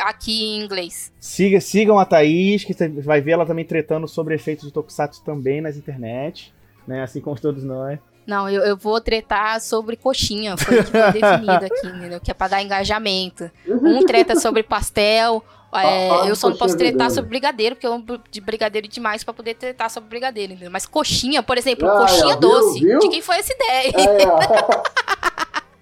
aqui 0.00 0.44
em 0.44 0.62
inglês. 0.62 1.12
Siga, 1.18 1.60
sigam 1.60 1.98
a 1.98 2.04
Thaís, 2.06 2.64
que 2.64 2.72
você 2.72 2.88
vai 2.88 3.20
ver 3.20 3.32
ela 3.32 3.44
também 3.44 3.64
tretando 3.64 4.08
sobre 4.08 4.34
efeitos 4.34 4.66
de 4.66 4.72
Tokusatsu 4.72 5.22
também 5.22 5.60
nas 5.60 5.76
internet, 5.76 6.54
né? 6.86 7.02
Assim 7.02 7.20
como 7.20 7.38
todos 7.38 7.64
nós. 7.64 7.98
Não, 8.26 8.48
eu, 8.48 8.62
eu 8.62 8.76
vou 8.76 9.00
tretar 9.00 9.60
sobre 9.60 9.96
coxinha, 9.96 10.56
foi 10.56 10.80
o 10.80 10.84
que 10.84 10.90
foi 10.90 11.12
definido 11.12 11.64
aqui, 11.66 11.86
entendeu? 11.86 12.20
Que 12.20 12.30
é 12.30 12.34
pra 12.34 12.48
dar 12.48 12.62
engajamento. 12.62 13.50
Um 13.68 14.04
treta 14.06 14.34
sobre 14.36 14.62
pastel, 14.62 15.44
é, 15.72 16.22
de 16.22 16.28
eu 16.28 16.36
só 16.36 16.48
não 16.48 16.56
posso 16.56 16.76
tretar 16.76 17.10
sobre 17.10 17.28
brigadeiro, 17.30 17.74
porque 17.74 17.86
eu 17.86 17.92
amo 17.92 18.04
de 18.30 18.40
brigadeiro 18.40 18.86
demais 18.88 19.24
pra 19.24 19.34
poder 19.34 19.54
tretar 19.54 19.90
sobre 19.90 20.08
brigadeiro, 20.08 20.52
entendeu? 20.52 20.70
Mas 20.70 20.86
coxinha, 20.86 21.42
por 21.42 21.58
exemplo, 21.58 21.88
Ah, 21.88 21.98
coxinha 21.98 22.36
viu, 22.36 22.40
doce. 22.40 22.80
viu? 22.80 22.98
De 23.00 23.08
quem 23.08 23.20
foi 23.20 23.36
essa 23.38 23.52
ideia? 23.52 23.92
É, 23.96 24.26
ó. 24.26 24.82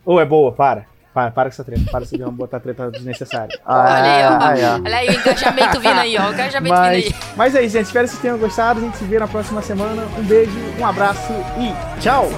Ô, 0.14 0.20
é 0.20 0.24
boa, 0.24 0.50
para. 0.52 0.86
Para, 1.12 1.30
para 1.30 1.50
com 1.50 1.54
essa 1.54 1.64
treta. 1.64 1.90
Para 1.90 2.04
de 2.06 2.18
botar 2.18 2.60
treta 2.60 2.90
desnecessária. 2.90 3.58
Olha 3.66 3.92
aí, 3.92 4.24
ó. 4.24 4.44
aí, 4.44 4.64
ó. 4.64 4.74
Olha 4.76 4.96
aí 4.96 5.08
o 5.08 5.12
engajamento 5.12 5.80
vindo 5.80 5.98
aí, 6.00 6.18
ó. 6.18 6.28
O 6.28 6.32
engajamento 6.32 6.74
Mas, 6.74 7.04
vindo 7.04 7.14
aí. 7.14 7.20
mas 7.36 7.54
é 7.54 7.62
isso, 7.62 7.72
gente. 7.72 7.86
Espero 7.86 8.04
que 8.04 8.10
vocês 8.10 8.22
tenham 8.22 8.38
gostado. 8.38 8.80
A 8.80 8.82
gente 8.82 8.96
se 8.96 9.04
vê 9.04 9.18
na 9.18 9.28
próxima 9.28 9.60
semana. 9.60 10.04
Um 10.18 10.22
beijo, 10.22 10.58
um 10.78 10.86
abraço 10.86 11.32
e 11.58 12.00
tchau! 12.00 12.30